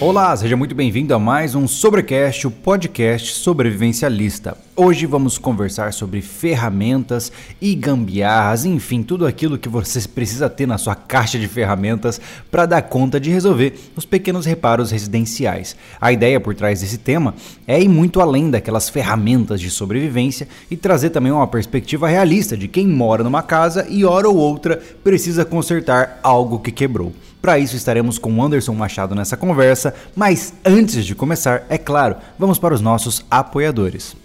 Olá, 0.00 0.36
seja 0.36 0.56
muito 0.56 0.76
bem-vindo 0.76 1.12
a 1.12 1.18
mais 1.18 1.56
um 1.56 1.66
Sobrecast, 1.66 2.46
o 2.46 2.52
podcast 2.52 3.32
sobrevivencialista. 3.32 4.56
Hoje 4.76 5.06
vamos 5.06 5.38
conversar 5.38 5.92
sobre 5.92 6.22
ferramentas 6.22 7.32
e 7.60 7.74
gambiarras, 7.74 8.64
enfim, 8.64 9.02
tudo 9.02 9.26
aquilo 9.26 9.58
que 9.58 9.68
você 9.68 10.00
precisa 10.06 10.48
ter 10.48 10.68
na 10.68 10.78
sua 10.78 10.94
caixa 10.94 11.36
de 11.36 11.48
ferramentas 11.48 12.20
para 12.48 12.64
dar 12.64 12.82
conta 12.82 13.18
de 13.18 13.28
resolver 13.30 13.76
os 13.96 14.04
pequenos 14.04 14.46
reparos 14.46 14.92
residenciais. 14.92 15.74
A 16.00 16.12
ideia 16.12 16.38
por 16.38 16.54
trás 16.54 16.80
desse 16.80 16.98
tema 16.98 17.34
é 17.66 17.82
ir 17.82 17.88
muito 17.88 18.20
além 18.20 18.52
daquelas 18.52 18.88
ferramentas 18.88 19.60
de 19.60 19.68
sobrevivência 19.68 20.46
e 20.70 20.76
trazer 20.76 21.10
também 21.10 21.32
uma 21.32 21.48
perspectiva 21.48 22.06
realista 22.06 22.56
de 22.56 22.68
quem 22.68 22.86
mora 22.86 23.24
numa 23.24 23.42
casa 23.42 23.84
e 23.90 24.04
hora 24.04 24.28
ou 24.28 24.36
outra 24.36 24.80
precisa 25.02 25.44
consertar 25.44 26.20
algo 26.22 26.60
que 26.60 26.70
quebrou. 26.70 27.12
Para 27.40 27.58
isso 27.58 27.76
estaremos 27.76 28.18
com 28.18 28.42
Anderson 28.42 28.74
Machado 28.74 29.14
nessa 29.14 29.36
conversa, 29.36 29.94
mas 30.14 30.52
antes 30.64 31.04
de 31.04 31.14
começar, 31.14 31.64
é 31.68 31.78
claro, 31.78 32.16
vamos 32.38 32.58
para 32.58 32.74
os 32.74 32.80
nossos 32.80 33.24
apoiadores. 33.30 34.16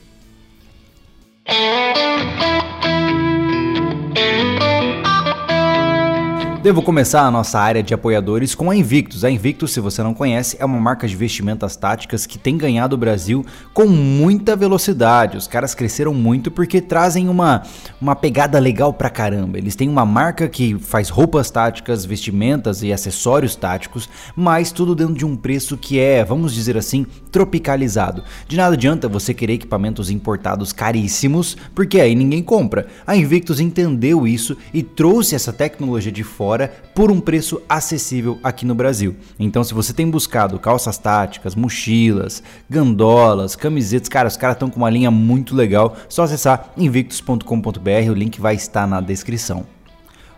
Devo 6.64 6.82
começar 6.82 7.24
a 7.24 7.30
nossa 7.30 7.60
área 7.60 7.84
de 7.84 7.94
apoiadores 7.94 8.56
com 8.56 8.72
a 8.72 8.76
Invictus. 8.76 9.26
A 9.26 9.30
Invictus, 9.30 9.74
se 9.74 9.82
você 9.82 10.02
não 10.02 10.14
conhece, 10.14 10.56
é 10.62 10.64
uma 10.64 10.80
marca 10.80 11.06
de 11.06 11.14
vestimentas 11.14 11.76
táticas 11.76 12.26
que 12.26 12.38
tem 12.38 12.58
ganhado 12.58 12.96
o 12.96 12.98
Brasil 12.98 13.46
com 13.74 13.86
muita 13.86 14.56
velocidade. 14.56 15.36
Os 15.36 15.46
caras 15.46 15.76
cresceram 15.76 16.14
muito 16.14 16.50
porque 16.50 16.80
trazem 16.80 17.28
uma, 17.28 17.64
uma 18.00 18.16
pegada 18.16 18.58
legal 18.60 18.94
pra 18.94 19.10
caramba. 19.10 19.58
Eles 19.58 19.76
têm 19.76 19.90
uma 19.90 20.06
marca 20.06 20.48
que 20.48 20.80
faz 20.80 21.10
roupas 21.10 21.52
táticas, 21.52 22.06
vestimentas 22.06 22.82
e 22.82 22.94
acessórios 22.94 23.58
táticos, 23.58 24.10
mas 24.34 24.72
tudo 24.72 24.96
dentro 24.96 25.16
de 25.16 25.26
um 25.26 25.36
preço 25.36 25.76
que 25.76 26.00
é, 26.00 26.24
vamos 26.24 26.54
dizer 26.54 26.78
assim, 26.78 27.06
tropicalizado. 27.30 28.24
De 28.48 28.56
nada 28.56 28.76
adianta 28.76 29.10
você 29.10 29.34
querer 29.34 29.56
equipamentos 29.56 30.10
importados 30.10 30.72
caríssimos, 30.72 31.58
porque 31.76 32.00
aí 32.00 32.16
ninguém 32.16 32.42
compra. 32.42 32.88
A 33.06 33.18
Invictus 33.18 33.60
entendeu 33.60 34.26
isso 34.26 34.56
e 34.74 34.82
trouxe 34.82 35.36
essa 35.36 35.52
tecnologia 35.52 36.10
de 36.10 36.24
fora 36.24 36.53
por 36.94 37.12
um 37.12 37.20
preço 37.20 37.62
acessível 37.68 38.40
aqui 38.44 38.66
no 38.66 38.76
Brasil. 38.76 39.16
Então, 39.40 39.64
se 39.64 39.74
você 39.74 39.94
tem 39.94 40.10
buscado 40.10 40.60
calças 40.60 40.98
táticas, 40.98 41.56
mochilas, 41.56 42.44
gandolas, 42.70 43.56
camisetas, 43.56 44.10
cara, 44.10 44.28
os 44.28 44.38
caras 44.38 44.56
estão 44.56 44.70
com 44.70 44.78
uma 44.78 44.90
linha 44.90 45.12
muito 45.12 45.56
legal. 45.56 45.96
Só 46.08 46.24
acessar 46.24 46.72
invictus.com.br, 46.78 48.10
o 48.10 48.14
link 48.14 48.40
vai 48.40 48.56
estar 48.56 48.88
na 48.88 49.02
descrição. 49.02 49.66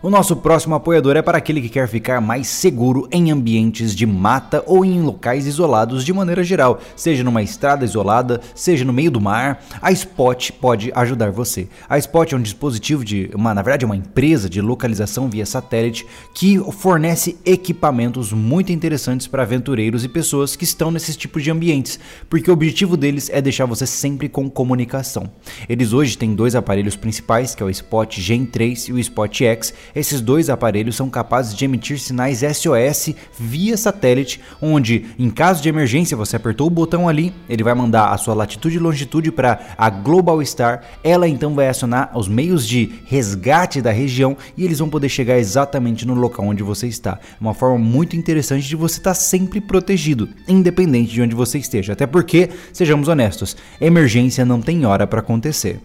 O 0.05 0.09
nosso 0.11 0.35
próximo 0.35 0.75
apoiador 0.75 1.17
é 1.17 1.21
para 1.23 1.39
aquele 1.39 1.59
que 1.59 1.67
quer 1.67 1.87
ficar 1.87 2.21
mais 2.21 2.45
seguro 2.45 3.07
em 3.11 3.31
ambientes 3.31 3.95
de 3.95 4.05
mata 4.05 4.63
ou 4.67 4.85
em 4.85 5.01
locais 5.01 5.47
isolados 5.47 6.05
de 6.05 6.13
maneira 6.13 6.43
geral, 6.43 6.79
seja 6.95 7.23
numa 7.23 7.41
estrada 7.41 7.83
isolada, 7.83 8.39
seja 8.53 8.85
no 8.85 8.93
meio 8.93 9.09
do 9.09 9.19
mar. 9.19 9.65
A 9.81 9.91
Spot 9.91 10.51
pode 10.61 10.91
ajudar 10.93 11.31
você. 11.31 11.67
A 11.89 11.97
Spot 11.97 12.31
é 12.31 12.35
um 12.35 12.41
dispositivo 12.43 13.03
de, 13.03 13.31
uma, 13.33 13.51
na 13.55 13.63
verdade, 13.63 13.83
é 13.83 13.87
uma 13.87 13.95
empresa 13.95 14.47
de 14.47 14.61
localização 14.61 15.27
via 15.27 15.43
satélite 15.43 16.05
que 16.35 16.59
fornece 16.71 17.35
equipamentos 17.43 18.31
muito 18.31 18.71
interessantes 18.71 19.25
para 19.25 19.41
aventureiros 19.41 20.03
e 20.03 20.07
pessoas 20.07 20.55
que 20.55 20.65
estão 20.65 20.91
nesses 20.91 21.17
tipos 21.17 21.41
de 21.41 21.49
ambientes, 21.49 21.99
porque 22.29 22.51
o 22.51 22.53
objetivo 22.53 22.95
deles 22.95 23.27
é 23.33 23.41
deixar 23.41 23.65
você 23.65 23.87
sempre 23.87 24.29
com 24.29 24.51
comunicação. 24.51 25.31
Eles 25.67 25.93
hoje 25.93 26.15
têm 26.15 26.35
dois 26.35 26.53
aparelhos 26.53 26.95
principais, 26.95 27.55
que 27.55 27.63
é 27.63 27.65
o 27.65 27.71
Spot 27.71 28.15
Gen 28.19 28.45
3 28.45 28.89
e 28.89 28.93
o 28.93 28.99
Spot 28.99 29.35
X 29.35 29.73
esses 29.95 30.19
dois 30.19 30.49
aparelhos 30.49 30.95
são 30.95 31.09
capazes 31.09 31.55
de 31.55 31.63
emitir 31.63 31.99
sinais 31.99 32.41
SOS 32.41 33.15
via 33.39 33.77
satélite, 33.77 34.41
onde, 34.61 35.05
em 35.17 35.29
caso 35.29 35.63
de 35.63 35.69
emergência, 35.69 36.17
você 36.17 36.35
apertou 36.35 36.67
o 36.67 36.69
botão 36.69 37.07
ali, 37.07 37.33
ele 37.47 37.63
vai 37.63 37.73
mandar 37.73 38.09
a 38.09 38.17
sua 38.17 38.33
latitude 38.33 38.75
e 38.75 38.79
longitude 38.79 39.31
para 39.31 39.59
a 39.77 39.89
Global 39.89 40.43
Star. 40.45 40.83
Ela 41.03 41.27
então 41.27 41.55
vai 41.55 41.69
acionar 41.69 42.11
os 42.17 42.27
meios 42.27 42.67
de 42.67 42.91
resgate 43.05 43.81
da 43.81 43.91
região 43.91 44.35
e 44.57 44.65
eles 44.65 44.79
vão 44.79 44.89
poder 44.89 45.09
chegar 45.09 45.37
exatamente 45.37 46.05
no 46.05 46.13
local 46.13 46.45
onde 46.45 46.63
você 46.63 46.87
está. 46.87 47.19
Uma 47.39 47.53
forma 47.53 47.77
muito 47.77 48.15
interessante 48.15 48.67
de 48.67 48.75
você 48.75 48.97
estar 48.97 49.13
sempre 49.13 49.61
protegido, 49.61 50.27
independente 50.47 51.13
de 51.13 51.21
onde 51.21 51.35
você 51.35 51.57
esteja. 51.57 51.93
Até 51.93 52.05
porque, 52.05 52.49
sejamos 52.73 53.07
honestos, 53.07 53.55
emergência 53.79 54.43
não 54.43 54.61
tem 54.61 54.85
hora 54.85 55.07
para 55.07 55.19
acontecer. 55.19 55.79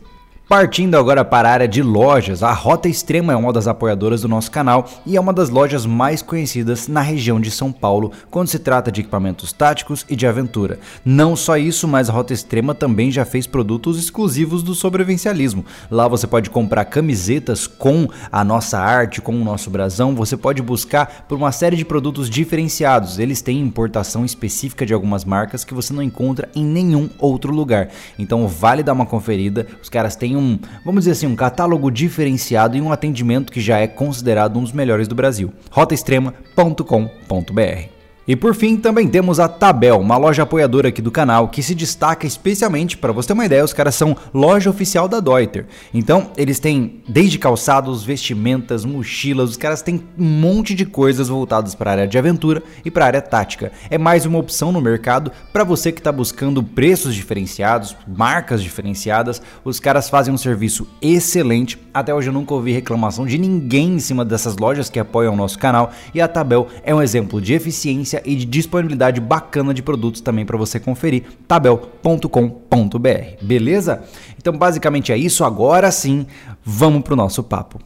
Partindo 0.50 0.96
agora 0.96 1.24
para 1.24 1.48
a 1.48 1.52
área 1.52 1.68
de 1.68 1.80
lojas, 1.80 2.42
a 2.42 2.52
Rota 2.52 2.88
Extrema 2.88 3.32
é 3.32 3.36
uma 3.36 3.52
das 3.52 3.68
apoiadoras 3.68 4.22
do 4.22 4.26
nosso 4.26 4.50
canal 4.50 4.84
e 5.06 5.16
é 5.16 5.20
uma 5.20 5.32
das 5.32 5.48
lojas 5.48 5.86
mais 5.86 6.22
conhecidas 6.22 6.88
na 6.88 7.00
região 7.00 7.40
de 7.40 7.52
São 7.52 7.70
Paulo 7.70 8.10
quando 8.28 8.48
se 8.48 8.58
trata 8.58 8.90
de 8.90 9.00
equipamentos 9.00 9.52
táticos 9.52 10.04
e 10.08 10.16
de 10.16 10.26
aventura. 10.26 10.80
Não 11.04 11.36
só 11.36 11.56
isso, 11.56 11.86
mas 11.86 12.10
a 12.10 12.12
Rota 12.12 12.32
Extrema 12.32 12.74
também 12.74 13.12
já 13.12 13.24
fez 13.24 13.46
produtos 13.46 13.96
exclusivos 13.96 14.64
do 14.64 14.74
sobrevivencialismo. 14.74 15.64
Lá 15.88 16.08
você 16.08 16.26
pode 16.26 16.50
comprar 16.50 16.84
camisetas 16.86 17.68
com 17.68 18.08
a 18.32 18.42
nossa 18.42 18.76
arte, 18.76 19.20
com 19.20 19.40
o 19.40 19.44
nosso 19.44 19.70
brasão, 19.70 20.16
você 20.16 20.36
pode 20.36 20.60
buscar 20.62 21.26
por 21.28 21.38
uma 21.38 21.52
série 21.52 21.76
de 21.76 21.84
produtos 21.84 22.28
diferenciados. 22.28 23.20
Eles 23.20 23.40
têm 23.40 23.60
importação 23.60 24.24
específica 24.24 24.84
de 24.84 24.92
algumas 24.92 25.24
marcas 25.24 25.62
que 25.62 25.74
você 25.74 25.92
não 25.92 26.02
encontra 26.02 26.48
em 26.56 26.64
nenhum 26.64 27.08
outro 27.20 27.54
lugar. 27.54 27.90
Então 28.18 28.48
vale 28.48 28.82
dar 28.82 28.94
uma 28.94 29.06
conferida. 29.06 29.64
Os 29.80 29.88
caras 29.88 30.16
têm 30.16 30.39
um, 30.40 30.58
vamos 30.84 31.02
dizer 31.02 31.12
assim, 31.12 31.26
um 31.26 31.36
catálogo 31.36 31.90
diferenciado 31.90 32.76
e 32.76 32.80
um 32.80 32.90
atendimento 32.90 33.52
que 33.52 33.60
já 33.60 33.78
é 33.78 33.86
considerado 33.86 34.58
um 34.58 34.62
dos 34.62 34.72
melhores 34.72 35.06
do 35.06 35.14
Brasil. 35.14 35.52
rotaextrema.com.br 35.70 37.99
e 38.30 38.36
por 38.36 38.54
fim, 38.54 38.76
também 38.76 39.08
temos 39.08 39.40
a 39.40 39.48
Tabel, 39.48 39.98
uma 39.98 40.16
loja 40.16 40.44
apoiadora 40.44 40.90
aqui 40.90 41.02
do 41.02 41.10
canal 41.10 41.48
que 41.48 41.64
se 41.64 41.74
destaca 41.74 42.28
especialmente, 42.28 42.96
para 42.96 43.10
você 43.10 43.26
ter 43.26 43.32
uma 43.32 43.44
ideia, 43.44 43.64
os 43.64 43.72
caras 43.72 43.96
são 43.96 44.16
loja 44.32 44.70
oficial 44.70 45.08
da 45.08 45.18
Deuter. 45.18 45.66
Então, 45.92 46.30
eles 46.36 46.60
têm 46.60 47.02
desde 47.08 47.40
calçados, 47.40 48.04
vestimentas, 48.04 48.84
mochilas, 48.84 49.50
os 49.50 49.56
caras 49.56 49.82
têm 49.82 50.04
um 50.16 50.24
monte 50.24 50.76
de 50.76 50.86
coisas 50.86 51.26
voltadas 51.26 51.74
para 51.74 51.90
a 51.90 51.94
área 51.94 52.06
de 52.06 52.16
aventura 52.16 52.62
e 52.84 52.88
para 52.88 53.04
a 53.04 53.08
área 53.08 53.20
tática. 53.20 53.72
É 53.90 53.98
mais 53.98 54.24
uma 54.24 54.38
opção 54.38 54.70
no 54.70 54.80
mercado 54.80 55.32
para 55.52 55.64
você 55.64 55.90
que 55.90 55.98
está 55.98 56.12
buscando 56.12 56.62
preços 56.62 57.16
diferenciados, 57.16 57.96
marcas 58.06 58.62
diferenciadas. 58.62 59.42
Os 59.64 59.80
caras 59.80 60.08
fazem 60.08 60.32
um 60.32 60.38
serviço 60.38 60.86
excelente. 61.02 61.76
Até 61.92 62.14
hoje 62.14 62.28
eu 62.28 62.32
nunca 62.32 62.54
ouvi 62.54 62.70
reclamação 62.70 63.26
de 63.26 63.36
ninguém 63.36 63.94
em 63.94 63.98
cima 63.98 64.24
dessas 64.24 64.56
lojas 64.56 64.88
que 64.88 65.00
apoiam 65.00 65.34
o 65.34 65.36
nosso 65.36 65.58
canal 65.58 65.90
e 66.14 66.20
a 66.20 66.28
Tabel 66.28 66.68
é 66.84 66.94
um 66.94 67.02
exemplo 67.02 67.40
de 67.40 67.54
eficiência 67.54 68.19
e 68.24 68.34
de 68.36 68.44
disponibilidade 68.44 69.20
bacana 69.20 69.72
de 69.74 69.82
produtos 69.82 70.20
também 70.20 70.44
para 70.46 70.56
você 70.56 70.78
conferir, 70.80 71.24
tabel.com.br, 71.46 73.08
beleza? 73.42 74.02
Então 74.38 74.56
basicamente 74.56 75.12
é 75.12 75.16
isso, 75.16 75.44
agora 75.44 75.90
sim, 75.90 76.26
vamos 76.64 77.02
pro 77.02 77.16
nosso 77.16 77.42
papo. 77.42 77.78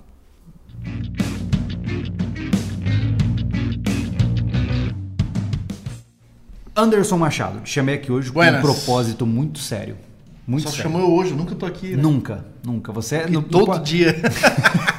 Anderson 6.77 7.17
Machado, 7.19 7.61
te 7.61 7.71
chamei 7.71 7.95
aqui 7.95 8.11
hoje 8.11 8.31
Buenas. 8.31 8.61
com 8.61 8.69
um 8.69 8.73
propósito 8.75 9.25
muito 9.27 9.59
sério. 9.59 9.97
Muito 10.47 10.65
Só 10.65 10.71
sério. 10.71 10.83
chamou 10.91 11.01
eu 11.03 11.13
hoje, 11.15 11.31
eu 11.31 11.37
nunca 11.37 11.55
tô 11.55 11.65
aqui, 11.65 11.95
né? 11.97 12.03
Nunca, 12.03 12.45
nunca. 12.65 12.93
Você 12.93 13.17
é 13.17 13.27
no- 13.29 13.43
todo 13.43 13.73
no- 13.73 13.79
dia. 13.83 14.15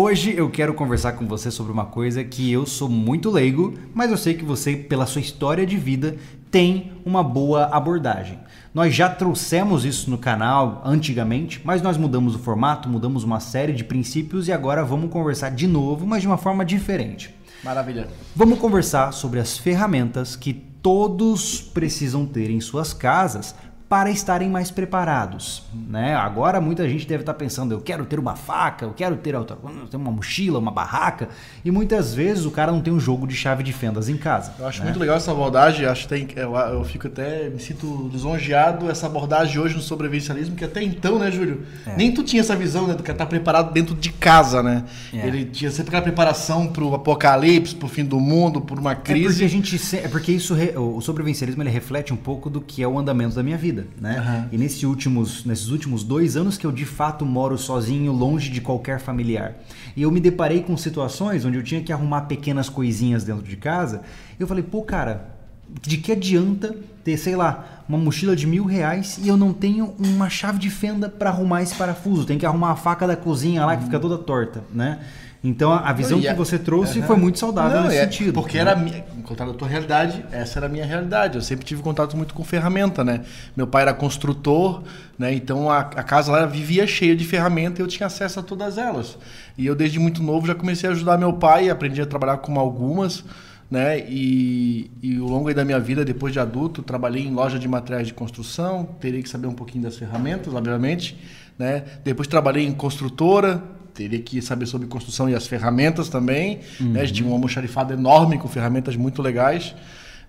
Hoje 0.00 0.32
eu 0.36 0.48
quero 0.48 0.74
conversar 0.74 1.14
com 1.14 1.26
você 1.26 1.50
sobre 1.50 1.72
uma 1.72 1.86
coisa 1.86 2.22
que 2.22 2.52
eu 2.52 2.64
sou 2.64 2.88
muito 2.88 3.28
leigo, 3.28 3.74
mas 3.92 4.12
eu 4.12 4.16
sei 4.16 4.34
que 4.34 4.44
você, 4.44 4.76
pela 4.76 5.06
sua 5.06 5.20
história 5.20 5.66
de 5.66 5.76
vida, 5.76 6.16
tem 6.52 6.92
uma 7.04 7.20
boa 7.20 7.64
abordagem. 7.64 8.38
Nós 8.72 8.94
já 8.94 9.08
trouxemos 9.08 9.84
isso 9.84 10.08
no 10.08 10.16
canal 10.16 10.80
antigamente, 10.84 11.60
mas 11.64 11.82
nós 11.82 11.96
mudamos 11.96 12.36
o 12.36 12.38
formato, 12.38 12.88
mudamos 12.88 13.24
uma 13.24 13.40
série 13.40 13.72
de 13.72 13.82
princípios 13.82 14.46
e 14.46 14.52
agora 14.52 14.84
vamos 14.84 15.10
conversar 15.10 15.50
de 15.50 15.66
novo, 15.66 16.06
mas 16.06 16.22
de 16.22 16.28
uma 16.28 16.38
forma 16.38 16.64
diferente. 16.64 17.34
Maravilha. 17.64 18.06
Vamos 18.36 18.60
conversar 18.60 19.10
sobre 19.12 19.40
as 19.40 19.58
ferramentas 19.58 20.36
que 20.36 20.54
todos 20.80 21.60
precisam 21.60 22.24
ter 22.24 22.50
em 22.50 22.60
suas 22.60 22.92
casas 22.92 23.52
para 23.88 24.10
estarem 24.10 24.50
mais 24.50 24.70
preparados, 24.70 25.62
né? 25.88 26.14
Agora 26.14 26.60
muita 26.60 26.86
gente 26.86 27.06
deve 27.06 27.22
estar 27.22 27.32
pensando, 27.32 27.72
eu 27.72 27.80
quero 27.80 28.04
ter 28.04 28.18
uma 28.18 28.36
faca, 28.36 28.84
eu 28.84 28.92
quero 28.92 29.16
ter, 29.16 29.34
outra- 29.34 29.56
ter 29.90 29.96
uma 29.96 30.10
mochila, 30.10 30.58
uma 30.58 30.70
barraca, 30.70 31.30
e 31.64 31.70
muitas 31.70 32.12
vezes 32.14 32.44
o 32.44 32.50
cara 32.50 32.70
não 32.70 32.82
tem 32.82 32.92
um 32.92 33.00
jogo 33.00 33.26
de 33.26 33.34
chave 33.34 33.62
de 33.62 33.72
fendas 33.72 34.10
em 34.10 34.16
casa. 34.18 34.52
Eu 34.58 34.66
acho 34.66 34.80
né? 34.80 34.84
muito 34.86 34.98
legal 35.00 35.16
essa 35.16 35.30
abordagem, 35.32 35.86
acho 35.86 36.02
que 36.02 36.08
tem, 36.08 36.28
eu, 36.36 36.54
eu 36.54 36.84
fico 36.84 37.06
até, 37.06 37.48
me 37.48 37.58
sinto 37.58 38.10
lisonjeado 38.12 38.90
essa 38.90 39.06
abordagem 39.06 39.58
hoje 39.58 39.74
no 39.74 39.80
sobrevivencialismo, 39.80 40.54
que 40.54 40.64
até 40.66 40.82
então, 40.82 41.18
né, 41.18 41.30
Júlio? 41.30 41.62
Nem 41.96 42.12
tu 42.12 42.22
tinha 42.22 42.40
essa 42.40 42.54
visão, 42.54 42.86
né, 42.86 42.92
do 42.94 43.02
cara 43.02 43.14
estar 43.14 43.26
preparado 43.26 43.72
dentro 43.72 43.94
de 43.94 44.12
casa, 44.12 44.62
né? 44.62 44.84
É. 45.14 45.26
Ele 45.26 45.46
tinha 45.46 45.70
sempre 45.70 45.88
aquela 45.88 46.02
preparação 46.02 46.66
pro 46.66 46.94
apocalipse, 46.94 47.74
pro 47.74 47.88
fim 47.88 48.04
do 48.04 48.20
mundo, 48.20 48.60
por 48.60 48.78
uma 48.78 48.92
É 48.92 48.94
porque 48.96 49.12
crise. 49.14 49.44
a 49.44 49.48
gente 49.48 49.80
é 49.96 50.08
porque 50.08 50.30
isso 50.32 50.54
o 50.76 51.00
sobrevivencialismo 51.00 51.62
ele 51.62 51.70
reflete 51.70 52.12
um 52.12 52.16
pouco 52.16 52.50
do 52.50 52.60
que 52.60 52.82
é 52.82 52.86
o 52.88 52.98
andamento 52.98 53.34
da 53.34 53.42
minha 53.42 53.56
vida, 53.56 53.77
né? 54.00 54.18
Aham. 54.18 54.48
E 54.52 54.58
nesse 54.58 54.86
últimos, 54.86 55.44
nesses 55.44 55.68
últimos 55.68 56.02
dois 56.02 56.36
anos 56.36 56.56
que 56.56 56.66
eu 56.66 56.72
de 56.72 56.84
fato 56.84 57.24
moro 57.24 57.56
sozinho, 57.58 58.12
longe 58.12 58.50
de 58.50 58.60
qualquer 58.60 59.00
familiar, 59.00 59.56
e 59.96 60.02
eu 60.02 60.10
me 60.10 60.20
deparei 60.20 60.62
com 60.62 60.76
situações 60.76 61.44
onde 61.44 61.56
eu 61.56 61.62
tinha 61.62 61.82
que 61.82 61.92
arrumar 61.92 62.22
pequenas 62.22 62.68
coisinhas 62.68 63.24
dentro 63.24 63.42
de 63.42 63.56
casa, 63.56 64.02
eu 64.38 64.46
falei, 64.46 64.62
pô, 64.62 64.82
cara, 64.82 65.36
de 65.82 65.98
que 65.98 66.12
adianta 66.12 66.74
ter, 67.04 67.16
sei 67.16 67.36
lá, 67.36 67.84
uma 67.88 67.98
mochila 67.98 68.34
de 68.34 68.46
mil 68.46 68.64
reais 68.64 69.18
e 69.22 69.28
eu 69.28 69.36
não 69.36 69.52
tenho 69.52 69.94
uma 69.98 70.28
chave 70.28 70.58
de 70.58 70.70
fenda 70.70 71.08
para 71.08 71.30
arrumar 71.30 71.62
esse 71.62 71.74
parafuso? 71.74 72.24
Tem 72.24 72.38
que 72.38 72.46
arrumar 72.46 72.72
a 72.72 72.76
faca 72.76 73.06
da 73.06 73.16
cozinha 73.16 73.64
lá 73.64 73.76
que 73.76 73.84
fica 73.84 73.98
toda 73.98 74.18
torta, 74.18 74.62
né? 74.72 75.00
Então 75.42 75.72
a 75.72 75.92
visão 75.92 76.20
que 76.20 76.34
você 76.34 76.58
trouxe 76.58 77.00
foi 77.02 77.16
muito 77.16 77.38
saudável 77.38 77.78
não, 77.78 77.84
nesse 77.84 77.98
é, 77.98 78.04
sentido. 78.04 78.32
Porque 78.32 78.56
né? 78.56 78.70
era 78.70 78.76
contato 79.22 79.52
da 79.52 79.54
tua 79.54 79.68
realidade, 79.68 80.24
essa 80.32 80.58
era 80.58 80.66
a 80.66 80.68
minha 80.68 80.84
realidade. 80.84 81.36
Eu 81.36 81.42
sempre 81.42 81.64
tive 81.64 81.82
contato 81.82 82.16
muito 82.16 82.34
com 82.34 82.42
ferramenta, 82.42 83.04
né? 83.04 83.20
Meu 83.56 83.66
pai 83.66 83.82
era 83.82 83.94
construtor, 83.94 84.82
né? 85.18 85.32
Então 85.32 85.70
a, 85.70 85.80
a 85.80 86.02
casa 86.02 86.32
lá 86.32 86.46
vivia 86.46 86.86
cheia 86.86 87.14
de 87.14 87.24
ferramenta 87.24 87.80
e 87.80 87.84
eu 87.84 87.86
tinha 87.86 88.06
acesso 88.08 88.40
a 88.40 88.42
todas 88.42 88.78
elas. 88.78 89.16
E 89.56 89.66
eu 89.66 89.74
desde 89.74 89.98
muito 89.98 90.22
novo 90.22 90.46
já 90.46 90.54
comecei 90.54 90.88
a 90.88 90.92
ajudar 90.92 91.16
meu 91.18 91.34
pai, 91.34 91.70
aprendi 91.70 92.00
a 92.00 92.06
trabalhar 92.06 92.38
com 92.38 92.58
algumas, 92.58 93.24
né? 93.70 94.00
E, 94.08 94.90
e 95.02 95.18
ao 95.18 95.26
longo 95.26 95.52
da 95.54 95.64
minha 95.64 95.78
vida, 95.78 96.04
depois 96.04 96.32
de 96.32 96.40
adulto, 96.40 96.82
trabalhei 96.82 97.24
em 97.24 97.32
loja 97.32 97.58
de 97.58 97.68
materiais 97.68 98.08
de 98.08 98.14
construção, 98.14 98.88
teria 98.98 99.22
que 99.22 99.28
saber 99.28 99.46
um 99.46 99.54
pouquinho 99.54 99.84
das 99.84 99.96
ferramentas, 99.96 100.52
obviamente, 100.52 101.16
né? 101.58 101.84
Depois 102.02 102.26
trabalhei 102.26 102.66
em 102.66 102.72
construtora, 102.72 103.62
teria 103.98 104.20
que 104.20 104.40
saber 104.40 104.66
sobre 104.66 104.86
construção 104.86 105.28
e 105.28 105.34
as 105.34 105.48
ferramentas 105.48 106.08
também. 106.08 106.60
Uhum. 106.80 106.92
Né? 106.92 107.00
A 107.00 107.04
gente 107.04 107.16
tinha 107.16 107.28
um 107.28 107.32
almoxarifado 107.32 107.92
enorme 107.92 108.38
com 108.38 108.46
ferramentas 108.46 108.94
muito 108.94 109.20
legais. 109.20 109.74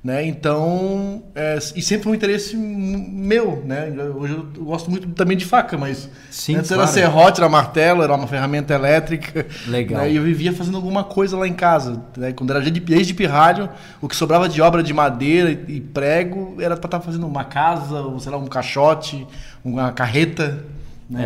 Né? 0.02 0.26
Então, 0.26 1.24
é, 1.36 1.60
e 1.76 1.82
sempre 1.82 2.10
um 2.10 2.16
interesse 2.16 2.56
meu, 2.56 3.62
né? 3.66 3.94
Hoje 4.16 4.34
eu 4.34 4.64
gosto 4.64 4.90
muito 4.90 5.10
também 5.10 5.36
de 5.36 5.44
faca, 5.44 5.78
mas 5.78 6.10
Sim, 6.32 6.56
antes 6.56 6.70
claro. 6.70 6.84
era 6.84 6.92
serrote, 6.92 7.42
era 7.42 7.50
martelo, 7.50 8.02
era 8.02 8.16
uma 8.16 8.26
ferramenta 8.26 8.74
elétrica. 8.74 9.46
Legal. 9.68 10.02
Né? 10.02 10.14
E 10.14 10.16
eu 10.16 10.24
vivia 10.24 10.54
fazendo 10.54 10.78
alguma 10.78 11.04
coisa 11.04 11.38
lá 11.38 11.46
em 11.46 11.54
casa. 11.54 12.02
Né? 12.16 12.32
Quando 12.32 12.50
era 12.52 12.62
desde 12.62 13.06
de 13.06 13.14
pirralho, 13.14 13.70
o 14.02 14.08
que 14.08 14.16
sobrava 14.16 14.48
de 14.48 14.62
obra 14.62 14.82
de 14.82 14.94
madeira 14.94 15.52
e 15.52 15.82
prego 15.82 16.56
era 16.60 16.78
para 16.78 16.88
estar 16.88 17.00
tá 17.00 17.02
fazendo 17.02 17.28
uma 17.28 17.44
casa, 17.44 18.00
ou 18.00 18.18
sei 18.22 18.32
lá, 18.32 18.38
um 18.38 18.48
caixote, 18.48 19.28
uma 19.64 19.92
carreta. 19.92 20.64
Né? 21.10 21.26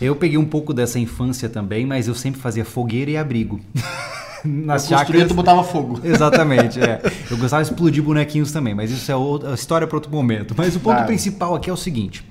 É. 0.00 0.04
Eu 0.04 0.16
peguei 0.16 0.36
um 0.36 0.44
pouco 0.44 0.74
dessa 0.74 0.98
infância 0.98 1.48
também, 1.48 1.86
mas 1.86 2.08
eu 2.08 2.14
sempre 2.14 2.40
fazia 2.40 2.64
fogueira 2.64 3.10
e 3.10 3.16
abrigo. 3.16 3.60
Nas 4.44 4.90
eu 4.90 4.98
chácaras. 4.98 5.28
tu 5.28 5.34
botava 5.34 5.62
fogo. 5.62 6.00
Exatamente, 6.04 6.80
é. 6.80 7.00
Eu 7.30 7.38
gostava 7.38 7.62
de 7.62 7.70
explodir 7.70 8.02
bonequinhos 8.02 8.50
também, 8.50 8.74
mas 8.74 8.90
isso 8.90 9.10
é 9.10 9.14
outra 9.14 9.54
história 9.54 9.86
para 9.86 9.96
outro 9.96 10.10
momento. 10.10 10.52
Mas 10.56 10.74
o 10.74 10.80
ponto 10.80 10.98
ah. 10.98 11.04
principal 11.04 11.54
aqui 11.54 11.70
é 11.70 11.72
o 11.72 11.76
seguinte. 11.76 12.24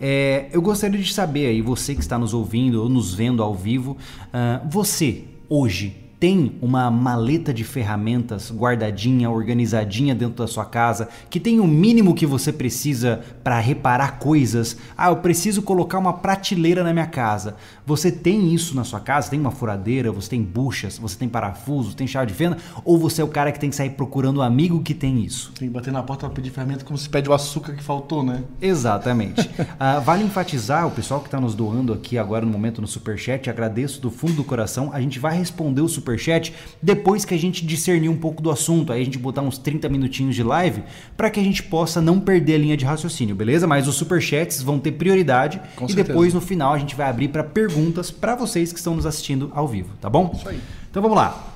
É, 0.00 0.46
eu 0.50 0.62
gostaria 0.62 0.98
de 0.98 1.12
saber 1.12 1.46
aí, 1.46 1.60
você 1.60 1.94
que 1.94 2.00
está 2.00 2.18
nos 2.18 2.32
ouvindo 2.32 2.82
ou 2.82 2.88
nos 2.88 3.12
vendo 3.12 3.42
ao 3.42 3.54
vivo, 3.54 3.98
uh, 4.28 4.66
você 4.66 5.24
hoje 5.46 5.94
tem 6.20 6.58
uma 6.60 6.90
maleta 6.90 7.52
de 7.52 7.64
ferramentas 7.64 8.52
guardadinha, 8.52 9.30
organizadinha 9.30 10.14
dentro 10.14 10.36
da 10.36 10.46
sua 10.46 10.66
casa, 10.66 11.08
que 11.30 11.40
tem 11.40 11.58
o 11.58 11.66
mínimo 11.66 12.14
que 12.14 12.26
você 12.26 12.52
precisa 12.52 13.22
para 13.42 13.58
reparar 13.58 14.18
coisas. 14.18 14.76
Ah, 14.94 15.08
eu 15.08 15.16
preciso 15.16 15.62
colocar 15.62 15.98
uma 15.98 16.12
prateleira 16.12 16.84
na 16.84 16.92
minha 16.92 17.06
casa. 17.06 17.56
Você 17.86 18.12
tem 18.12 18.52
isso 18.52 18.76
na 18.76 18.84
sua 18.84 19.00
casa? 19.00 19.30
Tem 19.30 19.40
uma 19.40 19.50
furadeira, 19.50 20.12
você 20.12 20.28
tem 20.28 20.42
buchas, 20.42 20.98
você 20.98 21.16
tem 21.16 21.28
parafusos, 21.28 21.94
tem 21.94 22.06
chave 22.06 22.26
de 22.26 22.34
fenda? 22.34 22.58
Ou 22.84 22.98
você 22.98 23.22
é 23.22 23.24
o 23.24 23.28
cara 23.28 23.50
que 23.50 23.58
tem 23.58 23.70
que 23.70 23.76
sair 23.76 23.90
procurando 23.90 24.40
um 24.40 24.42
amigo 24.42 24.82
que 24.82 24.92
tem 24.92 25.24
isso? 25.24 25.52
Tem 25.58 25.68
que 25.68 25.74
bater 25.74 25.90
na 25.90 26.02
porta 26.02 26.26
para 26.26 26.34
pedir 26.34 26.50
ferramenta 26.50 26.84
como 26.84 26.98
se 26.98 27.08
pede 27.08 27.30
o 27.30 27.32
açúcar 27.32 27.72
que 27.72 27.82
faltou, 27.82 28.22
né? 28.22 28.44
Exatamente. 28.60 29.40
uh, 29.40 30.00
vale 30.04 30.22
enfatizar, 30.22 30.86
o 30.86 30.90
pessoal 30.90 31.20
que 31.20 31.28
está 31.28 31.40
nos 31.40 31.54
doando 31.54 31.94
aqui 31.94 32.18
agora 32.18 32.44
no 32.44 32.52
momento 32.52 32.82
no 32.82 32.86
Superchat, 32.86 33.48
agradeço 33.48 34.02
do 34.02 34.10
fundo 34.10 34.34
do 34.34 34.44
coração. 34.44 34.90
A 34.92 35.00
gente 35.00 35.18
vai 35.18 35.34
responder 35.34 35.80
o 35.80 35.88
Super 35.88 36.09
Superchat 36.10 36.52
depois 36.82 37.24
que 37.24 37.34
a 37.34 37.38
gente 37.38 37.64
discernir 37.64 38.08
um 38.08 38.16
pouco 38.16 38.42
do 38.42 38.50
assunto. 38.50 38.92
Aí 38.92 39.02
a 39.02 39.04
gente 39.04 39.18
botar 39.18 39.42
uns 39.42 39.58
30 39.58 39.88
minutinhos 39.88 40.34
de 40.34 40.42
live 40.42 40.82
para 41.16 41.30
que 41.30 41.38
a 41.38 41.42
gente 41.42 41.62
possa 41.62 42.00
não 42.00 42.18
perder 42.18 42.54
a 42.54 42.58
linha 42.58 42.76
de 42.76 42.84
raciocínio, 42.84 43.34
beleza? 43.34 43.66
Mas 43.66 43.86
os 43.86 43.94
Superchats 43.94 44.62
vão 44.62 44.78
ter 44.78 44.92
prioridade 44.92 45.60
Com 45.76 45.86
e 45.86 45.88
certeza. 45.88 46.08
depois 46.08 46.34
no 46.34 46.40
final 46.40 46.72
a 46.72 46.78
gente 46.78 46.94
vai 46.94 47.08
abrir 47.08 47.28
para 47.28 47.44
perguntas 47.44 48.10
para 48.10 48.34
vocês 48.34 48.72
que 48.72 48.78
estão 48.78 48.94
nos 48.94 49.06
assistindo 49.06 49.50
ao 49.54 49.66
vivo, 49.68 49.90
tá 50.00 50.10
bom? 50.10 50.32
Isso 50.34 50.48
aí. 50.48 50.60
Então 50.90 51.02
vamos 51.02 51.16
lá. 51.16 51.46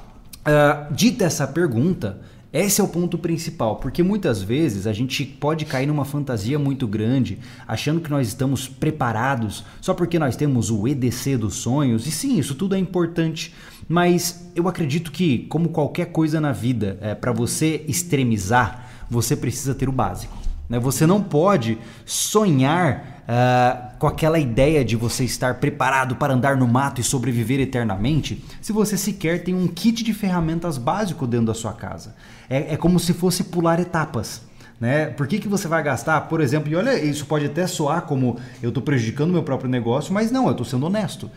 Uh, 0.47 0.93
dita 0.95 1.25
essa 1.25 1.47
pergunta, 1.47 2.21
esse 2.55 2.81
é 2.81 2.85
o 2.85 2.87
ponto 2.87 3.19
principal, 3.19 3.77
porque 3.77 4.01
muitas 4.01 4.41
vezes 4.41 4.87
a 4.87 4.93
gente 4.93 5.25
pode 5.25 5.65
cair 5.65 5.87
numa 5.87 6.05
fantasia 6.05 6.57
muito 6.57 6.87
grande, 6.87 7.41
achando 7.67 8.01
que 8.01 8.09
nós 8.09 8.29
estamos 8.29 8.69
preparados 8.69 9.65
só 9.81 9.93
porque 9.93 10.21
nós 10.21 10.37
temos 10.37 10.71
o 10.71 10.87
EDC 10.87 11.37
dos 11.37 11.55
sonhos, 11.55 12.07
e 12.07 12.13
sim, 12.13 12.39
isso 12.39 12.55
tudo 12.55 12.77
é 12.77 12.79
importante, 12.79 13.53
mas 13.89 14.51
eu 14.55 14.69
acredito 14.69 15.11
que, 15.11 15.47
como 15.49 15.69
qualquer 15.69 16.07
coisa 16.07 16.41
na 16.41 16.53
vida, 16.53 16.99
é, 17.01 17.15
para 17.15 17.33
você 17.33 17.85
extremizar, 17.87 18.89
você 19.11 19.37
precisa 19.37 19.75
ter 19.75 19.89
o 19.89 19.93
básico. 19.93 20.37
Né? 20.69 20.79
Você 20.79 21.07
não 21.07 21.23
pode 21.23 21.79
sonhar 22.05 23.25
uh, 23.25 23.99
com 23.99 24.07
aquela 24.07 24.39
ideia 24.39 24.85
de 24.85 24.97
você 24.97 25.25
estar 25.25 25.55
preparado 25.55 26.17
para 26.17 26.35
andar 26.35 26.57
no 26.57 26.67
mato 26.67 27.01
e 27.01 27.05
sobreviver 27.05 27.61
eternamente 27.61 28.43
se 28.61 28.73
você 28.73 28.97
sequer 28.97 29.45
tem 29.45 29.55
um 29.55 29.67
kit 29.67 30.03
de 30.03 30.13
ferramentas 30.15 30.79
básico 30.79 31.27
dentro 31.27 31.47
da 31.47 31.55
sua 31.55 31.73
casa. 31.73 32.15
É, 32.49 32.75
é 32.75 32.77
como 32.77 32.99
se 32.99 33.13
fosse 33.13 33.45
pular 33.45 33.79
etapas. 33.81 34.43
Né? 34.81 35.07
Por 35.07 35.27
que, 35.27 35.39
que 35.39 35.49
você 35.49 35.69
vai 35.69 35.83
gastar, 35.83 36.21
por 36.23 36.41
exemplo, 36.41 36.71
e 36.71 36.77
olha, 36.77 36.99
isso 36.99 37.25
pode 37.27 37.47
até 37.47 37.67
soar 37.67 38.03
como 38.03 38.39
eu 38.63 38.69
estou 38.69 38.83
prejudicando 38.83 39.33
meu 39.33 39.43
próprio 39.43 39.71
negócio, 39.71 40.13
mas 40.13 40.31
não, 40.31 40.47
eu 40.47 40.51
estou 40.51 40.67
sendo 40.67 40.87
honesto. 40.87 41.31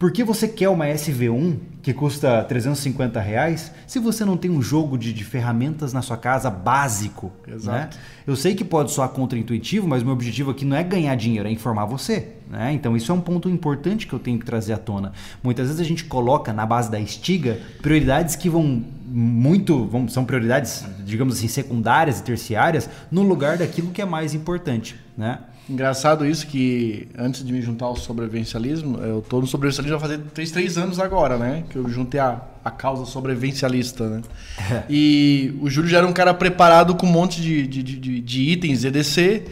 Por 0.00 0.10
que 0.10 0.24
você 0.24 0.48
quer 0.48 0.70
uma 0.70 0.86
SV1 0.86 1.58
que 1.82 1.92
custa 1.92 2.42
350 2.44 3.20
reais 3.20 3.70
se 3.86 3.98
você 3.98 4.24
não 4.24 4.34
tem 4.34 4.50
um 4.50 4.62
jogo 4.62 4.96
de, 4.96 5.12
de 5.12 5.22
ferramentas 5.22 5.92
na 5.92 6.00
sua 6.00 6.16
casa 6.16 6.48
básico? 6.48 7.30
Exato. 7.46 7.98
Né? 7.98 8.02
Eu 8.26 8.34
sei 8.34 8.54
que 8.54 8.64
pode 8.64 8.92
soar 8.92 9.10
contraintuitivo, 9.10 9.86
mas 9.86 10.00
o 10.00 10.06
meu 10.06 10.14
objetivo 10.14 10.52
aqui 10.52 10.64
não 10.64 10.74
é 10.74 10.82
ganhar 10.82 11.14
dinheiro, 11.16 11.46
é 11.46 11.52
informar 11.52 11.84
você. 11.84 12.28
Né? 12.48 12.72
Então 12.72 12.96
isso 12.96 13.12
é 13.12 13.14
um 13.14 13.20
ponto 13.20 13.46
importante 13.50 14.06
que 14.06 14.14
eu 14.14 14.18
tenho 14.18 14.38
que 14.38 14.46
trazer 14.46 14.72
à 14.72 14.78
tona. 14.78 15.12
Muitas 15.42 15.66
vezes 15.66 15.82
a 15.82 15.84
gente 15.84 16.04
coloca 16.04 16.50
na 16.50 16.64
base 16.64 16.90
da 16.90 16.98
estiga 16.98 17.60
prioridades 17.82 18.36
que 18.36 18.48
vão 18.48 18.82
muito, 19.06 19.84
vão, 19.84 20.08
são 20.08 20.24
prioridades, 20.24 20.82
digamos 21.04 21.36
assim, 21.36 21.48
secundárias 21.48 22.20
e 22.20 22.22
terciárias 22.22 22.88
no 23.10 23.20
lugar 23.20 23.58
daquilo 23.58 23.90
que 23.90 24.00
é 24.00 24.06
mais 24.06 24.32
importante. 24.32 24.96
Né? 25.14 25.40
Engraçado 25.68 26.26
isso 26.26 26.46
que 26.46 27.08
antes 27.16 27.44
de 27.44 27.52
me 27.52 27.62
juntar 27.62 27.86
ao 27.86 27.94
sobrevivencialismo, 27.94 28.98
eu 28.98 29.22
tô 29.22 29.40
no 29.40 29.46
sobrevivencialismo 29.46 29.96
há 29.96 30.00
fazer 30.00 30.18
três, 30.34 30.50
três 30.50 30.76
anos 30.76 30.98
agora, 30.98 31.38
né? 31.38 31.62
Que 31.70 31.76
eu 31.76 31.88
juntei 31.88 32.18
a, 32.18 32.40
a 32.64 32.70
causa 32.70 33.04
sobrevivencialista, 33.04 34.08
né? 34.08 34.22
É. 34.70 34.82
E 34.90 35.56
o 35.60 35.70
Júlio 35.70 35.88
já 35.88 35.98
era 35.98 36.06
um 36.06 36.12
cara 36.12 36.34
preparado 36.34 36.94
com 36.96 37.06
um 37.06 37.10
monte 37.10 37.40
de, 37.40 37.66
de, 37.66 37.82
de, 37.82 38.20
de 38.20 38.40
itens 38.40 38.84
EDC, 38.84 39.44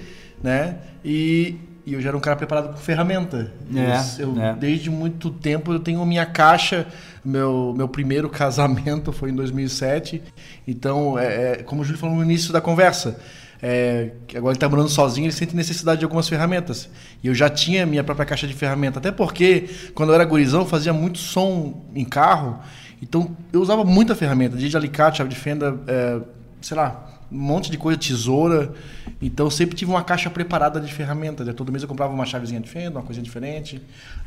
né? 0.43 0.79
E, 1.05 1.57
e 1.87 1.95
eu 1.95 2.01
já 2.01 2.09
era 2.09 2.17
um 2.17 2.21
cara 2.21 2.37
preparado 2.37 2.73
com 2.73 2.77
ferramenta. 2.77 3.53
É, 3.75 4.23
eu, 4.23 4.43
é. 4.43 4.55
Desde 4.55 4.91
muito 4.91 5.31
tempo 5.31 5.73
eu 5.73 5.79
tenho 5.79 6.05
minha 6.05 6.27
caixa. 6.27 6.87
Meu, 7.25 7.75
meu 7.77 7.89
primeiro 7.89 8.29
casamento 8.31 9.13
foi 9.13 9.31
em 9.31 9.35
2007. 9.35 10.21
Então, 10.67 11.19
é, 11.19 11.53
é, 11.53 11.57
como 11.63 11.83
o 11.83 11.85
Júlio 11.85 12.01
falou 12.01 12.17
no 12.17 12.23
início 12.23 12.53
da 12.53 12.61
conversa, 12.61 13.19
é, 13.63 14.13
agora 14.35 14.53
ele 14.53 14.57
está 14.57 14.69
morando 14.69 14.89
sozinho, 14.89 15.27
ele 15.27 15.33
sente 15.33 15.55
necessidade 15.55 15.99
de 15.99 16.05
algumas 16.05 16.29
ferramentas. 16.29 16.89
E 17.23 17.27
eu 17.27 17.35
já 17.35 17.51
tinha 17.51 17.85
minha 17.85 18.05
própria 18.05 18.25
caixa 18.25 18.47
de 18.47 18.55
ferramentas. 18.55 18.99
Até 18.99 19.11
porque, 19.11 19.69
quando 19.95 20.11
eu 20.11 20.15
era 20.15 20.25
gurizão, 20.25 20.61
eu 20.61 20.67
fazia 20.67 20.93
muito 20.93 21.19
som 21.19 21.85
em 21.95 22.05
carro. 22.05 22.59
Então, 23.03 23.37
eu 23.53 23.61
usava 23.61 23.85
muita 23.85 24.15
ferramenta, 24.15 24.57
desde 24.57 24.77
alicate, 24.77 25.19
chave 25.19 25.31
de 25.31 25.37
fenda, 25.37 25.79
é, 25.87 26.21
sei 26.61 26.77
lá, 26.77 27.18
um 27.31 27.39
monte 27.39 27.71
de 27.71 27.77
coisa, 27.77 27.99
tesoura. 27.99 28.73
Então 29.21 29.51
sempre 29.51 29.77
tive 29.77 29.91
uma 29.91 30.03
caixa 30.03 30.31
preparada 30.31 30.81
de 30.81 30.93
ferramentas. 30.93 31.47
Né? 31.47 31.53
Todo 31.53 31.71
mês 31.71 31.83
eu 31.83 31.89
comprava 31.89 32.13
uma 32.13 32.25
chavezinha 32.25 32.61
de 32.61 32.69
fenda, 32.69 32.99
uma 32.99 33.03
coisinha 33.03 33.25
diferente, 33.25 33.83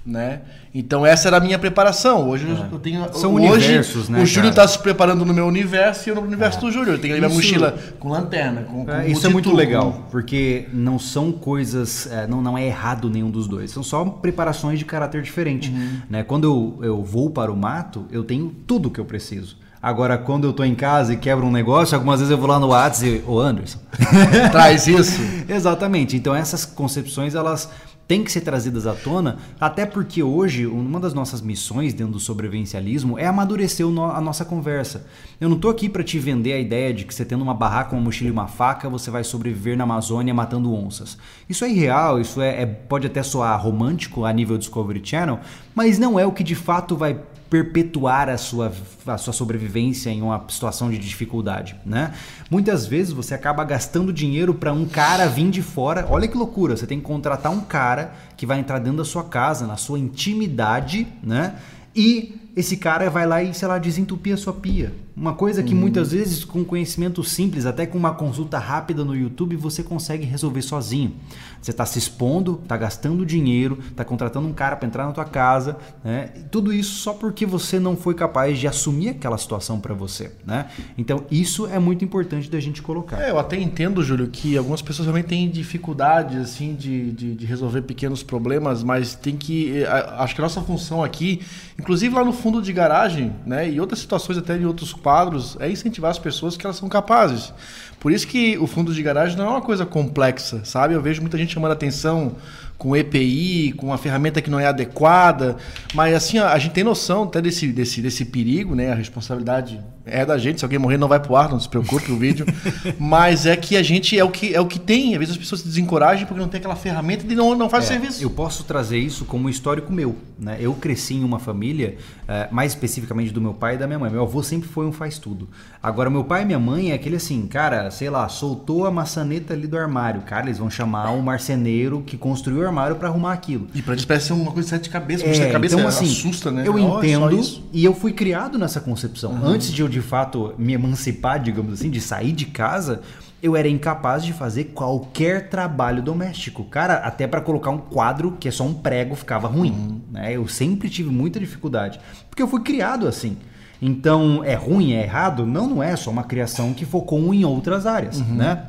né? 0.06 0.42
Então 0.74 1.06
essa 1.06 1.28
era 1.30 1.38
a 1.38 1.40
minha 1.40 1.58
preparação. 1.58 2.30
Hoje 2.30 2.46
é. 2.48 2.74
eu 2.74 2.80
tenho 2.80 3.14
São 3.14 3.36
hoje 3.36 3.48
universos, 3.48 4.10
né, 4.10 4.22
o 4.22 4.26
Júlio 4.26 4.50
está 4.50 4.68
se 4.68 4.78
preparando 4.80 5.26
no 5.26 5.34
meu 5.34 5.46
universo 5.46 6.08
e 6.08 6.12
eu 6.12 6.16
no 6.16 6.22
universo 6.22 6.58
é. 6.58 6.62
do 6.62 6.72
Júlio. 6.72 6.94
Eu 6.94 7.00
tenho 7.00 7.14
ali 7.14 7.26
minha 7.26 7.34
mochila 7.34 7.78
com 8.00 8.10
lanterna, 8.10 8.64
com, 8.64 8.86
com 8.86 8.92
é, 8.92 9.08
Isso 9.08 9.26
é 9.26 9.30
muito 9.30 9.54
legal, 9.54 10.08
porque 10.12 10.68
não 10.74 11.00
são 11.00 11.32
coisas, 11.32 12.08
é, 12.12 12.28
não, 12.28 12.42
não 12.42 12.58
é 12.58 12.66
errado 12.66 13.10
nenhum 13.10 13.32
dos 13.32 13.48
dois. 13.48 13.72
São 13.72 13.84
só 13.84 14.04
preparações 14.06 14.78
de 14.78 14.86
caráter 14.86 15.22
diferente, 15.22 15.70
uhum. 15.70 16.02
né? 16.10 16.24
Quando 16.24 16.44
eu, 16.44 16.86
eu 16.86 17.04
vou 17.04 17.30
para 17.30 17.52
o 17.52 17.56
mato, 17.56 18.06
eu 18.12 18.24
tenho 18.24 18.54
tudo 18.68 18.90
que 18.90 19.00
eu 19.00 19.06
preciso. 19.06 19.61
Agora, 19.82 20.18
quando 20.18 20.46
eu 20.46 20.54
tô 20.54 20.64
em 20.64 20.76
casa 20.76 21.14
e 21.14 21.18
quebro 21.18 21.46
um 21.46 21.52
negócio, 21.52 21.96
algumas 21.96 22.20
vezes 22.20 22.32
eu 22.32 22.38
vou 22.38 22.48
lá 22.48 22.60
no 22.60 22.68
WhatsApp 22.68 23.24
e, 23.26 23.30
ô 23.30 23.40
Anderson. 23.40 23.80
Traz 24.52 24.86
isso. 24.88 25.20
Exatamente. 25.50 26.16
Então 26.16 26.36
essas 26.36 26.66
concepções, 26.66 27.34
elas 27.34 27.68
têm 28.12 28.26
que 28.26 28.32
ser 28.32 28.42
trazidas 28.42 28.86
à 28.86 28.94
tona, 28.94 29.38
até 29.58 29.86
porque 29.86 30.22
hoje 30.22 30.68
uma 30.68 31.00
das 31.00 31.14
nossas 31.14 31.40
missões 31.40 31.94
dentro 31.94 32.12
do 32.12 32.20
sobrevivencialismo 32.20 33.18
é 33.18 33.26
amadurecer 33.26 33.86
a 33.88 34.20
nossa 34.20 34.44
conversa. 34.44 35.08
Eu 35.40 35.48
não 35.48 35.58
tô 35.58 35.70
aqui 35.70 35.88
para 35.88 36.04
te 36.04 36.20
vender 36.20 36.52
a 36.52 36.60
ideia 36.60 36.94
de 36.94 37.06
que 37.06 37.16
você 37.16 37.24
tendo 37.24 37.42
uma 37.42 37.54
barraca, 37.54 37.96
uma 37.96 38.02
mochila 38.02 38.28
e 38.28 38.32
uma 38.34 38.48
faca, 38.48 38.90
você 38.90 39.10
vai 39.10 39.24
sobreviver 39.24 39.78
na 39.78 39.86
Amazônia 39.86 40.34
matando 40.34 40.74
onças. 40.74 41.18
Isso 41.48 41.64
é 41.64 41.72
irreal, 41.72 42.20
isso 42.20 42.42
é, 42.42 42.64
é 42.64 42.66
pode 42.66 43.08
até 43.08 43.24
soar 43.24 43.58
romântico 43.64 44.26
a 44.26 44.34
nível 44.34 44.58
Discovery 44.58 45.02
Channel, 45.02 45.40
mas 45.74 45.98
não 45.98 46.20
é 46.20 46.26
o 46.26 46.34
que 46.34 46.44
de 46.44 46.54
fato 46.54 46.98
vai 46.98 47.18
perpetuar 47.52 48.30
a 48.30 48.38
sua, 48.38 48.72
a 49.06 49.18
sua 49.18 49.34
sobrevivência 49.34 50.10
em 50.10 50.22
uma 50.22 50.42
situação 50.48 50.90
de 50.90 50.98
dificuldade, 50.98 51.76
né? 51.86 52.14
Muitas 52.50 52.88
vezes 52.88 53.12
você 53.12 53.34
acaba 53.34 53.62
gastando 53.66 54.14
dinheiro 54.14 54.54
para 54.54 54.72
um 54.72 54.86
cara 54.86 55.28
vir 55.28 55.50
de 55.50 55.62
fora. 55.62 56.08
Olha 56.10 56.30
que 56.30 56.38
loucura, 56.38 56.78
você 56.78 56.88
tem 56.88 56.98
que 56.98 57.06
contratar 57.06 57.52
um 57.52 57.60
cara 57.60 58.14
que 58.38 58.46
vai 58.46 58.58
entrar 58.58 58.80
dentro 58.80 59.00
da 59.00 59.06
sua 59.06 59.26
casa, 59.26 59.68
na 59.68 59.76
sua 59.76 60.00
intimidade, 60.00 61.06
né? 61.22 61.56
E 61.94 62.40
esse 62.56 62.78
cara 62.78 63.10
vai 63.10 63.28
lá 63.28 63.44
e, 63.44 63.54
sei 63.54 63.68
lá, 63.68 63.78
desentupir 63.78 64.34
a 64.34 64.38
sua 64.38 64.54
pia. 64.54 64.94
Uma 65.16 65.34
coisa 65.34 65.62
que 65.62 65.74
uhum. 65.74 65.80
muitas 65.80 66.12
vezes, 66.12 66.46
com 66.46 66.64
conhecimento 66.64 67.24
simples, 67.24 67.66
até 67.66 67.86
com 67.86 67.98
uma 67.98 68.14
consulta 68.14 68.58
rápida 68.58 69.04
no 69.04 69.16
YouTube, 69.16 69.56
você 69.56 69.84
consegue 69.84 70.26
resolver 70.26 70.62
sozinho. 70.62 71.16
Você 71.62 71.72
está 71.72 71.86
se 71.86 72.00
expondo, 72.00 72.60
está 72.64 72.76
gastando 72.76 73.26
dinheiro, 73.26 73.78
está 73.90 74.04
contratando 74.04 74.48
um 74.48 74.54
cara 74.54 74.76
para 74.76 74.88
entrar 74.88 75.06
na 75.06 75.12
tua 75.12 75.26
casa, 75.26 75.78
né? 76.04 76.32
tudo 76.50 76.74
isso 76.74 76.96
só 76.96 77.14
porque 77.14 77.46
você 77.46 77.80
não 77.80 77.96
foi 77.96 78.16
capaz 78.16 78.58
de 78.58 78.68
assumir 78.68 79.10
aquela 79.10 79.38
situação 79.38 79.80
para 79.80 79.94
você, 79.94 80.32
né? 80.46 80.68
Então 80.98 81.26
isso 81.30 81.68
é 81.68 81.78
muito 81.78 82.04
importante 82.04 82.50
da 82.50 82.60
gente 82.60 82.82
colocar. 82.82 83.22
É, 83.22 83.30
eu 83.30 83.38
até 83.38 83.60
entendo, 83.60 84.04
Júlio, 84.04 84.28
que 84.28 84.58
algumas 84.58 84.82
pessoas 84.82 85.08
também 85.08 85.24
têm 85.24 85.50
dificuldade 85.50 86.38
assim 86.38 86.74
de, 86.74 87.12
de, 87.12 87.36
de, 87.36 87.46
resolver 87.46 87.84
pequenos 87.84 88.24
problemas, 88.24 88.84
mas 88.84 89.14
tem 89.14 89.36
que, 89.36 89.84
eh, 89.84 89.88
acho 90.18 90.34
que 90.34 90.42
a 90.42 90.44
nossa 90.44 90.62
função 90.62 91.04
aqui, 91.04 91.42
inclusive 91.80 92.16
lá 92.16 92.24
no 92.24 92.34
fundo 92.34 92.62
de 92.62 92.74
garagem, 92.74 93.34
né, 93.46 93.70
e 93.70 93.80
outras 93.80 94.00
situações 94.00 94.38
até 94.38 94.58
em 94.58 94.66
outros 94.66 94.94
quadros, 95.02 95.58
é 95.60 95.70
incentivar 95.70 96.12
as 96.12 96.20
pessoas 96.20 96.56
que 96.56 96.66
elas 96.66 96.78
são 96.78 96.88
capazes. 96.88 97.54
Por 98.00 98.12
isso 98.12 98.26
que 98.28 98.58
o 98.58 98.66
fundo 98.66 98.94
de 98.94 99.04
garagem 99.04 99.38
não 99.38 99.46
é 99.46 99.50
uma 99.50 99.62
coisa 99.62 99.86
complexa, 99.86 100.62
sabe? 100.64 100.94
Eu 100.94 101.02
vejo 101.02 101.22
muita 101.22 101.38
gente 101.38 101.54
chamando 101.54 101.74
atenção 101.74 102.36
com 102.82 102.96
EPI, 102.96 103.74
com 103.78 103.86
uma 103.86 103.98
ferramenta 104.00 104.42
que 104.42 104.50
não 104.50 104.60
é 104.60 104.66
adequada, 104.66 105.56
mas 105.94 106.16
assim, 106.16 106.40
a 106.40 106.58
gente 106.58 106.72
tem 106.72 106.84
noção 106.84 107.26
até 107.26 107.40
desse, 107.40 107.68
desse, 107.68 108.02
desse 108.02 108.26
perigo, 108.26 108.74
né? 108.74 108.92
A 108.92 108.96
responsabilidade 108.96 109.80
é 110.04 110.26
da 110.26 110.36
gente, 110.36 110.60
se 110.60 110.66
alguém 110.66 110.80
morrer 110.80 110.98
não 110.98 111.08
vai 111.08 111.20
pro 111.20 111.36
ar, 111.36 111.48
não 111.48 111.60
se 111.60 111.70
preocupe 111.70 112.12
o 112.12 112.18
vídeo, 112.18 112.44
mas 112.98 113.46
é 113.46 113.56
que 113.56 113.78
a 113.78 113.84
gente 113.84 114.18
é 114.18 114.24
o 114.24 114.32
que 114.32 114.56
é 114.56 114.60
o 114.60 114.66
que 114.66 114.80
tem, 114.80 115.14
às 115.14 115.20
vezes 115.20 115.34
as 115.34 115.38
pessoas 115.38 115.62
se 115.62 115.68
desencorajam 115.68 116.26
porque 116.26 116.42
não 116.42 116.50
tem 116.50 116.58
aquela 116.58 116.76
ferramenta 116.76 117.24
e 117.32 117.36
não, 117.36 117.54
não 117.54 117.70
faz 117.70 117.86
é, 117.86 117.88
serviço. 117.90 118.24
Eu 118.24 118.32
posso 118.32 118.64
trazer 118.64 118.98
isso 118.98 119.26
como 119.26 119.48
histórico 119.48 119.94
meu, 119.94 120.16
né? 120.40 120.58
Eu 120.60 120.74
cresci 120.74 121.14
em 121.14 121.24
uma 121.24 121.38
família, 121.38 121.98
é, 122.28 122.48
mais 122.52 122.72
especificamente 122.72 123.32
do 123.32 123.40
meu 123.40 123.54
pai 123.54 123.76
e 123.76 123.78
da 123.78 123.86
minha 123.86 124.00
mãe. 124.00 124.10
Meu 124.10 124.24
avô 124.24 124.42
sempre 124.42 124.68
foi 124.68 124.88
um 124.88 124.92
faz 124.92 125.20
tudo. 125.20 125.48
Agora 125.84 126.10
meu 126.10 126.24
pai 126.24 126.42
e 126.42 126.46
minha 126.46 126.60
mãe 126.60 126.92
é 126.92 126.96
aquele 126.96 127.18
assim, 127.18 127.46
cara, 127.46 127.92
sei 127.92 128.10
lá, 128.10 128.28
soltou 128.28 128.88
a 128.88 128.92
maçaneta 128.92 129.54
ali 129.54 129.68
do 129.68 129.78
armário, 129.78 130.22
cara, 130.22 130.48
eles 130.48 130.58
vão 130.58 130.70
chamar 130.70 131.12
um 131.12 131.22
marceneiro 131.22 132.02
que 132.02 132.18
construiu 132.18 132.62
o 132.62 132.71
armário 132.72 132.96
para 132.96 133.10
arrumar 133.10 133.34
aquilo. 133.34 133.68
E 133.74 133.82
para 133.82 133.94
eles 133.94 134.06
parece 134.06 134.28
ser 134.28 134.34
uma 134.34 134.52
coisa 134.52 134.70
de 134.70 134.70
sete 134.70 134.90
cabeças, 134.90 135.40
é, 135.40 135.52
cabeça 135.52 135.76
então, 135.76 135.88
assim, 135.88 136.06
assusta, 136.06 136.50
né? 136.50 136.64
Eu 136.66 136.74
oh, 136.74 136.80
entendo 136.80 137.40
e 137.72 137.84
eu 137.84 137.94
fui 137.94 138.14
criado 138.14 138.58
nessa 138.58 138.80
concepção. 138.80 139.34
Uhum. 139.34 139.46
Antes 139.46 139.72
de 139.72 139.82
eu 139.82 139.88
de 139.88 140.02
fato 140.02 140.54
me 140.58 140.74
emancipar, 140.74 141.42
digamos 141.42 141.74
assim, 141.74 141.90
de 141.90 142.00
sair 142.00 142.32
de 142.32 142.46
casa, 142.46 143.02
eu 143.42 143.56
era 143.56 143.68
incapaz 143.68 144.24
de 144.24 144.34
fazer 144.34 144.66
qualquer 144.66 145.50
trabalho 145.50 146.02
doméstico. 146.02 146.64
Cara, 146.64 146.96
até 146.96 147.28
para 147.28 147.42
colocar 147.42 147.72
um 147.72 147.80
quadro 147.80 148.38
que 148.40 148.48
é 148.48 148.52
só 148.52 148.64
um 148.64 148.74
prego 148.74 149.16
ficava 149.16 149.48
ruim. 149.48 149.72
Uhum. 149.72 150.02
Né? 150.12 150.36
Eu 150.36 150.48
sempre 150.48 150.90
tive 150.90 151.10
muita 151.10 151.40
dificuldade. 151.40 152.00
Porque 152.30 152.42
eu 152.42 152.48
fui 152.48 152.62
criado 152.62 153.08
assim. 153.08 153.38
Então, 153.82 154.44
é 154.44 154.54
ruim, 154.54 154.94
é 154.94 155.02
errado? 155.02 155.44
Não, 155.44 155.68
não 155.68 155.82
é. 155.82 155.96
Só 155.96 156.12
uma 156.12 156.24
criação 156.24 156.72
que 156.72 156.86
focou 156.86 157.34
em 157.34 157.44
outras 157.44 157.88
áreas, 157.88 158.20
uhum. 158.20 158.36
né? 158.36 158.64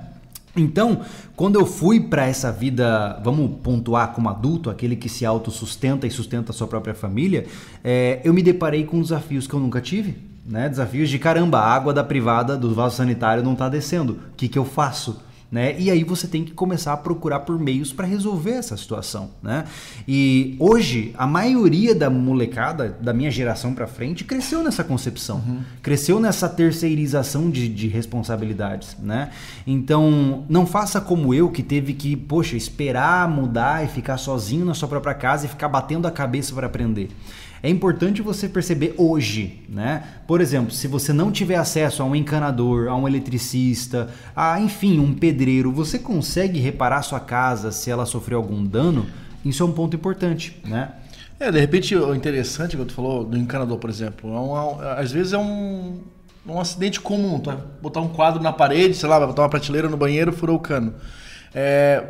Então, 0.56 1.00
quando 1.34 1.58
eu 1.58 1.64
fui 1.64 1.98
para 1.98 2.26
essa 2.26 2.52
vida, 2.52 3.18
vamos 3.24 3.58
pontuar 3.62 4.12
como 4.12 4.28
adulto, 4.28 4.68
aquele 4.68 4.96
que 4.96 5.08
se 5.08 5.24
autossustenta 5.24 6.06
e 6.06 6.10
sustenta 6.10 6.52
a 6.52 6.54
sua 6.54 6.66
própria 6.66 6.94
família, 6.94 7.46
é, 7.82 8.20
eu 8.22 8.34
me 8.34 8.42
deparei 8.42 8.84
com 8.84 9.00
desafios 9.00 9.46
que 9.46 9.54
eu 9.54 9.60
nunca 9.60 9.80
tive. 9.80 10.16
Né? 10.46 10.68
Desafios 10.68 11.08
de 11.08 11.18
caramba, 11.18 11.60
a 11.60 11.72
água 11.72 11.94
da 11.94 12.04
privada 12.04 12.56
do 12.56 12.74
vaso 12.74 12.96
sanitário 12.96 13.42
não 13.42 13.54
está 13.54 13.68
descendo. 13.68 14.14
O 14.32 14.36
que, 14.36 14.48
que 14.48 14.58
eu 14.58 14.64
faço? 14.64 15.22
Né? 15.52 15.78
E 15.78 15.90
aí 15.90 16.02
você 16.02 16.26
tem 16.26 16.42
que 16.42 16.52
começar 16.52 16.94
a 16.94 16.96
procurar 16.96 17.40
por 17.40 17.58
meios 17.58 17.92
para 17.92 18.06
resolver 18.06 18.52
essa 18.52 18.74
situação, 18.74 19.28
né? 19.42 19.66
E 20.08 20.56
hoje 20.58 21.14
a 21.18 21.26
maioria 21.26 21.94
da 21.94 22.08
molecada 22.08 22.96
da 22.98 23.12
minha 23.12 23.30
geração 23.30 23.74
para 23.74 23.86
frente 23.86 24.24
cresceu 24.24 24.62
nessa 24.62 24.82
concepção, 24.82 25.42
uhum. 25.46 25.60
cresceu 25.82 26.18
nessa 26.18 26.48
terceirização 26.48 27.50
de, 27.50 27.68
de 27.68 27.86
responsabilidades, 27.86 28.96
né? 28.98 29.28
Então 29.66 30.46
não 30.48 30.64
faça 30.64 31.02
como 31.02 31.34
eu 31.34 31.50
que 31.50 31.62
teve 31.62 31.92
que, 31.92 32.16
poxa, 32.16 32.56
esperar 32.56 33.28
mudar 33.28 33.84
e 33.84 33.88
ficar 33.88 34.16
sozinho 34.16 34.64
na 34.64 34.72
sua 34.72 34.88
própria 34.88 35.12
casa 35.12 35.44
e 35.44 35.48
ficar 35.50 35.68
batendo 35.68 36.08
a 36.08 36.10
cabeça 36.10 36.54
para 36.54 36.66
aprender 36.66 37.10
é 37.62 37.70
importante 37.70 38.20
você 38.20 38.48
perceber 38.48 38.94
hoje, 38.98 39.62
né? 39.68 40.02
Por 40.26 40.40
exemplo, 40.40 40.72
se 40.72 40.88
você 40.88 41.12
não 41.12 41.30
tiver 41.30 41.54
acesso 41.54 42.02
a 42.02 42.06
um 42.06 42.16
encanador, 42.16 42.88
a 42.88 42.96
um 42.96 43.06
eletricista, 43.06 44.10
a 44.34 44.60
enfim, 44.60 44.98
um 44.98 45.14
pedreiro, 45.14 45.70
você 45.70 45.98
consegue 45.98 46.58
reparar 46.58 47.02
sua 47.02 47.20
casa 47.20 47.70
se 47.70 47.88
ela 47.88 48.04
sofreu 48.04 48.38
algum 48.38 48.64
dano? 48.64 49.06
Isso 49.44 49.62
é 49.62 49.66
um 49.66 49.72
ponto 49.72 49.94
importante, 49.94 50.60
né? 50.64 50.92
É, 51.38 51.50
de 51.50 51.58
repente, 51.58 51.94
o 51.94 52.14
interessante 52.14 52.76
que 52.76 52.84
tu 52.84 52.94
falou 52.94 53.24
do 53.24 53.36
encanador, 53.36 53.78
por 53.78 53.90
exemplo, 53.90 54.32
é 54.34 54.40
um, 54.40 54.80
às 54.98 55.12
vezes 55.12 55.32
é 55.32 55.38
um, 55.38 56.00
um 56.46 56.60
acidente 56.60 57.00
comum. 57.00 57.40
Vai 57.40 57.58
botar 57.80 58.00
um 58.00 58.08
quadro 58.08 58.42
na 58.42 58.52
parede, 58.52 58.94
sei 58.94 59.08
lá, 59.08 59.24
botar 59.24 59.42
uma 59.42 59.48
prateleira 59.48 59.88
no 59.88 59.96
banheiro, 59.96 60.32
furou 60.32 60.56
o 60.56 60.60
cano. 60.60 60.94
É, 61.54 62.04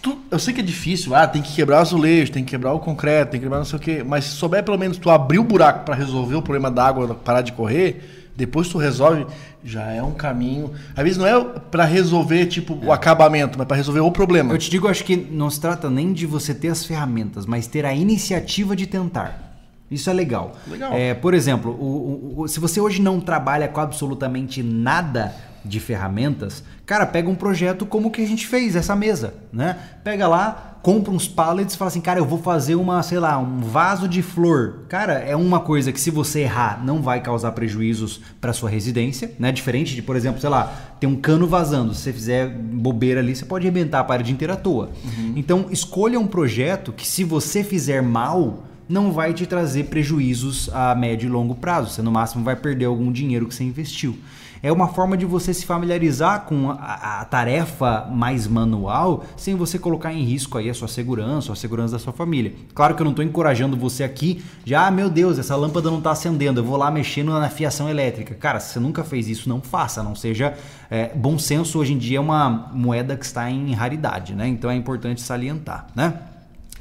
Tu, 0.00 0.18
eu 0.30 0.38
sei 0.38 0.54
que 0.54 0.60
é 0.60 0.64
difícil, 0.64 1.14
ah, 1.14 1.26
tem 1.26 1.42
que 1.42 1.54
quebrar 1.54 1.78
o 1.78 1.80
azulejo, 1.80 2.32
tem 2.32 2.44
que 2.44 2.50
quebrar 2.50 2.72
o 2.72 2.78
concreto, 2.78 3.32
tem 3.32 3.40
que 3.40 3.46
quebrar 3.46 3.58
não 3.58 3.64
sei 3.64 3.78
o 3.78 3.80
quê, 3.80 4.04
mas 4.06 4.24
se 4.24 4.30
souber 4.32 4.62
pelo 4.62 4.78
menos 4.78 4.96
tu 4.96 5.10
abrir 5.10 5.38
o 5.38 5.44
buraco 5.44 5.84
para 5.84 5.94
resolver 5.94 6.36
o 6.36 6.42
problema 6.42 6.70
da 6.70 6.86
água 6.86 7.14
parar 7.14 7.42
de 7.42 7.52
correr, 7.52 8.28
depois 8.34 8.68
tu 8.68 8.78
resolve, 8.78 9.26
já 9.64 9.90
é 9.90 10.02
um 10.02 10.12
caminho. 10.12 10.72
Às 10.96 11.04
vezes 11.04 11.18
não 11.18 11.26
é 11.26 11.44
para 11.70 11.84
resolver 11.84 12.46
tipo 12.46 12.78
é. 12.82 12.86
o 12.86 12.92
acabamento, 12.92 13.58
mas 13.58 13.66
para 13.66 13.76
resolver 13.76 14.00
o 14.00 14.10
problema. 14.10 14.52
Eu 14.52 14.58
te 14.58 14.70
digo, 14.70 14.88
acho 14.88 15.04
que 15.04 15.16
não 15.16 15.50
se 15.50 15.60
trata 15.60 15.90
nem 15.90 16.12
de 16.12 16.26
você 16.26 16.54
ter 16.54 16.68
as 16.68 16.84
ferramentas, 16.84 17.46
mas 17.46 17.66
ter 17.66 17.84
a 17.84 17.94
iniciativa 17.94 18.74
de 18.74 18.86
tentar. 18.86 19.52
Isso 19.90 20.08
é 20.08 20.12
legal. 20.12 20.56
legal. 20.66 20.92
É, 20.94 21.12
por 21.12 21.34
exemplo, 21.34 21.72
o, 21.72 22.40
o, 22.40 22.48
se 22.48 22.58
você 22.58 22.80
hoje 22.80 23.02
não 23.02 23.20
trabalha 23.20 23.68
com 23.68 23.80
absolutamente 23.80 24.62
nada 24.62 25.34
de 25.64 25.80
ferramentas, 25.80 26.62
cara, 26.84 27.06
pega 27.06 27.28
um 27.28 27.34
projeto 27.34 27.86
como 27.86 28.08
o 28.08 28.10
que 28.10 28.22
a 28.22 28.26
gente 28.26 28.46
fez, 28.46 28.76
essa 28.76 28.96
mesa, 28.96 29.34
né? 29.52 29.78
Pega 30.02 30.26
lá, 30.26 30.78
compra 30.82 31.12
uns 31.12 31.28
pallets 31.28 31.74
e 31.74 31.78
fala 31.78 31.88
assim, 31.88 32.00
cara, 32.00 32.18
eu 32.18 32.24
vou 32.24 32.38
fazer 32.38 32.74
uma, 32.74 33.02
sei 33.02 33.18
lá, 33.18 33.38
um 33.38 33.60
vaso 33.60 34.08
de 34.08 34.20
flor. 34.20 34.80
Cara, 34.88 35.14
é 35.14 35.36
uma 35.36 35.60
coisa 35.60 35.92
que 35.92 36.00
se 36.00 36.10
você 36.10 36.40
errar, 36.40 36.82
não 36.84 37.00
vai 37.00 37.20
causar 37.20 37.52
prejuízos 37.52 38.20
para 38.40 38.52
sua 38.52 38.68
residência, 38.68 39.32
né? 39.38 39.52
Diferente 39.52 39.94
de, 39.94 40.02
por 40.02 40.16
exemplo, 40.16 40.40
sei 40.40 40.50
lá, 40.50 40.96
tem 40.98 41.08
um 41.08 41.16
cano 41.16 41.46
vazando. 41.46 41.94
Se 41.94 42.02
você 42.02 42.12
fizer 42.12 42.48
bobeira 42.48 43.20
ali, 43.20 43.34
você 43.36 43.44
pode 43.44 43.66
arrebentar 43.66 44.00
a 44.00 44.04
parede 44.04 44.32
inteira 44.32 44.54
à 44.54 44.56
toa. 44.56 44.90
Uhum. 45.04 45.34
Então, 45.36 45.66
escolha 45.70 46.18
um 46.18 46.26
projeto 46.26 46.92
que 46.92 47.06
se 47.06 47.22
você 47.22 47.62
fizer 47.62 48.02
mal, 48.02 48.64
não 48.88 49.12
vai 49.12 49.32
te 49.32 49.46
trazer 49.46 49.84
prejuízos 49.84 50.68
a 50.72 50.94
médio 50.94 51.28
e 51.28 51.30
longo 51.30 51.54
prazo. 51.54 51.90
Você 51.90 52.02
no 52.02 52.10
máximo 52.10 52.42
vai 52.42 52.56
perder 52.56 52.86
algum 52.86 53.12
dinheiro 53.12 53.46
que 53.46 53.54
você 53.54 53.64
investiu 53.64 54.18
é 54.62 54.70
uma 54.70 54.88
forma 54.88 55.16
de 55.16 55.26
você 55.26 55.52
se 55.52 55.66
familiarizar 55.66 56.42
com 56.42 56.70
a, 56.70 57.20
a, 57.20 57.24
tarefa 57.24 58.06
mais 58.10 58.46
manual 58.46 59.24
sem 59.36 59.56
você 59.56 59.78
colocar 59.78 60.12
em 60.12 60.22
risco 60.22 60.56
aí 60.56 60.70
a 60.70 60.74
sua 60.74 60.86
segurança, 60.86 61.52
a 61.52 61.56
segurança 61.56 61.94
da 61.94 61.98
sua 61.98 62.12
família. 62.12 62.54
Claro 62.74 62.94
que 62.94 63.02
eu 63.02 63.04
não 63.04 63.10
estou 63.10 63.24
encorajando 63.24 63.76
você 63.76 64.04
aqui, 64.04 64.42
já, 64.64 64.86
ah, 64.86 64.90
meu 64.90 65.10
Deus, 65.10 65.38
essa 65.38 65.56
lâmpada 65.56 65.90
não 65.90 65.98
está 65.98 66.12
acendendo, 66.12 66.60
eu 66.60 66.64
vou 66.64 66.76
lá 66.76 66.90
mexendo 66.90 67.32
na 67.32 67.48
fiação 67.48 67.88
elétrica. 67.88 68.34
Cara, 68.34 68.60
se 68.60 68.72
você 68.72 68.80
nunca 68.80 69.02
fez 69.02 69.28
isso, 69.28 69.48
não 69.48 69.60
faça, 69.60 70.02
não 70.02 70.14
seja. 70.14 70.54
É, 70.88 71.12
bom 71.14 71.38
senso 71.38 71.78
hoje 71.78 71.92
em 71.94 71.98
dia 71.98 72.18
é 72.18 72.20
uma 72.20 72.70
moeda 72.72 73.16
que 73.16 73.24
está 73.24 73.50
em 73.50 73.72
raridade, 73.72 74.34
né? 74.34 74.46
Então 74.46 74.70
é 74.70 74.76
importante 74.76 75.20
salientar, 75.20 75.86
né? 75.94 76.14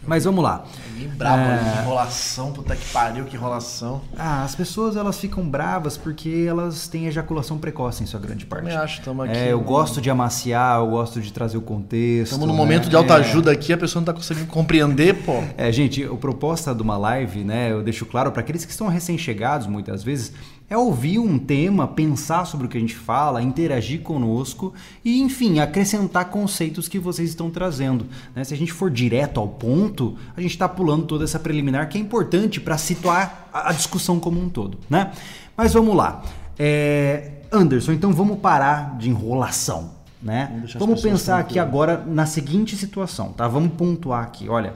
Mas 0.05 0.25
vamos 0.25 0.43
lá. 0.43 0.65
Ninguém 0.93 1.09
bravo, 1.09 1.41
é... 1.41 1.81
enrolação, 1.81 2.51
puta 2.51 2.75
que 2.75 2.85
pariu, 2.91 3.25
que 3.25 3.35
enrolação. 3.35 4.01
Ah, 4.17 4.43
as 4.43 4.55
pessoas 4.55 4.95
elas 4.95 5.19
ficam 5.19 5.47
bravas 5.47 5.95
porque 5.95 6.45
elas 6.47 6.87
têm 6.87 7.05
ejaculação 7.05 7.57
precoce 7.57 8.03
em 8.03 8.07
sua 8.07 8.19
grande 8.19 8.45
parte. 8.45 8.69
Eu 8.69 8.79
acho, 8.79 8.99
estamos 8.99 9.25
aqui. 9.25 9.37
É, 9.37 9.51
eu 9.51 9.61
gosto 9.61 10.01
de 10.01 10.09
amaciar, 10.09 10.79
eu 10.79 10.87
gosto 10.87 11.21
de 11.21 11.31
trazer 11.31 11.57
o 11.57 11.61
contexto. 11.61 12.33
Estamos 12.33 12.47
num 12.47 12.53
né? 12.53 12.59
momento 12.59 12.89
de 12.89 12.95
alta 12.95 13.15
ajuda 13.15 13.51
é... 13.51 13.53
aqui, 13.53 13.71
a 13.71 13.77
pessoa 13.77 13.99
não 13.99 14.11
está 14.11 14.13
conseguindo 14.13 14.47
compreender, 14.47 15.23
pô. 15.23 15.43
É, 15.55 15.71
gente, 15.71 16.03
a 16.03 16.15
proposta 16.15 16.73
de 16.73 16.81
uma 16.81 16.97
live, 16.97 17.43
né, 17.43 17.71
eu 17.71 17.83
deixo 17.83 18.05
claro 18.05 18.31
para 18.31 18.41
aqueles 18.41 18.65
que 18.65 18.71
estão 18.71 18.87
recém-chegados, 18.87 19.67
muitas 19.67 20.03
vezes, 20.03 20.33
é 20.71 20.77
ouvir 20.77 21.19
um 21.19 21.37
tema, 21.37 21.85
pensar 21.85 22.45
sobre 22.45 22.65
o 22.65 22.69
que 22.69 22.77
a 22.77 22.79
gente 22.79 22.95
fala, 22.95 23.43
interagir 23.43 23.99
conosco 23.99 24.73
e, 25.03 25.19
enfim, 25.19 25.59
acrescentar 25.59 26.29
conceitos 26.29 26.87
que 26.87 26.97
vocês 26.97 27.27
estão 27.27 27.49
trazendo. 27.49 28.05
Né? 28.33 28.41
Se 28.45 28.53
a 28.53 28.57
gente 28.57 28.71
for 28.71 28.89
direto 28.89 29.37
ao 29.37 29.49
ponto, 29.49 29.90
a 30.35 30.41
gente 30.41 30.51
está 30.51 30.67
pulando 30.67 31.05
toda 31.05 31.23
essa 31.23 31.39
preliminar 31.39 31.89
que 31.89 31.97
é 31.97 32.01
importante 32.01 32.59
para 32.59 32.77
situar 32.77 33.49
a 33.53 33.71
discussão 33.73 34.19
como 34.19 34.41
um 34.41 34.49
todo. 34.49 34.77
Né? 34.89 35.11
Mas 35.55 35.73
vamos 35.73 35.95
lá. 35.95 36.23
É... 36.57 37.33
Anderson, 37.51 37.91
então 37.91 38.13
vamos 38.13 38.39
parar 38.39 38.97
de 38.97 39.09
enrolação. 39.09 39.91
Né? 40.21 40.49
Vamos, 40.53 40.73
vamos 40.73 41.01
pensar 41.01 41.39
aqui 41.39 41.59
agora 41.59 42.03
na 42.05 42.25
seguinte 42.25 42.77
situação, 42.77 43.33
tá? 43.33 43.47
Vamos 43.47 43.73
pontuar 43.73 44.23
aqui. 44.23 44.47
Olha, 44.47 44.73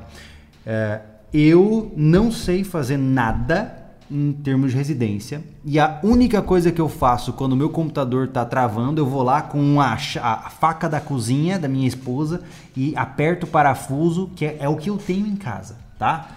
é... 0.66 1.00
eu 1.34 1.94
não 1.96 2.32
sei 2.32 2.64
fazer 2.64 2.98
nada 2.98 3.85
em 4.10 4.32
termos 4.32 4.72
de 4.72 4.78
residência. 4.78 5.44
E 5.64 5.80
a 5.80 6.00
única 6.04 6.42
coisa 6.42 6.72
que 6.72 6.82
eu 6.82 6.88
faço 6.88 7.34
quando 7.34 7.54
o 7.54 7.56
meu 7.56 7.70
computador 7.70 8.28
está 8.28 8.46
travando, 8.46 9.02
eu 9.02 9.06
vou 9.06 9.24
lá 9.24 9.42
com 9.42 9.82
a, 9.82 9.94
a, 9.94 10.50
faca 10.50 10.88
da 10.88 11.00
cozinha 11.00 11.58
da 11.58 11.68
minha 11.68 11.88
esposa 11.88 12.44
e 12.76 12.96
aperto 12.96 13.46
o 13.46 13.50
parafuso, 13.50 14.30
que 14.36 14.46
é, 14.46 14.58
é 14.60 14.70
o 14.70 14.76
que 14.76 14.90
eu 14.90 14.98
tenho 14.98 15.26
em 15.26 15.36
casa, 15.36 15.78
tá? 15.98 16.30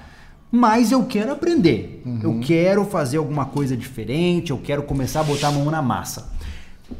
Mas 0.50 0.92
eu 0.92 1.04
quero 1.04 1.30
aprender. 1.30 2.02
Uhum. 2.06 2.20
Eu 2.22 2.40
quero 2.40 2.84
fazer 2.86 3.18
alguma 3.18 3.44
coisa 3.44 3.76
diferente, 3.76 4.50
eu 4.50 4.58
quero 4.58 4.82
começar 4.82 5.20
a 5.20 5.24
botar 5.24 5.48
a 5.48 5.52
mão 5.52 5.70
na 5.70 5.82
massa. 5.82 6.32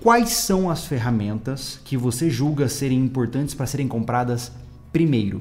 Quais 0.02 0.30
são 0.30 0.70
as 0.70 0.84
ferramentas 0.84 1.80
que 1.82 1.96
você 1.96 2.28
julga 2.28 2.68
serem 2.68 2.98
importantes 2.98 3.54
para 3.54 3.64
serem 3.64 3.88
compradas 3.88 4.52
primeiro? 4.92 5.40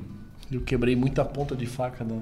Eu 0.50 0.62
quebrei 0.62 0.96
muita 0.96 1.26
ponta 1.26 1.54
de 1.54 1.66
faca 1.66 2.06
da, 2.06 2.16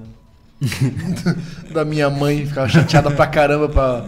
da 1.73 1.83
minha 1.85 2.09
mãe, 2.09 2.45
ficava 2.45 2.67
chateada 2.69 3.11
pra 3.11 3.27
caramba 3.27 3.69
pra 3.69 4.05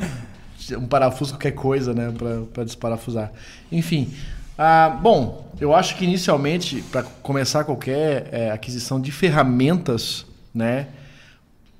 um 0.77 0.88
parafuso, 0.88 1.34
qualquer 1.34 1.51
coisa, 1.51 1.94
né? 1.94 2.13
Pra, 2.18 2.42
pra 2.54 2.63
desparafusar. 2.63 3.32
Enfim. 3.72 4.13
Ah, 4.58 4.89
bom, 4.89 5.51
eu 5.60 5.75
acho 5.75 5.96
que 5.96 6.04
inicialmente, 6.04 6.82
para 6.92 7.04
começar 7.04 7.63
qualquer 7.63 8.27
é, 8.32 8.51
aquisição 8.51 9.00
de 9.00 9.12
ferramentas, 9.12 10.25
né? 10.54 10.88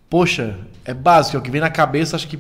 Poxa, 0.10 0.60
é 0.86 0.94
básico, 0.94 1.36
é 1.36 1.40
o 1.40 1.44
que 1.44 1.50
vem 1.50 1.60
na 1.60 1.72
cabeça, 1.72 2.16
acho 2.16 2.28
que 2.28 2.40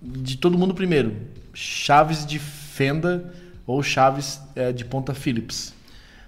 de 0.00 0.36
todo 0.36 0.56
mundo 0.56 0.72
primeiro. 0.72 1.16
Chaves 1.52 2.24
de 2.24 2.38
fenda 2.38 3.32
ou 3.66 3.82
chaves 3.82 4.40
é, 4.54 4.72
de 4.72 4.84
ponta 4.84 5.12
Phillips. 5.12 5.74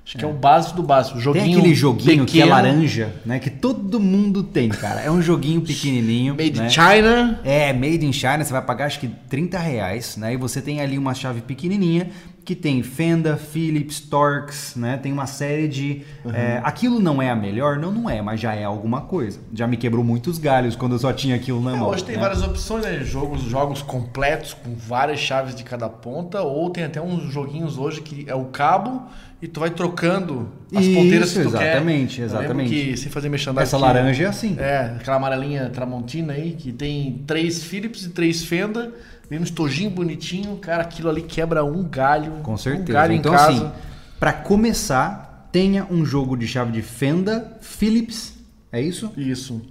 Acho 0.04 0.18
que 0.18 0.24
é. 0.24 0.28
é 0.28 0.30
o 0.30 0.34
básico 0.34 0.76
do 0.76 0.82
básico. 0.82 1.18
Joguinho 1.18 1.44
tem 1.44 1.56
aquele 1.56 1.74
joguinho 1.74 2.06
pequeno. 2.06 2.26
que 2.26 2.40
é 2.42 2.44
laranja, 2.44 3.12
né? 3.24 3.38
Que 3.38 3.48
todo 3.48 3.98
mundo 3.98 4.42
tem, 4.42 4.68
cara. 4.68 5.00
É 5.00 5.10
um 5.10 5.22
joguinho 5.22 5.62
pequenininho. 5.62 6.34
Made 6.34 6.60
né? 6.60 6.66
in 6.66 6.70
China. 6.70 7.40
É, 7.42 7.72
made 7.72 8.04
in 8.04 8.12
China. 8.12 8.44
Você 8.44 8.52
vai 8.52 8.60
pagar 8.60 8.84
acho 8.84 9.00
que 9.00 9.08
30 9.08 9.58
reais, 9.58 10.16
né? 10.18 10.34
E 10.34 10.36
você 10.36 10.60
tem 10.60 10.80
ali 10.82 10.98
uma 10.98 11.14
chave 11.14 11.40
pequenininha 11.40 12.10
que 12.44 12.54
tem 12.54 12.82
Fenda, 12.82 13.36
Philips, 13.36 14.00
Torx, 14.00 14.76
né? 14.76 14.98
Tem 14.98 15.10
uma 15.10 15.26
série 15.26 15.66
de. 15.66 16.02
Uhum. 16.24 16.32
É, 16.32 16.60
aquilo 16.62 17.00
não 17.00 17.22
é 17.22 17.30
a 17.30 17.34
melhor? 17.34 17.78
Não, 17.78 17.90
não 17.90 18.10
é, 18.10 18.20
mas 18.20 18.38
já 18.38 18.54
é 18.54 18.64
alguma 18.64 19.00
coisa. 19.00 19.40
Já 19.52 19.66
me 19.66 19.76
quebrou 19.76 20.04
muitos 20.04 20.38
galhos 20.38 20.76
quando 20.76 20.92
eu 20.92 20.98
só 20.98 21.12
tinha 21.12 21.34
aquilo 21.34 21.60
na 21.62 21.74
é, 21.74 21.76
mão. 21.76 21.88
Hoje 21.88 22.04
tem 22.04 22.16
né? 22.16 22.20
várias 22.20 22.42
opções, 22.42 22.84
né? 22.84 23.02
Jogos, 23.02 23.42
jogos 23.42 23.80
completos 23.80 24.52
com 24.52 24.74
várias 24.74 25.18
chaves 25.18 25.54
de 25.54 25.64
cada 25.64 25.88
ponta, 25.88 26.42
ou 26.42 26.68
tem 26.68 26.84
até 26.84 27.00
uns 27.00 27.32
joguinhos 27.32 27.78
hoje 27.78 28.02
que 28.02 28.26
é 28.28 28.34
o 28.34 28.44
cabo 28.44 29.02
e 29.44 29.48
tu 29.48 29.60
vai 29.60 29.68
trocando 29.68 30.48
as 30.74 30.84
Isso, 30.84 30.94
ponteiras 30.94 31.32
que 31.32 31.42
tu 31.42 31.48
exatamente, 31.48 32.16
quer. 32.16 32.22
Exatamente, 32.22 32.70
que 32.70 32.96
sem 32.96 33.12
fazer 33.12 33.28
mexendo 33.28 33.60
Essa 33.60 33.76
laranja 33.76 34.24
é 34.24 34.26
assim. 34.26 34.56
É, 34.58 34.94
aquela 34.96 35.18
amarelinha 35.18 35.68
Tramontina 35.68 36.32
aí, 36.32 36.52
que 36.52 36.72
tem 36.72 37.22
três 37.26 37.62
Philips 37.62 38.04
e 38.04 38.08
três 38.08 38.42
Fenda 38.42 38.90
Vem 39.28 39.38
um 39.38 39.42
estojinho 39.42 39.90
bonitinho, 39.90 40.56
cara, 40.58 40.82
aquilo 40.82 41.08
ali 41.08 41.22
quebra 41.22 41.64
um 41.64 41.82
galho. 41.82 42.32
Com 42.42 42.56
certeza. 42.56 42.90
Um 42.90 42.92
galho 42.92 43.12
então, 43.14 43.32
em 43.32 43.36
casa. 43.36 43.50
assim, 43.50 43.72
para 44.20 44.32
começar, 44.32 45.48
tenha 45.50 45.86
um 45.90 46.04
jogo 46.04 46.36
de 46.36 46.46
chave 46.46 46.72
de 46.72 46.82
fenda 46.82 47.56
Philips. 47.60 48.34
É 48.70 48.80
isso? 48.80 49.12
Isso. 49.16 49.62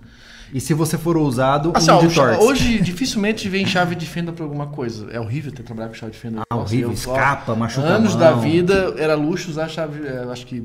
E 0.53 0.62
se 0.62 0.74
você 0.74 0.98
for 0.98 1.17
ousado, 1.17 1.72
assim, 1.74 1.89
um 1.91 2.07
de 2.07 2.13
Torx. 2.13 2.39
Hoje, 2.39 2.79
dificilmente 2.79 3.50
vem 3.50 3.65
chave 3.65 3.95
de 3.95 4.05
fenda 4.05 4.31
para 4.31 4.43
alguma 4.43 4.67
coisa. 4.67 5.10
É 5.12 5.19
horrível 5.19 5.51
ter 5.51 5.63
trabalhado 5.63 5.93
com 5.93 6.00
chave 6.00 6.12
de 6.12 6.19
fenda. 6.19 6.43
Ah, 6.48 6.55
horrível. 6.55 6.89
Eu, 6.89 6.93
Escapa, 6.93 7.55
machuca 7.55 7.88
Anos 7.88 8.15
da 8.15 8.33
vida, 8.33 8.93
era 8.98 9.15
luxo 9.15 9.50
usar 9.50 9.67
chave... 9.67 10.05
É, 10.05 10.31
acho 10.31 10.45
que 10.45 10.63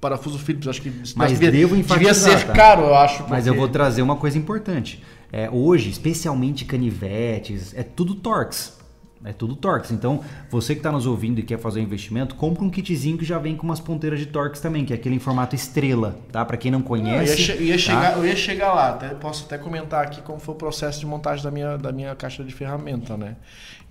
parafuso 0.00 0.38
Philips, 0.38 0.66
acho 0.66 0.82
que... 0.82 0.92
Mas 1.14 1.32
devia, 1.32 1.52
devo 1.52 1.76
devia 1.76 2.14
ser 2.14 2.44
tá? 2.44 2.52
caro, 2.52 2.82
eu 2.82 2.94
acho. 2.94 3.18
Porque... 3.18 3.30
Mas 3.30 3.46
eu 3.46 3.54
vou 3.54 3.68
trazer 3.68 4.02
uma 4.02 4.16
coisa 4.16 4.36
importante. 4.36 5.00
É, 5.32 5.48
hoje, 5.48 5.90
especialmente 5.90 6.64
canivetes, 6.64 7.72
é 7.76 7.84
tudo 7.84 8.16
Torx. 8.16 8.79
É 9.22 9.34
tudo 9.34 9.54
Torx. 9.54 9.90
Então, 9.90 10.24
você 10.48 10.74
que 10.74 10.78
está 10.78 10.90
nos 10.90 11.04
ouvindo 11.04 11.40
e 11.40 11.42
quer 11.42 11.58
fazer 11.58 11.80
um 11.80 11.82
investimento, 11.82 12.34
compra 12.34 12.64
um 12.64 12.70
kitzinho 12.70 13.18
que 13.18 13.24
já 13.24 13.38
vem 13.38 13.54
com 13.54 13.64
umas 13.64 13.78
ponteiras 13.78 14.18
de 14.18 14.26
Torx 14.26 14.60
também, 14.60 14.84
que 14.84 14.94
é 14.94 14.96
aquele 14.96 15.14
em 15.14 15.18
formato 15.18 15.54
estrela, 15.54 16.18
tá? 16.32 16.42
Para 16.42 16.56
quem 16.56 16.70
não 16.70 16.80
conhece. 16.80 17.50
eu, 17.50 17.56
ia, 17.56 17.62
ia 17.62 17.72
tá? 17.72 17.78
chegar, 17.78 18.16
eu 18.16 18.26
ia 18.26 18.36
chegar 18.36 18.72
lá, 18.72 18.90
até, 18.90 19.08
posso 19.10 19.44
até 19.44 19.58
comentar 19.58 20.02
aqui 20.02 20.22
como 20.22 20.40
foi 20.40 20.54
o 20.54 20.58
processo 20.58 21.00
de 21.00 21.06
montagem 21.06 21.44
da 21.44 21.50
minha, 21.50 21.76
da 21.76 21.92
minha 21.92 22.14
caixa 22.14 22.42
de 22.42 22.54
ferramenta, 22.54 23.16
né? 23.16 23.36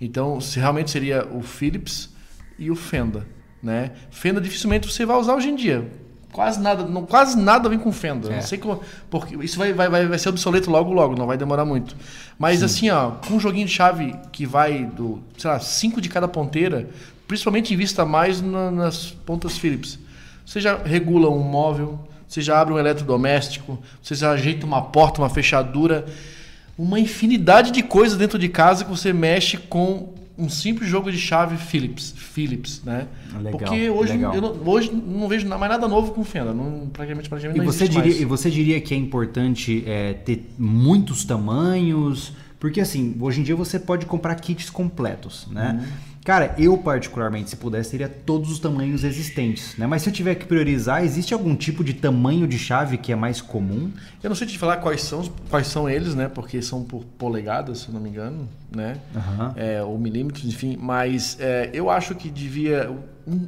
Então, 0.00 0.40
se 0.40 0.58
realmente 0.58 0.90
seria 0.90 1.24
o 1.30 1.42
Philips 1.42 2.12
e 2.58 2.68
o 2.68 2.74
Fenda, 2.74 3.24
né? 3.62 3.92
Fenda 4.10 4.40
dificilmente 4.40 4.90
você 4.90 5.06
vai 5.06 5.16
usar 5.16 5.36
hoje 5.36 5.48
em 5.48 5.54
dia 5.54 5.88
Quase 6.32 6.60
nada, 6.60 6.84
não, 6.84 7.04
quase 7.04 7.36
nada 7.36 7.68
vem 7.68 7.78
com 7.78 7.90
fenda. 7.90 8.28
É. 8.28 8.36
Não 8.36 8.42
sei 8.42 8.58
como. 8.58 8.80
Porque 9.10 9.36
isso 9.44 9.58
vai, 9.58 9.72
vai, 9.72 9.88
vai, 9.88 10.18
ser 10.18 10.28
obsoleto 10.28 10.70
logo, 10.70 10.92
logo, 10.92 11.16
não 11.16 11.26
vai 11.26 11.36
demorar 11.36 11.64
muito. 11.64 11.96
Mas 12.38 12.60
Sim. 12.60 12.64
assim, 12.64 12.90
ó, 12.90 13.10
com 13.26 13.34
um 13.34 13.40
joguinho 13.40 13.66
de 13.66 13.72
chave 13.72 14.14
que 14.30 14.46
vai 14.46 14.84
do, 14.84 15.20
sei 15.36 15.50
lá, 15.50 15.58
cinco 15.58 16.00
de 16.00 16.08
cada 16.08 16.28
ponteira, 16.28 16.88
principalmente 17.26 17.74
invista 17.74 18.04
mais 18.04 18.40
na, 18.40 18.70
nas 18.70 19.06
pontas 19.06 19.58
Philips. 19.58 19.98
Você 20.46 20.60
já 20.60 20.76
regula 20.76 21.28
um 21.28 21.40
móvel, 21.40 21.98
você 22.28 22.40
já 22.40 22.60
abre 22.60 22.74
um 22.74 22.78
eletrodoméstico, 22.78 23.78
você 24.00 24.14
já 24.14 24.30
ajeita 24.30 24.64
uma 24.64 24.82
porta, 24.82 25.20
uma 25.20 25.28
fechadura, 25.28 26.06
uma 26.78 26.98
infinidade 26.98 27.72
de 27.72 27.82
coisas 27.82 28.16
dentro 28.16 28.38
de 28.38 28.48
casa 28.48 28.84
que 28.84 28.90
você 28.90 29.12
mexe 29.12 29.56
com 29.56 30.14
um 30.40 30.48
simples 30.48 30.88
jogo 30.88 31.12
de 31.12 31.18
chave 31.18 31.56
Philips, 31.56 32.14
Philips, 32.16 32.82
né? 32.84 33.06
Legal, 33.36 33.52
Porque 33.52 33.90
hoje 33.90 34.12
legal. 34.12 34.34
eu 34.34 34.40
não, 34.40 34.68
hoje 34.68 34.90
não 34.90 35.28
vejo 35.28 35.46
mais 35.46 35.70
nada 35.70 35.86
novo 35.86 36.12
com 36.12 36.24
Fenda, 36.24 36.54
não, 36.54 36.88
praticamente, 36.92 37.28
praticamente 37.28 37.60
e 37.60 37.64
não 37.64 37.72
você 37.72 37.86
diria, 37.86 38.02
mais. 38.02 38.20
E 38.20 38.24
você 38.24 38.50
diria 38.50 38.80
que 38.80 38.94
é 38.94 38.96
importante 38.96 39.84
é, 39.86 40.14
ter 40.14 40.50
muitos 40.58 41.24
tamanhos? 41.24 42.32
Porque 42.58 42.80
assim, 42.80 43.16
hoje 43.20 43.40
em 43.40 43.42
dia 43.42 43.56
você 43.56 43.78
pode 43.78 44.06
comprar 44.06 44.34
kits 44.36 44.70
completos, 44.70 45.46
né? 45.50 45.78
Uhum. 45.80 46.09
Cara, 46.24 46.54
eu 46.58 46.76
particularmente, 46.76 47.48
se 47.48 47.56
pudesse, 47.56 47.92
teria 47.92 48.08
todos 48.08 48.50
os 48.50 48.58
tamanhos 48.58 49.04
existentes, 49.04 49.74
né? 49.78 49.86
Mas 49.86 50.02
se 50.02 50.10
eu 50.10 50.12
tiver 50.12 50.34
que 50.34 50.44
priorizar, 50.44 51.02
existe 51.02 51.32
algum 51.32 51.56
tipo 51.56 51.82
de 51.82 51.94
tamanho 51.94 52.46
de 52.46 52.58
chave 52.58 52.98
que 52.98 53.10
é 53.10 53.16
mais 53.16 53.40
comum? 53.40 53.90
Eu 54.22 54.28
não 54.28 54.36
sei 54.36 54.46
te 54.46 54.58
falar 54.58 54.76
quais 54.78 55.02
são, 55.02 55.22
quais 55.48 55.66
são 55.66 55.88
eles, 55.88 56.14
né? 56.14 56.28
Porque 56.28 56.60
são 56.60 56.84
por 56.84 57.04
polegadas, 57.16 57.78
se 57.78 57.90
não 57.90 58.00
me 58.00 58.10
engano, 58.10 58.46
né? 58.74 58.98
Uhum. 59.14 59.52
É, 59.56 59.82
ou 59.82 59.98
milímetros, 59.98 60.44
enfim. 60.44 60.76
Mas 60.78 61.38
é, 61.40 61.70
eu 61.72 61.88
acho 61.88 62.14
que 62.14 62.30
devia 62.30 62.90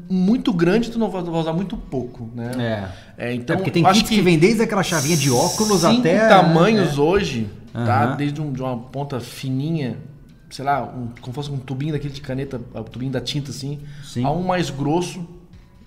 muito 0.08 0.52
grande 0.52 0.90
tu 0.90 0.98
não 0.98 1.10
vai 1.10 1.22
usar 1.22 1.52
muito 1.52 1.76
pouco, 1.76 2.30
né? 2.34 2.88
É. 3.18 3.26
é 3.26 3.34
então, 3.34 3.54
é 3.54 3.56
porque 3.58 3.70
tem 3.70 3.84
kits 3.84 4.02
que, 4.02 4.14
que 4.14 4.20
vem 4.22 4.38
desde 4.38 4.62
aquela 4.62 4.82
chavinha 4.82 5.16
de 5.16 5.30
óculos 5.30 5.80
cinco 5.80 6.00
até 6.00 6.26
tamanhos 6.26 6.96
é. 6.96 7.00
hoje, 7.00 7.50
uhum. 7.74 7.84
tá? 7.84 8.06
Desde 8.14 8.40
um, 8.40 8.50
de 8.50 8.62
uma 8.62 8.78
ponta 8.78 9.20
fininha 9.20 9.98
sei 10.52 10.64
lá, 10.64 10.84
um, 10.84 11.08
como 11.20 11.32
fosse 11.32 11.50
um 11.50 11.58
tubinho 11.58 11.92
daquele 11.92 12.12
de 12.12 12.20
caneta, 12.20 12.60
o 12.74 12.84
tubinho 12.84 13.10
da 13.10 13.20
tinta 13.20 13.50
assim, 13.50 13.80
Sim. 14.04 14.24
a 14.24 14.30
um 14.30 14.42
mais 14.42 14.68
grosso, 14.68 15.26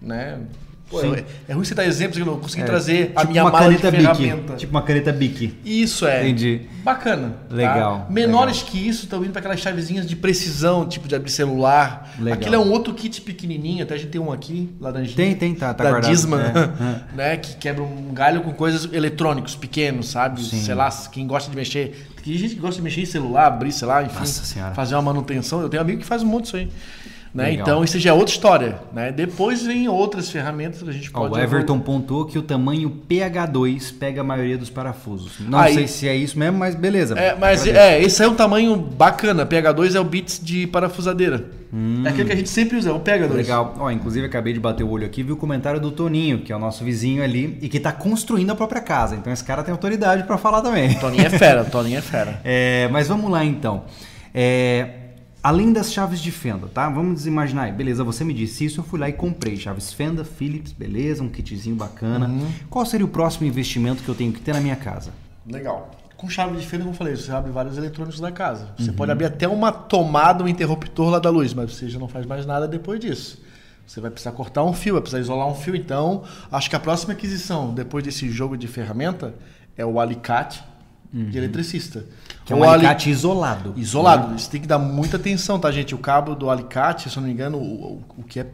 né? 0.01 0.41
Pô, 0.89 1.02
é, 1.02 1.26
é, 1.48 1.54
ruim 1.54 1.65
você 1.65 1.74
dar 1.74 1.86
exemplos 1.86 2.15
que 2.15 2.21
eu 2.21 2.32
não 2.32 2.39
consegui 2.39 2.62
é, 2.62 2.65
trazer 2.65 3.08
tipo 3.08 3.19
a 3.19 3.26
minha 3.26 3.43
mala 3.43 3.74
de 3.74 3.78
ferramenta. 3.80 4.36
Bic, 4.36 4.56
tipo 4.58 4.71
uma 4.71 4.84
caneta 4.84 5.12
Bic. 5.12 5.58
Isso 5.65 6.06
é. 6.06 6.21
Entendi. 6.21 6.62
Bacana. 6.84 7.36
Tá? 7.50 7.56
Legal. 7.56 8.00
Tá? 8.02 8.06
Menores 8.10 8.58
legal. 8.58 8.71
que 8.71 8.88
isso 8.88 9.06
estão 9.06 9.24
indo 9.24 9.32
para 9.32 9.39
aquelas 9.39 9.60
chavezinhas 9.60 10.06
de 10.06 10.15
precisão, 10.15 10.88
tipo 10.88 11.08
de 11.08 11.15
abrir 11.15 11.32
celular. 11.32 12.13
Legal. 12.19 12.34
Aquilo 12.34 12.56
é 12.56 12.60
um 12.60 12.71
outro 12.71 12.93
kit 12.93 13.19
pequenininho, 13.21 13.84
até 13.84 13.95
a 13.95 13.98
gente 13.98 14.12
tem 14.12 14.21
um 14.21 14.32
aqui, 14.32 14.69
laranjinha. 14.80 15.15
Tem, 15.15 15.36
tem, 15.36 15.56
tá, 15.56 15.74
tá 15.74 15.84
da 15.84 15.89
guardado. 15.89 16.12
Disman, 16.12 16.39
é. 16.39 17.15
né? 17.15 17.38
Que 17.38 17.56
quebra 17.56 17.82
um 17.82 18.13
galho 18.13 18.41
com 18.41 18.54
coisas 18.54 18.88
eletrônicos 18.93 19.56
pequenos, 19.56 20.10
sabe? 20.10 20.43
Sim. 20.43 20.62
Sei 20.62 20.76
lá, 20.76 20.89
quem 21.12 21.26
gosta 21.26 21.50
de 21.50 21.56
mexer. 21.56 22.08
Tem 22.24 22.34
gente 22.38 22.56
que 22.56 22.60
gosta 22.60 22.78
de 22.78 22.82
mexer 22.82 23.02
em 23.02 23.06
celular, 23.06 23.48
abrir, 23.48 23.71
sei 23.71 23.88
lá, 23.88 24.04
enfim. 24.04 24.19
Nossa 24.19 24.43
senhora. 24.43 24.74
Fazer 24.74 24.95
uma 24.95 25.02
manutenção. 25.02 25.62
Eu 25.62 25.69
tenho 25.69 25.82
amigo 25.82 26.00
que 26.00 26.06
faz 26.06 26.24
um 26.24 26.28
monte 26.28 26.45
disso 26.45 26.58
aí. 26.58 26.69
Né? 27.36 27.52
Então, 27.52 27.84
isso 27.84 28.00
já 28.00 28.12
é 28.12 28.13
outra 28.13 28.34
história. 28.34 28.80
Né? 28.93 29.12
Depois 29.12 29.62
vem 29.62 29.89
outras 29.89 30.32
ferramentas 30.32 30.82
que 30.82 30.89
a 30.89 30.93
gente 30.93 31.12
pode... 31.12 31.34
o 31.34 31.38
Everton 31.38 31.80
pontuou 31.82 32.24
que 32.24 32.39
o 32.39 32.41
tamanho 32.41 33.02
PH2 33.10 33.93
pega 34.00 34.21
a 34.21 34.24
maioria 34.24 34.58
dos 34.58 34.69
parafusos. 34.69 35.41
Não 35.41 35.60
aí, 35.60 35.74
sei 35.74 35.88
se 35.88 36.08
é 36.08 36.15
isso 36.15 36.39
mesmo, 36.39 36.58
mas 36.58 36.76
beleza. 36.76 37.19
É, 37.19 37.36
mas 37.36 37.67
é, 37.67 38.02
esse 38.02 38.24
é 38.24 38.28
um 38.28 38.34
tamanho 38.34 38.78
bacana. 38.78 39.45
PH2 39.45 39.95
é 39.95 40.00
o 40.00 40.04
bits 40.06 40.39
de 40.41 40.65
parafusadeira. 40.67 41.45
Hum. 41.74 42.04
É 42.06 42.10
aquele 42.10 42.24
que 42.24 42.32
a 42.32 42.38
gente 42.38 42.48
sempre 42.48 42.78
usa, 42.78 42.89
é 42.89 42.93
o 42.93 43.02
PH2. 43.02 43.34
Legal. 43.34 43.76
Ó, 43.80 43.91
inclusive, 43.91 44.26
acabei 44.26 44.54
de 44.54 44.60
bater 44.62 44.86
o 44.86 44.89
olho 44.89 45.06
aqui 45.06 45.19
e 45.19 45.24
vi 45.26 45.34
o 45.34 45.36
comentário 45.36 45.78
do 45.78 45.91
Toninho, 45.91 46.39
que 46.39 46.54
é 46.54 46.56
o 46.56 46.60
nosso 46.60 46.86
vizinho 46.86 47.21
ali, 47.21 47.58
e 47.62 47.67
que 47.67 47.76
está 47.76 47.91
construindo 47.91 48.52
a 48.52 48.56
própria 48.56 48.80
casa. 48.80 49.13
Então, 49.13 49.34
esse 49.34 49.43
cara 49.43 49.62
tem 49.62 49.74
autoridade 49.74 50.24
para 50.24 50.38
falar 50.38 50.62
também. 50.62 50.93
Toninho 50.93 51.26
é 51.26 51.30
fera, 51.30 51.65
Toninho 51.65 51.98
é 51.98 52.02
fera. 52.02 52.39
é, 52.45 52.88
mas 52.93 53.10
vamos 53.10 53.30
lá, 53.30 53.43
então. 53.43 53.84
É, 54.34 55.05
Além 55.46 55.72
das 55.72 55.94
chaves 55.94 56.22
de 56.22 56.32
fenda, 56.32 56.66
tá? 56.66 56.90
Vamos 56.90 57.28
imaginar 57.28 57.66
aí, 57.66 57.72
beleza, 57.72 58.04
você 58.04 58.24
me 58.24 58.34
disse 58.34 58.66
isso, 58.66 58.80
eu 58.80 58.84
fui 58.84 59.00
lá 59.00 59.08
e 59.08 59.14
comprei 59.14 59.56
chaves 59.56 59.94
fenda, 59.94 60.26
Philips, 60.26 60.72
beleza, 60.72 61.22
um 61.22 61.30
kitzinho 61.30 61.76
bacana. 61.76 62.26
Uhum. 62.28 62.52
Qual 62.68 62.84
seria 62.84 63.06
o 63.06 63.10
próximo 63.10 63.46
investimento 63.46 64.02
que 64.02 64.10
eu 64.10 64.16
tenho 64.16 64.34
que 64.34 64.42
ter 64.42 64.56
na 64.56 64.60
minha 64.60 64.76
casa? 64.76 65.12
Legal. 65.46 65.92
Com 66.18 66.28
chave 66.28 66.58
de 66.58 66.66
fenda, 66.66 66.84
como 66.84 66.96
eu 66.96 66.98
falei, 66.98 67.16
você 67.16 67.32
abre 67.32 67.52
vários 67.52 67.78
eletrônicos 67.78 68.20
da 68.20 68.32
casa. 68.32 68.70
Você 68.76 68.90
uhum. 68.90 68.96
pode 68.96 69.12
abrir 69.12 69.26
até 69.26 69.48
uma 69.48 69.72
tomada, 69.72 70.44
um 70.44 70.48
interruptor 70.48 71.12
lá 71.12 71.20
da 71.20 71.30
luz, 71.30 71.54
mas 71.54 71.76
você 71.76 71.90
já 71.90 72.00
não 72.00 72.08
faz 72.08 72.26
mais 72.26 72.44
nada 72.48 72.68
depois 72.68 73.00
disso. 73.00 73.40
Você 73.86 74.02
vai 74.02 74.10
precisar 74.10 74.32
cortar 74.32 74.64
um 74.64 74.74
fio, 74.74 74.94
vai 74.94 75.02
precisar 75.04 75.22
isolar 75.22 75.48
um 75.48 75.54
fio. 75.54 75.76
Então, 75.76 76.24
acho 76.52 76.68
que 76.72 76.76
a 76.76 76.80
próxima 76.80 77.14
aquisição, 77.14 77.72
depois 77.72 78.04
desse 78.04 78.32
jogo 78.32 78.58
de 78.58 78.68
ferramenta, 78.68 79.36
é 79.78 79.86
o 79.86 80.00
alicate 80.00 80.64
uhum. 81.15 81.30
de 81.30 81.38
eletricista. 81.38 82.06
Que 82.43 82.51
é 82.51 82.56
um 82.56 82.63
alicate 82.63 83.08
ali... 83.08 83.17
isolado. 83.17 83.73
Isolado. 83.78 84.28
Né? 84.28 84.38
Você 84.38 84.51
tem 84.51 84.62
que 84.62 84.67
dar 84.67 84.78
muita 84.78 85.15
atenção, 85.15 85.58
tá, 85.58 85.71
gente? 85.71 85.95
O 85.95 85.97
cabo 85.97 86.36
do 86.36 86.49
alicate, 86.49 87.10
se 87.10 87.17
eu 87.17 87.21
não 87.21 87.28
me 87.28 87.34
engano, 87.34 87.58
o, 87.58 88.04
o 88.17 88.23
que 88.23 88.41
é 88.41 88.47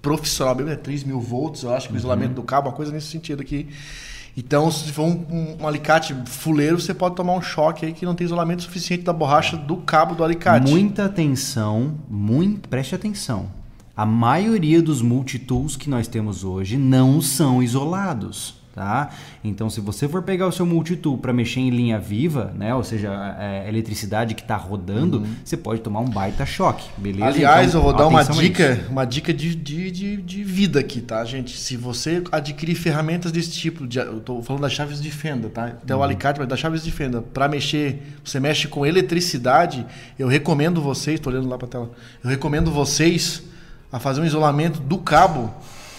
profissional 0.00 0.54
mesmo 0.54 0.70
é 0.70 0.76
3 0.76 1.02
mil 1.02 1.18
volts, 1.18 1.62
eu 1.62 1.74
acho 1.74 1.88
que 1.88 1.94
o 1.94 1.96
isolamento 1.96 2.28
uhum. 2.28 2.34
do 2.36 2.42
cabo, 2.42 2.68
uma 2.68 2.74
coisa 2.76 2.92
nesse 2.92 3.08
sentido 3.08 3.42
aqui. 3.42 3.68
Então, 4.36 4.70
se 4.70 4.90
for 4.90 5.04
um, 5.04 5.26
um, 5.30 5.56
um, 5.62 5.68
alicate 5.68 6.14
fuleiro, 6.26 6.80
você 6.80 6.92
pode 6.92 7.14
tomar 7.14 7.34
um 7.34 7.42
choque 7.42 7.86
aí 7.86 7.92
que 7.92 8.04
não 8.04 8.14
tem 8.14 8.24
isolamento 8.24 8.62
suficiente 8.62 9.04
da 9.04 9.12
borracha 9.12 9.56
do 9.56 9.76
cabo 9.76 10.14
do 10.14 10.24
alicate. 10.24 10.70
Muita 10.70 11.04
atenção, 11.04 11.94
muito, 12.08 12.68
preste 12.68 12.94
atenção. 12.94 13.48
A 13.96 14.04
maioria 14.04 14.82
dos 14.82 15.00
multitools 15.00 15.76
que 15.76 15.88
nós 15.88 16.08
temos 16.08 16.42
hoje 16.42 16.76
não 16.76 17.20
são 17.20 17.62
isolados 17.62 18.63
tá? 18.74 19.10
Então, 19.44 19.70
se 19.70 19.80
você 19.80 20.08
for 20.08 20.22
pegar 20.22 20.48
o 20.48 20.52
seu 20.52 20.66
multitool 20.66 21.16
para 21.16 21.32
mexer 21.32 21.60
em 21.60 21.70
linha 21.70 21.96
viva, 21.96 22.52
né, 22.56 22.74
ou 22.74 22.82
seja, 22.82 23.08
a, 23.12 23.68
eletricidade 23.68 24.34
que 24.34 24.42
está 24.42 24.56
rodando, 24.56 25.18
uhum. 25.18 25.34
você 25.44 25.56
pode 25.56 25.80
tomar 25.80 26.00
um 26.00 26.08
baita 26.08 26.44
choque, 26.44 26.84
beleza? 26.98 27.24
Aliás, 27.24 27.68
então, 27.68 27.80
eu 27.80 27.84
vou 27.84 27.92
dar 27.92 28.08
uma 28.08 28.24
dica, 28.24 28.84
uma 28.90 29.04
dica 29.04 29.32
de, 29.32 29.54
de, 29.54 29.90
de, 29.92 30.16
de, 30.16 30.42
vida 30.42 30.80
aqui, 30.80 31.00
tá, 31.00 31.24
gente? 31.24 31.56
Se 31.56 31.76
você 31.76 32.24
adquirir 32.32 32.74
ferramentas 32.74 33.30
desse 33.30 33.52
tipo, 33.52 33.86
de, 33.86 33.98
eu 34.00 34.18
estou 34.18 34.42
falando 34.42 34.62
das 34.62 34.72
chaves 34.72 35.00
de 35.00 35.10
fenda, 35.10 35.48
tá? 35.48 35.66
Até 35.66 35.94
uhum. 35.94 36.00
o 36.00 36.02
alicate, 36.02 36.40
mas 36.40 36.48
das 36.48 36.58
chaves 36.58 36.82
de 36.82 36.90
fenda, 36.90 37.22
para 37.22 37.46
mexer, 37.46 38.02
você 38.24 38.40
mexe 38.40 38.66
com 38.66 38.84
eletricidade, 38.84 39.86
eu 40.18 40.26
recomendo 40.26 40.82
vocês, 40.82 41.20
estou 41.20 41.32
olhando 41.32 41.48
lá 41.48 41.56
para 41.56 41.68
a 41.68 41.70
tela, 41.70 41.90
eu 42.24 42.28
recomendo 42.28 42.72
vocês 42.72 43.44
a 43.92 44.00
fazer 44.00 44.20
um 44.20 44.24
isolamento 44.24 44.80
do 44.80 44.98
cabo 44.98 45.54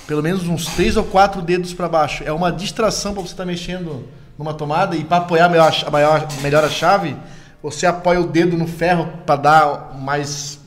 pelo 0.08 0.22
menos 0.22 0.48
uns 0.48 0.68
três 0.68 0.98
ou 0.98 1.04
quatro 1.04 1.42
dedos 1.42 1.74
para 1.74 1.90
baixo. 1.90 2.24
É 2.24 2.32
uma 2.32 2.52
distração 2.52 3.14
para 3.14 3.22
você 3.22 3.34
estar 3.34 3.44
tá 3.44 3.48
mexendo 3.48 4.08
numa 4.38 4.54
tomada 4.54 4.96
e 4.96 5.04
para 5.04 5.18
apoiar 5.18 5.50
melhor, 5.50 5.74
a 5.86 5.90
maior, 5.90 6.28
melhor 6.42 6.64
a 6.64 6.70
chave, 6.70 7.16
você 7.62 7.86
apoia 7.86 8.22
o 8.22 8.28
dedo 8.28 8.58
no 8.58 8.68
ferro 8.68 9.10
para 9.26 9.36
dar 9.36 9.98
mais, 10.00 10.60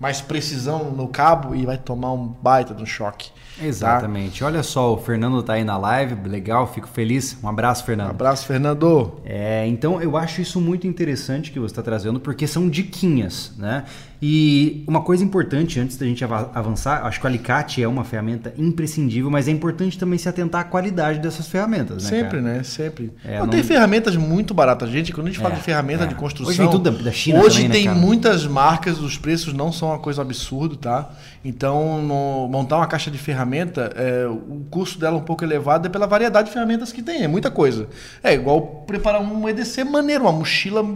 mais 0.00 0.20
precisão 0.20 0.90
no 0.90 1.08
cabo 1.08 1.54
e 1.54 1.64
vai 1.64 1.76
tomar 1.76 2.12
um 2.12 2.26
baita 2.26 2.74
de 2.74 2.82
um 2.82 2.86
choque. 2.86 3.30
Tá? 3.58 3.66
Exatamente. 3.66 4.40
Tá? 4.40 4.46
Olha 4.46 4.62
só, 4.62 4.94
o 4.94 4.98
Fernando 4.98 5.42
tá 5.42 5.54
aí 5.54 5.64
na 5.64 5.76
live, 5.76 6.28
legal, 6.28 6.66
fico 6.72 6.88
feliz. 6.88 7.36
Um 7.42 7.48
abraço, 7.48 7.84
Fernando. 7.84 8.08
Um 8.08 8.10
abraço, 8.10 8.46
Fernando. 8.46 9.12
É, 9.24 9.66
então 9.66 10.00
eu 10.00 10.16
acho 10.16 10.40
isso 10.40 10.60
muito 10.60 10.86
interessante 10.86 11.50
que 11.50 11.58
você 11.58 11.72
está 11.72 11.82
trazendo, 11.82 12.20
porque 12.20 12.46
são 12.46 12.68
diquinhas, 12.68 13.52
né? 13.58 13.84
E 14.20 14.82
uma 14.86 15.00
coisa 15.00 15.22
importante 15.22 15.78
antes 15.78 15.96
da 15.96 16.04
gente 16.04 16.24
avançar, 16.24 17.06
acho 17.06 17.20
que 17.20 17.24
o 17.24 17.28
alicate 17.28 17.80
é 17.80 17.86
uma 17.86 18.02
ferramenta 18.02 18.52
imprescindível, 18.58 19.30
mas 19.30 19.46
é 19.46 19.52
importante 19.52 19.96
também 19.96 20.18
se 20.18 20.28
atentar 20.28 20.62
à 20.62 20.64
qualidade 20.64 21.20
dessas 21.20 21.46
ferramentas, 21.46 22.02
né? 22.02 22.10
Sempre, 22.10 22.40
cara? 22.40 22.42
né? 22.42 22.62
Sempre. 22.64 23.12
É, 23.24 23.38
não, 23.38 23.46
não, 23.46 23.52
Tem 23.52 23.62
ferramentas 23.62 24.16
muito 24.16 24.52
baratas, 24.52 24.90
gente. 24.90 25.12
Quando 25.12 25.28
a 25.28 25.30
gente 25.30 25.40
fala 25.40 25.54
é, 25.54 25.58
de 25.58 25.62
ferramenta 25.62 26.02
é. 26.02 26.06
de 26.08 26.16
construção. 26.16 26.66
Hoje 26.66 26.68
tudo 26.68 26.90
da, 26.90 27.12
China. 27.12 27.40
Hoje 27.40 27.62
também, 27.62 27.68
né, 27.68 27.74
tem 27.74 27.88
né, 27.88 27.94
muitas 27.94 28.44
marcas, 28.44 28.98
os 28.98 29.16
preços 29.16 29.54
não 29.54 29.70
são 29.70 29.88
uma 29.88 30.00
coisa 30.00 30.20
absurda, 30.20 30.74
tá? 30.74 31.10
Então, 31.44 32.02
no, 32.02 32.48
montar 32.48 32.78
uma 32.78 32.88
caixa 32.88 33.12
de 33.12 33.18
ferramenta, 33.48 33.92
é, 33.96 34.26
o 34.26 34.66
custo 34.70 34.98
dela 34.98 35.16
é 35.16 35.18
um 35.18 35.24
pouco 35.24 35.42
elevado 35.44 35.86
é 35.86 35.90
pela 35.90 36.06
variedade 36.06 36.48
de 36.48 36.52
ferramentas 36.52 36.92
que 36.92 37.02
tem. 37.02 37.22
É 37.22 37.28
muita 37.28 37.50
coisa. 37.50 37.88
É 38.22 38.34
igual 38.34 38.84
preparar 38.86 39.20
um 39.22 39.48
EDC 39.48 39.84
maneiro, 39.84 40.24
uma 40.24 40.32
mochila 40.32 40.86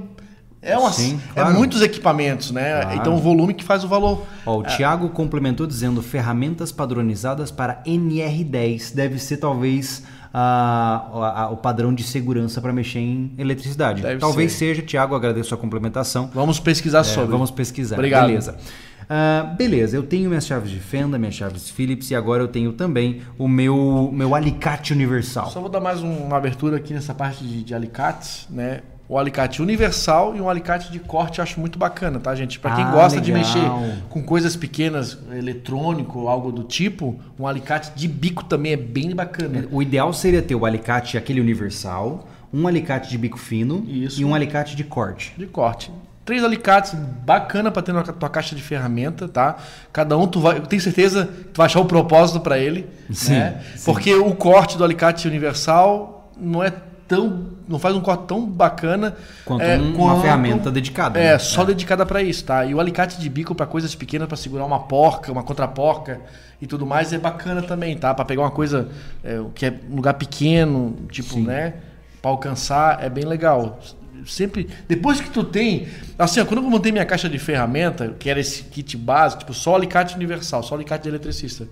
é, 0.61 0.79
uma, 0.79 0.93
Sim, 0.93 1.21
é 1.31 1.35
claro. 1.35 1.51
é 1.51 1.53
muitos 1.55 1.83
equipamentos, 1.83 2.53
né? 2.53 2.83
Claro. 2.83 2.97
Então 2.99 3.15
o 3.17 3.19
volume 3.19 3.53
que 3.53 3.65
faz 3.65 3.83
o 3.83 3.88
valor. 3.88 4.25
Ó, 4.47 4.59
o 4.59 4.62
é. 4.62 4.77
Thiago 4.77 5.09
complementou 5.09 5.67
dizendo 5.67 6.01
ferramentas 6.01 6.71
padronizadas 6.71 7.51
para 7.51 7.83
NR10 7.85 8.95
deve 8.95 9.19
ser 9.19 9.38
talvez 9.38 10.05
a, 10.33 11.09
a, 11.12 11.51
o 11.51 11.57
padrão 11.57 11.93
de 11.93 12.05
segurança 12.05 12.61
para 12.61 12.73
mexer 12.73 13.01
em 13.01 13.33
eletricidade. 13.37 14.03
Deve 14.03 14.21
talvez 14.21 14.53
ser. 14.53 14.77
seja, 14.77 14.83
Thiago, 14.83 15.17
agradeço 15.17 15.53
a 15.53 15.59
complementação. 15.59 16.31
Vamos 16.33 16.61
pesquisar 16.61 17.01
é, 17.01 17.05
sobre. 17.05 17.33
Vamos 17.33 17.51
pesquisar. 17.51 17.97
Obrigado. 17.97 18.29
Beleza. 18.29 18.57
Uh, 19.03 19.55
beleza, 19.57 19.97
eu 19.97 20.03
tenho 20.03 20.29
minhas 20.29 20.47
chaves 20.47 20.71
de 20.71 20.79
fenda, 20.79 21.19
minhas 21.19 21.35
chaves 21.35 21.69
Phillips 21.69 22.11
e 22.11 22.15
agora 22.15 22.43
eu 22.43 22.49
tenho 22.49 22.73
também 22.73 23.23
o 23.38 23.49
meu, 23.49 24.11
meu 24.12 24.35
alicate 24.35 24.93
universal. 24.93 25.51
Só 25.51 25.61
vou 25.61 25.69
dar 25.69 25.81
mais 25.81 26.01
uma 26.01 26.37
abertura 26.37 26.77
aqui 26.77 26.93
nessa 26.93 27.15
parte 27.15 27.45
de, 27.45 27.62
de 27.62 27.75
alicates, 27.75 28.47
né? 28.51 28.81
o 29.12 29.19
alicate 29.19 29.61
universal 29.61 30.35
e 30.35 30.41
um 30.41 30.49
alicate 30.49 30.91
de 30.91 30.99
corte 30.99 31.38
eu 31.38 31.43
acho 31.43 31.61
muito 31.61 31.79
bacana, 31.79 32.19
tá, 32.19 32.35
gente? 32.35 32.59
Para 32.59 32.77
quem 32.77 32.85
ah, 32.85 32.91
gosta 32.91 33.21
legal. 33.21 33.23
de 33.23 33.33
mexer 33.33 33.71
com 34.09 34.23
coisas 34.23 34.57
pequenas, 34.57 35.19
eletrônico, 35.31 36.29
algo 36.29 36.51
do 36.51 36.62
tipo, 36.62 37.21
um 37.38 37.47
alicate 37.47 37.93
de 37.95 38.09
bico 38.09 38.43
também 38.45 38.73
é 38.73 38.77
bem 38.77 39.15
bacana. 39.15 39.69
O 39.71 39.83
ideal 39.83 40.15
seria 40.15 40.41
ter 40.41 40.55
o 40.55 40.65
alicate 40.65 41.19
aquele 41.19 41.43
universal, 41.43 42.27
um 42.51 42.67
alicate 42.67 43.11
de 43.11 43.19
bico 43.19 43.38
fino 43.38 43.85
Isso. 43.87 44.19
e 44.19 44.25
um 44.25 44.35
alicate 44.35 44.75
de 44.75 44.83
corte. 44.83 45.35
De 45.37 45.45
corte. 45.47 45.91
Três 46.24 46.44
alicates 46.44 46.94
bacana 46.94 47.70
para 47.70 47.82
ter 47.82 47.92
na 47.92 48.02
tua 48.02 48.28
caixa 48.28 48.54
de 48.54 48.62
ferramenta, 48.62 49.26
tá? 49.26 49.56
Cada 49.92 50.16
um 50.16 50.26
tu 50.26 50.40
vai, 50.40 50.58
eu 50.58 50.66
tenho 50.66 50.80
certeza 50.80 51.26
que 51.26 51.44
tu 51.48 51.58
vai 51.58 51.66
achar 51.66 51.80
o 51.80 51.82
um 51.82 51.87
propósito 51.87 52.38
para 52.40 52.58
ele, 52.58 52.88
sim, 53.11 53.32
né? 53.32 53.61
Sim. 53.76 53.85
Porque 53.85 54.14
o 54.14 54.32
corte 54.35 54.78
do 54.78 54.85
alicate 54.85 55.26
universal 55.26 56.30
não 56.37 56.62
é 56.62 56.72
tão 57.08 57.50
não 57.68 57.78
faz 57.78 57.96
um 57.96 58.00
corte 58.00 58.24
tão 58.26 58.44
bacana 58.46 59.16
quanto 59.44 59.62
é, 59.62 59.76
uma 59.76 59.96
quanto, 59.96 60.22
ferramenta 60.22 60.70
dedicada. 60.70 61.18
É, 61.18 61.32
né? 61.32 61.38
só 61.38 61.62
é. 61.62 61.66
dedicada 61.66 62.04
para 62.04 62.22
isso, 62.22 62.44
tá? 62.44 62.64
E 62.64 62.74
o 62.74 62.80
alicate 62.80 63.18
de 63.18 63.28
bico 63.28 63.54
para 63.54 63.66
coisas 63.66 63.94
pequenas, 63.94 64.28
para 64.28 64.37
segurar 64.37 64.64
uma 64.64 64.80
porca, 64.80 65.32
uma 65.32 65.42
contraporca 65.42 66.20
e 66.61 66.66
tudo 66.66 66.87
mais 66.87 67.12
é 67.12 67.18
bacana 67.18 67.62
também, 67.62 67.96
tá? 67.96 68.14
Para 68.14 68.24
pegar 68.24 68.42
uma 68.42 68.50
coisa 68.50 68.88
é, 69.24 69.40
que 69.54 69.66
é 69.66 69.74
um 69.90 69.96
lugar 69.96 70.14
pequeno, 70.14 70.96
tipo, 71.11 71.35
Sim. 71.35 71.44
né? 71.44 71.74
Para 72.20 72.30
alcançar 72.30 73.02
é 73.02 73.08
bem 73.08 73.24
legal. 73.24 73.80
Sempre 74.27 74.68
depois 74.88 75.20
que 75.20 75.31
tu 75.31 75.42
tem, 75.42 75.88
assim, 76.18 76.40
ó, 76.40 76.44
quando 76.44 76.62
eu 76.62 76.70
montei 76.70 76.92
minha 76.92 77.05
caixa 77.05 77.29
de 77.29 77.38
ferramenta, 77.38 78.14
que 78.18 78.31
era 78.31 78.38
esse 78.38 78.64
kit 78.64 78.96
básico, 78.96 79.40
tipo 79.40 79.55
só 79.55 79.75
alicate 79.75 80.14
universal, 80.14 80.62
só 80.62 80.75
alicate 80.75 81.05
de 81.05 81.09
eletricista. 81.09 81.66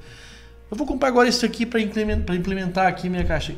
Eu 0.70 0.76
vou 0.76 0.87
comprar 0.87 1.09
agora 1.09 1.29
isso 1.29 1.44
aqui 1.44 1.66
para 1.66 1.81
implementar, 1.81 2.37
implementar 2.37 2.87
aqui 2.87 3.09
minha 3.09 3.24
caixa 3.24 3.55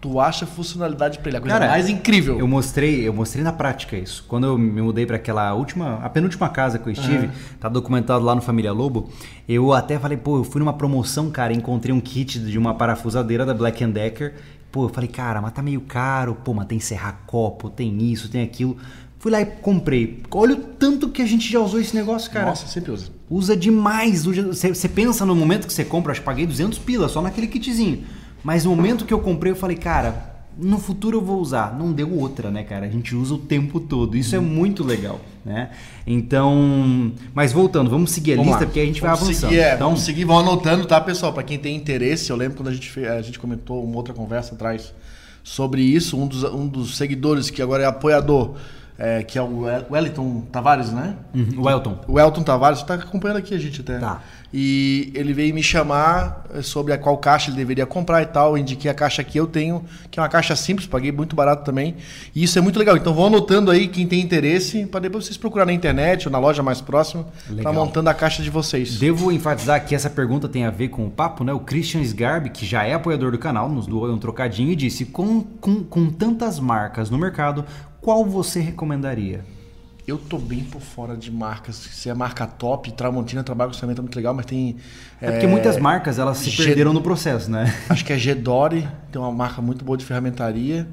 tu 0.00 0.20
acha 0.20 0.46
funcionalidade 0.46 1.18
para 1.18 1.28
ele, 1.28 1.36
a 1.38 1.40
coisa 1.40 1.58
Cara, 1.58 1.70
mais 1.70 1.88
incrível. 1.88 2.38
Eu 2.38 2.46
mostrei, 2.46 3.06
eu 3.06 3.12
mostrei 3.12 3.42
na 3.42 3.52
prática 3.52 3.96
isso. 3.96 4.24
Quando 4.28 4.46
eu 4.46 4.58
me 4.58 4.80
mudei 4.80 5.06
para 5.06 5.16
aquela 5.16 5.52
última, 5.54 5.96
a 5.96 6.08
penúltima 6.08 6.48
casa 6.48 6.78
que 6.78 6.88
eu 6.88 6.92
estive, 6.92 7.26
uhum. 7.26 7.32
tá 7.58 7.68
documentado 7.68 8.24
lá 8.24 8.34
no 8.34 8.40
Família 8.40 8.72
Lobo, 8.72 9.10
eu 9.48 9.72
até 9.72 9.98
falei, 9.98 10.16
pô, 10.16 10.38
eu 10.38 10.44
fui 10.44 10.60
numa 10.60 10.74
promoção, 10.74 11.30
cara, 11.30 11.52
encontrei 11.52 11.92
um 11.92 12.00
kit 12.00 12.38
de 12.38 12.58
uma 12.58 12.74
parafusadeira 12.74 13.44
da 13.44 13.54
Black 13.54 13.84
Decker. 13.86 14.34
Pô, 14.76 14.84
eu 14.84 14.88
falei, 14.90 15.08
cara, 15.08 15.40
mas 15.40 15.54
tá 15.54 15.62
meio 15.62 15.80
caro, 15.80 16.34
pô, 16.34 16.52
mas 16.52 16.66
tem 16.66 16.78
serrar 16.78 17.22
copo, 17.26 17.70
tem 17.70 18.12
isso, 18.12 18.28
tem 18.28 18.42
aquilo. 18.42 18.76
Fui 19.18 19.32
lá 19.32 19.40
e 19.40 19.46
comprei. 19.46 20.22
Olha 20.30 20.54
o 20.54 20.58
tanto 20.58 21.08
que 21.08 21.22
a 21.22 21.24
gente 21.24 21.50
já 21.50 21.58
usou 21.58 21.80
esse 21.80 21.96
negócio, 21.96 22.30
cara. 22.30 22.44
Nossa, 22.44 22.66
sempre 22.66 22.90
usa. 22.90 23.08
Usa 23.30 23.56
demais. 23.56 24.26
Você, 24.26 24.86
pensa 24.86 25.24
no 25.24 25.34
momento 25.34 25.66
que 25.66 25.72
você 25.72 25.82
compra, 25.82 26.12
acho 26.12 26.20
que 26.20 26.26
paguei 26.26 26.44
200 26.44 26.78
pila 26.80 27.08
só 27.08 27.22
naquele 27.22 27.46
kitzinho. 27.46 28.04
Mas 28.44 28.66
no 28.66 28.76
momento 28.76 29.06
que 29.06 29.14
eu 29.14 29.20
comprei, 29.20 29.50
eu 29.50 29.56
falei, 29.56 29.78
cara, 29.78 30.35
no 30.58 30.78
futuro 30.78 31.18
eu 31.18 31.20
vou 31.20 31.40
usar. 31.40 31.76
Não 31.76 31.92
deu 31.92 32.12
outra, 32.12 32.50
né, 32.50 32.64
cara? 32.64 32.86
A 32.86 32.88
gente 32.88 33.14
usa 33.14 33.34
o 33.34 33.38
tempo 33.38 33.78
todo. 33.80 34.16
Isso 34.16 34.34
é 34.34 34.40
muito 34.40 34.82
legal, 34.82 35.20
né? 35.44 35.70
Então, 36.06 37.12
mas 37.34 37.52
voltando, 37.52 37.90
vamos 37.90 38.10
seguir 38.10 38.32
a 38.32 38.36
vamos 38.36 38.48
lista 38.48 38.60
lá. 38.60 38.66
porque 38.66 38.80
a 38.80 38.84
gente 38.84 39.00
vamos 39.00 39.18
vai 39.18 39.28
avançando. 39.28 39.50
Seguir, 39.50 39.62
é, 39.62 39.74
então, 39.74 39.88
vamos 39.88 40.02
seguir, 40.02 40.24
vão 40.24 40.38
anotando, 40.38 40.86
tá, 40.86 41.00
pessoal? 41.00 41.32
Para 41.32 41.42
quem 41.42 41.58
tem 41.58 41.76
interesse, 41.76 42.30
eu 42.30 42.36
lembro 42.36 42.56
quando 42.56 42.68
a 42.68 42.72
gente 42.72 42.98
a 43.06 43.22
gente 43.22 43.38
comentou 43.38 43.84
uma 43.84 43.96
outra 43.96 44.14
conversa 44.14 44.54
atrás 44.54 44.92
sobre 45.42 45.82
isso, 45.82 46.18
um 46.18 46.26
dos, 46.26 46.42
um 46.44 46.66
dos 46.66 46.96
seguidores 46.96 47.50
que 47.50 47.62
agora 47.62 47.84
é 47.84 47.86
apoiador 47.86 48.56
é, 48.98 49.22
que 49.22 49.38
é 49.38 49.42
o 49.42 49.64
Wellington 49.90 50.42
Tavares, 50.50 50.92
né? 50.92 51.16
Uhum, 51.34 51.62
o 51.62 51.70
Elton. 51.70 51.98
O 52.08 52.18
Elton 52.18 52.42
Tavares, 52.42 52.80
está 52.80 52.94
acompanhando 52.94 53.38
aqui 53.38 53.54
a 53.54 53.58
gente 53.58 53.80
até. 53.80 53.98
Tá. 53.98 54.22
E 54.52 55.12
ele 55.14 55.34
veio 55.34 55.52
me 55.54 55.62
chamar 55.62 56.46
eh, 56.54 56.62
sobre 56.62 56.92
a 56.92 56.98
qual 56.98 57.18
caixa 57.18 57.50
ele 57.50 57.56
deveria 57.56 57.84
comprar 57.84 58.22
e 58.22 58.26
tal. 58.26 58.52
Eu 58.52 58.58
indiquei 58.58 58.90
a 58.90 58.94
caixa 58.94 59.22
que 59.24 59.38
eu 59.38 59.46
tenho, 59.46 59.84
que 60.10 60.18
é 60.18 60.22
uma 60.22 60.28
caixa 60.28 60.54
simples, 60.54 60.86
paguei 60.86 61.10
muito 61.10 61.34
barato 61.34 61.64
também. 61.64 61.96
E 62.34 62.44
isso 62.44 62.58
é 62.58 62.62
muito 62.62 62.78
legal. 62.78 62.96
Então 62.96 63.12
vão 63.12 63.26
anotando 63.26 63.70
aí 63.70 63.88
quem 63.88 64.06
tem 64.06 64.20
interesse, 64.20 64.86
para 64.86 65.00
depois 65.00 65.26
vocês 65.26 65.36
procurarem 65.36 65.74
na 65.74 65.76
internet 65.76 66.26
ou 66.26 66.32
na 66.32 66.38
loja 66.38 66.62
mais 66.62 66.80
próxima, 66.80 67.26
para 67.60 67.72
montando 67.72 68.08
a 68.08 68.14
caixa 68.14 68.42
de 68.42 68.48
vocês. 68.48 68.98
Devo 68.98 69.32
enfatizar 69.32 69.84
que 69.84 69.94
essa 69.94 70.08
pergunta 70.08 70.48
tem 70.48 70.64
a 70.64 70.70
ver 70.70 70.88
com 70.88 71.06
o 71.06 71.10
papo, 71.10 71.42
né? 71.42 71.52
O 71.52 71.60
Christian 71.60 72.00
Sgarbi, 72.00 72.50
que 72.50 72.64
já 72.64 72.84
é 72.84 72.94
apoiador 72.94 73.32
do 73.32 73.38
canal, 73.38 73.68
nos 73.68 73.86
doou 73.86 74.08
um 74.10 74.18
trocadinho 74.18 74.70
e 74.70 74.76
disse: 74.76 75.04
com, 75.04 75.42
com, 75.42 75.82
com 75.82 76.08
tantas 76.08 76.60
marcas 76.60 77.10
no 77.10 77.18
mercado, 77.18 77.64
qual 78.06 78.24
você 78.24 78.60
recomendaria? 78.60 79.44
Eu 80.06 80.16
tô 80.16 80.38
bem 80.38 80.62
por 80.62 80.80
fora 80.80 81.16
de 81.16 81.28
marcas. 81.28 81.74
Se 81.74 82.08
é 82.08 82.14
marca 82.14 82.46
top, 82.46 82.92
Tramontina 82.92 83.42
trabalha 83.42 83.72
com 83.72 83.76
ferramenta 83.76 84.00
muito 84.00 84.14
legal, 84.14 84.32
mas 84.32 84.46
tem. 84.46 84.76
É, 85.20 85.26
é 85.26 85.30
porque 85.32 85.48
muitas 85.48 85.76
marcas 85.76 86.16
elas 86.16 86.36
se 86.38 86.48
G... 86.48 86.64
perderam 86.64 86.92
no 86.92 87.02
processo, 87.02 87.50
né? 87.50 87.74
Acho 87.90 88.04
que 88.04 88.12
é 88.12 88.16
Gedore, 88.16 88.86
tem 89.10 89.20
uma 89.20 89.32
marca 89.32 89.60
muito 89.60 89.84
boa 89.84 89.98
de 89.98 90.04
ferramentaria. 90.04 90.86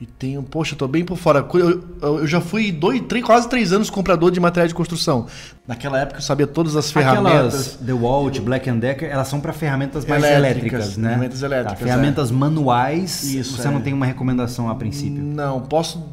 E 0.00 0.06
tenho, 0.06 0.42
poxa, 0.42 0.74
eu 0.74 0.78
tô 0.78 0.88
bem 0.88 1.04
por 1.04 1.16
fora. 1.16 1.46
Eu, 1.54 1.84
eu, 2.02 2.18
eu 2.18 2.26
já 2.26 2.40
fui 2.40 2.72
dois, 2.72 3.00
três, 3.02 3.24
quase 3.24 3.48
três 3.48 3.72
anos 3.72 3.88
comprador 3.88 4.32
de 4.32 4.40
material 4.40 4.66
de 4.66 4.74
construção. 4.74 5.26
Naquela 5.68 6.00
época 6.00 6.18
eu 6.18 6.22
sabia 6.22 6.48
todas 6.48 6.74
as 6.74 6.90
ferramentas. 6.90 7.76
Aquelas 7.76 7.76
DeWalt, 7.76 8.40
Black 8.40 8.68
Decker, 8.72 9.08
elas 9.08 9.28
são 9.28 9.40
para 9.40 9.52
ferramentas 9.52 10.04
mais 10.04 10.20
elétricas, 10.20 10.42
elétricas 10.48 10.96
né? 10.96 11.08
Ferramentas 11.10 11.42
elétricas. 11.44 11.78
Tá, 11.78 11.84
ferramentas 11.84 12.30
é. 12.30 12.34
manuais, 12.34 13.22
Isso, 13.22 13.56
você 13.56 13.68
é. 13.68 13.70
não 13.70 13.80
tem 13.80 13.92
uma 13.92 14.04
recomendação 14.04 14.68
a 14.68 14.74
princípio. 14.74 15.22
Não, 15.22 15.60
posso 15.60 16.04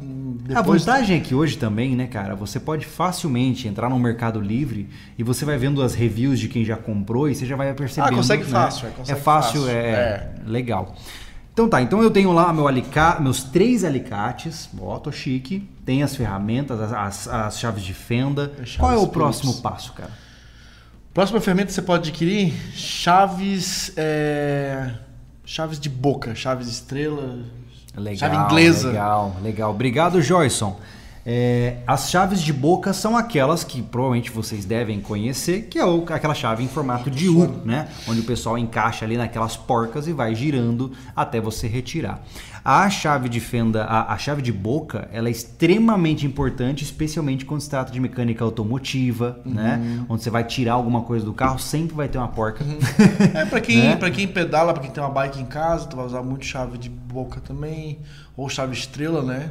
depois... 0.54 0.86
A 0.88 0.92
vantagem 0.92 1.16
é 1.16 1.20
que 1.20 1.34
hoje 1.34 1.56
também, 1.56 1.96
né, 1.96 2.06
cara, 2.06 2.34
você 2.34 2.60
pode 2.60 2.86
facilmente 2.86 3.68
entrar 3.68 3.88
no 3.88 3.98
Mercado 3.98 4.40
Livre 4.40 4.88
e 5.18 5.22
você 5.22 5.44
vai 5.44 5.58
vendo 5.58 5.82
as 5.82 5.94
reviews 5.94 6.38
de 6.38 6.48
quem 6.48 6.64
já 6.64 6.76
comprou 6.76 7.28
e 7.28 7.34
você 7.34 7.46
já 7.46 7.56
vai 7.56 7.72
percebendo. 7.74 8.12
Ah, 8.12 8.16
consegue 8.16 8.44
né? 8.44 8.48
fácil. 8.50 8.88
É, 8.88 8.90
consegue 8.90 9.18
é 9.18 9.22
fácil, 9.22 9.60
fácil. 9.60 9.76
É, 9.76 9.82
é, 9.82 10.32
legal. 10.46 10.94
Então 11.52 11.68
tá, 11.68 11.82
então 11.82 12.02
eu 12.02 12.10
tenho 12.10 12.32
lá 12.32 12.50
meu 12.52 12.66
alica... 12.66 13.20
meus 13.20 13.42
três 13.44 13.84
alicates, 13.84 14.70
tô 15.02 15.12
chique, 15.12 15.68
tem 15.84 16.02
as 16.02 16.16
ferramentas, 16.16 16.80
as, 16.80 16.92
as, 16.92 17.28
as 17.28 17.58
chaves 17.58 17.82
de 17.82 17.92
fenda. 17.92 18.50
Chaves 18.58 18.76
Qual 18.76 18.92
é 18.92 18.96
o 18.96 19.06
próximo 19.06 19.60
passo, 19.60 19.92
cara? 19.92 20.10
Próxima 21.12 21.42
ferramenta 21.42 21.70
você 21.70 21.82
pode 21.82 22.08
adquirir, 22.08 22.54
chaves, 22.74 23.92
é... 23.98 24.94
chaves 25.44 25.78
de 25.78 25.90
boca, 25.90 26.34
chaves 26.34 26.68
estrela, 26.68 27.40
Legal, 27.96 28.16
chave 28.16 28.36
inglesa. 28.36 28.88
Legal, 28.88 29.32
legal. 29.42 29.70
Obrigado, 29.70 30.20
Joyson. 30.22 30.74
É, 31.24 31.76
as 31.86 32.10
chaves 32.10 32.42
de 32.42 32.52
boca 32.52 32.92
são 32.92 33.16
aquelas 33.16 33.62
que 33.62 33.80
provavelmente 33.80 34.30
vocês 34.30 34.64
devem 34.64 35.00
conhecer, 35.00 35.62
que 35.62 35.78
é 35.78 35.84
o, 35.84 36.04
aquela 36.08 36.34
chave 36.34 36.64
em 36.64 36.68
formato 36.68 37.10
de 37.10 37.28
U, 37.28 37.60
né? 37.64 37.88
Onde 38.08 38.20
o 38.20 38.24
pessoal 38.24 38.58
encaixa 38.58 39.04
ali 39.04 39.16
naquelas 39.16 39.56
porcas 39.56 40.08
e 40.08 40.12
vai 40.12 40.34
girando 40.34 40.92
até 41.14 41.40
você 41.40 41.68
retirar. 41.68 42.22
A 42.64 42.88
chave 42.90 43.28
de 43.28 43.40
fenda, 43.40 43.84
a, 43.84 44.12
a 44.12 44.18
chave 44.18 44.42
de 44.42 44.52
boca, 44.52 45.08
ela 45.12 45.28
é 45.28 45.30
extremamente 45.30 46.26
importante, 46.26 46.84
especialmente 46.84 47.44
quando 47.44 47.60
se 47.60 47.70
trata 47.70 47.92
de 47.92 48.00
mecânica 48.00 48.44
automotiva, 48.44 49.40
uhum. 49.44 49.54
né? 49.54 50.04
Onde 50.08 50.22
você 50.22 50.30
vai 50.30 50.44
tirar 50.44 50.74
alguma 50.74 51.02
coisa 51.02 51.24
do 51.24 51.32
carro, 51.32 51.58
sempre 51.58 51.94
vai 51.94 52.08
ter 52.08 52.18
uma 52.18 52.28
porca. 52.28 52.64
Uhum. 52.64 52.78
É 53.34 53.44
para 53.44 53.60
quem, 53.60 53.78
né? 53.78 53.96
Pra 53.96 54.10
quem 54.10 54.26
pedala, 54.26 54.72
para 54.72 54.82
quem 54.82 54.90
tem 54.90 55.02
uma 55.02 55.10
bike 55.10 55.40
em 55.40 55.46
casa, 55.46 55.86
tu 55.86 55.96
vai 55.96 56.04
usar 56.04 56.22
muito 56.22 56.44
chave 56.44 56.76
de 56.78 56.88
boca 56.88 57.40
também, 57.40 57.98
ou 58.36 58.48
chave 58.48 58.74
estrela, 58.74 59.22
né? 59.22 59.50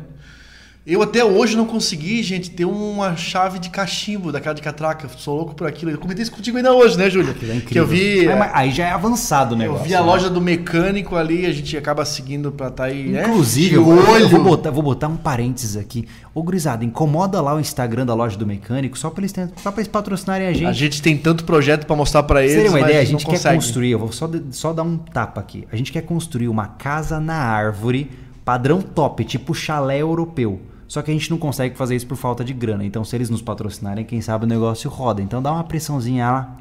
Eu 0.83 1.03
até 1.03 1.23
hoje 1.23 1.55
não 1.55 1.67
consegui, 1.67 2.23
gente, 2.23 2.49
ter 2.49 2.65
uma 2.65 3.15
chave 3.15 3.59
de 3.59 3.69
cachimbo 3.69 4.31
daquela 4.31 4.55
de 4.55 4.63
catraca. 4.63 5.07
Sou 5.15 5.35
louco 5.35 5.53
por 5.53 5.67
aquilo. 5.67 5.91
Eu 5.91 5.99
comentei 5.99 6.23
isso 6.23 6.31
contigo 6.31 6.57
ainda 6.57 6.73
hoje, 6.73 6.97
né, 6.97 7.07
Júlio? 7.07 7.35
É 7.39 7.59
que 7.59 7.77
eu 7.77 7.85
vi. 7.85 8.25
É, 8.25 8.49
aí 8.51 8.71
já 8.71 8.87
é 8.87 8.91
avançado 8.91 9.53
o 9.53 9.57
negócio. 9.57 9.83
Eu 9.83 9.87
vi 9.89 9.93
a 9.93 9.99
né? 9.99 10.05
loja 10.07 10.27
do 10.27 10.41
mecânico 10.41 11.15
ali, 11.15 11.45
a 11.45 11.53
gente 11.53 11.77
acaba 11.77 12.03
seguindo 12.03 12.51
pra 12.51 12.69
estar 12.69 12.85
tá 12.85 12.89
aí. 12.89 13.09
Né? 13.09 13.21
Inclusive, 13.21 13.75
eu, 13.75 13.85
vou, 13.85 14.17
eu 14.17 14.27
vou, 14.27 14.43
botar, 14.43 14.71
vou 14.71 14.81
botar 14.81 15.07
um 15.07 15.15
parênteses 15.15 15.77
aqui. 15.77 16.07
Ô, 16.33 16.41
Grisada, 16.41 16.83
incomoda 16.83 17.39
lá 17.39 17.53
o 17.53 17.59
Instagram 17.59 18.03
da 18.03 18.15
loja 18.15 18.35
do 18.35 18.47
mecânico 18.47 18.97
só 18.97 19.11
pra 19.11 19.21
eles, 19.21 19.35
só 19.57 19.71
pra 19.71 19.81
eles 19.81 19.87
patrocinarem 19.87 20.47
a 20.47 20.53
gente. 20.53 20.65
A 20.65 20.73
gente 20.73 20.99
tem 20.99 21.15
tanto 21.15 21.43
projeto 21.43 21.85
para 21.85 21.95
mostrar 21.95 22.23
para 22.23 22.41
eles. 22.41 22.55
Seria 22.55 22.71
uma 22.71 22.79
ideia, 22.79 23.01
a 23.01 23.05
gente 23.05 23.23
quer 23.23 23.33
consegue. 23.33 23.55
construir. 23.55 23.91
Eu 23.91 23.99
vou 23.99 24.11
só, 24.11 24.27
só 24.49 24.73
dar 24.73 24.81
um 24.81 24.97
tapa 24.97 25.41
aqui. 25.41 25.67
A 25.71 25.75
gente 25.75 25.91
quer 25.91 26.01
construir 26.01 26.47
uma 26.47 26.65
casa 26.65 27.19
na 27.19 27.35
árvore, 27.35 28.09
padrão 28.43 28.81
top, 28.81 29.23
tipo 29.25 29.53
chalé 29.53 30.01
europeu 30.01 30.70
só 30.91 31.01
que 31.01 31.09
a 31.09 31.13
gente 31.13 31.31
não 31.31 31.37
consegue 31.37 31.77
fazer 31.77 31.95
isso 31.95 32.05
por 32.05 32.17
falta 32.17 32.43
de 32.43 32.51
grana. 32.51 32.83
Então, 32.83 33.01
se 33.05 33.15
eles 33.15 33.29
nos 33.29 33.41
patrocinarem, 33.41 34.03
quem 34.03 34.19
sabe 34.19 34.43
o 34.43 34.47
negócio 34.47 34.89
roda. 34.89 35.21
Então, 35.21 35.41
dá 35.41 35.49
uma 35.49 35.63
pressãozinha 35.63 36.29
lá. 36.29 36.57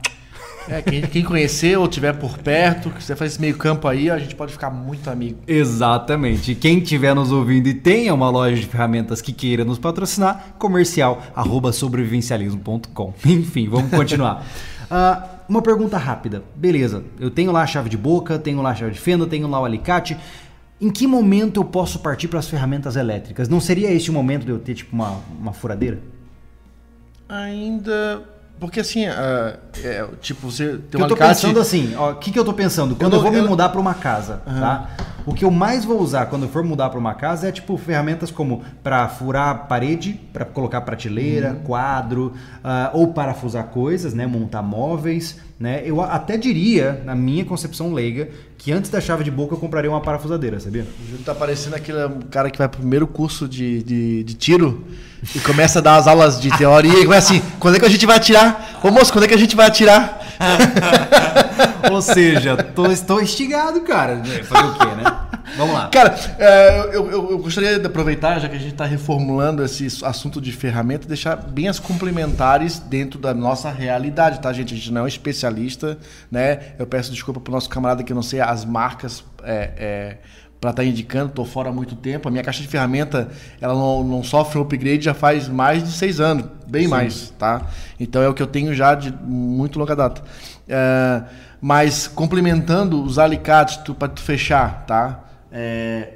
É, 0.69 0.81
quem, 0.81 1.03
quem 1.03 1.25
conhecer 1.25 1.77
ou 1.77 1.89
tiver 1.89 2.13
por 2.13 2.39
perto, 2.39 2.91
que 2.91 3.03
você 3.03 3.17
faz 3.17 3.33
esse 3.33 3.41
meio 3.41 3.57
campo 3.57 3.89
aí, 3.89 4.09
a 4.09 4.21
gente 4.21 4.37
pode 4.37 4.53
ficar 4.53 4.71
muito 4.71 5.11
amigo. 5.11 5.41
Exatamente. 5.49 6.55
Quem 6.55 6.79
estiver 6.79 7.13
nos 7.13 7.33
ouvindo 7.33 7.67
e 7.67 7.75
tenha 7.75 8.15
uma 8.15 8.31
loja 8.31 8.55
de 8.55 8.67
ferramentas 8.67 9.21
que 9.21 9.33
queira 9.33 9.65
nos 9.65 9.81
patrocinar, 9.81 10.55
comercial 10.61 11.21
arroba 11.35 11.73
sobrevivencialismo.com. 11.73 13.13
Enfim, 13.27 13.69
vamos 13.69 13.91
continuar. 13.91 14.47
uh, 14.89 15.29
uma 15.51 15.61
pergunta 15.61 15.99
rápida. 15.99 16.45
Beleza, 16.55 17.03
eu 17.19 17.33
tenho 17.33 17.51
lá 17.51 17.63
a 17.63 17.67
chave 17.67 17.89
de 17.89 17.97
boca, 17.97 18.39
tenho 18.39 18.63
lá 18.63 18.71
a 18.71 18.75
chave 18.77 18.93
de 18.93 19.01
fenda, 19.01 19.27
tenho 19.27 19.49
lá 19.49 19.61
o 19.61 19.65
alicate. 19.65 20.17
Em 20.81 20.91
que 20.91 21.07
momento 21.07 21.61
eu 21.61 21.65
posso 21.65 21.99
partir 21.99 22.29
para 22.29 22.39
as 22.39 22.49
ferramentas 22.49 22.97
elétricas? 22.97 23.49
Não 23.49 23.61
seria 23.61 23.93
esse 23.93 24.09
o 24.09 24.13
momento 24.13 24.47
de 24.47 24.51
eu 24.51 24.59
ter 24.59 24.75
tipo 24.75 24.95
uma, 24.95 25.21
uma 25.39 25.53
furadeira? 25.53 25.99
Ainda. 27.29 28.23
Porque 28.59 28.81
assim, 28.81 29.07
uh, 29.07 29.59
é, 29.83 30.07
tipo, 30.21 30.51
você 30.51 30.79
tem 30.91 31.01
uma 31.01 31.05
Eu 31.05 31.09
tô 31.09 31.15
alicate... 31.15 31.29
pensando 31.29 31.61
assim, 31.61 31.95
o 31.97 32.15
que, 32.17 32.31
que 32.31 32.39
eu 32.39 32.45
tô 32.45 32.53
pensando? 32.53 32.95
Quando 32.95 33.15
eu, 33.15 33.19
eu 33.19 33.23
vou 33.23 33.33
eu... 33.33 33.43
me 33.43 33.49
mudar 33.49 33.71
para 33.71 33.81
uma 33.81 33.95
casa, 33.95 34.43
uhum. 34.47 34.61
tá? 34.61 34.91
O 35.27 35.35
que 35.35 35.45
eu 35.45 35.51
mais 35.51 35.85
vou 35.85 36.01
usar 36.01 36.27
quando 36.27 36.43
eu 36.43 36.49
for 36.49 36.63
mudar 36.63 36.91
para 36.91 36.99
uma 36.99 37.15
casa 37.15 37.49
é 37.49 37.53
tipo 37.53 37.77
ferramentas 37.77 38.31
como 38.31 38.63
para 38.83 39.07
furar 39.09 39.67
parede, 39.67 40.19
para 40.33 40.45
colocar 40.45 40.81
prateleira, 40.81 41.53
uhum. 41.53 41.61
quadro, 41.61 42.33
uh, 42.65 42.99
ou 42.99 43.09
parafusar 43.13 43.65
coisas, 43.65 44.13
né? 44.13 44.27
Montar 44.27 44.63
móveis, 44.63 45.39
né? 45.59 45.83
Eu 45.85 46.03
até 46.03 46.37
diria, 46.37 47.03
na 47.05 47.15
minha 47.15 47.45
concepção 47.45 47.93
leiga, 47.93 48.29
que 48.61 48.71
antes 48.71 48.91
da 48.91 49.01
chave 49.01 49.25
de 49.25 49.31
boca 49.31 49.55
eu 49.55 49.59
compraria 49.59 49.91
uma 49.91 50.03
parafusadeira, 50.03 50.61
sabia? 50.61 50.83
O 50.83 51.11
Júlio 51.11 51.25
tá 51.25 51.35
parecendo 51.35 51.75
aquele 51.77 51.99
cara 52.31 52.51
que 52.51 52.59
vai 52.59 52.69
pro 52.69 52.81
primeiro 52.81 53.07
curso 53.07 53.49
de, 53.49 53.83
de, 53.83 54.23
de 54.23 54.35
tiro 54.35 54.85
e 55.35 55.41
começa 55.41 55.79
a 55.79 55.83
dar 55.83 55.97
as 55.97 56.07
aulas 56.07 56.39
de 56.39 56.51
teoria 56.59 57.01
e 57.01 57.05
começa 57.07 57.33
assim, 57.33 57.43
quando 57.59 57.77
é 57.77 57.81
que 57.81 57.87
a 57.87 57.89
gente 57.89 58.05
vai 58.05 58.19
atirar? 58.19 58.79
Ô 58.83 58.91
moço, 58.91 59.11
quando 59.15 59.25
é 59.25 59.29
que 59.29 59.33
a 59.33 59.39
gente 59.39 59.57
vai 59.57 59.67
atirar? 59.67 60.21
Ou 61.91 62.03
seja, 62.03 62.55
tô, 62.59 62.91
estou 62.93 63.23
instigado, 63.23 63.81
cara. 63.81 64.23
Fazer 64.45 64.67
o 64.67 64.75
quê, 64.75 64.87
né? 65.03 65.30
Vamos 65.57 65.75
lá. 65.75 65.89
Cara, 65.89 66.15
é, 66.39 66.81
eu, 66.93 67.11
eu, 67.11 67.31
eu, 67.31 67.39
gostaria 67.39 67.79
de 67.79 67.87
aproveitar, 67.87 68.39
já 68.39 68.49
que 68.49 68.57
a 68.57 68.59
gente 68.59 68.73
está 68.73 68.85
reformulando 68.85 69.65
esse 69.65 70.05
assunto 70.05 70.41
de 70.41 70.53
ferramenta, 70.53 71.07
deixar 71.07 71.37
bem 71.37 71.69
as 71.69 71.79
complementares 71.79 72.79
dentro 72.79 73.19
da 73.19 73.35
nossa 73.35 73.71
realidade, 73.71 74.41
tá, 74.41 74.53
gente? 74.53 74.75
A 74.75 74.77
gente 74.77 74.93
não 74.93 75.03
é 75.03 75.05
um 75.05 75.09
especialista, 75.09 75.99
né? 76.31 76.75
Eu 76.79 76.87
peço 76.87 77.11
desculpa 77.11 77.41
pro 77.41 77.53
nosso 77.53 77.69
camarada 77.69 78.03
que 78.03 78.13
eu 78.13 78.17
não 78.17 78.23
sei 78.23 78.41
as 78.41 78.65
marcas. 78.65 79.25
É, 79.43 79.71
é, 79.77 80.17
para 80.61 80.71
estar 80.71 80.83
tá 80.83 80.87
indicando, 80.87 81.31
estou 81.31 81.47
fora 81.47 81.71
há 81.71 81.73
muito 81.73 81.97
tempo. 81.97 82.29
A 82.29 82.31
minha 82.31 82.45
caixa 82.45 82.61
de 82.61 82.69
ferramenta 82.69 83.29
ela 83.61 83.73
não, 83.73 84.05
não 84.05 84.23
sofre 84.23 84.59
um 84.59 84.63
upgrade 84.63 85.03
já 85.03 85.15
faz 85.15 85.49
mais 85.49 85.83
de 85.83 85.91
seis 85.91 86.21
anos, 86.21 86.45
bem 86.67 86.83
Sim. 86.83 86.89
mais, 86.89 87.31
tá? 87.39 87.63
Então 87.99 88.23
é 88.23 88.29
o 88.29 88.35
que 88.35 88.43
eu 88.43 88.47
tenho 88.47 88.75
já 88.75 88.95
de 88.95 89.11
muito 89.11 89.79
longa 89.79 89.97
data. 89.97 90.23
É, 90.69 91.23
mas 91.61 92.07
complementando 92.07 93.03
os 93.03 93.19
alicates 93.19 93.79
para 93.99 94.09
tu 94.09 94.21
fechar, 94.21 94.85
tá? 94.87 95.30
É, 95.53 96.15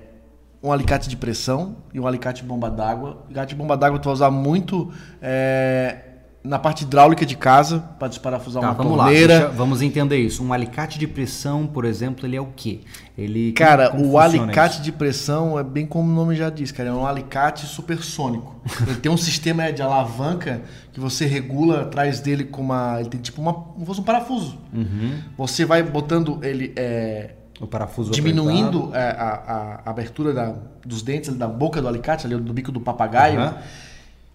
um 0.62 0.72
alicate 0.72 1.08
de 1.10 1.16
pressão 1.16 1.76
e 1.92 2.00
um 2.00 2.06
alicate 2.06 2.42
bomba 2.42 2.70
d'água. 2.70 3.22
Alicate 3.26 3.50
de 3.50 3.54
bomba 3.54 3.76
d'água 3.76 3.98
tu 3.98 4.06
vai 4.06 4.14
usar 4.14 4.30
muito 4.30 4.90
é, 5.20 5.98
na 6.44 6.58
parte 6.58 6.84
hidráulica 6.84 7.24
de 7.24 7.36
casa 7.36 7.80
para 7.98 8.08
desparafusar 8.08 8.62
tá, 8.62 8.68
uma 8.68 8.74
vamos 8.74 8.96
torneira. 8.96 9.34
Lá, 9.34 9.40
deixa, 9.40 9.54
vamos 9.54 9.80
entender 9.80 10.18
isso. 10.18 10.44
Um 10.44 10.52
alicate 10.52 10.98
de 10.98 11.06
pressão, 11.06 11.66
por 11.66 11.86
exemplo, 11.86 12.26
ele 12.26 12.36
é 12.36 12.40
o 12.40 12.48
quê? 12.54 12.80
Ele 13.16 13.52
Cara, 13.52 13.94
o 13.94 14.18
alicate 14.18 14.74
isso? 14.74 14.82
de 14.82 14.92
pressão 14.92 15.58
é 15.58 15.62
bem 15.62 15.86
como 15.86 16.10
o 16.10 16.14
nome 16.14 16.34
já 16.34 16.48
diz, 16.48 16.70
cara, 16.70 16.90
é 16.90 16.92
um 16.92 17.06
alicate 17.06 17.66
supersônico. 17.66 18.60
ele 18.86 18.96
tem 18.96 19.10
um 19.10 19.16
sistema 19.16 19.70
de 19.70 19.80
alavanca 19.80 20.62
que 20.92 21.00
você 21.00 21.26
regula 21.26 21.82
atrás 21.82 22.20
dele 22.20 22.44
com 22.44 22.60
uma, 22.60 23.00
ele 23.00 23.08
tem 23.08 23.20
tipo 23.20 23.40
uma, 23.40 23.54
como 23.54 23.84
fosse 23.84 24.00
um 24.00 24.04
parafuso. 24.04 24.58
Uhum. 24.72 25.18
Você 25.38 25.64
vai 25.64 25.82
botando 25.82 26.40
ele 26.42 26.74
é, 26.76 27.36
o 27.60 27.66
parafuso 27.66 28.10
diminuindo 28.10 28.90
a, 28.92 28.98
a, 28.98 29.80
a, 29.84 29.90
abertura 29.90 30.32
da, 30.32 30.54
dos 30.84 31.02
dentes 31.02 31.34
da 31.34 31.46
boca 31.46 31.80
do 31.80 31.88
alicate, 31.88 32.26
ali 32.26 32.36
do 32.36 32.52
bico 32.52 32.72
do 32.72 32.80
papagaio. 32.80 33.40
Uhum. 33.40 33.54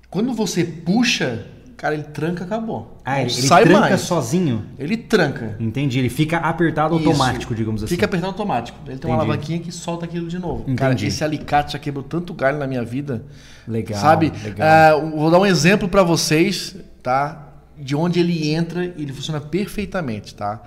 Quando 0.09 0.33
você 0.33 0.63
puxa 0.63 1.45
Cara, 1.79 1.93
ele 1.93 2.03
tranca, 2.03 2.43
acabou. 2.43 2.97
Ah, 3.05 3.21
ele, 3.21 3.31
ele 3.31 3.47
sai 3.47 3.63
tranca 3.63 3.79
mais. 3.79 4.01
sozinho? 4.01 4.65
Ele 4.77 4.97
tranca. 4.97 5.55
Entendi, 5.61 5.97
ele 5.97 6.09
fica 6.09 6.35
apertado 6.35 6.97
Isso. 6.97 7.07
automático, 7.07 7.55
digamos 7.55 7.81
assim. 7.81 7.95
Fica 7.95 8.05
apertado 8.05 8.33
automático. 8.33 8.77
Ele 8.79 8.87
tem 8.87 8.95
Entendi. 8.95 9.13
uma 9.13 9.23
alavanquinha 9.23 9.59
que 9.59 9.71
solta 9.71 10.03
aquilo 10.03 10.27
de 10.27 10.37
novo. 10.37 10.63
Entendi. 10.63 10.75
Cara, 10.75 11.05
esse 11.05 11.23
alicate 11.23 11.71
já 11.71 11.79
quebrou 11.79 12.03
tanto 12.03 12.33
galho 12.33 12.57
na 12.57 12.67
minha 12.67 12.83
vida. 12.83 13.23
Legal. 13.65 13.97
Sabe? 13.97 14.29
Legal. 14.43 15.05
Uh, 15.05 15.17
vou 15.17 15.31
dar 15.31 15.39
um 15.39 15.45
exemplo 15.45 15.87
para 15.87 16.03
vocês, 16.03 16.75
tá? 17.01 17.47
De 17.77 17.95
onde 17.95 18.19
ele 18.19 18.51
entra 18.51 18.83
e 18.83 19.03
ele 19.03 19.13
funciona 19.13 19.39
perfeitamente, 19.39 20.35
tá? 20.35 20.61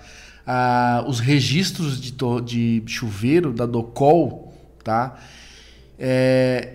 Uh, 0.47 1.09
os 1.09 1.21
registros 1.21 2.01
de, 2.01 2.13
de 2.43 2.83
chuveiro 2.87 3.53
da 3.53 3.65
Docol, 3.65 4.53
tá? 4.83 5.17
É, 5.99 6.75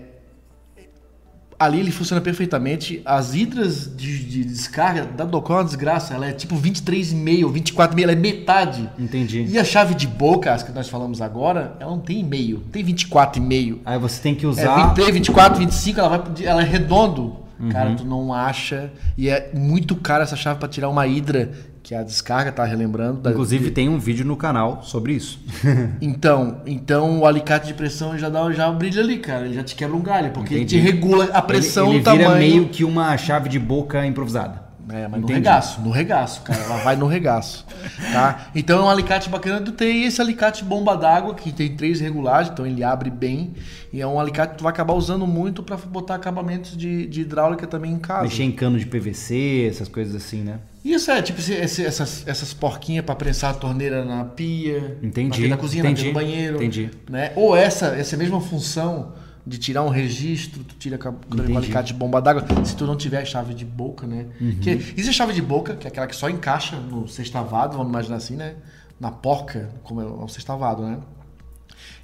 ali 1.58 1.80
ele 1.80 1.90
funciona 1.90 2.20
perfeitamente. 2.20 3.02
As 3.04 3.34
hidras 3.34 3.94
de, 3.94 4.24
de 4.24 4.44
descarga 4.44 5.04
da 5.04 5.24
Docon 5.24 5.54
é 5.54 5.56
uma 5.56 5.64
desgraça. 5.64 6.14
Ela 6.14 6.28
é 6.28 6.32
tipo 6.32 6.54
23,5 6.56 7.44
ou 7.44 7.52
24,5, 7.52 8.02
ela 8.02 8.12
é 8.12 8.14
metade. 8.14 8.88
Entendi. 8.98 9.44
E 9.48 9.58
a 9.58 9.64
chave 9.64 9.94
de 9.94 10.06
boca, 10.06 10.52
as 10.52 10.62
que 10.62 10.72
nós 10.72 10.88
falamos 10.88 11.20
agora, 11.20 11.76
ela 11.80 11.90
não 11.90 12.00
tem 12.00 12.22
meio, 12.22 12.60
tem 12.72 12.84
24,5. 12.84 13.78
Aí 13.84 13.98
você 13.98 14.22
tem 14.22 14.34
que 14.34 14.46
usar. 14.46 14.80
É 14.80 14.84
23, 14.86 15.14
24, 15.14 15.58
25, 15.58 16.00
ela, 16.00 16.08
vai, 16.08 16.44
ela 16.44 16.62
é 16.62 16.64
redondo. 16.64 17.47
Cara, 17.70 17.94
tu 17.94 18.04
não 18.04 18.32
acha. 18.32 18.90
E 19.16 19.28
é 19.28 19.50
muito 19.52 19.96
caro 19.96 20.22
essa 20.22 20.36
chave 20.36 20.60
para 20.60 20.68
tirar 20.68 20.88
uma 20.88 21.06
hidra, 21.06 21.50
que 21.82 21.94
é 21.94 21.98
a 21.98 22.02
descarga, 22.02 22.52
tá 22.52 22.64
relembrando. 22.64 23.20
Da... 23.20 23.30
Inclusive 23.30 23.70
tem 23.70 23.88
um 23.88 23.98
vídeo 23.98 24.24
no 24.24 24.36
canal 24.36 24.82
sobre 24.82 25.14
isso. 25.14 25.40
então, 26.00 26.60
então 26.66 27.20
o 27.20 27.26
alicate 27.26 27.66
de 27.66 27.74
pressão 27.74 28.16
já 28.16 28.28
dá 28.28 28.50
já 28.52 28.70
brilha 28.70 29.02
ali, 29.02 29.18
cara. 29.18 29.46
Ele 29.46 29.54
já 29.54 29.64
te 29.64 29.74
quebra 29.74 29.96
um 29.96 30.02
galho, 30.02 30.30
porque 30.30 30.54
Entendi. 30.54 30.76
ele 30.76 30.86
te 30.86 30.92
regula 30.92 31.24
a 31.32 31.42
pressão 31.42 31.86
ele, 31.86 31.96
ele 31.96 31.98
no 31.98 32.04
tamanho. 32.04 32.22
Ele 32.22 32.44
vira 32.44 32.54
meio 32.60 32.68
que 32.68 32.84
uma 32.84 33.16
chave 33.16 33.48
de 33.48 33.58
boca 33.58 34.06
improvisada. 34.06 34.67
É, 34.90 35.06
mas 35.06 35.20
Entendi. 35.20 35.20
no 35.20 35.34
regaço, 35.34 35.80
no 35.80 35.90
regaço, 35.90 36.42
cara. 36.42 36.60
Ela 36.60 36.76
vai 36.78 36.96
no 36.96 37.06
regaço. 37.06 37.66
Tá? 38.12 38.50
Então 38.54 38.80
é 38.80 38.84
um 38.84 38.88
alicate 38.88 39.28
bacana 39.28 39.60
tu 39.60 39.72
ter 39.72 39.88
esse 39.88 40.20
alicate 40.20 40.64
bomba 40.64 40.96
d'água, 40.96 41.34
que 41.34 41.52
tem 41.52 41.76
três 41.76 42.00
regulagens, 42.00 42.52
então 42.52 42.66
ele 42.66 42.82
abre 42.82 43.10
bem. 43.10 43.54
E 43.92 44.00
é 44.00 44.06
um 44.06 44.18
alicate 44.18 44.52
que 44.52 44.58
tu 44.58 44.64
vai 44.64 44.72
acabar 44.72 44.94
usando 44.94 45.26
muito 45.26 45.62
para 45.62 45.76
botar 45.76 46.14
acabamentos 46.14 46.76
de, 46.76 47.06
de, 47.06 47.22
hidráulica 47.22 47.66
também 47.66 47.92
em 47.92 47.98
casa. 47.98 48.24
Mexer 48.24 48.42
em 48.42 48.52
cano 48.52 48.78
de 48.78 48.86
PVC, 48.86 49.66
essas 49.70 49.88
coisas 49.88 50.14
assim, 50.14 50.42
né? 50.42 50.58
Isso 50.84 51.10
é, 51.10 51.20
tipo, 51.20 51.40
esse, 51.40 51.84
essas, 51.84 52.26
essas 52.26 52.54
porquinhas 52.54 53.04
para 53.04 53.14
prensar 53.14 53.50
a 53.50 53.54
torneira 53.54 54.04
na 54.04 54.24
pia. 54.24 54.96
Entendi. 55.02 55.48
Na 55.48 55.56
cozinha, 55.56 55.82
entendi, 55.82 56.08
no 56.08 56.12
banheiro. 56.14 56.56
Entendi. 56.56 56.90
Né? 57.10 57.32
Ou 57.36 57.56
essa, 57.56 57.88
essa 57.88 58.16
mesma 58.16 58.40
função 58.40 59.12
de 59.48 59.56
tirar 59.56 59.82
um 59.82 59.88
registro, 59.88 60.62
tu 60.62 60.74
tira 60.74 60.98
com 60.98 61.08
o 61.08 61.56
alicate 61.56 61.92
de 61.92 61.98
bomba 61.98 62.20
d'água, 62.20 62.44
se 62.64 62.76
tu 62.76 62.86
não 62.86 62.96
tiver 62.96 63.24
chave 63.24 63.54
de 63.54 63.64
boca, 63.64 64.06
né? 64.06 64.26
Uhum. 64.38 64.58
Que, 64.60 64.70
existe 64.70 65.08
a 65.08 65.12
chave 65.12 65.32
de 65.32 65.40
boca, 65.40 65.74
que 65.74 65.86
é 65.86 65.90
aquela 65.90 66.06
que 66.06 66.14
só 66.14 66.28
encaixa 66.28 66.76
no 66.76 67.08
sextavado, 67.08 67.76
vamos 67.76 67.90
imaginar 67.90 68.16
assim, 68.16 68.36
né? 68.36 68.56
Na 69.00 69.10
porca, 69.10 69.70
como 69.82 70.02
é 70.02 70.04
o 70.04 70.28
sextavado, 70.28 70.82
né? 70.82 70.98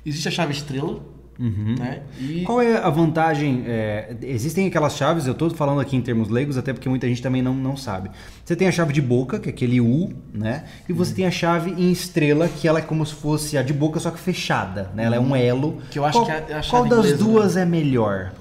Existe 0.06 0.26
a 0.28 0.30
chave 0.30 0.54
estrela, 0.54 1.00
Uhum. 1.38 1.74
Né? 1.78 2.02
E... 2.18 2.42
Qual 2.42 2.62
é 2.62 2.76
a 2.76 2.88
vantagem? 2.90 3.64
É, 3.66 4.16
existem 4.22 4.66
aquelas 4.66 4.96
chaves, 4.96 5.26
eu 5.26 5.32
estou 5.32 5.50
falando 5.50 5.80
aqui 5.80 5.96
em 5.96 6.00
termos 6.00 6.28
leigos, 6.28 6.56
até 6.56 6.72
porque 6.72 6.88
muita 6.88 7.08
gente 7.08 7.22
também 7.22 7.42
não, 7.42 7.54
não 7.54 7.76
sabe. 7.76 8.10
Você 8.44 8.54
tem 8.54 8.68
a 8.68 8.72
chave 8.72 8.92
de 8.92 9.02
boca, 9.02 9.38
que 9.38 9.48
é 9.48 9.52
aquele 9.52 9.80
U, 9.80 10.12
né? 10.32 10.64
E 10.88 10.92
você 10.92 11.10
uhum. 11.10 11.16
tem 11.16 11.26
a 11.26 11.30
chave 11.30 11.70
em 11.70 11.90
estrela, 11.90 12.48
que 12.48 12.68
ela 12.68 12.78
é 12.78 12.82
como 12.82 13.04
se 13.04 13.14
fosse 13.14 13.58
a 13.58 13.62
de 13.62 13.72
boca, 13.72 13.98
só 13.98 14.10
que 14.10 14.18
fechada, 14.18 14.90
né? 14.94 15.04
Ela 15.04 15.16
é 15.16 15.20
um 15.20 15.30
uhum. 15.30 15.36
elo. 15.36 15.78
Que 15.90 15.98
eu 15.98 16.04
acho 16.04 16.18
qual, 16.18 16.26
que 16.26 16.32
é 16.32 16.56
a 16.56 16.62
chave 16.62 16.70
Qual 16.70 16.84
das 16.88 16.98
inglesa, 16.98 17.16
duas 17.16 17.54
né? 17.56 17.62
é 17.62 17.64
melhor, 17.64 18.32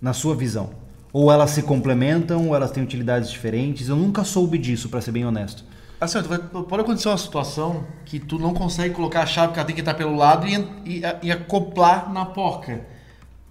na 0.00 0.12
sua 0.12 0.34
visão? 0.34 0.70
Ou 1.12 1.32
elas 1.32 1.50
se 1.50 1.62
complementam, 1.62 2.48
ou 2.48 2.54
elas 2.54 2.70
têm 2.70 2.82
utilidades 2.82 3.30
diferentes? 3.30 3.88
Eu 3.88 3.96
nunca 3.96 4.24
soube 4.24 4.58
disso, 4.58 4.88
para 4.88 5.00
ser 5.00 5.10
bem 5.10 5.24
honesto. 5.24 5.64
Assim, 6.00 6.18
pode 6.22 6.82
acontecer 6.82 7.08
uma 7.08 7.18
situação 7.18 7.84
que 8.06 8.18
tu 8.18 8.38
não 8.38 8.54
consegue 8.54 8.94
colocar 8.94 9.22
a 9.22 9.26
chave, 9.26 9.48
porque 9.48 9.60
ela 9.60 9.66
tem 9.66 9.74
que 9.74 9.82
estar 9.82 9.92
pelo 9.92 10.16
lado 10.16 10.46
e, 10.46 10.54
e, 10.86 11.02
e 11.22 11.30
acoplar 11.30 12.10
na 12.10 12.24
porca. 12.24 12.80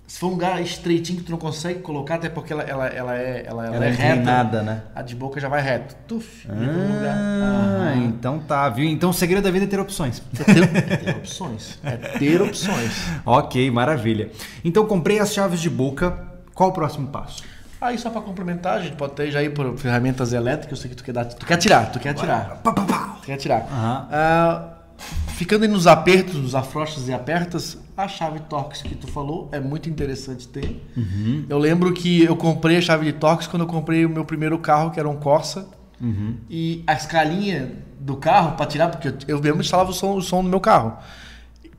Se 0.08 0.20
for 0.20 0.30
um 0.30 0.32
lugar 0.32 0.60
estreitinho 0.60 1.20
que 1.20 1.26
tu 1.26 1.32
não 1.32 1.38
consegue 1.38 1.82
colocar, 1.82 2.16
até 2.16 2.30
porque 2.30 2.52
ela, 2.52 2.64
ela, 2.64 2.88
ela 2.88 3.16
é, 3.16 3.46
ela, 3.46 3.68
ela, 3.68 3.76
ela 3.76 3.86
é, 3.86 3.90
é 3.90 3.92
reta. 3.92 4.24
Nada, 4.24 4.64
né? 4.64 4.82
A 4.96 5.04
de 5.04 5.14
boca 5.14 5.40
já 5.40 5.48
vai 5.48 5.62
reto. 5.62 5.96
Tuf, 6.08 6.48
ah, 6.50 7.94
então 7.96 8.40
tá, 8.40 8.68
viu? 8.70 8.90
Então 8.90 9.12
o 9.12 9.14
segredo 9.14 9.44
da 9.44 9.52
vida 9.52 9.66
é 9.66 9.68
ter 9.68 9.80
opções. 9.80 10.24
É 10.40 10.44
ter, 10.44 10.64
é 10.64 10.98
ter 10.98 11.16
opções. 11.16 11.78
É 11.84 11.96
ter 11.96 12.42
opções. 12.42 12.92
ok, 13.24 13.70
maravilha. 13.70 14.32
Então 14.66 14.84
comprei 14.88 15.20
as 15.20 15.32
chaves 15.32 15.62
de 15.62 15.70
boca. 15.70 16.26
Qual 16.56 16.72
o 16.72 16.74
próximo 16.74 17.10
passo? 17.10 17.44
Aí 17.82 17.98
só 17.98 18.10
para 18.10 18.22
complementar, 18.22 18.78
a 18.78 18.82
gente 18.82 18.96
pode 18.96 19.14
ter 19.14 19.32
já 19.32 19.42
ir 19.42 19.54
por 19.54 19.78
ferramentas 19.78 20.34
elétricas, 20.34 20.78
eu 20.78 20.82
sei 20.82 20.90
que 20.90 20.98
tu 20.98 21.04
quer 21.04 21.14
dar, 21.14 21.26
tu 21.26 21.46
quer 21.46 21.58
tirar, 21.58 21.92
tu 21.92 22.00
quer 22.00 22.14
tirar. 22.14 22.62
Tu 23.22 23.26
quer 23.26 23.38
tirar. 23.38 23.62
Uhum. 23.62 24.74
Uh, 24.76 24.80
ficando 25.34 25.64
aí 25.64 25.70
nos 25.70 25.88
apertos, 25.88 26.36
nos 26.36 26.56
afrouxas 26.56 27.08
e 27.08 27.14
apertas, 27.14 27.78
a 27.96 28.08
chave 28.08 28.42
Torx 28.42 28.82
que 28.82 28.96
tu 28.96 29.08
falou 29.08 29.48
é 29.54 29.60
muito 29.62 29.90
interessante 29.90 30.46
ter. 30.48 30.86
Uhum. 30.98 31.46
Eu 31.48 31.58
lembro 31.58 31.94
que 31.94 32.24
eu 32.24 32.36
comprei 32.36 32.78
a 32.78 32.82
chave 32.82 33.06
de 33.06 33.14
Torx 33.14 33.48
quando 33.48 33.62
eu 33.64 33.68
comprei 33.68 34.06
o 34.06 34.10
meu 34.10 34.26
primeiro 34.26 34.60
carro, 34.60 34.92
que 34.92 35.00
era 35.00 35.08
um 35.08 35.16
Corsa. 35.16 35.66
Uhum. 36.02 36.38
E 36.50 36.84
a 36.86 36.94
escalinha 36.94 37.72
do 38.00 38.18
carro 38.18 38.58
para 38.58 38.66
tirar, 38.66 38.90
porque 38.90 39.14
eu 39.28 39.42
mesmo 39.42 39.62
instalava 39.62 39.92
o 39.92 39.94
som, 39.94 40.16
o 40.16 40.22
som 40.22 40.42
no 40.42 40.50
meu 40.50 40.60
carro. 40.60 40.98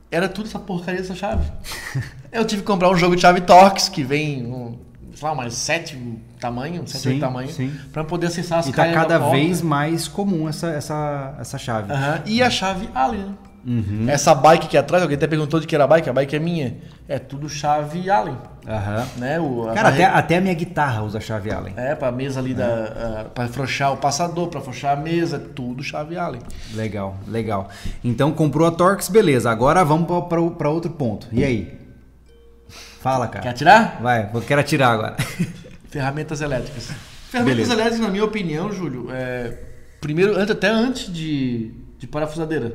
Era 0.09 0.27
tudo 0.27 0.47
essa 0.47 0.59
porcaria 0.59 0.99
dessa 0.99 1.15
chave. 1.15 1.51
eu 2.31 2.43
tive 2.45 2.61
que 2.61 2.67
comprar 2.67 2.89
um 2.89 2.97
jogo 2.97 3.15
de 3.15 3.21
chave 3.21 3.41
Torx 3.41 3.89
que 3.89 4.03
vem 4.03 4.45
um, 4.45 4.77
sei 5.13 5.27
lá, 5.27 5.35
mais 5.35 5.53
sete 5.53 5.97
tamanho, 6.39 6.87
sete 6.87 7.13
sim, 7.13 7.19
tamanho, 7.19 7.49
para 7.91 8.03
poder 8.03 8.27
acessar 8.27 8.59
as 8.59 8.67
E 8.67 8.73
tá 8.73 8.91
cada 8.91 9.17
vez 9.17 9.61
mais 9.61 10.07
comum 10.07 10.47
essa, 10.47 10.67
essa, 10.71 11.35
essa 11.39 11.57
chave. 11.57 11.91
Uhum. 11.91 12.21
E 12.25 12.41
a 12.41 12.49
chave 12.49 12.89
Allen. 12.93 13.35
Uhum. 13.65 14.05
Essa 14.09 14.33
bike 14.33 14.65
aqui 14.65 14.77
atrás, 14.77 15.03
alguém 15.03 15.15
até 15.15 15.27
perguntou 15.27 15.59
de 15.59 15.67
que 15.67 15.75
era 15.75 15.83
a 15.83 15.87
bike, 15.87 16.09
a 16.09 16.13
bike 16.13 16.35
é 16.35 16.39
minha. 16.39 16.77
É 17.07 17.19
tudo 17.19 17.47
chave 17.47 18.09
Allen. 18.09 18.35
Uhum. 18.65 19.19
Né? 19.19 19.39
O, 19.39 19.71
Cara, 19.73 19.89
até, 19.89 20.05
até 20.05 20.37
a 20.37 20.41
minha 20.41 20.53
guitarra 20.53 21.03
usa 21.03 21.19
chave 21.19 21.51
Allen. 21.51 21.73
É, 21.77 21.93
pra 21.93 22.11
mesa 22.11 22.39
ali, 22.39 22.53
da, 22.53 23.25
uh, 23.27 23.29
pra 23.29 23.45
afrouxar 23.45 23.93
o 23.93 23.97
passador, 23.97 24.47
pra 24.47 24.59
afrouxar 24.59 24.97
a 24.97 24.99
mesa, 24.99 25.37
tudo 25.37 25.83
chave 25.83 26.17
Allen. 26.17 26.41
Legal, 26.73 27.15
legal. 27.27 27.69
Então 28.03 28.31
comprou 28.31 28.67
a 28.67 28.71
Torx, 28.71 29.09
beleza. 29.09 29.51
Agora 29.51 29.83
vamos 29.83 30.07
para 30.57 30.69
outro 30.69 30.91
ponto. 30.91 31.27
E 31.31 31.43
aí? 31.43 31.80
Fala, 33.01 33.27
cara. 33.27 33.43
Quer 33.43 33.49
atirar? 33.49 33.99
Vai, 34.01 34.29
eu 34.33 34.41
quero 34.41 34.61
atirar 34.61 34.91
agora. 34.91 35.15
Ferramentas 35.89 36.41
elétricas. 36.41 36.89
Ferramentas 37.29 37.57
Beleza. 37.57 37.73
elétricas, 37.73 37.99
na 37.99 38.09
minha 38.09 38.25
opinião, 38.25 38.71
Júlio, 38.71 39.07
é, 39.11 39.57
primeiro, 39.99 40.39
até 40.39 40.69
antes 40.69 41.11
de, 41.11 41.71
de 41.97 42.07
parafusadeira. 42.07 42.73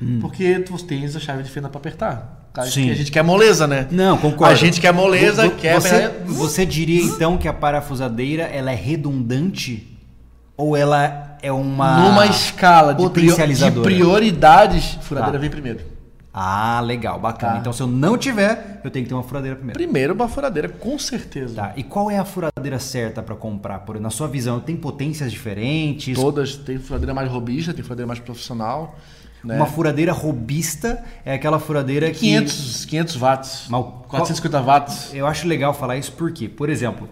Hum. 0.00 0.18
Porque 0.20 0.60
tu 0.60 0.76
tens 0.82 1.14
a 1.14 1.20
chave 1.20 1.42
de 1.42 1.50
fenda 1.50 1.68
para 1.68 1.78
apertar. 1.78 2.40
A 2.54 2.66
gente, 2.66 2.90
a 2.90 2.94
gente 2.94 3.12
quer 3.12 3.22
moleza, 3.22 3.66
né? 3.66 3.86
Não, 3.90 4.18
concordo. 4.18 4.52
A 4.52 4.56
gente 4.56 4.80
quer 4.80 4.92
moleza, 4.92 5.44
você, 5.44 5.50
quer... 5.50 5.80
Você, 5.80 6.08
você 6.26 6.66
diria 6.66 7.02
então 7.02 7.38
que 7.38 7.46
a 7.46 7.52
parafusadeira 7.52 8.42
ela 8.42 8.72
é 8.72 8.74
redundante 8.74 9.96
ou 10.56 10.76
ela 10.76 11.38
é 11.42 11.52
uma 11.52 12.00
numa 12.00 12.26
escala 12.26 12.92
de, 12.92 13.08
de 13.08 13.70
prioridades, 13.80 14.98
furadeira 15.02 15.38
tá. 15.38 15.40
vem 15.40 15.50
primeiro. 15.50 15.80
Ah, 16.32 16.80
legal, 16.80 17.18
bacana. 17.18 17.54
Tá. 17.54 17.58
Então, 17.58 17.72
se 17.72 17.82
eu 17.82 17.86
não 17.86 18.16
tiver, 18.16 18.80
eu 18.84 18.90
tenho 18.90 19.04
que 19.04 19.08
ter 19.08 19.14
uma 19.14 19.22
furadeira 19.22 19.56
primeiro. 19.56 19.78
Primeiro, 19.78 20.14
uma 20.14 20.28
furadeira, 20.28 20.68
com 20.68 20.98
certeza. 20.98 21.54
Tá. 21.56 21.72
E 21.76 21.82
qual 21.82 22.10
é 22.10 22.18
a 22.18 22.24
furadeira 22.24 22.78
certa 22.78 23.22
para 23.22 23.34
comprar? 23.34 23.80
Por, 23.80 23.98
na 23.98 24.10
sua 24.10 24.28
visão, 24.28 24.60
tem 24.60 24.76
potências 24.76 25.32
diferentes? 25.32 26.16
Todas. 26.16 26.54
Tem 26.54 26.78
furadeira 26.78 27.12
mais 27.12 27.28
robista, 27.28 27.74
tem 27.74 27.82
furadeira 27.82 28.06
mais 28.06 28.20
profissional. 28.20 28.96
Né? 29.42 29.56
Uma 29.56 29.66
furadeira 29.66 30.12
robista 30.12 31.02
é 31.24 31.34
aquela 31.34 31.58
furadeira 31.58 32.10
500, 32.10 32.84
que... 32.84 32.90
500 32.90 33.16
watts. 33.16 33.68
Mal... 33.68 34.04
450 34.08 34.60
watts. 34.60 35.14
Eu 35.14 35.26
acho 35.26 35.48
legal 35.48 35.72
falar 35.72 35.96
isso 35.96 36.12
porque, 36.12 36.48
por 36.48 36.68
exemplo, 36.68 37.08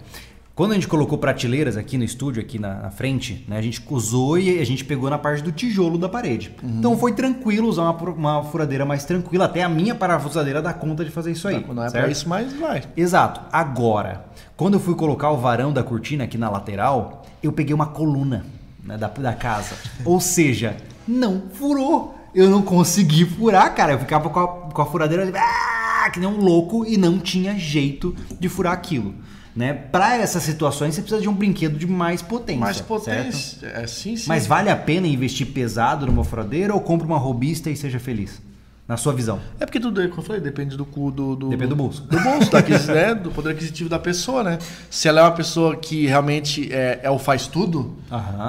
quando 0.58 0.72
a 0.72 0.74
gente 0.74 0.88
colocou 0.88 1.16
prateleiras 1.16 1.76
aqui 1.76 1.96
no 1.96 2.02
estúdio, 2.02 2.42
aqui 2.42 2.58
na, 2.58 2.74
na, 2.74 2.90
frente, 2.90 3.44
né, 3.46 3.58
a 3.58 3.62
gente 3.62 3.80
usou 3.88 4.36
e 4.36 4.58
a 4.58 4.66
gente 4.66 4.84
pegou 4.84 5.08
na 5.08 5.16
parte 5.16 5.40
do 5.40 5.52
tijolo 5.52 5.96
da 5.96 6.08
parede. 6.08 6.52
Uhum. 6.60 6.78
Então 6.80 6.98
foi 6.98 7.12
tranquilo 7.12 7.68
usar 7.68 7.82
uma, 7.82 7.92
uma, 7.92 8.42
furadeira 8.42 8.84
mais 8.84 9.04
tranquila. 9.04 9.44
Até 9.44 9.62
a 9.62 9.68
minha 9.68 9.94
parafusadeira 9.94 10.60
dá 10.60 10.74
conta 10.74 11.04
de 11.04 11.12
fazer 11.12 11.30
isso 11.30 11.46
aí. 11.46 11.64
Não, 11.64 11.74
não 11.74 11.84
é 11.84 11.90
para 11.92 12.08
isso, 12.08 12.28
mas 12.28 12.52
vai. 12.54 12.82
Exato. 12.96 13.40
Agora, 13.52 14.24
quando 14.56 14.74
eu 14.74 14.80
fui 14.80 14.96
colocar 14.96 15.30
o 15.30 15.36
varão 15.36 15.72
da 15.72 15.84
cortina 15.84 16.24
aqui 16.24 16.36
na 16.36 16.50
lateral, 16.50 17.24
eu 17.40 17.52
peguei 17.52 17.72
uma 17.72 17.86
coluna 17.86 18.44
né, 18.82 18.98
da, 18.98 19.06
da 19.06 19.34
casa. 19.34 19.76
Ou 20.04 20.20
seja, 20.20 20.76
não 21.06 21.44
furou. 21.52 22.18
Eu 22.34 22.50
não 22.50 22.62
consegui 22.62 23.24
furar, 23.24 23.72
cara. 23.76 23.92
Eu 23.92 24.00
ficava 24.00 24.28
com 24.28 24.40
a, 24.40 24.48
com 24.48 24.82
a 24.82 24.86
furadeira 24.86 25.22
ali, 25.22 25.32
ah, 25.36 26.10
que 26.10 26.18
nem 26.18 26.28
um 26.28 26.40
louco 26.40 26.84
e 26.84 26.96
não 26.96 27.20
tinha 27.20 27.56
jeito 27.56 28.12
de 28.40 28.48
furar 28.48 28.72
aquilo. 28.72 29.14
Né? 29.58 29.74
Para 29.74 30.16
essas 30.16 30.44
situações 30.44 30.94
você 30.94 31.00
precisa 31.00 31.20
de 31.20 31.28
um 31.28 31.34
brinquedo 31.34 31.76
de 31.76 31.84
mais 31.84 32.22
potência. 32.22 32.60
Mais 32.60 32.80
potência, 32.80 33.66
é, 33.66 33.88
sim, 33.88 34.14
sim. 34.14 34.28
Mas 34.28 34.46
vale 34.46 34.70
a 34.70 34.76
pena 34.76 35.08
investir 35.08 35.48
pesado 35.48 36.06
numa 36.06 36.22
furadeira 36.22 36.72
ou 36.72 36.80
compra 36.80 37.04
uma 37.04 37.18
robista 37.18 37.68
e 37.68 37.74
seja 37.74 37.98
feliz? 37.98 38.40
Na 38.88 38.96
sua 38.96 39.12
visão? 39.12 39.38
É 39.60 39.66
porque 39.66 39.78
tudo, 39.78 40.00
como 40.08 40.22
eu 40.22 40.24
falei, 40.24 40.40
depende 40.40 40.74
do 40.74 40.86
cu 40.86 41.10
do, 41.10 41.36
do, 41.36 41.48
Depende 41.50 41.68
do 41.68 41.76
bolso. 41.76 42.02
Do 42.04 42.18
bolso, 42.20 42.50
da, 42.50 42.62
né, 42.94 43.14
do 43.14 43.30
poder 43.30 43.50
aquisitivo 43.50 43.90
da 43.90 43.98
pessoa, 43.98 44.42
né? 44.42 44.58
Se 44.88 45.06
ela 45.06 45.20
é 45.20 45.24
uma 45.24 45.32
pessoa 45.32 45.76
que 45.76 46.06
realmente 46.06 46.72
é, 46.72 47.00
é 47.02 47.10
o 47.10 47.18
faz 47.18 47.46
tudo, 47.46 47.98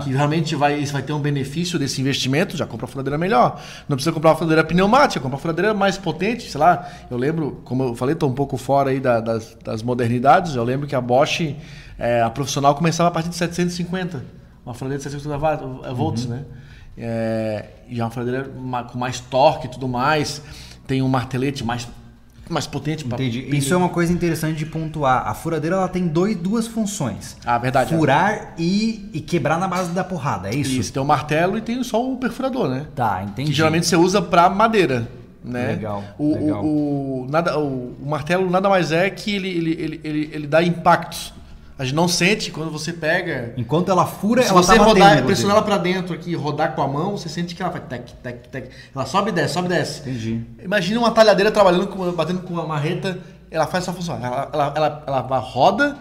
que 0.06 0.12
realmente 0.12 0.56
vai, 0.56 0.86
vai 0.86 1.02
ter 1.02 1.12
um 1.12 1.20
benefício 1.20 1.78
desse 1.78 2.00
investimento, 2.00 2.56
já 2.56 2.66
compra 2.66 2.86
a 2.86 2.88
furadeira 2.88 3.18
melhor. 3.18 3.62
Não 3.90 3.98
precisa 3.98 4.14
comprar 4.14 4.30
uma 4.30 4.36
furadeira 4.38 4.64
pneumática, 4.64 5.20
compra 5.20 5.36
uma 5.36 5.42
furadeira 5.42 5.74
mais 5.74 5.98
potente, 5.98 6.50
sei 6.50 6.62
lá. 6.62 6.88
Eu 7.12 7.18
lembro, 7.18 7.60
como 7.66 7.84
eu 7.84 7.96
falei, 7.96 8.14
estou 8.14 8.30
um 8.30 8.34
pouco 8.34 8.56
fora 8.56 8.92
aí 8.92 9.02
da, 9.02 9.20
das, 9.20 9.58
das 9.62 9.84
modernidades, 9.84 10.56
eu 10.56 10.64
lembro 10.64 10.88
que 10.88 10.96
a 10.96 11.02
Bosch, 11.02 11.54
é, 11.98 12.22
a 12.22 12.30
profissional, 12.30 12.74
começava 12.76 13.10
a 13.10 13.12
partir 13.12 13.28
de 13.28 13.36
750. 13.36 14.24
Uma 14.66 14.74
furadeira 14.74 15.00
de 15.00 15.04
750 15.04 15.94
volts, 15.94 16.24
uhum. 16.24 16.32
né? 16.32 16.46
É, 17.00 17.66
e 17.88 18.00
é 18.00 18.04
uma 18.04 18.12
furadeira 18.12 18.44
com 18.44 18.98
mais 18.98 19.20
torque 19.20 19.68
e 19.68 19.70
tudo 19.70 19.88
mais. 19.88 20.42
Tem 20.86 21.02
um 21.02 21.08
martelete 21.08 21.64
mais, 21.64 21.88
mais 22.50 22.68
potente. 22.68 23.06
Entendi. 23.06 23.44
Pra... 23.44 23.58
Isso 23.58 23.74
é 23.74 23.78
uma 23.78 23.90
coisa 23.90 24.12
interessante 24.12 24.58
de 24.58 24.66
pontuar. 24.66 25.28
A 25.28 25.34
furadeira 25.34 25.78
ela 25.78 25.88
tem 25.88 26.08
dois, 26.08 26.36
duas 26.36 26.68
funções. 26.68 27.38
Ah, 27.46 27.58
verdade. 27.58 27.96
Furar 27.96 28.54
e, 28.58 29.10
e 29.14 29.22
quebrar 29.22 29.58
na 29.58 29.68
base 29.68 29.92
da 29.92 30.04
porrada, 30.04 30.50
é 30.50 30.56
isso? 30.56 30.72
Isso, 30.72 30.92
tem 30.92 31.02
o 31.02 31.06
martelo 31.06 31.58
e 31.58 31.62
tem 31.62 31.82
só 31.84 32.06
o 32.06 32.18
perfurador, 32.18 32.68
né? 32.68 32.88
Tá, 32.94 33.24
entendi. 33.24 33.50
Que 33.50 33.56
geralmente 33.56 33.88
você 33.88 33.96
usa 33.96 34.22
para 34.22 34.50
madeira. 34.50 35.08
Né? 35.42 35.68
Legal. 35.68 36.04
O, 36.18 36.34
legal. 36.34 36.66
O, 36.66 37.22
o, 37.24 37.28
nada, 37.30 37.58
o, 37.58 37.96
o, 38.02 38.06
martelo 38.06 38.50
nada 38.50 38.68
mais 38.68 38.92
é 38.92 39.10
que 39.10 39.34
ele, 39.34 39.48
ele, 39.48 39.72
ele, 39.72 40.02
ele, 40.04 40.30
ele 40.34 40.48
dá 40.48 40.62
impactos 40.62 41.34
A 41.80 41.86
gente 41.86 41.96
não 41.96 42.10
sente 42.10 42.52
quando 42.52 42.70
você 42.70 42.92
pega. 42.92 43.54
Enquanto 43.56 43.90
ela 43.90 44.06
fura, 44.06 44.44
Se 44.44 44.50
ela 44.50 44.62
você 44.62 44.76
tá 44.76 44.84
rodar, 44.84 45.10
batendo, 45.12 45.26
pressionar 45.26 45.56
ela 45.56 45.66
pra 45.66 45.78
dentro 45.78 46.14
aqui, 46.14 46.36
rodar 46.36 46.76
com 46.76 46.82
a 46.82 46.88
mão, 46.90 47.18
você 47.18 47.30
sente 47.30 47.56
que 47.56 47.62
ela 47.64 47.72
vai 47.72 47.80
tec, 47.80 48.12
tec, 48.22 48.48
tec. 48.50 48.70
Ela 48.94 49.06
sobe 49.06 49.30
e 49.30 49.32
desce, 49.32 49.54
sobe 49.54 49.68
e 49.68 49.70
desce. 49.70 50.02
Entendi. 50.02 50.42
Imagina 50.62 51.00
uma 51.00 51.12
talhadeira 51.12 51.50
trabalhando 51.50 51.88
com, 51.88 52.12
batendo 52.12 52.42
com 52.42 52.54
uma 52.54 52.66
marreta, 52.68 53.18
ela 53.50 53.66
faz 53.66 53.86
essa 53.86 53.94
função. 53.94 54.18
Ela, 54.18 54.50
ela, 54.52 54.74
ela, 54.76 55.04
ela 55.08 55.38
roda 55.40 55.98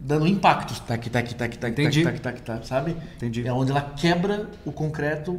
dando 0.00 0.26
impactos. 0.26 0.80
Tac, 0.80 1.08
tac, 1.08 1.32
tac, 1.32 1.58
tac, 1.58 1.72
Entendi. 1.72 2.02
tac, 2.02 2.18
tac, 2.18 2.40
tac, 2.40 2.58
tac, 2.58 2.66
sabe? 2.66 2.96
Entendi. 3.14 3.46
É 3.46 3.52
onde 3.52 3.70
ela 3.70 3.92
quebra 3.96 4.48
o 4.66 4.72
concreto, 4.72 5.38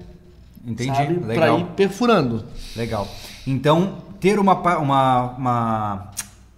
Entendi. 0.65 0.95
sabe? 0.95 1.19
Legal. 1.19 1.59
ir 1.59 1.65
perfurando. 1.75 2.45
Legal. 2.77 3.05
Então, 3.45 3.97
ter 4.21 4.39
uma, 4.39 4.53
uma, 4.77 5.21
uma 5.37 6.11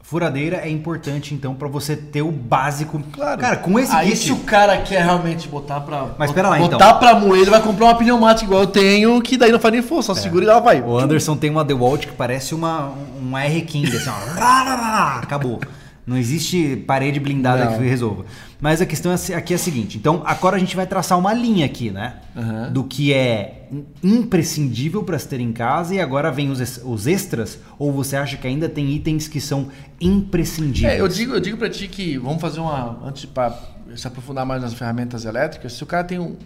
furadeira 0.07 0.61
é 0.63 0.69
importante, 0.69 1.33
então, 1.33 1.53
pra 1.53 1.67
você 1.67 1.93
ter 1.93 2.21
o 2.21 2.31
básico. 2.31 3.03
Claro. 3.11 3.41
Cara, 3.41 3.57
com 3.57 3.77
esse 3.77 3.93
Aí 3.93 4.11
kit. 4.11 4.23
se 4.23 4.31
o 4.31 4.37
cara 4.37 4.77
quer 4.77 5.03
realmente 5.03 5.49
botar 5.49 5.81
pra. 5.81 6.07
Mas 6.17 6.31
pera 6.31 6.47
lá, 6.47 6.57
botar 6.57 6.75
então. 6.77 6.97
pra 6.99 7.19
moer, 7.19 7.41
ele 7.41 7.49
vai 7.49 7.61
comprar 7.61 7.87
uma 7.87 7.95
pneumática 7.95 8.45
igual 8.45 8.61
eu 8.61 8.67
tenho, 8.67 9.21
que 9.21 9.35
daí 9.35 9.51
não 9.51 9.59
faz 9.59 9.73
nem 9.73 9.81
força, 9.81 10.15
só 10.15 10.21
segura 10.21 10.45
e 10.45 10.47
ela 10.47 10.61
vai. 10.61 10.77
É. 10.77 10.81
O 10.81 10.97
Anderson 10.97 11.35
tem 11.35 11.49
uma 11.49 11.65
DeWalt 11.65 12.05
que 12.05 12.13
parece 12.13 12.55
uma, 12.55 12.93
um 13.21 13.31
R15, 13.31 13.97
assim, 13.97 14.09
ó. 14.09 15.19
Acabou. 15.21 15.59
Não 16.07 16.15
existe 16.17 16.77
parede 16.87 17.19
blindada 17.19 17.65
Não. 17.65 17.77
que 17.77 17.83
resolva. 17.83 18.25
Mas 18.61 18.81
a 18.81 18.85
questão 18.85 19.11
é- 19.11 19.35
aqui 19.35 19.51
é 19.51 19.57
a 19.57 19.59
seguinte: 19.59 19.97
então, 19.97 20.23
agora 20.25 20.55
a 20.55 20.59
gente 20.59 20.73
vai 20.73 20.87
traçar 20.87 21.19
uma 21.19 21.33
linha 21.33 21.65
aqui, 21.65 21.91
né? 21.91 22.21
Aham. 22.33 22.71
Do 22.71 22.85
que 22.85 23.13
é 23.13 23.67
imprescindível 24.01 25.03
para 25.03 25.19
se 25.19 25.27
ter 25.27 25.41
em 25.41 25.51
casa 25.51 25.93
e 25.93 25.99
agora 25.99 26.31
vem 26.31 26.49
os, 26.49 26.81
os 26.85 27.07
extras? 27.07 27.59
Ou 27.77 27.91
você 27.91 28.15
acha 28.15 28.37
que 28.37 28.47
ainda 28.47 28.69
tem 28.69 28.89
itens 28.93 29.27
que 29.27 29.41
são 29.41 29.67
imprescindíveis? 29.99 30.93
É, 30.93 31.01
eu 31.01 31.09
digo, 31.09 31.33
eu 31.33 31.41
digo 31.41 31.57
pra 31.57 31.69
ti 31.69 31.89
que 31.89 32.17
vamos 32.17 32.39
fazer 32.39 32.61
uma. 32.61 33.05
Antes 33.05 33.23
de 33.23 33.99
se 33.99 34.07
aprofundar 34.07 34.45
mais 34.45 34.61
nas 34.61 34.73
ferramentas 34.73 35.25
elétricas, 35.25 35.73
se 35.73 35.83
o 35.83 35.85
cara 35.85 36.05
tem 36.05 36.19
um. 36.19 36.37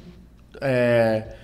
É, 0.59 1.35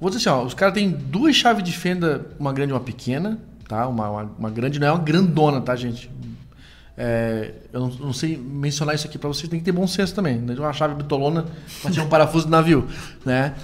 vou 0.00 0.08
dizer 0.08 0.20
assim, 0.28 0.38
ó, 0.40 0.44
os 0.44 0.54
caras 0.54 0.72
têm 0.74 0.88
duas 0.88 1.34
chaves 1.34 1.64
de 1.64 1.72
fenda, 1.72 2.26
uma 2.38 2.52
grande 2.52 2.70
e 2.70 2.74
uma 2.74 2.80
pequena, 2.80 3.40
tá? 3.68 3.88
Uma, 3.88 4.08
uma, 4.08 4.22
uma 4.38 4.50
grande 4.50 4.78
não 4.78 4.86
é 4.86 4.92
uma 4.92 5.02
grandona, 5.02 5.60
tá, 5.60 5.74
gente? 5.74 6.08
É, 7.00 7.52
eu 7.72 7.78
não, 7.80 7.88
não 7.90 8.12
sei 8.12 8.36
mencionar 8.36 8.92
isso 8.96 9.06
aqui 9.06 9.16
pra 9.16 9.28
vocês, 9.28 9.48
tem 9.48 9.60
que 9.60 9.64
ter 9.64 9.70
bom 9.72 9.86
senso 9.86 10.12
também. 10.14 10.36
Não 10.38 10.52
é 10.52 10.58
uma 10.58 10.72
chave 10.72 10.94
bitolona 10.96 11.46
pra 11.80 11.90
tirar 11.92 12.04
um 12.04 12.08
parafuso 12.08 12.46
do 12.46 12.50
navio, 12.50 12.88
né? 13.24 13.54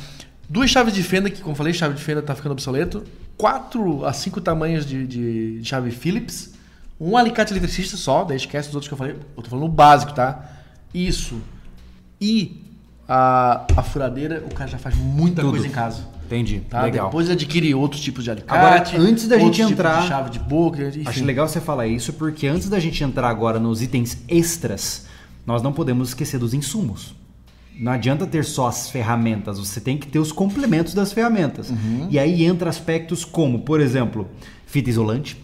Duas 0.49 0.70
chaves 0.70 0.95
de 0.95 1.03
fenda, 1.03 1.28
que 1.28 1.43
como 1.43 1.57
falei, 1.57 1.72
chave 1.72 1.95
de 1.95 2.03
fenda 2.03 2.22
tá 2.22 2.35
ficando 2.37 2.53
obsoleto. 2.53 3.03
Quatro 3.37 4.05
a 4.07 4.12
cinco 4.12 4.41
tamanhos 4.41 4.87
de, 4.87 5.05
de- 5.07 5.59
de 5.61 5.68
chave 5.68 5.91
Phillips. 5.91 6.55
Um 7.01 7.16
alicate 7.16 7.53
eletricista 7.53 7.97
só, 7.97 8.22
daí 8.22 8.37
esquece 8.37 8.68
os 8.68 8.74
outros 8.76 8.87
que 8.89 8.95
eu 8.95 8.99
falei. 8.99 9.16
Eu 9.37 9.43
tô 9.43 9.51
falando 9.51 9.64
o 9.64 9.68
básico, 9.68 10.12
tá? 10.14 10.49
Isso. 10.95 11.41
E 12.20 12.62
a, 13.09 13.66
a 13.76 13.82
furadeira, 13.82 14.45
o 14.49 14.55
cara 14.55 14.70
já 14.70 14.78
faz 14.78 14.95
muita 14.95 15.41
Tudo. 15.43 15.51
coisa 15.51 15.66
em 15.66 15.70
casa. 15.70 16.05
Entendi. 16.35 16.61
Tá? 16.68 16.82
Legal. 16.82 17.07
Depois 17.07 17.30
adquire 17.30 17.74
outros 17.74 18.01
tipos 18.03 18.24
de 18.24 18.30
alicate. 18.30 18.59
Agora, 18.59 19.09
antes 19.09 19.28
da 19.28 19.39
gente 19.39 19.62
entrar- 19.62 20.03
De 20.03 20.09
chave 20.09 20.30
de 20.30 20.39
boca, 20.39 20.89
enfim. 20.89 21.03
Acho 21.07 21.24
legal 21.24 21.47
você 21.49 21.61
falar 21.61 21.87
isso 21.87 22.12
porque 22.12 22.47
antes 22.47 22.68
da 22.68 22.78
gente 22.80 23.03
entrar 23.05 23.28
agora 23.28 23.59
nos 23.61 23.82
itens 23.82 24.18
extras, 24.28 25.07
nós 25.47 25.62
não 25.62 25.72
podemos 25.72 26.09
esquecer 26.09 26.39
dos 26.39 26.53
insumos. 26.55 27.14
Não 27.78 27.91
adianta 27.93 28.26
ter 28.26 28.45
só 28.45 28.68
as 28.68 28.89
ferramentas, 28.89 29.59
você 29.59 29.80
tem 29.80 29.99
que 29.99 30.07
ter 30.07 30.18
os 30.18 30.30
complementos 30.30 30.95
das 30.95 31.12
ferramentas. 31.12 31.70
Uhum. 31.70 32.07
E 32.09 32.18
aí 32.18 32.45
entra 32.45 32.70
aspectos 32.70 33.24
como, 33.24 33.61
por 33.61 33.80
exemplo, 33.80 34.28
fita 34.66 34.91
isolante, 34.91 35.37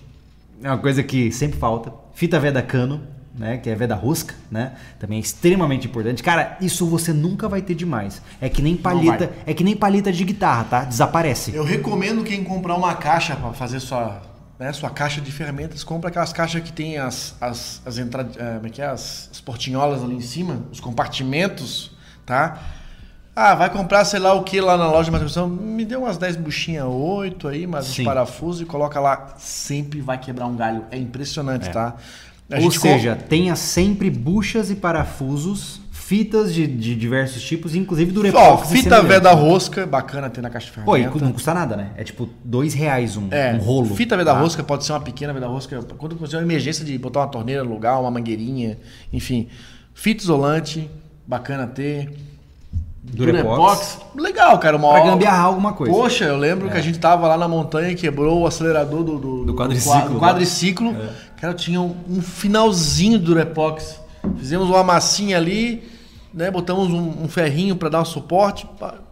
é 0.62 0.68
uma 0.68 0.78
coisa 0.78 1.02
que 1.02 1.32
sempre 1.32 1.58
falta, 1.58 1.92
fita 2.14 2.38
veda 2.38 2.62
cano, 2.62 3.00
né, 3.34 3.58
que 3.58 3.70
é 3.70 3.74
veda 3.74 3.94
rosca, 3.94 4.34
né? 4.50 4.72
Também 4.98 5.18
é 5.18 5.20
extremamente 5.20 5.86
importante. 5.86 6.22
Cara, 6.22 6.56
isso 6.60 6.86
você 6.86 7.12
nunca 7.12 7.48
vai 7.48 7.62
ter 7.62 7.74
demais. 7.74 8.20
É 8.40 8.48
que 8.48 8.60
nem 8.60 8.76
palheta, 8.76 9.30
é 9.46 9.54
que 9.54 9.62
nem 9.62 9.76
palheta 9.76 10.12
de 10.12 10.24
guitarra, 10.24 10.64
tá? 10.64 10.84
Desaparece. 10.84 11.54
Eu 11.54 11.64
recomendo 11.64 12.24
quem 12.24 12.42
comprar 12.42 12.74
uma 12.74 12.94
caixa 12.94 13.36
para 13.36 13.52
fazer 13.52 13.80
sua, 13.80 14.20
né, 14.58 14.72
sua 14.72 14.90
caixa 14.90 15.20
de 15.20 15.30
ferramentas, 15.30 15.84
compra 15.84 16.10
aquelas 16.10 16.32
caixas 16.32 16.62
que 16.62 16.72
tem 16.72 16.98
as, 16.98 17.34
as, 17.40 17.80
as 17.86 17.98
entradas, 17.98 18.36
como 18.36 18.66
é 18.66 18.70
que 18.70 18.82
é? 18.82 18.86
As, 18.86 19.28
as 19.32 19.40
portinholas 19.40 20.02
ali 20.02 20.16
em 20.16 20.20
cima, 20.20 20.64
os 20.72 20.80
compartimentos, 20.80 21.92
tá? 22.26 22.58
Ah, 23.34 23.54
vai 23.54 23.70
comprar 23.70 24.04
sei 24.04 24.18
lá 24.18 24.34
o 24.34 24.42
que 24.42 24.60
lá 24.60 24.76
na 24.76 24.90
loja 24.90 25.04
de 25.04 25.12
manutenção, 25.12 25.48
me 25.48 25.84
dê 25.84 25.96
umas 25.96 26.18
10 26.18 26.36
buchinhas, 26.36 26.84
8 26.84 27.48
aí, 27.48 27.68
Sim. 27.82 28.04
parafusos 28.04 28.60
e 28.60 28.64
coloca 28.66 28.98
lá, 28.98 29.34
sempre 29.38 30.00
vai 30.00 30.18
quebrar 30.18 30.46
um 30.46 30.56
galho. 30.56 30.84
É 30.90 30.98
impressionante, 30.98 31.70
tá? 31.70 31.94
A 32.50 32.60
Ou 32.60 32.70
seja, 32.70 33.14
tenha 33.16 33.54
sempre 33.56 34.10
buchas 34.10 34.70
e 34.70 34.74
parafusos, 34.74 35.80
fitas 35.92 36.52
de, 36.52 36.66
de 36.66 36.96
diversos 36.96 37.40
tipos, 37.42 37.74
inclusive 37.74 38.10
Ó, 38.10 38.14
durepox. 38.14 38.72
e 38.72 38.76
fita 38.78 39.00
veda 39.00 39.30
rosca, 39.32 39.86
bacana 39.86 40.28
ter 40.28 40.40
na 40.40 40.50
caixa 40.50 40.66
de 40.66 40.72
Pô, 40.72 40.96
e 40.96 41.00
ferramenta. 41.02 41.24
não 41.24 41.32
custa 41.32 41.54
nada, 41.54 41.76
né? 41.76 41.90
É 41.96 42.02
tipo 42.02 42.28
dois 42.44 42.74
reais 42.74 43.16
um, 43.16 43.28
É, 43.30 43.54
um 43.54 43.58
rolo. 43.58 43.94
Fita 43.94 44.16
veda 44.16 44.32
tá? 44.34 44.40
rosca 44.40 44.62
pode 44.64 44.84
ser 44.84 44.92
uma 44.92 45.00
pequena 45.00 45.32
veda 45.32 45.46
rosca. 45.46 45.80
Quando 45.96 46.16
você 46.16 46.36
uma 46.36 46.42
emergência 46.42 46.84
de 46.84 46.98
botar 46.98 47.20
uma 47.20 47.28
torneira 47.28 47.62
no 47.62 47.70
lugar, 47.70 48.00
uma 48.00 48.10
mangueirinha, 48.10 48.78
enfim. 49.12 49.46
Fita 49.94 50.22
isolante, 50.24 50.90
bacana 51.26 51.66
ter. 51.68 52.10
Durepox. 53.02 53.98
legal, 54.14 54.58
cara. 54.58 54.76
Uma 54.76 54.90
Pra 54.90 55.04
gambiarrar 55.06 55.46
alguma 55.46 55.72
coisa. 55.72 55.92
Poxa, 55.92 56.24
eu 56.24 56.36
lembro 56.36 56.68
que 56.70 56.76
a 56.76 56.80
gente 56.82 56.98
tava 56.98 57.26
lá 57.26 57.36
na 57.36 57.48
montanha 57.48 57.90
e 57.90 57.94
quebrou 57.94 58.40
o 58.42 58.46
acelerador 58.46 59.02
do, 59.02 59.18
do, 59.18 59.44
Do 59.46 59.54
quadriciclo, 59.54 59.98
qua- 60.00 60.08
do 60.08 60.14
né? 60.14 60.20
quadriciclo. 60.20 60.96
Cara, 61.40 61.54
tinha 61.54 61.80
um, 61.80 61.96
um 62.08 62.20
finalzinho 62.22 63.18
do 63.18 63.24
Durepox. 63.26 63.98
Fizemos 64.36 64.68
uma 64.68 64.84
massinha 64.84 65.38
ali, 65.38 65.82
né? 66.32 66.50
Botamos 66.50 66.88
um, 66.90 67.24
um 67.24 67.28
ferrinho 67.28 67.74
pra 67.74 67.88
dar 67.88 68.02
um 68.02 68.04
suporte. 68.04 68.66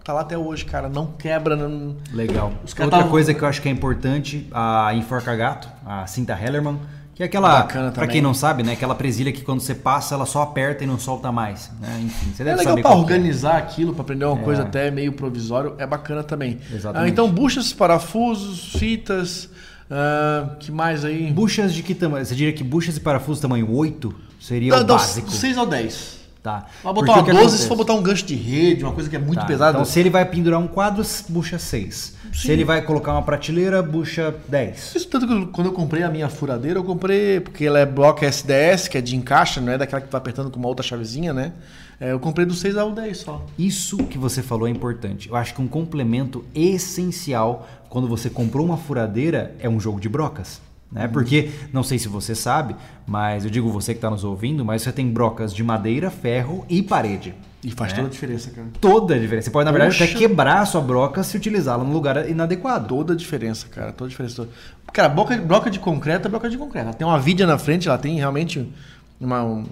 Tá 0.04 0.12
lá 0.12 0.20
até 0.20 0.36
hoje, 0.36 0.64
cara. 0.66 0.88
Não 0.88 1.06
quebra, 1.18 1.56
não. 1.56 1.96
Legal. 2.12 2.52
Outra 2.62 2.88
tavam- 2.90 3.08
coisa 3.08 3.32
que 3.32 3.42
eu 3.42 3.48
acho 3.48 3.62
que 3.62 3.68
é 3.68 3.72
importante, 3.72 4.46
a 4.52 4.92
enforca 4.94 5.34
gato, 5.34 5.68
a 5.86 6.06
cinta 6.06 6.38
Hellerman, 6.38 6.78
que 7.18 7.22
é 7.24 7.26
aquela, 7.26 7.62
também. 7.64 8.08
quem 8.10 8.22
não 8.22 8.32
sabe, 8.32 8.62
né, 8.62 8.72
aquela 8.72 8.94
presilha 8.94 9.32
que 9.32 9.42
quando 9.42 9.60
você 9.60 9.74
passa, 9.74 10.14
ela 10.14 10.24
só 10.24 10.40
aperta 10.42 10.84
e 10.84 10.86
não 10.86 10.98
solta 10.98 11.32
mais, 11.32 11.70
né? 11.80 12.00
Enfim, 12.04 12.30
você 12.32 12.42
É 12.42 12.44
deve 12.46 12.58
legal 12.58 12.70
saber 12.72 12.82
pra 12.82 12.90
qual 12.92 13.04
que 13.04 13.12
é. 13.12 13.16
organizar 13.16 13.56
aquilo, 13.58 13.92
pra 13.92 14.02
aprender 14.02 14.24
uma 14.24 14.40
É. 14.40 14.44
coisa 14.44 14.62
até 14.62 14.90
meio 14.90 15.12
provisório, 15.12 15.74
é 15.78 15.86
bacana 15.86 16.22
também. 16.22 16.58
Exatamente. 16.72 17.08
Ah, 17.08 17.12
então, 17.12 17.28
buchas, 17.28 17.72
parafusos, 17.72 18.72
fitas, 18.78 19.48
ah, 19.90 20.50
que 20.60 20.70
mais 20.70 21.04
aí? 21.04 21.30
Buchas 21.32 21.74
de 21.74 21.82
que 21.82 21.94
tamanho? 21.94 22.24
Você 22.24 22.34
diria 22.36 22.52
que 22.52 22.62
buchas 22.62 22.96
e 22.96 23.00
parafusos 23.00 23.40
tamanho 23.40 23.68
8 23.70 24.14
seria 24.40 24.70
Dá- 24.70 24.80
o 24.80 24.84
básico? 24.98 25.28
6 25.30 25.58
ao 25.58 25.66
10. 25.66 26.17
Tá. 26.42 26.66
Porque 26.82 27.00
botar 27.00 27.12
uma 27.12 27.20
o 27.22 27.24
que 27.24 27.30
12 27.32 27.42
acontece? 27.44 27.62
se 27.62 27.68
for 27.68 27.76
botar 27.76 27.94
um 27.94 28.02
gancho 28.02 28.24
de 28.24 28.34
rede, 28.36 28.84
uma 28.84 28.92
coisa 28.92 29.10
que 29.10 29.16
é 29.16 29.18
muito 29.18 29.40
Tá, 29.40 29.44
pesada. 29.46 29.72
Então, 29.72 29.84
se 29.84 29.98
ele 29.98 30.08
vai 30.08 30.24
pendurar 30.24 30.60
um 30.60 30.68
quadro, 30.68 31.04
bucha 31.28 31.58
6. 31.58 32.14
Se 32.32 32.50
ele 32.50 32.64
vai 32.64 32.80
colocar 32.82 33.12
uma 33.12 33.22
prateleira, 33.22 33.82
bucha 33.82 34.34
10. 34.48 34.94
Isso 34.94 35.08
tanto 35.08 35.26
que 35.26 35.32
eu- 35.32 35.48
quando 35.48 35.66
eu 35.66 35.72
comprei 35.72 36.02
a 36.04 36.08
minha 36.10 36.28
furadeira, 36.28 36.78
eu 36.78 36.84
comprei 36.84 37.40
porque 37.40 37.64
ela 37.64 37.78
é 37.80 37.84
bloco 37.86 38.24
SDS, 38.24 38.88
que 38.88 38.96
é 38.96 39.00
de 39.00 39.16
encaixa, 39.16 39.60
não 39.60 39.72
é 39.72 39.78
daquela 39.78 40.00
que 40.00 40.10
vai 40.10 40.18
apertando 40.20 40.50
com 40.50 40.58
uma 40.58 40.68
outra 40.68 40.84
chavezinha, 40.86 41.32
né? 41.34 41.52
É, 42.00 42.12
eu 42.12 42.20
comprei 42.20 42.46
do 42.46 42.54
6 42.54 42.76
ao 42.76 42.92
10 42.92 43.18
só. 43.18 43.44
Isso 43.58 43.96
que 44.04 44.16
você 44.16 44.40
falou 44.40 44.68
é 44.68 44.70
importante. 44.70 45.28
Eu 45.28 45.34
acho 45.34 45.52
que 45.52 45.60
um 45.60 45.66
complemento 45.66 46.44
essencial 46.54 47.68
quando 47.88 48.06
você 48.06 48.30
comprou 48.30 48.64
uma 48.64 48.76
furadeira 48.76 49.54
é 49.58 49.68
um 49.68 49.80
jogo 49.80 49.98
de 50.00 50.08
brocas. 50.08 50.60
Né? 50.90 51.04
Uhum. 51.04 51.12
Porque, 51.12 51.50
não 51.72 51.82
sei 51.82 51.98
se 51.98 52.08
você 52.08 52.34
sabe, 52.34 52.74
mas 53.06 53.44
eu 53.44 53.50
digo 53.50 53.70
você 53.70 53.92
que 53.92 53.98
está 53.98 54.08
nos 54.08 54.24
ouvindo, 54.24 54.64
mas 54.64 54.82
você 54.82 54.90
tem 54.92 55.10
brocas 55.10 55.52
de 55.54 55.62
madeira, 55.62 56.10
ferro 56.10 56.64
e 56.68 56.82
parede. 56.82 57.34
E 57.62 57.70
faz 57.72 57.92
É. 57.92 57.96
toda 57.96 58.06
a 58.06 58.10
diferença, 58.10 58.50
cara. 58.50 58.68
Toda 58.80 59.14
a 59.14 59.18
diferença. 59.18 59.46
Você 59.46 59.50
pode, 59.50 59.64
na 59.66 59.72
verdade, 59.72 59.96
até 59.96 60.06
Poxa. 60.06 60.18
quebrar 60.18 60.60
a 60.60 60.64
sua 60.64 60.80
broca 60.80 61.22
se 61.24 61.36
utilizá-la 61.36 61.82
no 61.84 61.92
lugar 61.92 62.28
inadequado. 62.30 62.86
Toda 62.88 63.12
a 63.12 63.16
diferença, 63.16 63.66
cara. 63.68 63.92
Toda 63.92 64.06
a 64.06 64.10
diferença. 64.10 64.48
Cara, 64.92 65.08
bloca, 65.08 65.36
bloca 65.38 65.68
de 65.70 65.78
concreto 65.80 66.28
é 66.28 66.30
bloca 66.30 66.48
de 66.48 66.56
concreto. 66.56 66.86
Ela 66.86 66.94
tem 66.94 67.06
uma 67.06 67.18
vidia 67.18 67.46
na 67.46 67.58
frente, 67.58 67.88
ela 67.88 67.98
tem 67.98 68.16
realmente 68.16 68.72
uma. 69.20 69.42
Um, 69.44 69.64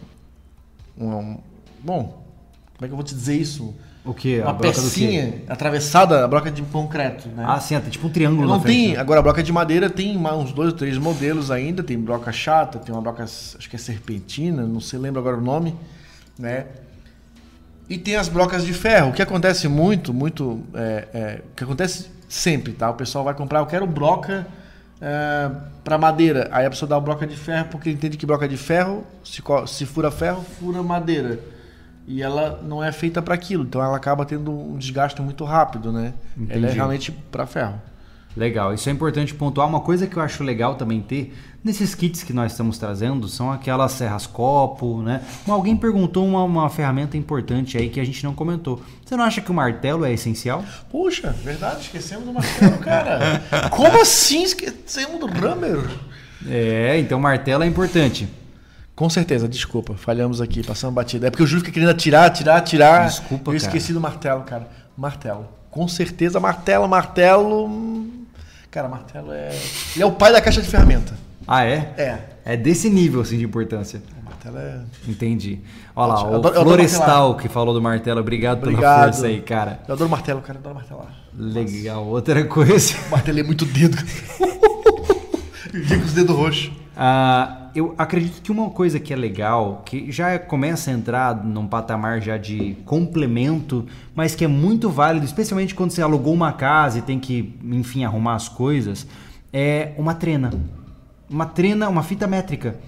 um- 0.99 1.39
bom, 1.83 2.25
como 2.77 2.85
é 2.85 2.87
que 2.89 2.93
eu 2.93 2.97
vou 2.97 3.05
te 3.05 3.14
dizer 3.14 3.37
isso? 3.37 3.73
O 4.07 4.15
que? 4.15 4.41
Uma 4.41 4.55
pecinha 4.55 5.43
atravessada, 5.49 6.25
a 6.25 6.29
bloca 6.29 6.51
de 6.51 6.63
concreto, 6.63 7.29
né? 7.29 7.45
Ah, 7.47 7.59
sim, 7.59 7.79
tem 7.81 7.91
tipo 7.91 8.07
um 8.07 8.11
triângulo 8.11 8.47
não 8.47 8.57
na 8.57 8.61
frente. 8.61 8.77
tem. 8.77 8.95
né? 8.95 9.01
Agora, 9.01 9.19
a 9.19 9.23
bloca 9.23 9.43
de 9.43 9.53
madeira 9.53 9.91
tem 9.91 10.17
uns 10.17 10.53
dois 10.53 10.73
ou 10.73 10.79
três 10.79 10.97
modelos 10.97 11.51
ainda. 11.51 11.83
Tem 11.83 11.99
bloca 11.99 12.31
chata, 12.31 12.79
tem 12.79 12.95
uma 12.95 13.03
bloca, 13.03 13.25
acho 13.25 13.69
que 13.69 13.75
é 13.75 13.79
serpentina, 13.79 14.63
não 14.63 14.81
sei, 14.81 14.99
lembro 14.99 15.21
agora 15.21 15.37
o 15.37 15.41
nome, 15.41 15.75
né? 16.39 16.67
E 17.89 17.99
tem 17.99 18.17
as 18.17 18.29
brocas 18.29 18.65
de 18.65 18.73
ferro. 18.73 19.11
O 19.11 19.13
que 19.13 19.23
acontece 19.23 19.69
muito, 19.69 20.15
muito. 20.15 20.61
É, 20.75 21.09
é, 21.13 21.43
o 21.53 21.57
que 21.57 21.65
acontece 21.65 22.09
sempre, 22.29 22.73
tá? 22.73 22.89
O 22.91 22.95
pessoal 22.95 23.25
vai 23.25 23.35
comprar, 23.35 23.59
eu 23.59 23.67
quero 23.67 23.87
broca 23.87 24.47
é, 25.01 25.51
para 25.83 25.99
madeira. 25.99 26.49
Aí 26.53 26.65
a 26.65 26.71
pessoa 26.71 26.89
dá 26.89 26.97
a 26.97 27.01
broca 27.01 27.27
de 27.27 27.37
ferro 27.37 27.69
porque 27.71 27.89
ele 27.89 27.97
entende 27.97 28.17
que 28.17 28.27
broca 28.27 28.49
de 28.49 28.57
ferro, 28.57 29.05
se, 29.25 29.43
se 29.67 29.87
fura 29.87 30.11
ferro, 30.11 30.45
fura 30.59 30.83
madeira. 30.83 31.56
E 32.07 32.23
ela 32.23 32.63
não 32.63 32.83
é 32.83 32.93
feita 32.93 33.21
para 33.21 33.35
aquilo, 33.35 33.65
então 33.65 33.83
ela 33.83 33.97
acaba 33.97 34.25
tendo 34.25 34.53
um 34.53 34.79
desgaste 34.79 35.21
muito 35.21 35.45
rápido, 35.45 35.91
né? 35.91 36.15
Ela 36.37 36.53
é 36.53 36.59
Entendi. 36.59 36.75
realmente 36.75 37.13
para 37.13 37.47
ferro. 37.47 37.81
Legal, 38.37 38.75
isso 38.75 38.89
é 38.91 38.93
importante 38.93 39.35
pontuar. 39.35 39.67
Uma 39.67 39.81
coisa 39.81 40.07
que 40.07 40.17
eu 40.17 40.23
acho 40.23 40.45
legal 40.45 40.75
também 40.75 41.01
ter 41.01 41.35
nesses 41.65 41.95
kits 41.95 42.23
que 42.23 42.35
nós 42.35 42.53
estamos 42.53 42.77
trazendo 42.77 43.27
são 43.29 43.51
aquelas 43.51 43.93
serras 43.93 44.27
copo, 44.27 45.01
né? 45.01 45.23
Alguém 45.49 45.75
perguntou 45.75 46.27
uma, 46.27 46.45
uma 46.45 46.69
ferramenta 46.69 47.17
importante 47.17 47.79
aí 47.79 47.89
que 47.89 47.99
a 47.99 48.05
gente 48.05 48.23
não 48.23 48.35
comentou. 48.35 48.83
Você 49.05 49.17
não 49.17 49.25
acha 49.25 49.41
que 49.41 49.51
o 49.51 49.55
martelo 49.55 50.05
é 50.05 50.13
essencial? 50.13 50.63
Puxa, 50.91 51.35
verdade, 51.43 51.81
esquecemos 51.81 52.27
do 52.27 52.35
martelo, 52.35 52.79
cara. 52.79 53.43
Como 53.73 54.03
assim 54.03 54.43
esquecemos 54.43 55.19
do 55.19 55.27
hammer? 55.27 55.83
É, 56.47 56.99
então 56.99 57.19
martelo 57.19 57.65
é 57.65 57.67
importante. 57.67 58.29
Com 58.97 59.09
certeza, 59.11 59.47
desculpa, 59.47 59.95
falhamos 59.95 60.41
aqui, 60.41 60.63
passamos 60.65 60.95
batida. 60.95 61.27
É 61.27 61.31
porque 61.31 61.43
o 61.43 61.47
Júlio 61.47 61.61
fica 61.63 61.73
querendo 61.75 61.91
atirar, 61.91 62.25
atirar, 62.27 62.57
atirar. 62.57 63.07
Desculpa, 63.07 63.51
Eu 63.51 63.55
cara. 63.55 63.57
esqueci 63.59 63.93
do 63.93 64.01
martelo, 64.01 64.41
cara. 64.43 64.67
Martelo. 64.97 65.47
Com 65.71 65.87
certeza, 65.87 66.41
martelo, 66.41 66.89
martelo. 66.89 67.67
hum, 67.67 68.25
Cara, 68.71 68.89
martelo 68.89 69.33
é. 69.33 69.51
Ele 69.95 70.03
é 70.03 70.07
o 70.07 70.13
pai 70.13 70.33
da 70.33 70.41
caixa 70.41 70.61
de 70.63 70.69
ferramenta. 70.69 71.15
Ah, 71.47 71.65
é? 71.65 71.95
É. 71.99 72.19
É 72.45 72.57
desse 72.57 72.89
nível 72.91 73.21
assim 73.21 73.37
de 73.39 73.45
importância. 73.45 74.03
O 74.21 74.25
martelo 74.25 74.59
é. 74.59 74.81
Entendi. 75.07 75.61
Olha 75.95 76.15
lá, 76.15 76.25
o 76.31 76.35
adoro- 76.37 76.55
Florestal 76.63 77.37
que 77.37 77.49
falou 77.49 77.73
do 77.75 77.81
martelo. 77.83 78.21
Obrigado, 78.21 78.61
pela 78.61 78.73
Obrigado. 78.73 79.05
força 79.13 79.27
aí, 79.27 79.41
cara. 79.43 79.81
Eu 79.87 79.95
adoro 79.95 80.09
martelo, 80.11 80.41
cara. 80.41 80.55
Eu 80.59 80.61
adoro 80.61 80.75
martelar. 80.75 81.15
Legal. 81.35 82.07
Outra 82.07 82.45
coisa. 82.45 82.95
Martelei 83.11 83.43
muito 83.45 83.65
dedo. 83.67 83.97
Vivia 85.73 85.99
com 85.99 86.05
os 86.05 86.13
dedos 86.13 86.35
roxos. 86.37 86.71
Ah, 86.97 87.66
eu 87.77 87.95
acredito 87.99 88.41
que 88.41 88.51
uma 88.51 88.70
coisa 88.70 88.99
que 88.99 89.12
é 89.12 89.16
legal, 89.16 89.83
que 89.85 90.11
já 90.11 90.39
começa 90.39 90.91
a 90.91 90.95
entrar 90.95 91.45
num 91.45 91.66
patamar 91.66 92.22
já 92.22 92.39
de 92.39 92.74
complemento, 92.87 93.87
mas 94.14 94.35
que 94.35 94.45
é 94.45 94.49
muito 94.49 94.89
válido, 94.89 95.27
especialmente 95.27 95.74
quando 95.74 95.91
você 95.91 96.01
alugou 96.01 96.33
uma 96.33 96.53
casa 96.53 96.99
e 96.99 97.03
tem 97.03 97.20
que, 97.20 97.55
enfim, 97.64 98.05
arrumar 98.05 98.35
as 98.35 98.49
coisas, 98.49 99.07
é 99.53 99.93
uma 99.99 100.14
trena. 100.14 100.53
Uma 101.29 101.45
trena, 101.45 101.89
uma 101.89 102.03
fita 102.03 102.27
métrica. 102.27 102.79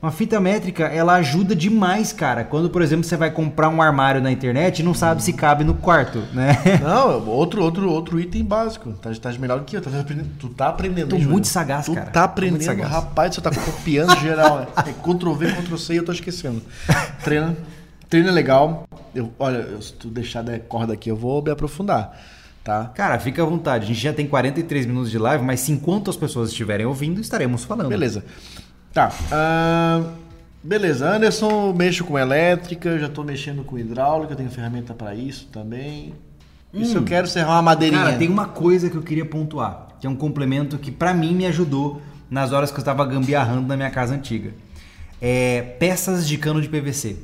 Uma 0.00 0.12
fita 0.12 0.38
métrica, 0.38 0.84
ela 0.84 1.14
ajuda 1.14 1.56
demais, 1.56 2.12
cara. 2.12 2.44
Quando, 2.44 2.70
por 2.70 2.82
exemplo, 2.82 3.02
você 3.02 3.16
vai 3.16 3.32
comprar 3.32 3.68
um 3.68 3.82
armário 3.82 4.20
na 4.20 4.30
internet 4.30 4.78
e 4.78 4.82
não 4.84 4.94
sabe 4.94 5.22
se 5.24 5.32
cabe 5.32 5.64
no 5.64 5.74
quarto, 5.74 6.20
né? 6.32 6.52
Não, 6.80 7.26
outro, 7.28 7.62
outro, 7.62 7.90
outro 7.90 8.20
item 8.20 8.44
básico. 8.44 8.92
Tá, 8.92 9.10
tá 9.12 9.32
melhor 9.32 9.58
do 9.58 9.64
que 9.64 9.76
eu. 9.76 9.82
Tá 9.82 9.90
tu 10.38 10.48
tá 10.50 10.68
aprendendo. 10.68 11.08
Tô 11.08 11.16
hein, 11.16 11.22
Júlio? 11.22 11.32
muito 11.32 11.48
sagaz, 11.48 11.86
tu 11.86 11.94
cara. 11.94 12.06
tá 12.06 12.12
Tô 12.12 12.18
muito 12.20 12.30
aprendendo, 12.30 12.64
sagaz. 12.64 12.90
rapaz. 12.90 13.34
Você 13.34 13.40
tá 13.40 13.50
copiando 13.50 14.14
geral. 14.22 14.68
É, 14.76 14.90
é 14.90 14.92
Ctrl 14.92 15.32
V, 15.32 15.52
Ctrl 15.52 15.76
C 15.76 15.94
e 15.94 15.96
eu 15.96 16.04
tô 16.04 16.12
esquecendo. 16.12 16.62
Treina. 17.24 17.56
Treina 18.08 18.28
é 18.28 18.32
legal. 18.32 18.88
Eu, 19.12 19.32
olha, 19.36 19.66
se 19.82 19.92
tu 19.94 20.06
deixar 20.08 20.42
da 20.42 20.56
corda 20.60 20.92
aqui, 20.92 21.10
eu 21.10 21.16
vou 21.16 21.42
me 21.42 21.50
aprofundar. 21.50 22.16
Tá? 22.62 22.84
Cara, 22.94 23.18
fica 23.18 23.42
à 23.42 23.46
vontade. 23.46 23.84
A 23.84 23.88
gente 23.88 24.00
já 24.00 24.12
tem 24.12 24.26
43 24.26 24.86
minutos 24.86 25.10
de 25.10 25.18
live, 25.18 25.42
mas 25.42 25.60
se 25.60 25.72
enquanto 25.72 26.10
as 26.10 26.16
pessoas 26.16 26.50
estiverem 26.50 26.86
ouvindo, 26.86 27.20
estaremos 27.20 27.64
falando. 27.64 27.88
Beleza. 27.88 28.22
Tá. 28.98 29.12
ah, 29.30 30.02
beleza. 30.60 31.08
Anderson, 31.08 31.72
mexo 31.72 32.04
com 32.04 32.18
elétrica, 32.18 32.98
já 32.98 33.08
tô 33.08 33.22
mexendo 33.22 33.62
com 33.62 33.78
hidráulica, 33.78 34.34
tenho 34.34 34.50
ferramenta 34.50 34.92
pra 34.92 35.14
isso 35.14 35.46
também. 35.52 36.14
E 36.74 36.84
se 36.84 36.96
eu 36.96 37.04
quero 37.04 37.28
serrar 37.28 37.52
uma 37.52 37.62
madeirinha? 37.62 38.02
Cara, 38.02 38.16
tem 38.16 38.28
uma 38.28 38.46
coisa 38.46 38.90
que 38.90 38.96
eu 38.96 39.02
queria 39.02 39.24
pontuar, 39.24 39.88
que 40.00 40.06
é 40.06 40.10
um 40.10 40.16
complemento 40.16 40.76
que 40.78 40.90
pra 40.90 41.14
mim 41.14 41.32
me 41.32 41.46
ajudou 41.46 42.02
nas 42.28 42.52
horas 42.52 42.72
que 42.72 42.76
eu 42.76 42.80
estava 42.80 43.06
gambiarrando 43.06 43.68
na 43.68 43.76
minha 43.76 43.90
casa 43.90 44.14
antiga. 44.14 44.52
É 45.22 45.62
peças 45.78 46.26
de 46.26 46.36
cano 46.36 46.60
de 46.60 46.68
PVC. 46.68 47.16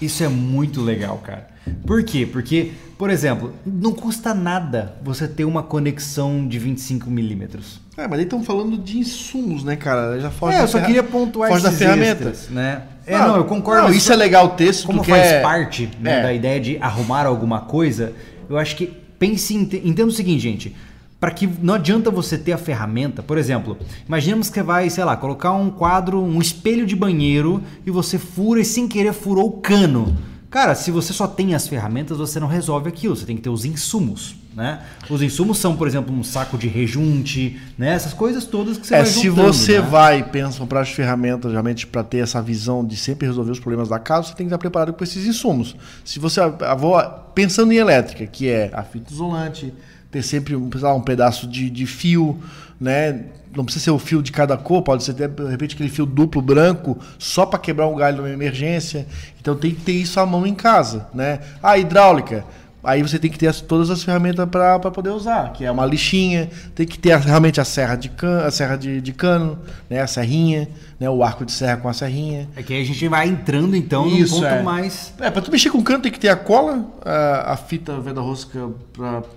Isso 0.00 0.22
é 0.22 0.28
muito 0.28 0.80
legal, 0.80 1.18
cara. 1.18 1.48
Por 1.86 2.02
quê? 2.02 2.26
Porque, 2.30 2.72
por 2.96 3.10
exemplo, 3.10 3.52
não 3.66 3.92
custa 3.92 4.32
nada 4.32 4.94
você 5.02 5.26
ter 5.28 5.44
uma 5.44 5.62
conexão 5.62 6.46
de 6.46 6.58
25 6.58 7.10
milímetros. 7.10 7.80
É, 7.96 8.06
mas 8.06 8.18
aí 8.20 8.24
estamos 8.24 8.46
falando 8.46 8.78
de 8.78 8.98
insumos, 8.98 9.64
né, 9.64 9.74
cara? 9.76 10.18
Já 10.20 10.30
foge 10.30 10.56
É, 10.56 10.62
eu 10.62 10.66
só 10.68 10.74
ferra- 10.74 10.86
queria 10.86 11.02
pontuar 11.02 11.50
foge 11.50 11.64
da 11.64 11.72
ferramenta. 11.72 12.28
extras, 12.28 12.48
né? 12.48 12.82
É, 13.06 13.18
não, 13.18 13.36
eu 13.36 13.44
concordo. 13.44 13.82
Não, 13.88 13.92
isso 13.92 14.12
é 14.12 14.16
legal 14.16 14.50
ter, 14.50 14.72
se 14.72 14.84
como 14.86 15.02
faz 15.02 15.22
quer... 15.22 15.42
parte 15.42 15.90
né, 16.00 16.20
É. 16.20 16.22
da 16.22 16.32
ideia 16.32 16.60
de 16.60 16.78
arrumar 16.80 17.26
alguma 17.26 17.62
coisa, 17.62 18.12
eu 18.48 18.56
acho 18.56 18.76
que 18.76 18.86
pense, 19.18 19.54
em- 19.54 19.62
entenda 19.62 20.06
o 20.06 20.12
seguinte, 20.12 20.40
gente. 20.40 20.76
Para 21.20 21.32
que 21.32 21.48
não 21.60 21.74
adianta 21.74 22.10
você 22.12 22.38
ter 22.38 22.52
a 22.52 22.58
ferramenta, 22.58 23.22
por 23.24 23.36
exemplo, 23.38 23.76
imaginemos 24.06 24.48
que 24.48 24.54
você 24.54 24.62
vai, 24.62 24.88
sei 24.88 25.02
lá, 25.04 25.16
colocar 25.16 25.52
um 25.52 25.68
quadro, 25.68 26.22
um 26.22 26.40
espelho 26.40 26.86
de 26.86 26.94
banheiro 26.94 27.60
e 27.84 27.90
você 27.90 28.18
fura 28.18 28.60
e 28.60 28.64
sem 28.64 28.86
querer 28.86 29.12
furou 29.12 29.48
o 29.48 29.52
cano. 29.60 30.16
Cara, 30.48 30.74
se 30.74 30.90
você 30.90 31.12
só 31.12 31.26
tem 31.26 31.54
as 31.54 31.66
ferramentas, 31.68 32.16
você 32.18 32.38
não 32.40 32.46
resolve 32.46 32.88
aquilo, 32.88 33.14
você 33.16 33.26
tem 33.26 33.36
que 33.36 33.42
ter 33.42 33.50
os 33.50 33.64
insumos, 33.66 34.34
né? 34.56 34.80
Os 35.10 35.20
insumos 35.20 35.58
são, 35.58 35.76
por 35.76 35.86
exemplo, 35.86 36.14
um 36.14 36.22
saco 36.22 36.56
de 36.56 36.66
rejunte, 36.68 37.60
né? 37.76 37.92
Essas 37.94 38.14
coisas 38.14 38.44
todas 38.46 38.78
que 38.78 38.86
você 38.86 38.94
É, 38.94 38.98
vai 39.02 39.06
se 39.06 39.22
juntando, 39.26 39.52
você 39.52 39.78
né? 39.80 39.86
vai 39.86 40.18
e 40.20 40.22
pensa 40.22 40.58
comprar 40.58 40.80
as 40.80 40.88
ferramentas 40.90 41.50
realmente 41.52 41.86
para 41.86 42.02
ter 42.02 42.18
essa 42.18 42.40
visão 42.40 42.82
de 42.82 42.96
sempre 42.96 43.26
resolver 43.26 43.50
os 43.50 43.60
problemas 43.60 43.88
da 43.90 43.98
casa, 43.98 44.28
você 44.28 44.34
tem 44.34 44.46
que 44.46 44.50
estar 44.50 44.56
preparado 44.58 44.94
com 44.94 45.04
esses 45.04 45.26
insumos. 45.26 45.76
Se 46.04 46.18
você 46.18 46.40
a- 46.40 46.74
vou 46.74 46.98
pensando 47.34 47.70
em 47.72 47.76
elétrica, 47.76 48.26
que 48.26 48.48
é 48.48 48.70
a 48.72 48.82
fita 48.82 49.12
isolante, 49.12 49.74
ter 50.10 50.22
sempre 50.22 50.56
um, 50.56 50.70
lá, 50.74 50.94
um 50.94 51.00
pedaço 51.00 51.46
de, 51.46 51.68
de 51.70 51.86
fio, 51.86 52.38
né? 52.80 53.24
Não 53.54 53.64
precisa 53.64 53.86
ser 53.86 53.90
o 53.90 53.98
fio 53.98 54.22
de 54.22 54.30
cada 54.30 54.56
cor, 54.56 54.82
pode 54.82 55.02
ser 55.02 55.14
de 55.14 55.22
repente 55.50 55.74
aquele 55.74 55.88
fio 55.88 56.04
duplo 56.06 56.40
branco 56.40 56.98
só 57.18 57.46
para 57.46 57.58
quebrar 57.58 57.88
um 57.88 57.96
galho 57.96 58.18
numa 58.18 58.30
emergência. 58.30 59.06
Então 59.40 59.56
tem 59.56 59.74
que 59.74 59.80
ter 59.80 59.92
isso 59.92 60.20
à 60.20 60.26
mão 60.26 60.46
em 60.46 60.54
casa, 60.54 61.08
né? 61.14 61.40
A 61.62 61.78
hidráulica, 61.78 62.44
Aí 62.82 63.02
você 63.02 63.18
tem 63.18 63.30
que 63.30 63.38
ter 63.38 63.48
as- 63.48 63.60
todas 63.60 63.90
as 63.90 64.02
ferramentas 64.04 64.48
para 64.48 64.78
poder 64.78 65.10
usar, 65.10 65.52
que 65.52 65.64
é 65.64 65.70
uma 65.70 65.84
lixinha, 65.84 66.48
tem 66.74 66.86
que 66.86 66.96
ter 66.98 67.10
a- 67.12 67.16
realmente 67.18 67.60
a 67.60 67.64
serra 67.64 67.96
de 67.96 68.08
cano, 68.08 68.44
a 68.46 68.50
serra 68.50 68.76
de, 68.76 69.00
de 69.00 69.12
cano, 69.12 69.58
né, 69.90 70.00
a 70.00 70.06
serrinha, 70.06 70.68
né, 70.98 71.10
o 71.10 71.22
arco 71.24 71.44
de 71.44 71.50
serra 71.52 71.76
com 71.78 71.88
a 71.88 71.92
serrinha. 71.92 72.48
É 72.56 72.62
que 72.62 72.72
aí 72.72 72.80
a 72.82 72.84
gente 72.84 73.08
vai 73.08 73.26
entrando 73.28 73.74
então 73.74 74.06
Isso, 74.06 74.36
num 74.36 74.42
ponto 74.42 74.52
é. 74.54 74.62
mais. 74.62 75.12
É, 75.20 75.28
para 75.30 75.42
tu 75.42 75.50
mexer 75.50 75.70
com 75.70 75.82
cano 75.82 76.00
tem 76.02 76.12
que 76.12 76.20
ter 76.20 76.28
a 76.28 76.36
cola, 76.36 76.84
a, 77.04 77.52
a 77.52 77.56
fita 77.56 77.98
veda 78.00 78.20
rosca 78.20 78.68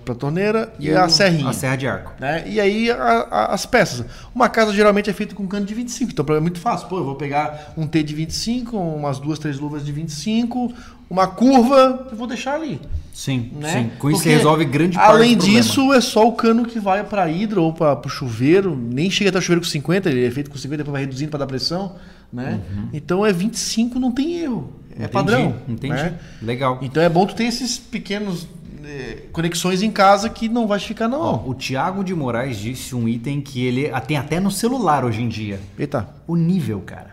para 0.04 0.14
torneira 0.14 0.72
e, 0.78 0.92
a 0.92 1.06
o- 1.06 1.10
serrinha. 1.10 1.50
A 1.50 1.52
serra 1.52 1.76
de 1.76 1.86
arco. 1.88 2.12
né? 2.20 2.44
E 2.46 2.60
aí 2.60 2.90
a- 2.90 3.26
a- 3.30 3.54
as 3.54 3.66
peças. 3.66 4.04
Uma 4.34 4.48
casa 4.48 4.72
geralmente 4.72 5.10
é 5.10 5.12
feita 5.12 5.34
com 5.34 5.46
cano 5.48 5.66
de 5.66 5.74
25, 5.74 6.12
então 6.12 6.24
é 6.36 6.40
muito 6.40 6.60
fácil. 6.60 6.86
Pô, 6.88 6.98
eu 6.98 7.04
vou 7.04 7.16
pegar 7.16 7.72
um 7.76 7.86
T 7.86 8.02
de 8.02 8.14
25, 8.14 8.76
umas 8.78 9.18
duas, 9.18 9.38
três 9.38 9.58
luvas 9.58 9.84
de 9.84 9.90
25, 9.92 10.72
uma 11.12 11.26
curva, 11.26 12.08
eu 12.10 12.16
vou 12.16 12.26
deixar 12.26 12.54
ali. 12.54 12.80
Sim, 13.12 13.50
né? 13.60 13.70
sim. 13.70 13.90
Com 13.98 14.08
isso 14.08 14.20
Porque, 14.20 14.30
você 14.30 14.36
resolve 14.36 14.64
grande 14.64 14.96
parte 14.96 15.10
Além 15.10 15.36
disso, 15.36 15.92
é 15.92 16.00
só 16.00 16.26
o 16.26 16.32
cano 16.32 16.64
que 16.64 16.80
vai 16.80 17.04
para 17.04 17.28
hidro 17.30 17.62
ou 17.62 17.72
para 17.74 18.00
o 18.06 18.08
chuveiro. 18.08 18.74
Nem 18.74 19.10
chega 19.10 19.28
até 19.28 19.38
o 19.38 19.42
chuveiro 19.42 19.60
com 19.60 19.66
50, 19.66 20.08
ele 20.08 20.26
é 20.26 20.30
feito 20.30 20.50
com 20.50 20.56
50, 20.56 20.78
depois 20.78 20.92
vai 20.92 21.02
reduzindo 21.02 21.30
para 21.30 21.40
dar 21.40 21.46
pressão. 21.46 21.96
Né? 22.32 22.60
Então 22.94 23.26
é 23.26 23.30
25, 23.30 23.98
não 23.98 24.10
tem 24.10 24.38
erro. 24.38 24.72
É 24.92 25.00
Uhum. 25.00 25.04
Entendi, 25.04 25.12
padrão. 25.12 25.54
Entendi. 25.68 25.94
né? 25.94 26.18
Legal. 26.40 26.78
Então 26.80 27.02
é 27.02 27.08
bom 27.10 27.26
tu 27.26 27.34
ter 27.34 27.44
esses 27.44 27.78
pequenos 27.78 28.46
eh, 28.84 29.24
conexões 29.32 29.82
em 29.82 29.90
casa 29.90 30.30
que 30.30 30.48
não 30.48 30.66
vai 30.66 30.78
ficar, 30.78 31.08
não. 31.08 31.20
Ó, 31.20 31.50
o 31.50 31.54
Thiago 31.54 32.02
de 32.02 32.14
Moraes 32.14 32.56
disse 32.56 32.94
um 32.94 33.06
item 33.06 33.42
que 33.42 33.62
ele 33.62 33.90
tem 34.06 34.16
até 34.16 34.40
no 34.40 34.50
celular 34.50 35.04
hoje 35.04 35.20
em 35.20 35.28
dia. 35.28 35.60
Eita. 35.78 36.08
O 36.26 36.36
nível, 36.36 36.80
cara. 36.80 37.11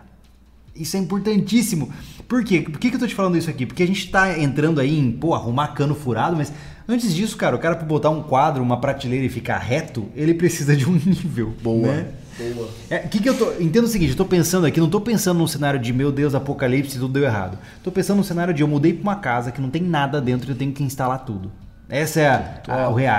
Isso 0.74 0.96
é 0.96 1.00
importantíssimo. 1.00 1.90
Por 2.28 2.44
quê? 2.44 2.60
Por 2.62 2.78
que, 2.78 2.90
que 2.90 2.96
eu 2.96 3.00
tô 3.00 3.06
te 3.06 3.14
falando 3.14 3.36
isso 3.36 3.50
aqui? 3.50 3.66
Porque 3.66 3.82
a 3.82 3.86
gente 3.86 4.10
tá 4.10 4.38
entrando 4.38 4.80
aí 4.80 4.98
em, 4.98 5.10
pô, 5.12 5.34
arrumar 5.34 5.68
cano 5.68 5.94
furado, 5.94 6.36
mas 6.36 6.52
antes 6.88 7.14
disso, 7.14 7.36
cara, 7.36 7.56
o 7.56 7.58
cara 7.58 7.76
pra 7.76 7.84
botar 7.86 8.10
um 8.10 8.22
quadro, 8.22 8.62
uma 8.62 8.80
prateleira 8.80 9.26
e 9.26 9.28
ficar 9.28 9.58
reto, 9.58 10.08
ele 10.14 10.32
precisa 10.34 10.76
de 10.76 10.88
um 10.88 10.92
nível. 11.04 11.52
Boa. 11.62 11.88
Né? 11.88 12.06
Boa. 12.54 12.70
É, 12.88 12.98
que 13.00 13.20
que 13.20 13.28
eu 13.28 13.36
tô, 13.36 13.52
entendo 13.60 13.84
o 13.84 13.88
seguinte, 13.88 14.10
eu 14.12 14.16
tô 14.16 14.24
pensando 14.24 14.64
aqui, 14.66 14.80
não 14.80 14.88
tô 14.88 15.00
pensando 15.00 15.36
num 15.38 15.46
cenário 15.46 15.78
de 15.78 15.92
meu 15.92 16.10
Deus, 16.10 16.34
apocalipse, 16.34 16.98
tudo 16.98 17.12
deu 17.12 17.24
errado. 17.24 17.58
Tô 17.84 17.90
pensando 17.90 18.16
num 18.18 18.22
cenário 18.24 18.54
de 18.54 18.62
eu 18.62 18.68
mudei 18.68 18.94
pra 18.94 19.02
uma 19.02 19.16
casa 19.16 19.50
que 19.52 19.60
não 19.60 19.68
tem 19.68 19.82
nada 19.82 20.20
dentro 20.20 20.48
e 20.50 20.52
eu 20.52 20.56
tenho 20.56 20.72
que 20.72 20.82
instalar 20.82 21.18
tudo. 21.26 21.50
Essa 21.88 22.20
é 22.20 22.28
a, 22.28 22.62
a, 22.84 22.88
o 22.88 22.94
rea- 22.94 23.12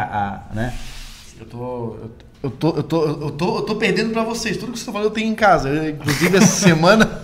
a- 0.50 0.56
né? 0.56 0.74
Eu 1.40 1.46
tô. 1.46 1.58
Eu 2.02 2.10
tô, 2.18 2.26
eu 2.44 2.50
tô, 2.50 2.76
eu 2.76 2.84
tô, 2.84 3.58
eu 3.58 3.62
tô 3.62 3.76
perdendo 3.76 4.12
pra 4.12 4.24
vocês. 4.24 4.58
Tudo 4.58 4.72
que 4.72 4.80
você 4.80 4.86
falando 4.86 5.06
eu 5.06 5.12
tenho 5.12 5.30
em 5.30 5.36
casa. 5.36 5.70
Eu, 5.70 5.90
inclusive, 5.90 6.38
essa 6.38 6.48
semana 6.68 7.22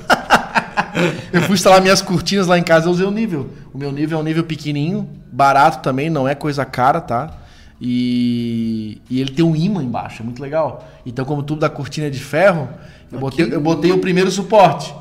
eu 1.34 1.42
fui 1.44 1.56
instalar 1.56 1.82
minhas 1.82 2.02
cortinas 2.02 2.48
lá 2.48 2.58
em 2.58 2.64
casa 2.64 2.88
eu 2.88 2.92
usei 2.92 3.06
o 3.06 3.12
nível. 3.12 3.50
O 3.74 3.78
meu 3.78 3.92
nível 3.92 4.18
é 4.18 4.22
um 4.22 4.24
nível 4.24 4.44
pequenininho, 4.44 5.10
barato 5.32 5.82
também, 5.82 6.10
não 6.10 6.28
é 6.28 6.36
coisa 6.36 6.64
cara, 6.66 7.02
tá? 7.02 7.36
E, 7.80 9.02
e 9.10 9.22
ele 9.22 9.32
tem 9.32 9.46
um 9.46 9.56
imã 9.56 9.84
embaixo, 9.84 10.22
é 10.22 10.26
muito 10.26 10.42
legal. 10.42 10.88
Então, 11.06 11.26
como 11.26 11.42
o 11.42 11.44
tubo 11.44 11.62
da 11.62 11.70
cortina 11.70 12.08
é 12.08 12.10
de 12.10 12.20
ferro, 12.20 12.70
eu 13.12 13.20
botei, 13.20 13.54
eu 13.54 13.62
botei 13.62 13.92
o 13.92 14.00
primeiro 14.00 14.32
suporte. 14.32 14.94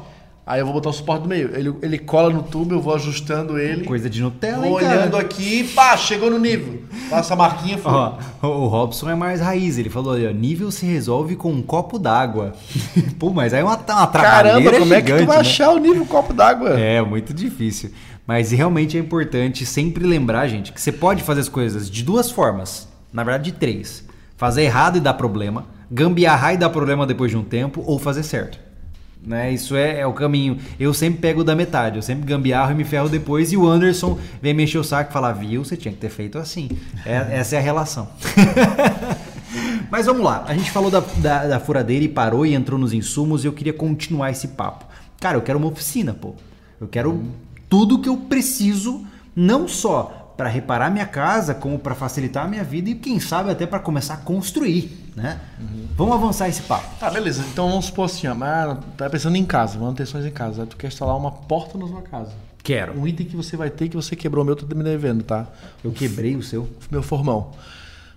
Aí 0.47 0.61
eu 0.61 0.65
vou 0.65 0.73
botar 0.73 0.91
o 0.91 0.93
suporte 0.93 1.23
do 1.23 1.29
meio. 1.29 1.51
Ele, 1.57 1.75
ele 1.83 1.99
cola 1.99 2.31
no 2.31 2.41
tubo, 2.41 2.73
eu 2.73 2.81
vou 2.81 2.95
ajustando 2.95 3.59
ele. 3.59 3.85
Coisa 3.85 4.09
de 4.09 4.23
Nutella, 4.23 4.65
Vou 4.65 4.81
hein, 4.81 4.87
olhando 4.87 5.17
aqui, 5.17 5.65
pá, 5.75 5.97
chegou 5.97 6.31
no 6.31 6.39
nível. 6.39 6.85
Passa 7.11 7.35
a 7.35 7.37
marquinha, 7.37 7.77
foi. 7.77 7.91
Ó, 7.93 8.15
o 8.43 8.69
Robson 8.69 9.11
é 9.11 9.17
mais 9.17 9.41
raiz, 9.41 9.77
ele 9.77 9.91
falou 9.91 10.13
ali, 10.13 10.25
ó, 10.25 10.31
nível 10.31 10.71
se 10.71 10.87
resolve 10.87 11.35
com 11.35 11.51
um 11.51 11.61
copo 11.61 11.99
d'água. 11.99 12.55
Pô, 13.19 13.31
mas 13.31 13.53
aí 13.53 13.61
é 13.61 13.65
uma, 13.65 13.75
uma 13.75 14.07
Caramba, 14.07 14.71
como 14.79 14.95
é 14.95 15.03
que 15.03 15.09
tu 15.09 15.15
gigante, 15.15 15.27
vai 15.27 15.37
né? 15.39 15.41
achar 15.41 15.71
o 15.71 15.79
nível 15.79 16.07
copo 16.07 16.33
d'água? 16.33 16.79
É, 16.79 17.03
muito 17.03 17.35
difícil. 17.35 17.91
Mas 18.25 18.53
realmente 18.53 18.97
é 18.97 19.01
importante 19.01 19.67
sempre 19.67 20.07
lembrar, 20.07 20.47
gente, 20.47 20.73
que 20.73 20.81
você 20.81 20.93
pode 20.93 21.25
fazer 21.25 21.41
as 21.41 21.49
coisas 21.49 21.91
de 21.91 22.05
duas 22.05 22.31
formas. 22.31 22.87
Na 23.13 23.25
verdade, 23.25 23.51
de 23.51 23.59
três. 23.59 24.05
Fazer 24.37 24.63
errado 24.63 24.97
e 24.97 25.01
dar 25.01 25.15
problema, 25.15 25.65
gambiarrar 25.91 26.55
e 26.55 26.57
dar 26.57 26.71
problema 26.71 27.05
depois 27.05 27.33
de 27.33 27.37
um 27.37 27.43
tempo, 27.43 27.83
ou 27.85 27.99
fazer 27.99 28.23
certo. 28.23 28.66
Né? 29.25 29.53
Isso 29.53 29.75
é, 29.77 30.01
é 30.01 30.07
o 30.07 30.13
caminho. 30.13 30.59
Eu 30.79 30.95
sempre 30.95 31.21
pego 31.21 31.43
da 31.43 31.55
metade, 31.55 31.97
eu 31.97 32.03
sempre 32.03 32.25
gambiarro 32.25 32.73
e 32.73 32.75
me 32.75 32.85
ferro 32.85 33.09
depois, 33.09 33.53
e 33.53 33.57
o 33.57 33.67
Anderson 33.67 34.19
vem 34.41 34.55
mexer 34.55 34.79
o 34.79 34.85
saco 34.85 35.11
e 35.11 35.13
falar, 35.13 35.33
viu, 35.33 35.65
você 35.65 35.77
tinha 35.77 35.93
que 35.93 35.99
ter 35.99 36.11
feito 36.11 36.39
assim. 36.39 36.71
É, 37.05 37.39
essa 37.39 37.57
é 37.57 37.59
a 37.59 37.63
relação. 37.63 38.09
Mas 39.91 40.07
vamos 40.07 40.23
lá, 40.23 40.45
a 40.47 40.55
gente 40.55 40.71
falou 40.71 40.91
da, 40.91 41.01
da, 41.19 41.47
da 41.47 41.61
furadeira 41.61 42.05
e 42.05 42.09
parou 42.09 42.45
e 42.45 42.55
entrou 42.55 42.79
nos 42.79 42.93
insumos 42.93 43.45
e 43.45 43.47
eu 43.47 43.53
queria 43.53 43.73
continuar 43.73 44.31
esse 44.31 44.49
papo. 44.49 44.85
Cara, 45.21 45.37
eu 45.37 45.43
quero 45.43 45.59
uma 45.59 45.69
oficina, 45.69 46.13
pô. 46.13 46.35
Eu 46.81 46.89
quero 46.89 47.13
hum. 47.13 47.31
tudo 47.69 48.01
que 48.01 48.09
eu 48.09 48.17
preciso, 48.17 49.05
não 49.35 49.67
só 49.67 50.35
para 50.37 50.49
reparar 50.49 50.91
minha 50.91 51.07
casa, 51.07 51.55
como 51.55 51.79
para 51.79 51.95
facilitar 51.95 52.45
a 52.45 52.49
minha 52.49 52.63
vida 52.63 52.91
e 52.91 52.95
quem 52.95 53.19
sabe 53.19 53.51
até 53.51 53.67
para 53.67 53.79
começar 53.79 54.15
a 54.15 54.19
construir, 54.19 55.06
né? 55.17 55.41
Uhum. 55.59 55.87
Vamos 55.97 56.15
avançar 56.15 56.49
esse 56.49 56.61
papo. 56.63 56.95
Tá, 57.01 57.11
beleza. 57.11 57.43
Então 57.51 57.71
vamos 57.71 57.87
supor 57.87 58.05
assim, 58.05 58.29
ó, 58.29 58.35
mas 58.35 58.79
tá 58.99 59.09
pensando 59.09 59.35
em 59.37 59.45
casa, 59.47 59.79
manutenções 59.79 60.27
em 60.27 60.31
casa. 60.31 60.67
Tu 60.67 60.77
quer 60.77 60.89
instalar 60.89 61.17
uma 61.17 61.33
porta 61.33 61.79
na 61.79 61.89
sua 61.89 62.03
casa. 62.03 62.33
Quero. 62.63 63.01
Um 63.01 63.09
item 63.09 63.27
que 63.27 63.35
você 63.35 63.57
vai 63.57 63.71
ter 63.71 63.89
que 63.89 63.97
você 63.97 64.15
quebrou 64.15 64.45
o 64.45 64.47
meu, 64.47 64.55
tô 64.55 64.67
me 64.77 64.85
devendo, 64.85 65.25
tá? 65.25 65.47
Eu 65.83 65.91
quebrei 65.91 66.37
o 66.37 66.43
seu? 66.43 66.69
Meu 66.91 67.03
formão. 67.03 67.53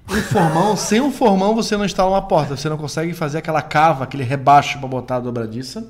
Um 0.10 0.22
formão, 0.24 0.76
sem 0.78 1.00
um 1.00 1.12
formão 1.12 1.56
você 1.56 1.78
não 1.78 1.86
instala 1.86 2.10
uma 2.10 2.22
porta, 2.22 2.58
você 2.58 2.68
não 2.68 2.78
consegue 2.78 3.14
fazer 3.14 3.38
aquela 3.38 3.62
cava, 3.62 4.04
aquele 4.04 4.24
rebaixo 4.24 4.78
para 4.80 4.88
botar 4.88 5.16
a 5.18 5.20
dobradiça. 5.22 5.88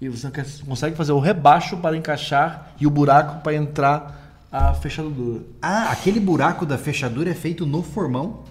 E 0.00 0.08
você 0.08 0.28
não 0.28 0.66
consegue 0.68 0.94
fazer 0.94 1.10
o 1.10 1.18
rebaixo 1.18 1.76
para 1.78 1.96
encaixar 1.96 2.74
e 2.80 2.86
o 2.86 2.90
buraco 2.90 3.42
para 3.42 3.54
entrar 3.54 4.46
a 4.52 4.72
fechadura. 4.74 5.40
Ah, 5.60 5.90
aquele 5.90 6.20
buraco 6.20 6.64
da 6.64 6.78
fechadura 6.78 7.30
é 7.30 7.34
feito 7.34 7.66
no 7.66 7.82
formão? 7.82 8.44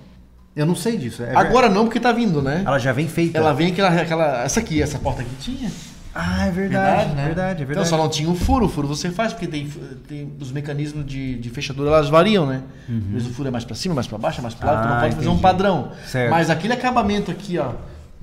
Eu 0.58 0.66
não 0.66 0.76
sei 0.76 0.97
disso. 0.97 1.22
É 1.22 1.36
Agora 1.36 1.70
não, 1.70 1.86
porque 1.86 1.99
tá 1.99 2.12
vindo, 2.12 2.41
né? 2.41 2.64
Ela 2.66 2.80
já 2.80 2.91
vem 2.91 3.08
feita. 3.08 3.38
Ela 3.38 3.53
vem 3.53 3.72
aquela, 3.72 3.89
aquela. 4.01 4.43
Essa 4.43 4.60
aqui, 4.60 4.82
essa 4.82 4.97
porta 4.97 5.22
aqui 5.22 5.30
tinha. 5.39 5.72
Ah, 6.20 6.47
é 6.47 6.51
verdade, 6.51 6.55
verdade, 6.55 7.16
né? 7.16 7.26
verdade, 7.26 7.62
é 7.62 7.66
verdade. 7.66 7.72
Então 7.74 7.86
só 7.86 7.95
não 7.95 8.10
tinha 8.10 8.28
o 8.28 8.34
furo. 8.34 8.66
O 8.66 8.70
furo 8.70 8.88
você 8.88 9.12
faz, 9.12 9.34
porque 9.34 9.45
tem, 9.45 9.70
tem 10.08 10.34
os 10.41 10.51
mecanismos 10.51 11.05
de, 11.05 11.36
de 11.36 11.49
fechadura, 11.51 11.91
elas 11.91 12.10
variam, 12.10 12.47
né? 12.47 12.64
Uhum. 12.89 13.03
Vezes 13.12 13.28
o 13.28 13.34
furo 13.34 13.49
é 13.49 13.51
mais 13.51 13.64
para 13.64 13.76
cima, 13.76 13.93
mais 13.93 14.08
para 14.08 14.18
baixo, 14.18 14.41
mais 14.41 14.55
para 14.55 14.72
lado, 14.72 14.80
ah, 14.80 14.82
tu 14.82 14.89
não 14.89 14.95
pode 14.95 15.08
entendi. 15.14 15.26
fazer 15.26 15.30
um 15.30 15.39
padrão. 15.39 15.91
Certo. 16.08 16.32
Mas 16.32 16.49
aquele 16.49 16.74
acabamento 16.74 17.30
aqui, 17.30 17.60
ó, 17.60 17.74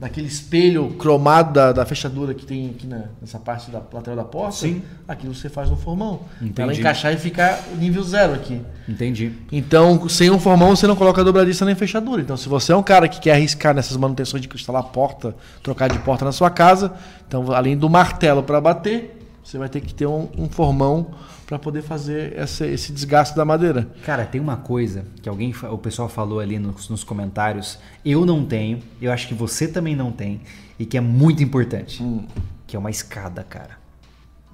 daquele 0.05 0.27
espelho 0.27 0.91
cromado 0.99 1.55
da, 1.55 1.73
da, 1.73 1.87
fechadura 1.87 2.35
que 2.35 2.45
tem 2.45 2.69
aqui 2.69 2.87
na, 2.87 3.05
nessa 3.23 3.39
parte 3.39 3.71
da 3.71 3.81
lateral 3.91 4.17
da 4.17 4.25
porta, 4.25 4.57
Sim. 4.57 4.83
aquilo 5.09 5.35
você 5.35 5.49
faz 5.49 5.71
no 5.71 5.77
formão. 5.77 6.21
Entendi. 6.43 6.61
Ela 6.61 6.75
encaixar 6.75 7.15
e 7.15 7.17
ficar 7.17 7.65
nível 7.79 8.03
zero 8.03 8.35
aqui. 8.35 8.61
Entendi. 8.87 9.33
Então, 9.51 10.07
sem 10.07 10.31
um 10.31 10.39
formão, 10.39 10.77
você 10.77 10.87
não 10.87 10.95
coloca 10.95 11.25
dobradiça 11.25 11.65
nem 11.65 11.75
fechadura. 11.75 12.21
Então, 12.21 12.37
se 12.37 12.51
você 12.51 12.73
é 12.73 12.77
um 12.77 12.83
cara 12.83 13.09
que 13.09 13.19
quer 13.19 13.33
arriscar 13.33 13.75
nessas 13.75 13.97
manutenções 13.97 14.43
de 14.43 14.55
instalar 14.55 14.83
porta, 14.83 15.35
trocar 15.63 15.89
de 15.89 15.99
porta 16.01 16.23
na 16.23 16.33
sua 16.33 16.51
casa, 16.51 16.93
então, 17.27 17.51
além 17.53 17.75
do 17.75 17.89
martelo 17.89 18.43
para 18.43 18.61
bater, 18.61 19.19
você 19.43 19.57
vai 19.57 19.71
ter 19.71 19.81
que 19.81 19.95
ter 19.95 20.05
um, 20.05 20.29
um 20.37 20.51
formão 20.51 21.15
para 21.47 21.59
poder 21.59 21.83
fazer 21.83 22.33
essa, 22.37 22.67
esse 22.67 22.93
desgaste 22.93 23.37
da 23.37 23.45
madeira. 23.45 23.89
Cara, 24.05 24.25
tem 24.25 24.41
uma 24.41 24.57
coisa 24.57 25.05
que 25.23 25.29
alguém, 25.29 25.55
o 25.71 25.79
pessoal 25.79 26.09
falou 26.09 26.41
ali 26.41 26.59
nos, 26.59 26.89
nos, 26.89 27.05
comentários, 27.05 27.79
eu 28.05 28.25
não 28.25 28.45
tenho, 28.45 28.81
eu 29.01 29.13
acho 29.13 29.29
que 29.29 29.35
você 29.35 29.69
também 29.69 29.95
não 29.95 30.11
tem 30.11 30.41
e 30.79 30.87
que 30.87 30.97
é 30.97 31.01
muito 31.01 31.43
importante, 31.43 32.03
hum. 32.03 32.25
que 32.67 32.77
é 32.77 32.79
uma 32.79 32.91
escada, 32.91 33.43
cara. 33.43 33.85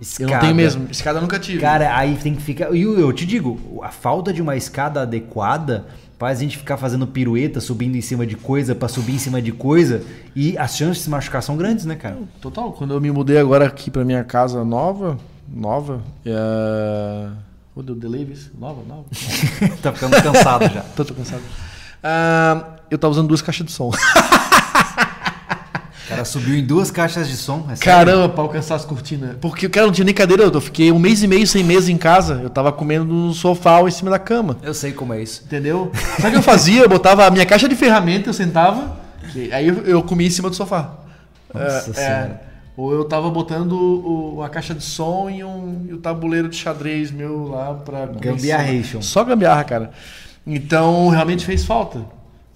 Escada. 0.01 0.31
Eu 0.31 0.35
não 0.35 0.41
tenho 0.41 0.55
mesmo, 0.55 0.89
escada 0.91 1.19
eu 1.19 1.23
nunca 1.23 1.39
tive. 1.39 1.61
Cara, 1.61 1.95
aí 1.97 2.17
tem 2.17 2.35
que 2.35 2.43
ficar. 2.43 2.75
E 2.75 2.83
eu, 2.83 2.99
eu 2.99 3.13
te 3.13 3.27
digo, 3.27 3.81
a 3.83 3.91
falta 3.91 4.33
de 4.33 4.41
uma 4.41 4.57
escada 4.57 5.03
adequada 5.03 5.87
faz 6.19 6.39
a 6.39 6.43
gente 6.43 6.59
ficar 6.59 6.77
fazendo 6.77 7.07
pirueta, 7.07 7.61
subindo 7.61 7.97
em 7.97 8.01
cima 8.01 8.27
de 8.27 8.37
coisa 8.37 8.75
para 8.75 8.89
subir 8.89 9.15
em 9.15 9.19
cima 9.19 9.41
de 9.41 9.53
coisa 9.53 10.03
e 10.37 10.57
as 10.59 10.77
chances 10.77 10.99
de 10.99 11.03
se 11.05 11.11
machucar 11.11 11.43
são 11.43 11.57
grandes, 11.57 11.85
né, 11.85 11.95
cara? 11.95 12.19
Total. 12.41 12.73
Quando 12.73 12.93
eu 12.93 13.01
me 13.01 13.11
mudei 13.11 13.39
agora 13.39 13.67
aqui 13.67 13.91
para 13.91 14.05
minha 14.05 14.25
casa 14.25 14.65
nova, 14.65 15.19
nova. 15.51 16.01
É... 16.25 17.29
Oh, 17.75 17.83
deu 17.83 17.95
delay, 17.95 18.27
isso? 18.31 18.51
Nova, 18.59 18.83
nova. 18.87 19.05
tá 19.83 19.93
ficando 19.93 20.23
cansado 20.23 20.73
já. 20.73 20.81
tô, 20.97 21.05
tô 21.05 21.15
cansado. 21.15 21.41
Uh, 21.41 22.65
eu 22.91 22.99
tava 22.99 23.13
usando 23.13 23.29
duas 23.29 23.43
caixas 23.43 23.67
de 23.67 23.73
som. 23.73 23.89
o 23.89 23.93
cara 26.09 26.25
subiu 26.25 26.57
em 26.57 26.65
duas 26.65 26.91
caixas 26.91 27.29
de 27.29 27.37
som. 27.37 27.69
É 27.71 27.77
Caramba, 27.77 28.29
pra 28.29 28.43
alcançar 28.43 28.75
as 28.75 28.85
cortinas. 28.85 29.37
Porque 29.41 29.67
o 29.67 29.71
cara 29.71 29.87
não 29.87 29.93
tinha 29.93 30.05
nem 30.05 30.15
cadeira. 30.15 30.43
Eu 30.45 30.61
fiquei 30.61 30.91
um 30.91 30.99
mês 30.99 31.23
e 31.23 31.29
meio 31.29 31.47
sem 31.47 31.63
mesa 31.63 31.93
em 31.93 31.97
casa. 31.97 32.41
Eu 32.43 32.51
tava 32.51 32.73
comendo 32.73 33.05
no 33.05 33.33
sofá 33.33 33.79
ou 33.79 33.89
em 33.89 33.93
cima 33.93 34.11
da 34.11 34.19
cama. 34.19 34.57
Eu 34.63 34.75
sei 34.75 34.93
como 34.93 35.15
é 35.15 35.23
isso. 35.23 35.45
Entendeu? 35.45 35.93
Sabe 36.17 36.29
o 36.29 36.31
que 36.33 36.39
eu 36.39 36.43
fazia? 36.43 36.83
Eu 36.83 36.89
botava 36.89 37.27
a 37.27 37.31
minha 37.31 37.47
caixa 37.47 37.69
de 37.69 37.77
ferramenta, 37.77 38.29
eu 38.29 38.35
sentava. 38.35 38.99
Aí 39.53 39.69
eu, 39.69 39.85
eu 39.85 40.03
comia 40.03 40.27
em 40.27 40.31
cima 40.31 40.51
do 40.51 40.57
sofá. 40.57 40.91
Nossa 41.55 41.91
uh, 41.91 41.95
senhora. 41.95 42.41
É, 42.47 42.50
ou 42.81 42.95
eu 42.95 43.05
tava 43.05 43.29
botando 43.29 43.73
o, 43.73 44.43
a 44.43 44.49
caixa 44.49 44.75
de 44.75 44.83
som 44.83 45.29
e, 45.29 45.45
um, 45.45 45.87
e 45.89 45.93
o 45.93 45.99
tabuleiro 45.99 46.49
de 46.49 46.57
xadrez 46.57 47.11
meu 47.11 47.49
lá 47.49 47.75
pra. 47.75 48.07
Gambiarration. 48.07 49.03
Só 49.03 49.23
gambiarra, 49.23 49.65
cara. 49.65 49.91
Então 50.47 51.09
realmente 51.09 51.45
fez 51.45 51.65
falta. 51.65 52.01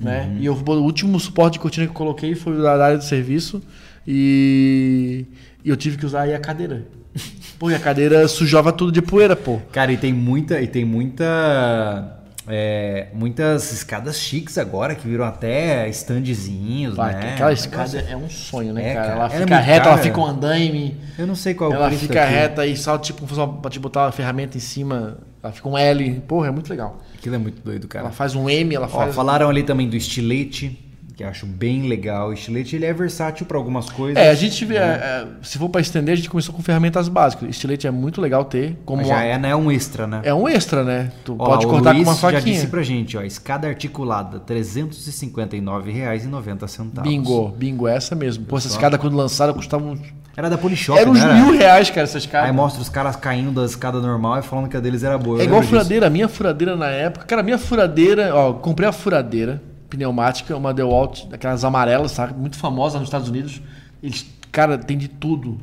Né? 0.01 0.31
Uhum. 0.31 0.39
E 0.41 0.47
eu, 0.47 0.55
o 0.55 0.83
último 0.83 1.21
suporte 1.21 1.55
de 1.55 1.59
cortina 1.61 1.87
que 1.87 1.91
eu 1.91 1.97
coloquei 1.97 2.35
foi 2.35 2.57
da 2.57 2.83
área 2.83 2.97
de 2.97 3.05
serviço. 3.05 3.63
E, 4.07 5.27
e 5.63 5.69
eu 5.69 5.77
tive 5.77 5.99
que 5.99 6.07
usar 6.07 6.23
aí 6.23 6.35
a 6.35 6.39
cadeira. 6.39 6.87
Pô, 7.59 7.71
e 7.71 7.75
a 7.75 7.79
cadeira 7.79 8.27
sujava 8.27 8.73
tudo 8.73 8.91
de 8.91 9.03
poeira, 9.03 9.37
pô. 9.37 9.61
Cara, 9.71 9.93
e 9.93 9.97
tem 9.97 10.13
muita. 10.13 10.61
E 10.61 10.67
tem 10.67 10.85
muita 10.85 12.14
é, 12.47 13.09
muitas 13.15 13.73
escadas 13.73 14.19
chiques 14.19 14.59
agora 14.59 14.95
que 14.95 15.09
viram 15.09 15.25
até 15.25 15.89
standzinhos, 15.89 16.97
Vai, 16.97 17.15
né? 17.15 17.33
Aquela 17.35 17.53
escada 17.53 17.99
é 17.99 18.17
um 18.17 18.29
sonho, 18.29 18.73
né, 18.73 18.91
é, 18.91 18.95
cara? 18.95 19.07
Ela, 19.07 19.25
ela 19.25 19.35
é 19.35 19.41
fica 19.41 19.55
é 19.55 19.61
reta, 19.61 19.79
cara. 19.81 19.91
ela 19.95 20.03
fica 20.03 20.21
um 20.21 20.27
andaime. 20.27 21.01
Eu 21.19 21.27
não 21.27 21.35
sei 21.35 21.55
qual 21.55 21.73
é 21.73 21.75
o 21.75 21.77
Ela 21.77 21.91
fica 21.91 22.23
aqui. 22.23 22.33
reta 22.33 22.67
e 22.67 22.77
só 22.77 22.99
tipo 22.99 23.27
pra 23.61 23.71
te 23.71 23.79
botar 23.79 24.05
uma 24.05 24.13
ferramenta 24.13 24.57
em 24.57 24.61
cima, 24.61 25.19
ela 25.43 25.53
fica 25.53 25.69
um 25.69 25.79
L. 25.79 26.21
Porra, 26.29 26.49
é 26.49 26.51
muito 26.51 26.69
legal. 26.69 27.01
Aquilo 27.15 27.35
é 27.35 27.39
muito 27.39 27.63
doido, 27.63 27.89
cara. 27.89 28.05
Ela 28.05 28.13
faz 28.13 28.35
um 28.35 28.51
M, 28.51 28.75
ela 28.75 28.89
faz. 28.89 29.11
Ó, 29.11 29.13
falaram 29.13 29.49
ali 29.49 29.63
também 29.63 29.89
do 29.89 29.97
estilete 29.97 30.84
que 31.17 31.23
acho 31.23 31.47
bem 31.47 31.87
legal. 31.89 32.31
O 32.31 32.33
estilete 32.33 32.75
ele 32.77 32.85
é 32.85 32.93
versátil 32.93 33.47
para 33.47 33.57
algumas 33.57 33.89
coisas. 33.89 34.21
É, 34.23 34.29
a 34.31 34.35
gente 34.35 34.65
vê, 34.65 34.81
né? 34.81 34.85
é, 34.85 35.27
se 35.43 35.59
for 35.59 35.69
para 35.69 35.81
estender, 35.81 36.13
a 36.13 36.17
gente 36.17 36.29
começou 36.29 36.53
com 36.55 36.61
ferramentas 36.63 37.09
básicas. 37.09 37.49
Estilete 37.49 37.87
é 37.87 37.91
muito 37.91 38.21
legal 38.21 38.45
ter. 38.45 38.77
Como 38.85 38.99
Mas 38.99 39.07
já 39.09 39.15
uma... 39.15 39.25
é, 39.25 39.39
né, 39.39 39.55
um 39.55 39.71
extra, 39.71 40.09
né? 40.09 40.23
É 40.25 40.35
um 40.35 40.49
extra, 40.49 40.83
né? 40.83 41.13
Tu 41.25 41.37
ó, 41.39 41.45
pode 41.45 41.67
cortar 41.67 41.93
Luiz 41.93 42.05
com 42.05 42.11
uma 42.11 42.17
faquinha. 42.17 42.41
já 42.41 42.47
disse 42.47 42.67
pra 42.67 42.83
gente, 42.83 43.17
ó, 43.17 43.23
escada 43.23 43.69
articulada, 43.69 44.39
R$ 44.39 44.45
359,90. 44.55 47.03
Bingo, 47.03 47.51
bingo, 47.51 47.87
é 47.87 47.95
essa 47.97 48.17
mesmo. 48.17 48.45
Pô, 48.47 48.59
essa 48.59 48.69
escada 48.69 48.99
quando 48.99 49.17
lançada 49.17 49.55
custava 49.55 49.85
uns... 49.85 50.01
Era 50.37 50.51
da 50.51 50.59
Polishop, 50.59 50.99
Era 50.99 51.09
uns 51.09 51.23
era? 51.23 51.35
mil 51.35 51.57
reais, 51.57 51.91
cara, 51.91 52.03
essa 52.03 52.19
escada. 52.19 52.49
Aí 52.49 52.53
mostra 52.53 52.83
os 52.83 52.89
caras 52.89 53.15
caindo 53.15 53.53
da 53.53 53.65
escada 53.65 54.01
normal 54.01 54.41
e 54.41 54.43
falando 54.43 54.69
que 54.69 54.77
a 54.77 54.81
deles 54.81 55.05
era 55.05 55.17
boa. 55.17 55.41
é 55.41 55.45
igual 55.45 55.61
a 55.61 55.65
furadeira. 55.65 56.09
A 56.09 56.11
minha 56.11 56.27
furadeira 56.27 56.75
na 56.75 56.89
época... 56.89 57.25
Cara, 57.25 57.41
a 57.41 57.45
minha 57.45 57.57
furadeira... 57.57 58.35
Ó, 58.35 58.55
comprei 58.55 58.89
a 58.89 58.93
furadeira 58.93 59.63
pneumática, 59.95 60.57
uma 60.57 60.75
DeWalt, 60.75 61.27
daquelas 61.27 61.65
amarelas, 61.65 62.13
sabe? 62.13 62.35
Muito 62.35 62.57
famosa 62.57 62.99
nos 62.99 63.09
Estados 63.09 63.29
Unidos. 63.29 63.63
Eles, 64.03 64.27
cara, 64.51 64.77
tem 64.77 64.99
de 64.99 65.09
tudo. 65.09 65.59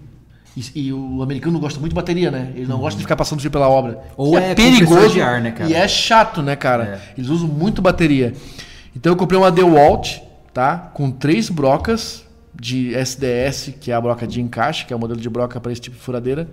E, 0.56 0.88
e, 0.88 0.94
o 0.94 1.22
americano 1.22 1.60
gosta 1.60 1.80
muito 1.80 1.92
de 1.92 1.96
bateria, 1.96 2.30
né? 2.30 2.52
Ele 2.56 2.66
não 2.66 2.76
uhum. 2.76 2.82
gosta 2.82 2.98
de 2.98 3.04
ficar 3.04 3.16
passando 3.16 3.40
fio 3.40 3.52
pela 3.52 3.70
obra. 3.70 4.02
Ou 4.18 4.38
é, 4.38 4.52
é 4.52 4.56
perigoso 4.56 5.14
de 5.14 5.22
ar, 5.22 5.42
né, 5.42 5.52
cara? 5.52 5.70
E 5.70 5.74
é 5.74 5.88
chato, 5.88 6.42
né, 6.42 6.56
cara? 6.56 6.84
É. 6.84 7.20
Eles 7.20 7.30
usam 7.30 7.48
muito 7.48 7.82
bateria. 7.82 8.34
Então 8.96 9.14
eu 9.14 9.18
comprei 9.18 9.40
uma 9.40 9.52
DeWalt, 9.52 10.20
tá? 10.54 10.78
Com 10.94 11.10
três 11.10 11.50
brocas 11.50 12.26
de 12.54 12.94
SDS, 12.94 13.74
que 13.80 13.92
é 13.92 13.96
a 13.96 14.02
broca 14.02 14.28
de 14.28 14.42
encaixe, 14.42 14.86
que 14.86 14.94
é 14.94 14.96
o 14.96 15.00
modelo 15.00 15.20
de 15.20 15.30
broca 15.30 15.60
para 15.60 15.72
esse 15.72 15.82
tipo 15.82 15.96
de 15.96 16.02
furadeira. 16.02 16.50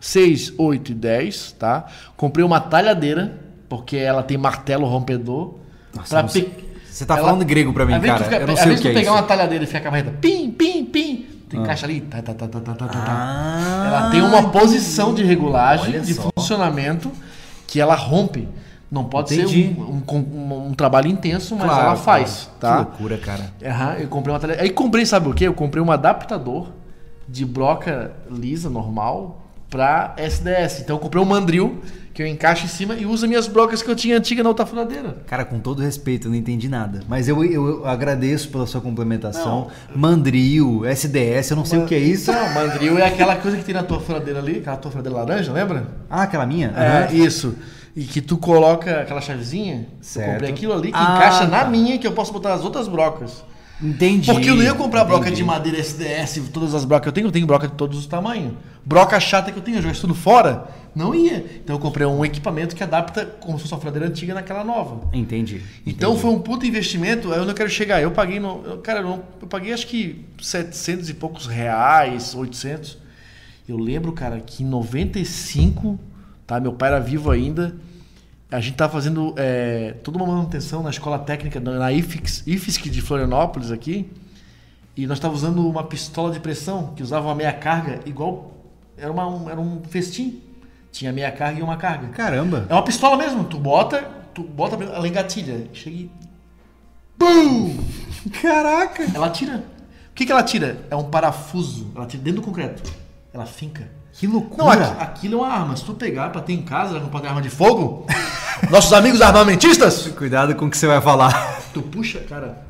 6, 0.00 0.54
8 0.58 0.92
e 0.92 0.94
10, 0.94 1.52
tá? 1.52 1.86
Comprei 2.16 2.44
uma 2.44 2.60
talhadeira, 2.60 3.40
porque 3.68 3.96
ela 3.96 4.22
tem 4.22 4.36
martelo 4.36 4.86
rompedor. 4.86 5.54
Nossa, 5.94 6.24
pe... 6.24 6.50
Você 6.94 7.04
tá 7.04 7.16
ela, 7.16 7.26
falando 7.26 7.44
grego 7.44 7.72
pra 7.72 7.84
mim, 7.84 8.00
cara. 8.00 8.22
Fica, 8.22 8.36
eu 8.36 8.46
não 8.46 8.56
sei 8.56 8.74
o 8.76 8.78
que 8.78 8.86
é 8.86 8.92
pegar 8.92 9.12
uma 9.14 9.22
talhadeira 9.24 9.64
e 9.64 9.66
ficar 9.66 9.80
com 9.80 9.88
a 9.88 9.90
carreta, 9.90 10.12
pim, 10.20 10.48
pim, 10.52 10.84
pim, 10.84 11.26
tem 11.48 11.60
ah. 11.60 11.66
caixa 11.66 11.86
ali, 11.86 12.00
tá, 12.02 12.22
tá, 12.22 12.32
tá, 12.34 12.46
tá, 12.46 12.60
tá, 12.60 12.72
tá, 12.72 12.86
tá. 12.86 13.02
Ah, 13.04 13.84
ela 13.84 14.10
tem 14.10 14.22
uma 14.22 14.50
posição 14.50 15.12
de 15.12 15.24
regulagem, 15.24 16.00
de 16.00 16.14
só. 16.14 16.30
funcionamento, 16.30 17.10
que 17.66 17.80
ela 17.80 17.96
rompe. 17.96 18.48
Não 18.92 19.02
pode 19.06 19.34
Entendi. 19.34 19.74
ser 19.74 19.80
um, 19.80 20.02
um, 20.08 20.18
um, 20.18 20.66
um, 20.68 20.74
trabalho 20.74 21.08
intenso, 21.08 21.56
mas 21.56 21.66
claro, 21.66 21.84
ela 21.84 21.96
faz, 21.96 22.48
tá? 22.60 22.76
Que 22.76 22.90
loucura, 22.90 23.18
cara. 23.18 23.52
Uhum, 23.60 23.92
eu 24.02 24.08
comprei 24.08 24.32
uma 24.32 24.38
talhadeira. 24.38 24.62
Aí 24.62 24.70
comprei, 24.70 25.04
sabe 25.04 25.28
o 25.28 25.34
quê? 25.34 25.48
Eu 25.48 25.54
comprei 25.54 25.82
um 25.82 25.90
adaptador 25.90 26.68
de 27.28 27.44
broca 27.44 28.12
lisa, 28.30 28.70
normal, 28.70 29.43
para 29.74 30.14
SDS. 30.16 30.82
Então 30.82 30.94
eu 30.94 31.00
comprei 31.00 31.20
um 31.20 31.26
mandril 31.26 31.82
que 32.14 32.22
eu 32.22 32.26
encaixo 32.28 32.64
em 32.64 32.68
cima 32.68 32.94
e 32.94 33.04
uso 33.04 33.26
minhas 33.26 33.48
brocas 33.48 33.82
que 33.82 33.90
eu 33.90 33.96
tinha 33.96 34.16
antiga 34.16 34.40
na 34.40 34.48
outra 34.48 34.64
furadeira. 34.64 35.16
Cara, 35.26 35.44
com 35.44 35.58
todo 35.58 35.82
respeito, 35.82 36.28
eu 36.28 36.30
não 36.30 36.38
entendi 36.38 36.68
nada. 36.68 37.00
Mas 37.08 37.26
eu, 37.26 37.44
eu 37.44 37.84
agradeço 37.84 38.50
pela 38.50 38.68
sua 38.68 38.80
complementação. 38.80 39.68
Não. 39.90 39.96
Mandril, 39.96 40.86
SDS, 40.86 41.50
eu 41.50 41.56
não 41.56 41.64
sei 41.64 41.80
Man... 41.80 41.84
o 41.86 41.88
que 41.88 41.94
é 41.96 41.98
isso. 41.98 42.30
Não, 42.30 42.54
mandril 42.54 42.96
é 42.98 43.08
aquela 43.08 43.34
coisa 43.34 43.56
que 43.56 43.64
tem 43.64 43.74
na 43.74 43.82
tua 43.82 43.98
furadeira 43.98 44.38
ali, 44.38 44.58
aquela 44.58 44.76
tua 44.76 44.92
furadeira 44.92 45.18
laranja, 45.18 45.52
lembra? 45.52 45.88
Ah, 46.08 46.22
aquela 46.22 46.46
minha? 46.46 46.68
É, 46.68 47.08
uhum. 47.10 47.24
isso. 47.24 47.56
E 47.96 48.04
que 48.04 48.20
tu 48.20 48.36
coloca 48.38 49.00
aquela 49.00 49.20
chavezinha, 49.20 49.88
Certo. 50.00 50.24
eu 50.24 50.32
comprei 50.34 50.50
aquilo 50.50 50.72
ali 50.72 50.92
que 50.92 50.96
Ah, 50.96 51.16
encaixa 51.16 51.46
na 51.48 51.64
tá. 51.64 51.68
minha 51.68 51.98
que 51.98 52.06
eu 52.06 52.12
posso 52.12 52.32
botar 52.32 52.54
as 52.54 52.62
outras 52.62 52.86
brocas. 52.86 53.42
Entendi. 53.82 54.30
Porque 54.32 54.48
eu 54.48 54.54
não 54.54 54.62
ia 54.62 54.74
comprar 54.74 55.04
broca 55.04 55.26
entendi. 55.26 55.36
de 55.36 55.44
madeira 55.44 55.78
SDS, 55.78 56.48
todas 56.52 56.74
as 56.74 56.84
brocas 56.84 57.04
que 57.04 57.08
eu 57.08 57.12
tenho, 57.12 57.26
eu 57.26 57.32
tenho 57.32 57.46
broca 57.46 57.66
de 57.66 57.74
todos 57.74 57.98
os 57.98 58.06
tamanhos. 58.06 58.54
Broca 58.84 59.18
chata 59.18 59.50
que 59.50 59.58
eu 59.58 59.62
tenho, 59.62 59.78
eu 59.78 59.90
isso 59.90 60.02
tudo 60.02 60.14
fora, 60.14 60.68
não 60.94 61.14
ia. 61.14 61.44
Então 61.62 61.76
eu 61.76 61.80
comprei 61.80 62.06
um 62.06 62.24
equipamento 62.24 62.76
que 62.76 62.82
adapta 62.82 63.24
como 63.40 63.58
se 63.58 63.68
fosse 63.68 63.86
uma 63.86 64.06
antiga 64.06 64.34
naquela 64.34 64.62
nova. 64.62 65.08
Entendi. 65.12 65.60
Então 65.86 66.10
entendi. 66.10 66.22
foi 66.22 66.30
um 66.30 66.38
puto 66.38 66.64
investimento, 66.64 67.32
aí 67.32 67.38
eu 67.38 67.44
não 67.44 67.54
quero 67.54 67.68
chegar. 67.68 68.00
Eu 68.00 68.10
paguei, 68.12 68.38
no, 68.38 68.62
eu- 68.64 68.78
cara, 68.78 69.00
eu, 69.00 69.22
eu 69.40 69.48
paguei 69.48 69.72
acho 69.72 69.86
que 69.86 70.24
700 70.40 71.08
e 71.08 71.14
poucos 71.14 71.46
reais, 71.46 72.34
800. 72.34 72.98
Eu 73.68 73.78
lembro, 73.78 74.12
cara, 74.12 74.40
que 74.40 74.62
em 74.62 74.66
95, 74.66 75.98
tá? 76.46 76.60
Meu 76.60 76.74
pai 76.74 76.90
era 76.90 77.00
vivo 77.00 77.30
ainda. 77.30 77.74
A 78.50 78.60
gente 78.60 78.76
tava 78.76 78.92
fazendo 78.92 79.34
é, 79.36 79.94
toda 80.02 80.18
uma 80.18 80.26
manutenção 80.26 80.82
na 80.82 80.90
escola 80.90 81.18
técnica, 81.18 81.58
na 81.58 81.78
na 81.78 81.92
IFIX, 81.92 82.46
IFISC 82.46 82.88
de 82.88 83.00
Florianópolis 83.00 83.70
aqui. 83.70 84.10
E 84.96 85.06
nós 85.06 85.18
estávamos 85.18 85.42
usando 85.42 85.68
uma 85.68 85.82
pistola 85.82 86.32
de 86.32 86.38
pressão 86.38 86.94
que 86.94 87.02
usava 87.02 87.26
uma 87.26 87.34
meia 87.34 87.52
carga, 87.52 88.00
igual. 88.06 88.52
Era, 88.96 89.10
uma, 89.10 89.26
um, 89.26 89.50
era 89.50 89.60
um 89.60 89.82
festim. 89.82 90.40
Tinha 90.92 91.12
meia 91.12 91.32
carga 91.32 91.58
e 91.58 91.62
uma 91.62 91.76
carga. 91.76 92.08
Caramba. 92.08 92.66
É 92.68 92.72
uma 92.72 92.84
pistola 92.84 93.16
mesmo, 93.16 93.42
tu 93.44 93.58
bota, 93.58 94.02
tu 94.32 94.44
bota, 94.44 94.76
ela 94.84 95.08
engatilha. 95.08 95.66
Chega 95.72 95.96
e. 95.96 96.10
BUM! 97.18 97.76
Caraca. 98.40 99.02
Ela 99.12 99.30
tira. 99.30 99.64
O 100.10 100.14
que, 100.14 100.24
que 100.24 100.30
ela 100.30 100.44
tira? 100.44 100.86
É 100.88 100.94
um 100.94 101.10
parafuso. 101.10 101.90
Ela 101.96 102.06
tira 102.06 102.22
dentro 102.22 102.40
do 102.40 102.44
concreto. 102.44 102.88
Ela 103.32 103.46
finca. 103.46 103.90
Que 104.18 104.26
loucura. 104.26 104.64
Não, 104.64 104.70
aqui- 104.92 105.02
aquilo 105.02 105.34
é 105.34 105.36
uma 105.38 105.48
arma. 105.52 105.76
Se 105.76 105.84
tu 105.84 105.94
pegar 105.94 106.30
pra 106.30 106.40
ter 106.40 106.52
em 106.52 106.62
casa, 106.62 106.98
não 107.00 107.08
pode 107.08 107.22
ter 107.24 107.28
arma 107.28 107.42
de 107.42 107.50
fogo. 107.50 108.06
Nossos 108.70 108.92
amigos 108.92 109.20
armamentistas, 109.20 110.06
Cuidado 110.08 110.54
com 110.54 110.66
o 110.66 110.70
que 110.70 110.76
você 110.78 110.86
vai 110.86 111.00
falar. 111.00 111.60
tu 111.72 111.82
puxa, 111.82 112.20
cara. 112.20 112.62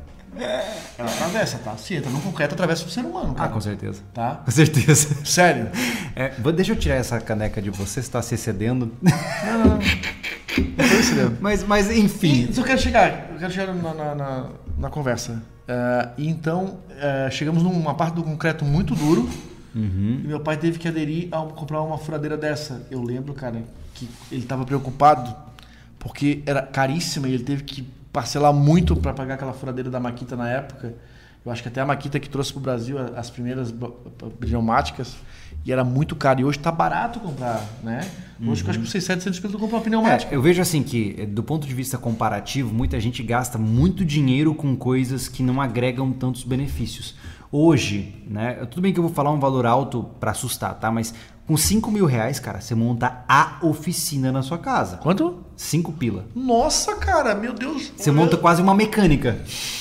Ela 0.97 1.09
atravessa, 1.09 1.57
tá? 1.63 1.77
Se 1.77 1.93
entra 1.95 2.09
no 2.11 2.19
concreto, 2.19 2.55
atravessa 2.55 2.85
o 2.85 2.89
ser 2.89 3.01
humano, 3.01 3.31
Ah, 3.35 3.39
cara. 3.41 3.49
com 3.51 3.61
certeza. 3.61 4.01
Tá? 4.13 4.41
Com 4.43 4.51
certeza. 4.51 5.15
Sério. 5.23 5.69
É, 6.15 6.29
deixa 6.53 6.73
eu 6.73 6.75
tirar 6.75 6.95
essa 6.95 7.19
caneca 7.21 7.61
de 7.61 7.69
você, 7.69 7.85
você 7.85 7.99
está 8.01 8.21
se 8.21 8.35
excedendo. 8.35 8.91
Não, 9.01 9.11
não, 9.57 9.65
não. 9.65 9.77
Não. 9.77 11.37
Mas, 11.39 11.63
mas 11.65 11.89
enfim. 11.91 12.49
E, 12.51 12.57
eu 12.57 12.63
quero 12.65 12.79
chegar, 12.81 13.29
eu 13.33 13.39
quero 13.39 13.51
chegar 13.53 13.73
na, 13.73 13.93
na, 13.93 14.15
na- 14.15 14.45
na 14.77 14.89
conversa. 14.89 15.41
Eh, 15.67 16.09
e 16.17 16.29
então, 16.29 16.79
eh, 16.99 17.29
chegamos 17.31 17.63
numa 17.63 17.93
parte 17.93 18.15
do 18.15 18.23
concreto 18.23 18.63
muito 18.65 18.93
duro 18.95 19.29
Uhum. 19.75 20.21
e 20.23 20.27
meu 20.27 20.39
pai 20.39 20.55
teve 20.55 20.79
que 20.79 20.87
aderir 20.87 21.27
a 21.31 21.41
comprar 21.41 21.81
uma 21.81 21.97
furadeira 21.97 22.37
dessa. 22.37 22.87
Eu 22.89 23.03
lembro, 23.03 23.33
cara, 23.33 23.61
que 23.93 24.07
ele 24.31 24.43
estava 24.43 24.63
preocupado 24.63 25.35
porque 25.99 26.41
era 26.45 26.61
caríssima 26.61 27.27
e 27.27 27.33
ele 27.33 27.43
teve 27.43 27.63
que 27.63 27.81
parcelar 28.13 28.53
muito 28.53 28.95
para 28.95 29.13
pagar 29.13 29.33
aquela 29.33 29.53
furadeira 29.53 29.89
da 29.89 29.99
Makita 29.99 30.35
na 30.35 30.49
época. 30.49 30.93
Eu 31.45 31.51
acho 31.51 31.61
que 31.61 31.67
até 31.67 31.81
a 31.81 31.85
Makita 31.85 32.19
que 32.19 32.29
trouxe 32.29 32.53
para 32.53 32.59
o 32.59 32.61
Brasil 32.63 32.97
as 33.15 33.29
primeiras 33.29 33.73
pneumáticas 34.39 35.15
e 35.65 35.71
era 35.71 35.83
muito 35.83 36.15
caro. 36.15 36.41
E 36.41 36.45
hoje 36.45 36.59
tá 36.59 36.71
barato 36.71 37.19
comprar, 37.19 37.67
né? 37.83 38.07
Hoje 38.39 38.63
eu 38.63 38.69
acho 38.69 38.79
que 38.79 38.85
por 38.85 38.87
600, 38.87 39.23
700 39.23 39.39
pesos 39.39 39.55
tu 39.55 39.59
compra 39.59 39.77
uma 39.77 39.83
pneumática. 39.83 40.33
É, 40.33 40.35
eu 40.35 40.41
vejo 40.41 40.61
assim 40.61 40.83
que, 40.83 41.15
eh, 41.17 41.25
do 41.25 41.41
ponto 41.41 41.67
de 41.67 41.73
vista 41.73 41.97
comparativo, 41.97 42.73
muita 42.73 42.99
gente 42.99 43.23
gasta 43.23 43.57
muito 43.57 44.05
dinheiro 44.05 44.53
com 44.53 44.75
coisas 44.75 45.27
que 45.27 45.41
não 45.41 45.59
agregam 45.59 46.11
tantos 46.11 46.43
benefícios. 46.43 47.15
Hoje, 47.57 48.13
né? 48.29 48.55
Tudo 48.69 48.81
bem 48.81 48.91
que 48.91 48.99
eu 48.99 49.03
vou 49.03 49.13
falar 49.13 49.31
um 49.31 49.39
valor 49.39 49.65
alto 49.65 50.09
para 50.19 50.31
assustar, 50.31 50.73
tá? 50.77 50.91
Mas 50.91 51.13
com 51.47 51.55
5 51.55 51.89
mil 51.89 52.05
reais, 52.05 52.37
cara, 52.37 52.59
você 52.59 52.75
monta 52.75 53.23
a 53.29 53.59
oficina 53.61 54.29
na 54.29 54.41
sua 54.41 54.57
casa. 54.57 54.97
Quanto? 54.97 55.37
5 55.55 55.93
pila. 55.93 56.25
Nossa, 56.35 56.95
cara, 56.95 57.33
meu 57.33 57.53
Deus. 57.53 57.93
Você 57.95 58.11
monta 58.11 58.35
quase 58.35 58.61
uma 58.61 58.75
mecânica. 58.75 59.39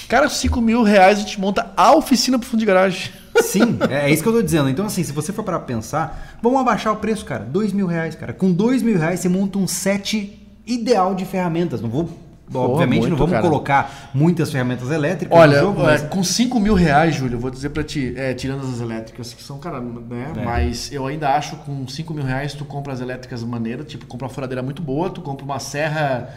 Cara, 0.08 0.28
5 0.28 0.60
mil 0.60 0.84
reais 0.84 1.18
a 1.18 1.22
gente 1.22 1.40
monta 1.40 1.72
a 1.76 1.92
oficina 1.96 2.38
pro 2.38 2.46
fundo 2.46 2.60
de 2.60 2.66
garagem. 2.66 3.10
Sim, 3.42 3.76
é, 3.90 4.08
é 4.08 4.10
isso 4.12 4.22
que 4.22 4.28
eu 4.28 4.34
tô 4.34 4.42
dizendo. 4.42 4.68
Então, 4.68 4.86
assim, 4.86 5.02
se 5.02 5.10
você 5.10 5.32
for 5.32 5.42
para 5.42 5.58
pensar, 5.58 6.38
vamos 6.40 6.60
abaixar 6.60 6.92
o 6.92 6.96
preço, 6.98 7.24
cara. 7.24 7.44
Dois 7.44 7.72
mil 7.72 7.88
reais, 7.88 8.14
cara. 8.14 8.32
Com 8.32 8.52
dois 8.52 8.84
mil 8.84 8.96
reais 8.96 9.18
você 9.18 9.28
monta 9.28 9.58
um 9.58 9.66
set 9.66 10.40
ideal 10.64 11.12
de 11.12 11.24
ferramentas. 11.24 11.80
Não 11.80 11.88
vou. 11.88 12.08
Obviamente, 12.52 13.02
não 13.02 13.08
muito, 13.08 13.16
vamos 13.16 13.32
cara. 13.32 13.42
colocar 13.42 14.10
muitas 14.12 14.50
ferramentas 14.50 14.90
elétricas 14.90 15.36
Olha, 15.36 15.60
jogo, 15.60 15.82
mas 15.82 16.02
com 16.02 16.22
5 16.22 16.60
mil 16.60 16.74
reais, 16.74 17.14
Júlio, 17.14 17.38
vou 17.38 17.50
dizer 17.50 17.70
pra 17.70 17.82
ti, 17.82 18.12
é, 18.16 18.34
tirando 18.34 18.60
as 18.66 18.80
elétricas, 18.80 19.32
que 19.32 19.42
são, 19.42 19.58
cara, 19.58 19.80
né? 19.80 20.32
É. 20.36 20.44
Mas 20.44 20.92
eu 20.92 21.06
ainda 21.06 21.34
acho 21.34 21.56
que 21.56 21.64
com 21.64 21.86
5 21.86 22.12
mil 22.12 22.24
reais 22.24 22.52
tu 22.54 22.64
compra 22.64 22.92
as 22.92 23.00
elétricas 23.00 23.42
maneiras, 23.42 23.86
tipo, 23.86 24.06
compra 24.06 24.26
uma 24.26 24.32
furadeira 24.32 24.62
muito 24.62 24.82
boa, 24.82 25.08
tu 25.10 25.20
compra 25.20 25.44
uma 25.44 25.58
serra. 25.58 26.28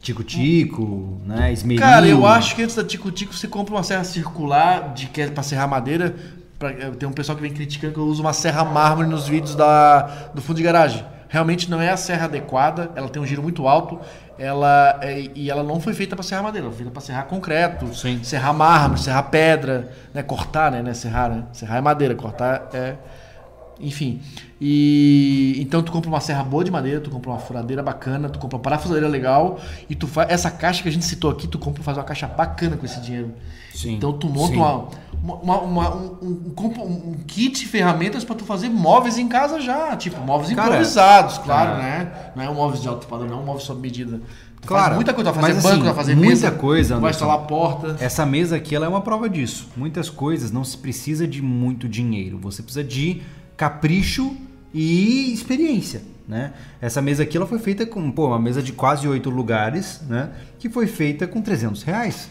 tico-tico, 0.00 1.20
né? 1.24 1.52
Esmeril. 1.52 1.82
Cara, 1.82 2.06
eu 2.06 2.26
acho 2.26 2.54
que 2.54 2.62
antes 2.62 2.76
da 2.76 2.84
Tico 2.84 3.10
Tico 3.10 3.34
você 3.34 3.48
compra 3.48 3.74
uma 3.74 3.82
serra 3.82 4.04
circular 4.04 4.92
de 4.94 5.06
que 5.06 5.22
é 5.22 5.28
pra 5.28 5.42
serrar 5.42 5.68
madeira. 5.68 6.14
Pra, 6.58 6.70
é, 6.70 6.90
tem 6.90 7.08
um 7.08 7.12
pessoal 7.12 7.36
que 7.36 7.42
vem 7.42 7.52
criticando 7.52 7.94
que 7.94 7.98
eu 8.00 8.04
uso 8.04 8.20
uma 8.20 8.32
serra 8.32 8.64
mármore 8.64 9.08
nos 9.08 9.28
vídeos 9.28 9.54
da, 9.54 10.30
do 10.34 10.42
fundo 10.42 10.56
de 10.56 10.62
garagem. 10.62 11.04
Realmente 11.28 11.70
não 11.70 11.80
é 11.80 11.90
a 11.90 11.96
serra 11.96 12.24
adequada, 12.24 12.90
ela 12.96 13.08
tem 13.08 13.20
um 13.20 13.26
giro 13.26 13.42
muito 13.42 13.68
alto, 13.68 14.00
ela 14.38 14.98
é- 15.02 15.28
e 15.34 15.50
ela 15.50 15.62
não 15.62 15.78
foi 15.80 15.92
feita 15.92 16.16
para 16.16 16.22
serrar 16.22 16.42
madeira, 16.44 16.66
ela 16.66 16.72
foi 16.72 16.78
feita 16.84 16.92
para 16.92 17.02
serrar 17.02 17.24
concreto, 17.26 17.94
Sim. 17.94 18.22
serrar 18.24 18.54
mármore, 18.54 19.00
serrar 19.00 19.24
pedra, 19.30 19.90
né? 20.14 20.22
cortar, 20.22 20.70
né? 20.72 20.80
Não 20.82 20.90
é 20.90 20.94
serrar, 20.94 21.28
né? 21.30 21.42
Serrar 21.52 21.78
é 21.78 21.80
madeira, 21.80 22.14
cortar 22.14 22.68
é 22.72 22.94
enfim. 23.80 24.20
E 24.60 25.56
então 25.60 25.82
tu 25.82 25.90
compra 25.92 26.08
uma 26.08 26.20
serra 26.20 26.42
boa 26.42 26.64
de 26.64 26.70
madeira, 26.70 27.00
tu 27.00 27.10
compra 27.10 27.30
uma 27.30 27.38
furadeira 27.38 27.82
bacana, 27.82 28.28
tu 28.28 28.38
compra 28.38 28.56
uma 28.56 28.62
parafusadeira 28.62 29.08
legal 29.08 29.58
e 29.88 29.94
tu 29.94 30.06
faz 30.06 30.30
essa 30.30 30.50
caixa 30.50 30.82
que 30.82 30.88
a 30.88 30.92
gente 30.92 31.04
citou 31.04 31.30
aqui, 31.30 31.46
tu 31.46 31.58
compra 31.58 31.82
faz 31.82 31.96
uma 31.96 32.04
caixa 32.04 32.26
bacana 32.26 32.76
com 32.76 32.84
esse 32.84 33.00
dinheiro. 33.00 33.32
Sim, 33.74 33.94
Então 33.94 34.12
tu 34.12 34.28
monta 34.28 34.54
uma, 34.56 34.88
uma, 35.34 35.58
uma- 35.60 35.94
um, 35.96 36.52
um- 36.58 37.10
um 37.12 37.14
kit 37.26 37.60
de 37.60 37.66
ferramentas 37.66 38.24
para 38.24 38.34
tu 38.34 38.44
fazer 38.44 38.68
móveis 38.68 39.16
em 39.18 39.28
casa 39.28 39.60
já, 39.60 39.96
tipo 39.96 40.20
móveis 40.20 40.52
Cara, 40.52 40.68
improvisados, 40.70 41.38
claro, 41.38 41.80
é. 41.80 41.82
né? 41.82 42.12
Não 42.34 42.42
é 42.42 42.50
um 42.50 42.54
móveis 42.54 42.82
de 42.82 42.88
alto 42.88 43.06
padrão, 43.06 43.28
não 43.28 43.38
é 43.38 43.40
um 43.40 43.44
móvel 43.44 43.60
sob 43.60 43.80
medida. 43.80 44.20
Tu 44.60 44.66
Claro, 44.66 44.96
muita 44.96 45.14
coisa, 45.14 45.30
tu 45.30 45.34
vai 45.38 45.42
fazer 45.52 45.54
mas, 45.54 45.62
banco, 45.62 45.74
assim, 45.76 45.84
vai 45.84 45.94
fazer 45.94 46.14
muita 46.16 46.30
mesa, 46.30 46.50
coisa, 46.50 46.94
tu 46.96 47.00
vai 47.00 47.10
Anderson. 47.10 47.24
instalar 47.26 47.46
porta. 47.46 47.96
Essa 48.04 48.26
mesa 48.26 48.56
aqui 48.56 48.74
ela 48.74 48.86
é 48.86 48.88
uma 48.88 49.00
prova 49.00 49.28
disso. 49.28 49.68
Muitas 49.76 50.10
coisas 50.10 50.50
não 50.50 50.64
se 50.64 50.76
precisa 50.76 51.28
de 51.28 51.40
muito 51.40 51.88
dinheiro. 51.88 52.36
Você 52.42 52.60
precisa 52.60 52.82
de 52.82 53.22
capricho 53.58 54.36
e 54.72 55.32
experiência, 55.32 56.00
né? 56.26 56.54
Essa 56.80 57.02
mesa 57.02 57.24
aqui 57.24 57.36
ela 57.36 57.46
foi 57.46 57.58
feita 57.58 57.84
com 57.84 58.10
pô, 58.10 58.28
uma 58.28 58.38
mesa 58.38 58.62
de 58.62 58.72
quase 58.72 59.06
oito 59.08 59.28
lugares, 59.28 60.00
né? 60.08 60.30
Que 60.58 60.70
foi 60.70 60.86
feita 60.86 61.26
com 61.26 61.42
300 61.42 61.82
reais. 61.82 62.30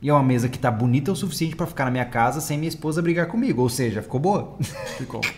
E 0.00 0.08
é 0.08 0.12
uma 0.12 0.22
mesa 0.22 0.48
que 0.48 0.58
tá 0.58 0.70
bonita 0.70 1.12
o 1.12 1.16
suficiente 1.16 1.56
para 1.56 1.66
ficar 1.66 1.84
na 1.84 1.90
minha 1.90 2.04
casa 2.06 2.40
sem 2.40 2.56
minha 2.56 2.68
esposa 2.68 3.02
brigar 3.02 3.26
comigo. 3.26 3.60
Ou 3.60 3.68
seja, 3.68 4.00
ficou 4.00 4.20
boa. 4.20 4.56
Ficou. 4.96 5.20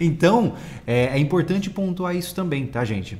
Então, 0.00 0.54
é, 0.84 1.04
é 1.06 1.18
importante 1.18 1.70
pontuar 1.70 2.14
isso 2.14 2.34
também, 2.34 2.66
tá, 2.66 2.84
gente? 2.84 3.16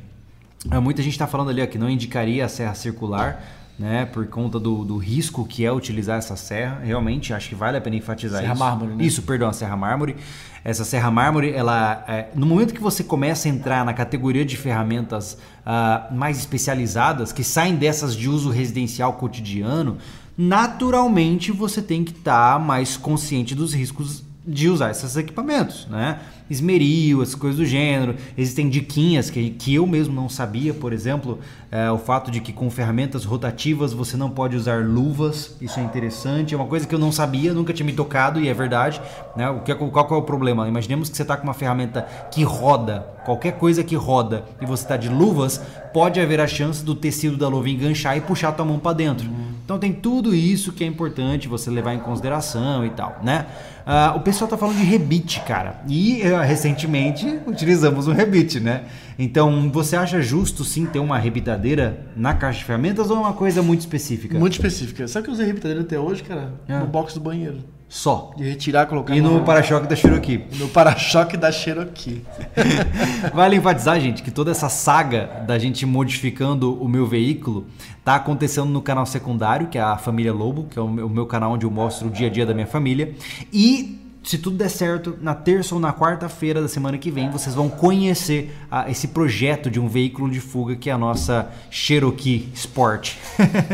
É, 0.70 0.78
Muita 0.80 1.00
gente 1.00 1.12
está 1.12 1.26
falando 1.26 1.48
ali 1.48 1.62
ó, 1.62 1.66
que 1.66 1.78
não 1.78 1.88
indicaria 1.88 2.44
a 2.44 2.48
serra 2.48 2.74
circular, 2.74 3.42
né? 3.78 4.06
Por 4.06 4.26
conta 4.26 4.58
do, 4.58 4.84
do 4.84 4.96
risco 4.96 5.44
que 5.44 5.64
é 5.64 5.72
utilizar 5.72 6.18
essa 6.18 6.36
serra. 6.36 6.80
Realmente, 6.82 7.32
acho 7.34 7.48
que 7.50 7.54
vale 7.54 7.76
a 7.76 7.80
pena 7.80 7.96
enfatizar 7.96 8.40
Serra 8.40 8.54
isso. 8.54 8.62
mármore, 8.62 8.94
né? 8.94 9.04
Isso, 9.04 9.22
perdão, 9.22 9.48
a 9.48 9.52
serra 9.52 9.76
mármore. 9.76 10.16
Essa 10.64 10.84
serra 10.84 11.10
mármore, 11.10 11.52
ela, 11.52 12.04
é, 12.08 12.28
no 12.34 12.46
momento 12.46 12.74
que 12.74 12.80
você 12.80 13.04
começa 13.04 13.48
a 13.48 13.50
entrar 13.50 13.84
na 13.84 13.92
categoria 13.92 14.44
de 14.44 14.56
ferramentas 14.56 15.38
ah, 15.64 16.08
mais 16.10 16.38
especializadas, 16.38 17.32
que 17.32 17.44
saem 17.44 17.76
dessas 17.76 18.16
de 18.16 18.28
uso 18.28 18.50
residencial 18.50 19.12
cotidiano, 19.12 19.98
naturalmente 20.36 21.52
você 21.52 21.80
tem 21.80 22.02
que 22.02 22.12
estar 22.12 22.58
mais 22.58 22.96
consciente 22.96 23.54
dos 23.54 23.72
riscos 23.74 24.24
de 24.46 24.68
usar 24.68 24.90
esses 24.90 25.16
equipamentos, 25.16 25.86
né? 25.88 26.20
Esmeril, 26.48 27.22
essas 27.22 27.34
coisas 27.34 27.58
do 27.58 27.64
gênero. 27.64 28.14
Existem 28.36 28.68
diquinhas 28.68 29.30
que, 29.30 29.50
que 29.50 29.74
eu 29.74 29.86
mesmo 29.86 30.14
não 30.14 30.28
sabia, 30.28 30.72
por 30.72 30.92
exemplo, 30.92 31.38
é, 31.70 31.90
o 31.90 31.98
fato 31.98 32.30
de 32.30 32.40
que 32.40 32.52
com 32.52 32.70
ferramentas 32.70 33.24
rotativas 33.24 33.92
você 33.92 34.16
não 34.16 34.30
pode 34.30 34.56
usar 34.56 34.84
luvas. 34.84 35.56
Isso 35.60 35.80
é 35.80 35.82
interessante, 35.82 36.54
é 36.54 36.56
uma 36.56 36.66
coisa 36.66 36.86
que 36.86 36.94
eu 36.94 36.98
não 36.98 37.10
sabia, 37.12 37.52
nunca 37.52 37.72
tinha 37.72 37.86
me 37.86 37.92
tocado 37.92 38.40
e 38.40 38.48
é 38.48 38.54
verdade. 38.54 39.00
Né? 39.36 39.48
O 39.50 39.60
que, 39.60 39.72
é- 39.72 39.74
qual 39.74 40.06
é 40.10 40.14
o 40.14 40.22
problema? 40.22 40.68
Imaginemos 40.68 41.08
que 41.08 41.16
você 41.16 41.22
está 41.22 41.36
com 41.36 41.44
uma 41.44 41.54
ferramenta 41.54 42.02
que 42.30 42.42
roda, 42.42 43.00
qualquer 43.24 43.52
coisa 43.52 43.82
que 43.82 43.96
roda 43.96 44.44
e 44.60 44.66
você 44.66 44.84
está 44.84 44.96
de 44.96 45.08
luvas, 45.08 45.60
pode 45.92 46.20
haver 46.20 46.40
a 46.40 46.46
chance 46.46 46.84
do 46.84 46.94
tecido 46.94 47.36
da 47.36 47.48
luva 47.48 47.68
enganchar 47.68 48.16
e 48.16 48.20
puxar 48.20 48.50
a 48.50 48.52
tua 48.52 48.64
mão 48.64 48.78
para 48.78 48.92
dentro. 48.92 49.28
Então 49.64 49.78
tem 49.80 49.92
tudo 49.92 50.32
isso 50.32 50.72
que 50.72 50.84
é 50.84 50.86
importante 50.86 51.48
você 51.48 51.68
levar 51.70 51.92
em 51.92 51.98
consideração 51.98 52.86
e 52.86 52.90
tal, 52.90 53.18
né? 53.22 53.46
Ah, 53.84 54.14
o 54.16 54.20
pessoal 54.20 54.48
tá 54.48 54.56
falando 54.56 54.76
de 54.76 54.84
rebite, 54.84 55.40
cara. 55.40 55.80
E 55.88 56.20
é 56.22 56.35
recentemente 56.42 57.38
utilizamos 57.46 58.06
um 58.08 58.12
rebite, 58.12 58.60
né? 58.60 58.82
Então, 59.18 59.70
você 59.70 59.96
acha 59.96 60.20
justo 60.20 60.62
sim 60.64 60.84
ter 60.86 60.98
uma 60.98 61.18
rebitadeira 61.18 62.06
na 62.16 62.34
caixa 62.34 62.58
de 62.58 62.64
ferramentas 62.64 63.10
ou 63.10 63.16
é 63.16 63.20
uma 63.20 63.32
coisa 63.32 63.62
muito 63.62 63.80
específica? 63.80 64.38
Muito 64.38 64.52
específica. 64.54 65.08
Sabe 65.08 65.24
que 65.24 65.30
eu 65.30 65.34
usei 65.34 65.46
rebitadeira 65.46 65.82
até 65.82 65.98
hoje, 65.98 66.22
cara? 66.22 66.52
É. 66.68 66.78
No 66.78 66.86
box 66.86 67.14
do 67.14 67.20
banheiro. 67.20 67.58
Só. 67.88 68.32
De 68.36 68.42
retirar, 68.42 68.86
colocar 68.86 69.14
E 69.16 69.20
no 69.20 69.42
para-choque 69.44 69.86
da 69.86 69.94
Cherokee. 69.94 70.44
no 70.58 70.66
para-choque 70.68 71.36
da 71.36 71.52
Cherokee. 71.52 72.20
Vale 73.32 73.56
enfatizar, 73.56 74.00
gente, 74.00 74.22
que 74.24 74.30
toda 74.30 74.50
essa 74.50 74.68
saga 74.68 75.44
da 75.46 75.56
gente 75.58 75.86
modificando 75.86 76.74
o 76.82 76.88
meu 76.88 77.06
veículo 77.06 77.66
tá 78.04 78.16
acontecendo 78.16 78.66
no 78.70 78.82
canal 78.82 79.06
secundário, 79.06 79.68
que 79.68 79.78
é 79.78 79.80
a 79.80 79.96
Família 79.96 80.32
Lobo, 80.32 80.64
que 80.68 80.78
é 80.78 80.82
o 80.82 80.88
meu- 80.88 81.06
o 81.06 81.10
meu 81.10 81.26
canal 81.26 81.52
onde 81.52 81.64
eu 81.64 81.70
mostro 81.70 82.08
o 82.08 82.10
dia 82.10 82.26
a 82.26 82.30
dia 82.30 82.44
da 82.44 82.52
minha 82.54 82.66
família. 82.66 83.14
E 83.52 83.95
se 84.26 84.38
tudo 84.38 84.56
der 84.56 84.68
certo, 84.68 85.16
na 85.22 85.36
terça 85.36 85.72
ou 85.72 85.80
na 85.80 85.92
quarta-feira 85.92 86.60
da 86.60 86.66
semana 86.66 86.98
que 86.98 87.12
vem, 87.12 87.30
vocês 87.30 87.54
vão 87.54 87.68
conhecer 87.68 88.52
ah, 88.68 88.90
esse 88.90 89.08
projeto 89.08 89.70
de 89.70 89.78
um 89.78 89.88
veículo 89.88 90.28
de 90.28 90.40
fuga 90.40 90.74
que 90.74 90.90
é 90.90 90.92
a 90.92 90.98
nossa 90.98 91.48
Cherokee 91.70 92.50
Sport. 92.52 93.14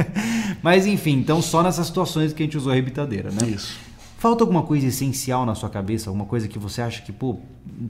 Mas 0.62 0.86
enfim, 0.86 1.12
então 1.12 1.40
só 1.40 1.62
nessas 1.62 1.86
situações 1.86 2.34
que 2.34 2.42
a 2.42 2.46
gente 2.46 2.58
usou 2.58 2.70
a 2.70 2.74
rebitadeira, 2.74 3.30
né? 3.30 3.48
Isso. 3.48 3.78
Falta 4.18 4.44
alguma 4.44 4.62
coisa 4.62 4.86
essencial 4.86 5.46
na 5.46 5.54
sua 5.54 5.70
cabeça? 5.70 6.10
Alguma 6.10 6.26
coisa 6.26 6.46
que 6.46 6.58
você 6.58 6.82
acha 6.82 7.00
que, 7.00 7.10
pô, 7.10 7.38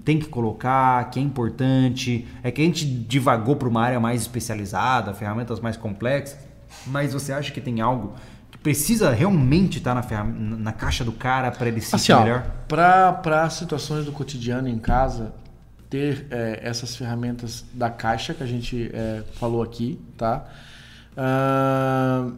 tem 0.05 0.21
que 0.21 0.27
colocar, 0.27 1.11
que 1.11 1.19
é 1.19 1.23
importante? 1.23 2.29
É 2.45 2.51
que 2.53 2.63
a 2.63 2.65
gente 2.65 2.87
divagou 2.87 3.57
para 3.57 3.69
uma 3.69 3.83
área 3.83 3.99
mais 3.99 4.23
especializada, 4.23 5.13
ferramentas 5.13 5.59
mais 5.59 5.77
complexas, 5.77 6.39
mas 6.87 7.13
você 7.13 7.33
acha 7.33 7.51
que 7.51 7.61
tem 7.61 7.81
algo 7.81 8.15
precisa 8.63 9.11
realmente 9.11 9.79
estar 9.79 9.95
na, 9.95 10.03
ferram- 10.03 10.33
na 10.59 10.73
caixa 10.73 11.05
do 11.05 11.13
cara 11.13 11.51
para 11.51 11.69
ele 11.69 11.81
se 11.81 11.95
Assim, 11.95 12.15
melhor? 12.15 12.45
para 12.69 13.49
situações 13.51 14.05
do 14.05 14.13
cotidiano 14.13 14.69
em 14.69 14.79
casa, 14.79 15.33
ter 15.91 16.27
é, 16.31 16.61
essas 16.63 16.97
ferramentas 16.97 17.65
da 17.75 17.91
caixa 17.91 18.33
que 18.35 18.43
a 18.43 18.47
gente 18.47 18.91
é, 18.95 19.23
falou 19.35 19.63
aqui, 19.63 20.01
tá? 20.17 20.47
Ah, 21.17 22.31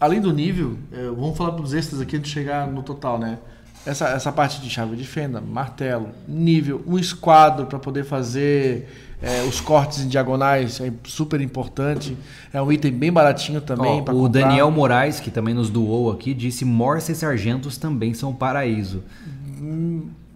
além 0.00 0.20
do 0.20 0.32
nível, 0.32 0.78
é, 0.92 1.06
vamos 1.06 1.36
falar 1.36 1.50
dos 1.50 1.72
extras 1.72 2.00
aqui 2.00 2.16
antes 2.16 2.28
de 2.28 2.34
chegar 2.34 2.66
no 2.66 2.82
total, 2.82 3.18
né? 3.18 3.38
Essa, 3.86 4.08
essa 4.08 4.32
parte 4.32 4.60
de 4.60 4.68
chave 4.68 4.96
de 4.96 5.04
fenda, 5.06 5.40
martelo, 5.40 6.10
nível, 6.26 6.82
um 6.86 6.98
esquadro 6.98 7.66
para 7.66 7.78
poder 7.78 8.04
fazer 8.04 9.05
é, 9.22 9.42
os 9.42 9.60
cortes 9.60 10.00
em 10.00 10.08
diagonais 10.08 10.80
é 10.80 10.92
super 11.04 11.40
importante. 11.40 12.16
É 12.52 12.60
um 12.60 12.70
item 12.70 12.92
bem 12.92 13.12
baratinho 13.12 13.60
também. 13.60 13.90
Ó, 13.92 13.96
o 14.00 14.04
comprar. 14.04 14.28
Daniel 14.42 14.70
Moraes, 14.70 15.20
que 15.20 15.30
também 15.30 15.54
nos 15.54 15.70
doou 15.70 16.10
aqui, 16.12 16.34
disse 16.34 16.64
Morse 16.64 17.12
e 17.12 17.14
Sargentos 17.14 17.76
também 17.78 18.12
são 18.14 18.34
paraíso. 18.34 19.02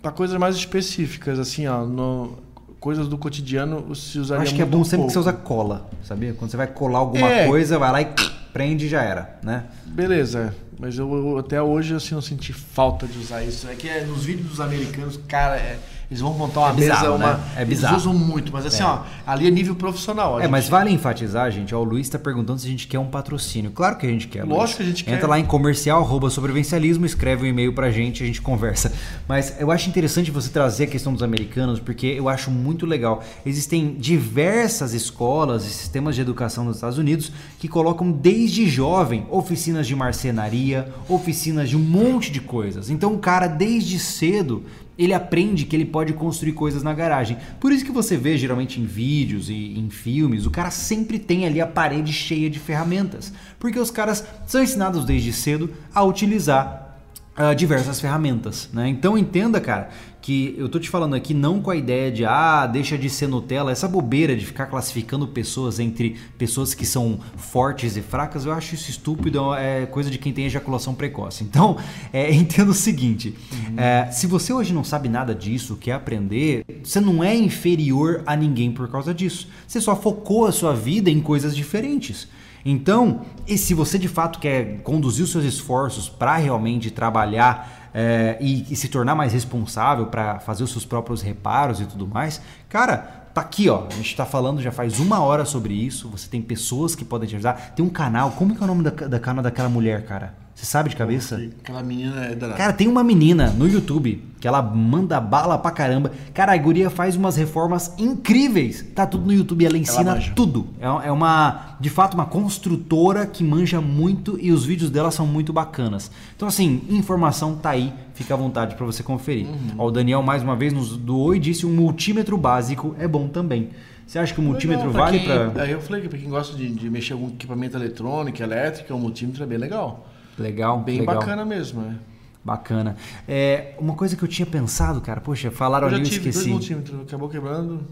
Para 0.03 0.13
coisas 0.13 0.37
mais 0.39 0.57
específicas, 0.57 1.39
assim, 1.39 1.67
ó, 1.67 1.85
no- 1.85 2.39
coisas 2.81 3.07
do 3.07 3.19
cotidiano 3.19 3.95
se 3.95 4.17
Eu 4.17 4.23
usaria 4.23 4.43
acho 4.45 4.55
que 4.55 4.63
é 4.63 4.65
bom 4.65 4.83
sempre 4.83 5.07
que 5.09 5.13
pouco. 5.13 5.13
você 5.13 5.19
usa 5.19 5.33
cola, 5.35 5.91
sabia? 6.03 6.33
Quando 6.33 6.51
você 6.51 6.57
vai 6.57 6.67
colar 6.67 7.01
alguma 7.01 7.29
É. 7.29 7.47
coisa, 7.47 7.79
vai 7.79 7.93
lá 7.93 8.01
e 8.01 8.09
prende 8.55 8.87
e 8.87 8.89
já 8.89 9.03
era, 9.03 9.39
né? 9.43 9.65
Beleza, 9.85 10.55
mas 10.79 10.97
eu, 10.99 11.13
eu 11.15 11.37
até 11.39 11.61
hoje 11.61 11.95
assim 11.95 12.15
não 12.15 12.23
senti 12.23 12.55
falta 12.55 13.07
de 13.07 13.19
usar 13.19 13.45
isso. 13.45 13.69
É 13.69 13.75
que 13.75 13.87
é, 13.87 14.03
nos 14.05 14.25
vídeos 14.25 14.49
dos 14.49 14.61
americanos, 14.61 15.21
cara, 15.29 15.57
é, 15.57 15.79
eles 16.11 16.21
vão 16.21 16.35
montar 16.35 16.61
uma 16.61 16.71
É 16.71 16.73
bizarro, 16.73 17.01
mesa, 17.03 17.15
uma, 17.15 17.33
né? 17.35 17.41
É 17.57 17.65
bizarro. 17.65 17.95
eles 17.95 18.03
usam 18.07 18.15
muito, 18.19 18.53
mas 18.53 18.67
assim, 18.67 18.83
É. 18.83 18.87
ó, 18.87 19.01
ali 19.27 19.47
é 19.47 19.51
nível 19.51 19.77
profissional. 19.77 20.41
É, 20.41 20.49
mas 20.49 20.69
vale 20.69 20.91
enfatizar, 20.91 21.51
gente, 21.53 21.73
ó, 21.75 21.79
o 21.81 21.85
Luiz 21.85 22.07
está 22.07 22.19
perguntando 22.19 22.59
se 22.61 22.67
a 22.67 22.71
gente 22.71 22.89
quer 22.89 22.99
um 22.99 23.07
patrocínio. 23.07 23.71
Claro 23.71 23.97
que 23.97 24.07
a 24.07 24.11
gente 24.11 24.27
quer, 24.27 24.43
Luiz. 24.43 24.57
Lógico 24.59 24.79
que 24.79 24.83
a 24.83 24.87
gente 24.87 25.05
quer. 25.05 25.15
Entra 25.15 25.29
lá 25.29 25.39
em 25.39 25.45
comercial, 25.45 26.01
arroba 26.03 26.29
sobrevivencialismo, 26.29 27.07
escreve 27.07 27.45
um 27.45 27.47
e-mail 27.47 27.73
pra 27.73 27.91
gente, 27.91 28.23
a 28.23 28.27
gente 28.27 28.43
conversa. 28.43 28.93
Mas 29.29 29.55
eu 29.61 29.71
acho 29.71 29.89
interessante 29.89 30.31
você 30.31 30.49
trazer 30.49 30.85
a 30.85 30.87
questão 30.89 31.13
dos 31.13 31.23
americanos, 31.23 31.79
porque 31.79 32.07
eu 32.09 32.29
acho 32.29 32.51
muito 32.51 32.85
legal. 32.87 33.23
Existem 33.47 33.95
diversas 33.99 34.93
escolas 34.95 35.65
e 35.65 35.71
sistemas 35.71 36.15
de 36.17 36.21
educação 36.23 36.65
nos 36.65 36.77
Estados 36.77 36.99
Unidos 36.99 37.31
que 37.59 37.69
colocam 37.69 38.11
desde 38.11 38.69
jovem 38.69 39.27
oficinas 39.31 39.87
de 39.87 39.95
marcenaria, 39.95 40.89
oficinas 41.09 41.69
de 41.69 41.77
um 41.77 41.81
monte 41.81 42.31
de 42.33 42.41
coisas. 42.41 42.91
Então 42.91 43.15
o 43.15 43.19
cara, 43.19 43.47
desde 43.47 43.99
cedo, 43.99 44.65
ele 45.01 45.15
aprende 45.15 45.65
que 45.65 45.75
ele 45.75 45.87
pode 45.87 46.13
construir 46.13 46.53
coisas 46.53 46.83
na 46.83 46.93
garagem. 46.93 47.39
Por 47.59 47.73
isso 47.73 47.87
que 47.87 47.91
você 47.91 48.19
vê 48.19 48.37
geralmente 48.37 48.79
em 48.79 48.85
vídeos 48.85 49.49
e 49.49 49.79
em 49.79 49.89
filmes, 49.89 50.45
o 50.45 50.51
cara 50.51 50.71
sempre 50.71 51.19
tem 51.19 51.47
ali 51.47 51.59
a 51.59 51.67
parede 51.67 52.13
cheia 52.13 52.51
de 52.51 52.59
ferramentas, 52.59 53.33
porque 53.59 53.79
os 53.79 53.91
caras 53.91 54.23
são 54.47 54.63
ensinados 54.63 55.07
desde 55.07 55.33
cedo 55.33 55.71
a 55.95 56.05
utilizar 56.05 56.99
ah, 57.35 57.55
diversas 57.55 57.99
ferramentas, 57.99 58.69
né? 58.75 58.89
Então 58.89 59.17
entenda, 59.17 59.59
cara, 59.59 59.89
que 60.31 60.55
eu 60.57 60.69
tô 60.69 60.79
te 60.79 60.89
falando 60.89 61.15
aqui 61.15 61.35
não 61.35 61.61
com 61.61 61.73
a 61.73 61.77
ideia 61.77 62.09
de 62.09 62.25
ah, 62.25 62.65
deixa 62.65 62.97
de 62.97 63.11
ser 63.11 63.27
Nutella, 63.27 63.73
essa 63.73 63.89
bobeira 63.89 64.37
de 64.37 64.47
ficar 64.47 64.67
classificando 64.67 65.27
pessoas 65.27 65.81
entre 65.81 66.17
pessoas 66.39 66.73
que 66.73 66.87
são 66.87 67.19
fortes 67.37 67.97
e 67.97 68.01
fracas, 68.01 68.45
eu 68.47 68.53
acho 68.53 68.77
isso 68.77 68.89
estúpido, 68.91 69.53
é 69.57 69.87
coisa 69.87 70.09
de 70.09 70.19
quem 70.19 70.33
tem 70.33 70.47
ejaculação 70.47 70.95
precoce. 70.95 71.43
Então, 71.43 71.77
é, 72.13 72.33
entenda 72.33 72.71
o 72.71 72.75
seguinte: 72.75 73.35
é, 73.77 74.09
se 74.13 74.29
você 74.29 74.53
hoje 74.53 74.73
não 74.73 74.85
sabe 74.85 75.09
nada 75.09 75.35
disso, 75.35 75.77
quer 75.77 75.95
aprender, 75.95 76.65
você 76.81 77.01
não 77.01 77.25
é 77.25 77.35
inferior 77.35 78.23
a 78.25 78.37
ninguém 78.37 78.71
por 78.71 78.89
causa 78.89 79.13
disso. 79.13 79.49
Você 79.67 79.81
só 79.81 79.97
focou 79.97 80.47
a 80.47 80.53
sua 80.53 80.73
vida 80.73 81.11
em 81.11 81.21
coisas 81.21 81.57
diferentes. 81.57 82.29
Então, 82.65 83.23
e 83.47 83.57
se 83.57 83.75
você 83.75 83.99
de 83.99 84.09
fato 84.09 84.39
quer 84.39 84.81
conduzir 84.83 85.25
os 85.25 85.31
seus 85.31 85.45
esforços 85.45 86.09
para 86.09 86.37
realmente 86.37 86.91
trabalhar 86.91 87.91
é, 87.93 88.39
e, 88.41 88.67
e 88.71 88.77
se 88.77 88.89
tornar 88.89 89.15
mais 89.15 89.33
responsável 89.33 90.07
para 90.07 90.39
fazer 90.41 90.63
os 90.63 90.71
seus 90.71 90.85
próprios 90.85 91.23
reparos 91.23 91.81
e 91.81 91.87
tudo 91.87 92.07
mais, 92.07 92.41
cara, 92.69 92.99
tá 93.35 93.41
aqui 93.41 93.69
ó. 93.69 93.87
A 93.91 93.95
gente 93.95 94.15
tá 94.15 94.27
falando 94.27 94.61
já 94.61 94.71
faz 94.71 95.01
uma 95.01 95.21
hora 95.21 95.45
sobre 95.45 95.75
isso. 95.75 96.09
Você 96.11 96.29
tem 96.29 96.43
pessoas 96.43 96.95
que 96.95 97.05
podem 97.05 97.29
te 97.29 97.35
ajudar. 97.37 97.73
Tem 97.75 97.85
um 97.85 97.91
canal. 97.91 98.33
Como 98.33 98.55
que 98.55 98.61
é 98.61 98.65
o 98.65 98.67
nome 98.67 98.85
da, 98.85 98.91
da 98.91 99.19
canal 99.19 99.43
daquela 99.43 99.69
mulher, 99.69 100.05
cara? 100.05 100.35
Você 100.55 100.67
sabe 100.67 100.91
de 100.91 100.97
cabeça? 100.97 101.37
Aquela 101.63 101.83
menina 101.83 102.27
é 102.27 102.35
danada. 102.35 102.59
Cara, 102.59 102.73
tem 102.73 102.87
uma 102.87 103.03
menina 103.03 103.51
no 103.51 103.67
YouTube 103.67 104.30
que 104.41 104.49
ela 104.49 104.63
manda 104.63 105.21
bala 105.21 105.59
pra 105.59 105.71
caramba. 105.71 106.11
Cara, 106.33 106.53
a 106.55 106.57
guria 106.57 106.89
faz 106.89 107.15
umas 107.15 107.37
reformas 107.37 107.95
incríveis. 107.99 108.85
Tá 108.95 109.07
tudo 109.07 109.27
no 109.27 109.33
YouTube, 109.33 109.65
ela 109.67 109.77
ensina 109.77 110.15
manja. 110.15 110.33
tudo. 110.35 110.67
É 110.81 111.09
é 111.09 111.13
uma, 111.13 111.77
de 111.79 111.91
fato, 111.91 112.15
uma 112.15 112.25
construtora 112.27 113.27
que 113.27 113.45
manja 113.45 113.81
muito 113.81 114.39
e 114.41 114.51
os 114.51 114.65
vídeos 114.65 114.91
dela 114.91 115.11
são 115.11 115.27
muito 115.27 115.53
bacanas. 115.53 116.11
Então, 116.35 116.49
assim, 116.49 116.83
informação 116.89 117.55
tá 117.55 117.71
aí, 117.71 117.93
fica 118.15 118.35
à 118.35 118.37
vontade 118.37 118.75
pra 118.75 118.87
você 118.87 119.03
conferir. 119.03 119.47
Ó, 119.77 119.87
o 119.87 119.91
Daniel, 119.91 120.23
mais 120.23 120.43
uma 120.43 120.57
vez, 120.57 120.73
nos 120.73 120.97
doou 120.97 121.35
e 121.35 121.39
disse 121.39 121.67
um 121.67 121.71
multímetro 121.71 122.37
básico 122.39 122.95
é 122.99 123.07
bom 123.07 123.29
também. 123.29 123.69
Você 124.07 124.19
acha 124.19 124.35
que 124.35 124.41
o 124.41 124.43
multímetro 124.43 124.89
Legal, 124.89 125.05
vale 125.05 125.19
quem, 125.21 125.29
pra. 125.51 125.63
Aí 125.63 125.71
eu 125.71 125.81
falei 125.81 126.03
que 126.03 126.09
pra 126.09 126.19
quem 126.19 126.29
gosta 126.29 126.57
de, 126.57 126.69
de 126.69 126.91
mexer 126.91 127.15
com 127.15 127.29
equipamento 127.29 127.77
eletrônico, 127.77 128.43
elétrico, 128.43 128.93
o 128.93 128.99
multímetro 128.99 129.43
é 129.45 129.47
bem 129.47 129.59
legal. 129.59 130.07
Legal, 130.39 130.81
Bem 130.81 131.01
legal. 131.01 131.17
bacana 131.17 131.45
mesmo, 131.45 131.83
né? 131.83 131.97
Bacana. 132.45 132.97
É, 133.29 133.75
uma 133.79 133.95
coisa 133.95 134.17
que 134.17 134.23
eu 134.23 134.29
tinha 134.29 134.47
pensado, 134.47 135.01
cara, 135.01 135.21
poxa, 135.21 135.51
falaram 135.51 135.89
Eu 135.89 135.95
ali, 135.95 136.03
eu 136.05 136.09
tive 136.09 136.21
dois 136.25 136.37
esqueci. 136.37 136.51
multímetros, 136.51 137.01
acabou 137.03 137.29
quebrando. 137.29 137.83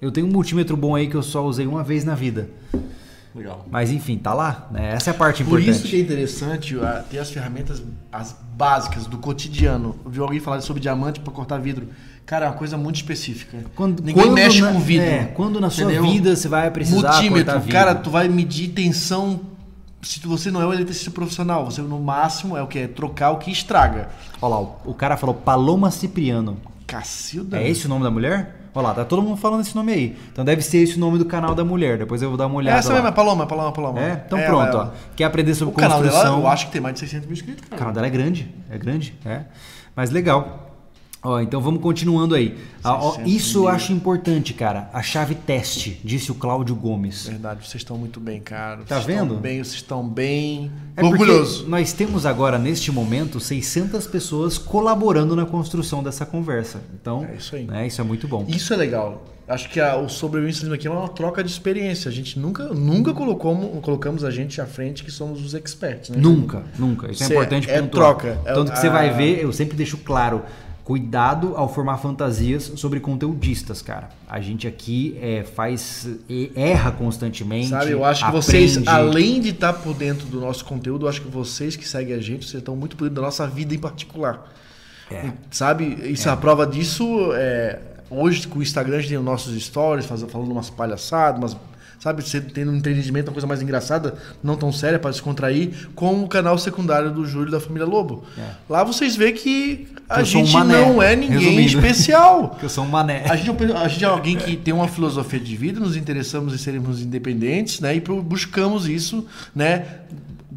Eu 0.00 0.10
tenho 0.10 0.26
um 0.26 0.30
multímetro 0.30 0.76
bom 0.76 0.94
aí 0.94 1.06
que 1.08 1.14
eu 1.14 1.22
só 1.22 1.44
usei 1.44 1.66
uma 1.66 1.84
vez 1.84 2.04
na 2.04 2.14
vida. 2.14 2.48
Legal. 3.34 3.64
Mas 3.70 3.90
enfim, 3.92 4.16
tá 4.18 4.34
lá, 4.34 4.68
né? 4.72 4.92
Essa 4.94 5.10
é 5.10 5.12
a 5.12 5.14
parte 5.14 5.44
Por 5.44 5.60
importante. 5.60 5.70
isso 5.70 5.86
que 5.88 5.96
é 5.96 6.00
interessante 6.00 6.76
ah, 6.80 7.04
ter 7.08 7.18
as 7.18 7.30
ferramentas 7.30 7.80
as 8.10 8.34
básicas 8.56 9.06
do 9.06 9.18
cotidiano. 9.18 9.94
Eu 10.04 10.10
vi 10.10 10.18
alguém 10.20 10.40
falar 10.40 10.60
sobre 10.62 10.80
diamante 10.82 11.20
para 11.20 11.32
cortar 11.32 11.58
vidro. 11.58 11.88
Cara, 12.26 12.46
é 12.46 12.48
uma 12.48 12.56
coisa 12.56 12.76
muito 12.76 12.96
específica. 12.96 13.58
Quando- 13.76 14.00
Ninguém 14.02 14.24
quando 14.24 14.32
mexe 14.34 14.60
na- 14.60 14.72
com 14.72 14.80
vidro. 14.80 15.06
é, 15.06 15.24
quando 15.26 15.60
na 15.60 15.70
sua 15.70 15.84
entendeu? 15.84 16.02
vida 16.10 16.34
você 16.34 16.48
vai 16.48 16.70
precisar 16.70 16.96
Multímetro, 17.12 17.44
cortar 17.44 17.58
vidro. 17.58 17.72
cara, 17.72 17.94
tu 17.94 18.10
vai 18.10 18.28
medir 18.28 18.68
tensão. 18.70 19.40
Se 20.02 20.20
você 20.26 20.50
não 20.50 20.62
é 20.62 20.66
um 20.66 20.72
eletricista 20.72 21.10
profissional, 21.10 21.64
você 21.64 21.82
no 21.82 21.98
máximo 22.00 22.56
é 22.56 22.62
o 22.62 22.66
que? 22.66 22.78
É 22.78 22.88
trocar 22.88 23.30
o 23.30 23.36
que 23.36 23.50
estraga. 23.50 24.08
Olha 24.40 24.54
lá, 24.54 24.60
o- 24.60 24.76
o 24.86 24.94
cara 24.94 25.16
falou 25.16 25.34
Paloma 25.34 25.90
Cipriano. 25.90 26.56
Cacilda. 26.86 27.58
É 27.60 27.68
esse 27.68 27.86
o 27.86 27.88
nome 27.88 28.02
da 28.02 28.10
mulher? 28.10 28.56
Olha 28.74 28.88
lá, 28.88 28.94
tá 28.94 29.04
todo 29.04 29.20
mundo 29.20 29.36
falando 29.36 29.60
esse 29.62 29.74
nome 29.74 29.92
aí. 29.92 30.16
Então 30.32 30.44
deve 30.44 30.62
ser 30.62 30.78
esse 30.78 30.96
o 30.96 31.00
nome 31.00 31.18
do 31.18 31.24
canal 31.24 31.54
da 31.54 31.64
mulher. 31.64 31.98
Depois 31.98 32.22
eu 32.22 32.28
vou 32.28 32.38
dar 32.38 32.46
uma 32.46 32.56
olhada. 32.56 32.78
Essa 32.78 32.88
lá. 32.90 32.94
mesmo, 32.96 33.08
é 33.08 33.12
Paloma, 33.12 33.46
Paloma, 33.46 33.72
Paloma. 33.72 34.00
É? 34.00 34.22
Então 34.26 34.38
É, 34.38 34.46
pronto, 34.46 34.76
ó. 34.76 34.90
Quer 35.16 35.24
aprender 35.24 35.54
sobre 35.54 35.74
O 35.74 35.76
canal 35.76 35.98
construção? 35.98 36.24
dela, 36.36 36.42
eu 36.42 36.46
acho 36.48 36.66
que 36.66 36.72
tem 36.72 36.80
mais 36.80 36.94
de 36.94 37.00
600 37.00 37.26
mil 37.26 37.34
inscritos. 37.34 37.64
O 37.66 37.70
Cara. 37.70 37.78
canal 37.78 37.92
dela 37.94 38.06
é 38.06 38.10
grande, 38.10 38.52
é 38.70 38.78
grande, 38.78 39.14
é. 39.24 39.42
Mas 39.94 40.10
legal. 40.10 40.69
Ó, 41.22 41.38
então 41.38 41.60
vamos 41.60 41.82
continuando 41.82 42.34
aí. 42.34 42.56
Ah, 42.82 42.94
ó, 42.94 43.10
600 43.12 43.32
isso 43.32 43.58
eu 43.58 43.62
mil. 43.62 43.70
acho 43.70 43.92
importante, 43.92 44.54
cara. 44.54 44.88
A 44.92 45.02
chave 45.02 45.34
teste, 45.34 46.00
disse 46.02 46.32
o 46.32 46.34
Cláudio 46.34 46.74
Gomes. 46.74 47.26
Verdade, 47.26 47.60
vocês 47.68 47.82
estão 47.82 47.98
muito 47.98 48.18
bem, 48.18 48.40
cara. 48.40 48.78
Tá 48.88 48.94
Vocês 48.96 49.04
vendo? 49.04 49.24
Estão 49.24 49.36
bem, 49.40 49.58
vocês 49.62 49.74
estão 49.76 50.08
bem. 50.08 50.70
É 50.96 51.04
Orgulhoso. 51.04 51.68
nós 51.68 51.92
temos 51.92 52.24
agora, 52.24 52.58
neste 52.58 52.90
momento, 52.90 53.38
600 53.38 54.06
pessoas 54.06 54.56
colaborando 54.56 55.36
na 55.36 55.44
construção 55.44 56.02
dessa 56.02 56.24
conversa. 56.24 56.80
Então, 56.98 57.22
É 57.30 57.34
isso 57.36 57.54
aí. 57.54 57.64
né, 57.64 57.86
isso 57.86 58.00
é 58.00 58.04
muito 58.04 58.26
bom. 58.26 58.46
Isso 58.48 58.72
é 58.72 58.76
legal. 58.76 59.22
Acho 59.46 59.68
que 59.68 59.78
a- 59.80 59.96
o 59.98 60.08
sobrevivencialismo 60.08 60.74
aqui 60.74 60.86
é 60.86 60.90
uma 60.90 61.08
troca 61.08 61.44
de 61.44 61.50
experiência. 61.50 62.08
A 62.08 62.12
gente 62.12 62.38
nunca, 62.38 62.68
nunca 62.72 63.12
colocou, 63.12 63.54
colocamos 63.82 64.24
a 64.24 64.30
gente 64.30 64.58
à 64.60 64.64
frente 64.64 65.04
que 65.04 65.10
somos 65.10 65.44
os 65.44 65.52
experts, 65.52 66.08
né? 66.08 66.16
Nunca, 66.18 66.62
nunca. 66.78 67.10
Isso 67.10 67.24
é 67.24 67.26
Cê- 67.26 67.32
importante 67.34 67.68
é 67.68 67.82
pontuar. 67.82 68.14
troca. 68.16 68.40
É 68.46 68.54
Tanto 68.54 68.70
o- 68.70 68.72
que 68.72 68.78
você 68.78 68.88
vai 68.88 69.10
ver, 69.12 69.42
eu 69.42 69.52
sempre 69.52 69.76
deixo 69.76 69.98
claro, 69.98 70.42
Cuidado 70.84 71.54
ao 71.56 71.72
formar 71.72 71.98
fantasias 71.98 72.72
sobre 72.76 73.00
conteudistas, 73.00 73.82
cara. 73.82 74.08
A 74.28 74.40
gente 74.40 74.66
aqui 74.66 75.16
é, 75.20 75.44
faz. 75.44 76.08
erra 76.56 76.90
constantemente. 76.90 77.68
Sabe, 77.68 77.92
eu 77.92 78.04
acho 78.04 78.20
que 78.20 78.26
aprende. 78.26 78.46
vocês, 78.46 78.88
além 78.88 79.40
de 79.40 79.50
estar 79.50 79.72
por 79.74 79.94
dentro 79.94 80.26
do 80.26 80.40
nosso 80.40 80.64
conteúdo, 80.64 81.06
eu 81.06 81.08
acho 81.08 81.20
que 81.22 81.28
vocês 81.28 81.76
que 81.76 81.86
seguem 81.86 82.14
a 82.14 82.20
gente, 82.20 82.46
vocês 82.46 82.60
estão 82.60 82.74
muito 82.74 82.96
por 82.96 83.04
dentro 83.04 83.16
da 83.16 83.22
nossa 83.22 83.46
vida 83.46 83.74
em 83.74 83.78
particular. 83.78 84.50
É. 85.10 85.32
Sabe? 85.50 85.84
Isso 86.10 86.28
é. 86.28 86.32
a 86.32 86.36
prova 86.36 86.66
disso 86.66 87.30
é. 87.34 87.78
Hoje, 88.08 88.48
com 88.48 88.58
o 88.58 88.62
Instagram, 88.62 88.96
a 88.96 89.00
gente 89.00 89.10
tem 89.10 89.18
os 89.18 89.24
nossos 89.24 89.62
stories, 89.62 90.04
faz, 90.04 90.22
falando 90.22 90.50
umas 90.50 90.68
palhaçadas, 90.68 91.38
umas 91.38 91.56
sabe? 92.00 92.22
Você 92.22 92.40
tendo 92.40 92.72
um 92.72 92.76
entendimento, 92.76 93.28
uma 93.28 93.34
coisa 93.34 93.46
mais 93.46 93.62
engraçada, 93.62 94.14
não 94.42 94.56
tão 94.56 94.72
séria 94.72 94.98
para 94.98 95.10
descontrair, 95.10 95.88
com 95.94 96.24
o 96.24 96.28
canal 96.28 96.58
secundário 96.58 97.10
do 97.12 97.24
Júlio 97.26 97.50
da 97.50 97.60
Família 97.60 97.86
Lobo. 97.86 98.24
É. 98.36 98.42
Lá 98.68 98.82
vocês 98.82 99.14
vê 99.14 99.32
que 99.32 99.86
a 100.08 100.22
gente 100.22 100.56
um 100.56 100.64
não 100.64 101.02
é 101.02 101.14
ninguém 101.14 101.38
Resumindo. 101.38 101.86
especial. 101.86 102.56
que 102.58 102.64
eu 102.64 102.70
sou 102.70 102.84
um 102.84 102.88
mané. 102.88 103.24
A 103.28 103.36
gente, 103.36 103.50
é 103.50 103.76
a 103.76 103.88
gente 103.88 104.04
é 104.04 104.08
alguém 104.08 104.36
que 104.36 104.56
tem 104.56 104.72
uma 104.72 104.88
filosofia 104.88 105.38
de 105.38 105.54
vida, 105.54 105.78
nos 105.78 105.96
interessamos 105.96 106.54
em 106.54 106.58
sermos 106.58 107.02
independentes, 107.02 107.80
né? 107.80 107.94
E 107.94 108.00
buscamos 108.00 108.88
isso, 108.88 109.26
né? 109.54 109.84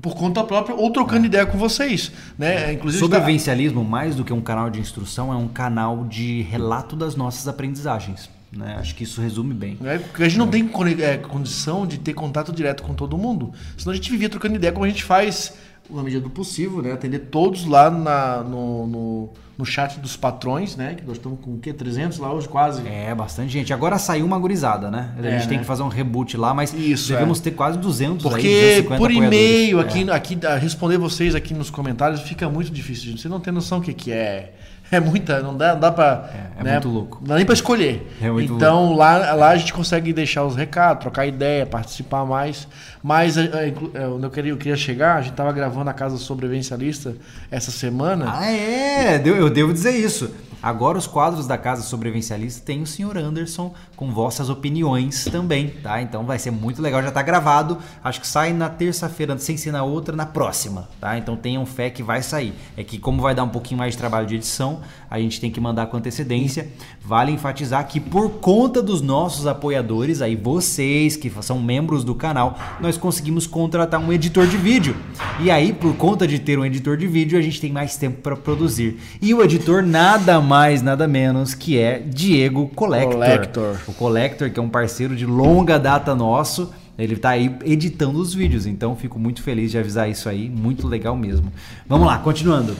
por 0.02 0.16
conta 0.16 0.44
própria 0.44 0.76
ou 0.76 0.92
trocando 0.92 1.24
é. 1.24 1.28
ideia 1.28 1.46
com 1.46 1.58
vocês. 1.58 2.12
Né? 2.38 2.74
Inclusive, 2.74 3.00
Sobrevivencialismo, 3.00 3.84
tá... 3.84 3.90
mais 3.90 4.16
do 4.16 4.26
que 4.26 4.34
um 4.34 4.42
canal 4.42 4.70
de 4.70 4.78
instrução, 4.78 5.32
é 5.32 5.36
um 5.38 5.48
canal 5.48 6.04
de 6.04 6.42
relato 6.42 6.94
das 6.94 7.16
nossas 7.16 7.48
aprendizagens. 7.48 8.30
Né? 8.56 8.76
Acho 8.80 8.94
que 8.96 9.04
isso 9.04 9.20
resume 9.20 9.54
bem. 9.54 9.78
É, 9.84 9.98
porque 9.98 10.24
a 10.24 10.28
gente 10.28 10.38
não 10.38 10.48
tem 10.48 10.70
é, 11.00 11.18
condição 11.18 11.88
de 11.88 11.98
ter 11.98 12.14
contato 12.14 12.52
direto 12.52 12.84
com 12.84 12.94
todo 12.94 13.18
mundo. 13.18 13.52
Senão 13.78 13.92
a 13.92 13.96
gente 13.96 14.12
vivia 14.12 14.30
trocando 14.30 14.56
ideia 14.56 14.72
como 14.72 14.86
a 14.86 14.88
gente 14.88 15.04
faz 15.04 15.54
na 15.90 16.02
medida 16.02 16.22
do 16.22 16.30
possível, 16.30 16.82
né? 16.82 16.92
Atender 16.92 17.20
todos 17.20 17.66
lá 17.66 17.90
na, 17.90 18.42
no, 18.44 18.88
no, 18.88 19.30
no, 19.58 19.66
chat 19.66 20.00
dos 20.00 20.16
patrões, 20.16 20.76
né? 20.76 20.96
Que 20.96 21.04
nós 21.04 21.18
estamos 21.18 21.40
com 21.42 21.56
o 21.56 21.60
quê? 21.60 21.74
300 21.74 22.20
lá 22.20 22.32
hoje 22.32 22.48
quase. 22.48 22.88
É, 22.88 23.14
bastante 23.14 23.52
gente. 23.52 23.74
Agora 23.74 23.98
saiu 23.98 24.26
uma 24.26 24.40
gurizada, 24.40 24.90
né? 24.90 25.14
A 25.18 25.26
é, 25.26 25.32
gente 25.32 25.50
tem 25.50 25.58
né? 25.58 25.64
que 25.64 25.68
fazer 25.68 25.84
um 25.84 25.90
reboot 25.90 26.38
lá, 26.38 26.54
mas 26.54 26.74
Isso, 26.74 27.12
devemos 27.12 27.40
é. 27.40 27.44
ter 27.44 27.52
quase 27.52 27.78
200 27.78 28.24
Porque 28.24 28.48
aí, 28.48 28.98
por 28.98 29.12
e-mail, 29.12 29.80
aqui, 29.80 30.10
é. 30.10 30.14
aqui, 30.14 30.40
responder 30.60 30.98
vocês 30.98 31.36
aqui 31.36 31.54
nos 31.54 31.70
comentários 31.70 32.22
fica 32.22 32.50
muito 32.50 32.72
difícil, 32.72 33.12
gente. 33.12 33.22
Você 33.22 33.30
não 33.30 33.40
tem 33.40 33.52
noção 33.52 33.80
o 33.80 33.82
que, 33.82 33.94
que 33.94 34.12
é 34.12 34.54
é 34.96 35.00
muita, 35.00 35.42
não 35.42 35.56
dá, 35.56 35.74
não 35.74 35.80
dá 35.80 35.92
pra. 35.92 36.30
É, 36.34 36.62
é 36.62 36.64
né, 36.64 36.72
muito 36.74 36.90
louco. 36.90 37.18
Não 37.22 37.30
dá 37.30 37.36
nem 37.36 37.46
pra 37.46 37.54
escolher. 37.54 38.12
É 38.22 38.30
muito 38.30 38.54
então 38.54 38.86
louco. 38.86 39.00
Lá, 39.00 39.34
lá 39.34 39.50
a 39.50 39.56
gente 39.56 39.74
consegue 39.74 40.14
deixar 40.14 40.44
os 40.44 40.56
recados, 40.56 41.02
trocar 41.02 41.26
ideia, 41.26 41.66
participar 41.66 42.26
mais. 42.26 42.68
Mas 43.02 43.38
é, 43.38 43.44
é, 43.44 43.74
é, 43.94 44.08
onde 44.08 44.26
eu 44.26 44.30
queria, 44.30 44.52
eu 44.52 44.58
queria 44.58 44.76
chegar, 44.76 45.18
a 45.18 45.22
gente 45.22 45.34
tava 45.34 45.52
gravando 45.52 45.90
a 45.90 45.94
Casa 45.94 46.18
Sobrevivencialista 46.18 47.16
essa 47.52 47.72
semana. 47.72 48.26
Ah, 48.28 48.52
é! 48.52 49.22
Eu 49.26 49.50
devo 49.50 49.74
dizer 49.74 49.92
isso. 49.92 50.32
Agora 50.64 50.98
os 50.98 51.06
quadros 51.06 51.46
da 51.46 51.58
Casa 51.58 51.82
Sobrevivencialista 51.82 52.62
tem 52.66 52.82
o 52.82 52.88
senhor 52.88 53.18
Anderson 53.18 53.74
com 53.98 54.14
vossas 54.14 54.50
opiniões 54.50 55.26
também, 55.26 55.68
tá? 55.84 56.02
Então 56.02 56.24
vai 56.24 56.40
ser 56.40 56.52
muito 56.52 56.82
legal, 56.82 57.04
já 57.04 57.12
tá 57.12 57.22
gravado. 57.22 57.78
Acho 58.02 58.22
que 58.22 58.28
sai 58.28 58.54
na 58.54 58.70
terça-feira, 58.70 59.38
sem 59.38 59.58
ser 59.58 59.74
na 59.74 59.84
outra, 59.84 60.16
na 60.16 60.26
próxima, 60.26 60.88
tá? 61.02 61.18
Então 61.18 61.36
tenham 61.36 61.66
fé 61.66 61.90
que 61.90 62.02
vai 62.02 62.24
sair. 62.24 62.54
É 62.78 62.84
que 62.86 62.98
como 62.98 63.22
vai 63.22 63.36
dar 63.36 63.44
um 63.44 63.50
pouquinho 63.50 63.78
mais 63.78 63.92
de 63.92 63.98
trabalho 63.98 64.26
de 64.26 64.36
edição, 64.36 64.80
a 65.12 65.20
gente 65.20 65.42
tem 65.42 65.52
que 65.52 65.60
mandar 65.60 65.88
com 65.88 65.98
antecedência. 65.98 66.70
Vale 67.04 67.34
enfatizar 67.34 67.86
que 67.86 68.00
por 68.00 68.30
conta 68.40 68.82
dos 68.82 69.02
nossos 69.02 69.46
apoiadores, 69.46 70.22
aí 70.22 70.38
vocês 70.38 71.18
que 71.18 71.30
são 71.42 71.62
membros 71.62 72.06
do 72.06 72.16
canal, 72.16 72.58
nós 72.80 72.96
conseguimos 72.96 73.46
contratar 73.46 74.00
um 74.00 74.14
editor 74.14 74.48
de 74.48 74.56
vídeo. 74.56 74.96
E 75.42 75.52
aí, 75.52 75.74
por 75.74 75.94
conta 75.98 76.26
de 76.26 76.40
ter 76.40 76.58
um 76.58 76.64
editor 76.64 76.96
de 76.96 77.06
vídeo, 77.06 77.38
a 77.38 77.42
gente 77.42 77.60
tem 77.60 77.70
mais 77.70 77.98
tempo 77.98 78.22
para 78.22 78.38
produzir. 78.38 78.98
E 79.22 79.34
o 79.34 79.44
editor 79.44 79.84
nada 79.84 80.40
mais 80.40 80.53
mais, 80.54 80.84
nada 80.84 81.08
menos 81.08 81.56
que 81.56 81.80
é 81.80 81.98
Diego 81.98 82.68
Collector. 82.76 83.14
Collector. 83.14 83.78
O 83.88 83.94
Collector, 83.96 84.52
que 84.52 84.60
é 84.60 84.62
um 84.62 84.70
parceiro 84.70 85.16
de 85.16 85.26
longa 85.26 85.80
data 85.80 86.14
nosso. 86.14 86.72
Ele 86.96 87.16
está 87.16 87.32
aí 87.32 87.58
editando 87.66 88.20
os 88.20 88.36
vídeos, 88.36 88.68
então 88.68 88.96
fico 88.96 89.18
muito 89.18 89.42
feliz 89.42 89.72
de 89.72 89.80
avisar 89.80 90.08
isso 90.08 90.30
aí, 90.30 90.48
muito 90.48 90.88
legal 90.88 91.16
mesmo. 91.16 91.52
Vamos 91.90 92.06
lá, 92.06 92.20
continuando. 92.20 92.76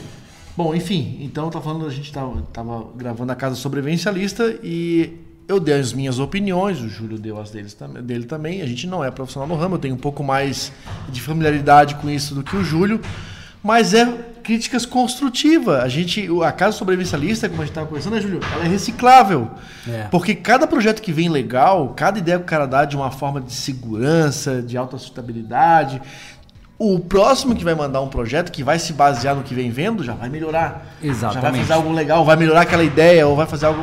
Bom, 0.56 0.72
enfim, 0.72 1.18
então 1.20 1.50
tá 1.50 1.60
falando, 1.60 1.84
a 1.84 1.90
gente 1.90 2.12
tava, 2.12 2.42
tava 2.52 2.86
gravando 2.94 3.32
a 3.32 3.34
Casa 3.34 3.56
Sobrevivencialista 3.56 4.56
e 4.62 5.18
eu 5.48 5.58
dei 5.58 5.74
as 5.74 5.92
minhas 5.92 6.20
opiniões, 6.20 6.80
o 6.80 6.88
Júlio 6.88 7.18
deu 7.18 7.40
as 7.40 7.50
deles, 7.50 7.76
dele 8.04 8.24
também. 8.24 8.62
A 8.62 8.66
gente 8.66 8.86
não 8.86 9.02
é 9.02 9.10
profissional 9.10 9.48
no 9.48 9.56
ramo, 9.56 9.74
eu 9.74 9.80
tenho 9.80 9.96
um 9.96 9.98
pouco 9.98 10.22
mais 10.22 10.70
de 11.08 11.20
familiaridade 11.20 11.96
com 11.96 12.08
isso 12.08 12.36
do 12.36 12.44
que 12.44 12.54
o 12.54 12.62
Júlio, 12.62 13.00
mas 13.64 13.94
é 13.94 14.04
críticas 14.42 14.84
construtivas. 14.84 15.82
A 15.82 15.88
gente, 15.88 16.28
a 16.44 16.52
casa 16.52 16.76
sobrevivencialista, 16.76 17.48
como 17.48 17.62
a 17.62 17.64
gente 17.64 17.70
estava 17.70 17.86
conversando, 17.86 18.12
né, 18.12 18.20
Júlio? 18.20 18.40
Ela 18.52 18.66
é 18.66 18.68
reciclável. 18.68 19.50
É. 19.88 20.02
Porque 20.10 20.34
cada 20.34 20.66
projeto 20.66 21.00
que 21.00 21.10
vem 21.10 21.30
legal, 21.30 21.94
cada 21.96 22.18
ideia 22.18 22.36
que 22.36 22.44
o 22.44 22.46
cara 22.46 22.66
dá 22.66 22.84
de 22.84 22.94
uma 22.94 23.10
forma 23.10 23.40
de 23.40 23.54
segurança, 23.54 24.60
de 24.60 24.76
alta 24.76 24.98
sustentabilidade, 24.98 26.02
o 26.78 27.00
próximo 27.00 27.56
que 27.56 27.64
vai 27.64 27.74
mandar 27.74 28.02
um 28.02 28.08
projeto 28.08 28.52
que 28.52 28.62
vai 28.62 28.78
se 28.78 28.92
basear 28.92 29.34
no 29.34 29.42
que 29.42 29.54
vem 29.54 29.70
vendo 29.70 30.04
já 30.04 30.12
vai 30.12 30.28
melhorar. 30.28 30.94
Exatamente. 31.02 31.42
Já 31.42 31.50
vai 31.50 31.60
fazer 31.60 31.72
algo 31.72 31.90
legal, 31.90 32.22
vai 32.22 32.36
melhorar 32.36 32.60
aquela 32.60 32.84
ideia 32.84 33.26
ou 33.26 33.34
vai 33.34 33.46
fazer 33.46 33.64
algo. 33.64 33.82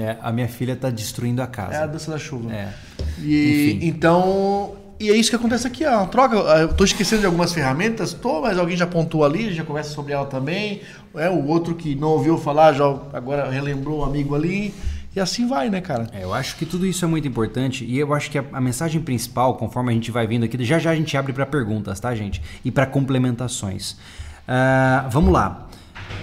É, 0.00 0.16
a 0.22 0.32
minha 0.32 0.48
filha 0.48 0.72
está 0.72 0.88
destruindo 0.88 1.42
a 1.42 1.46
casa. 1.46 1.74
É 1.74 1.82
a 1.82 1.86
dança 1.86 2.10
da 2.10 2.18
chuva. 2.18 2.50
É. 2.50 2.68
E, 3.18 3.74
Enfim. 3.76 3.86
Então, 3.88 4.74
e 5.00 5.10
é 5.10 5.16
isso 5.16 5.30
que 5.30 5.36
acontece 5.36 5.66
aqui, 5.66 5.84
uma 5.84 6.06
troca. 6.06 6.36
Eu 6.36 6.74
tô 6.74 6.84
esquecendo 6.84 7.20
de 7.20 7.26
algumas 7.26 7.52
ferramentas, 7.52 8.12
tô, 8.12 8.40
mas 8.40 8.58
alguém 8.58 8.76
já 8.76 8.86
pontuou 8.86 9.24
ali, 9.24 9.52
já 9.52 9.64
conversa 9.64 9.90
sobre 9.90 10.12
ela 10.12 10.26
também. 10.26 10.82
É, 11.14 11.28
o 11.28 11.46
outro 11.46 11.74
que 11.74 11.94
não 11.94 12.08
ouviu 12.08 12.38
falar 12.38 12.72
já 12.72 12.84
agora 13.12 13.50
relembrou 13.50 14.00
um 14.00 14.04
amigo 14.04 14.34
ali. 14.34 14.72
E 15.14 15.20
assim 15.20 15.46
vai, 15.46 15.68
né, 15.68 15.80
cara? 15.80 16.06
É, 16.12 16.24
eu 16.24 16.32
acho 16.32 16.56
que 16.56 16.64
tudo 16.64 16.86
isso 16.86 17.04
é 17.04 17.08
muito 17.08 17.28
importante 17.28 17.84
e 17.84 17.98
eu 17.98 18.14
acho 18.14 18.30
que 18.30 18.38
a, 18.38 18.44
a 18.52 18.60
mensagem 18.60 19.00
principal, 19.00 19.56
conforme 19.56 19.90
a 19.90 19.94
gente 19.94 20.10
vai 20.10 20.26
vindo 20.26 20.44
aqui, 20.44 20.64
já 20.64 20.78
já 20.78 20.90
a 20.90 20.94
gente 20.94 21.16
abre 21.16 21.32
para 21.32 21.44
perguntas, 21.44 22.00
tá, 22.00 22.14
gente? 22.14 22.40
E 22.64 22.70
para 22.70 22.86
complementações. 22.86 23.92
Uh, 23.92 25.10
vamos 25.10 25.32
lá. 25.32 25.68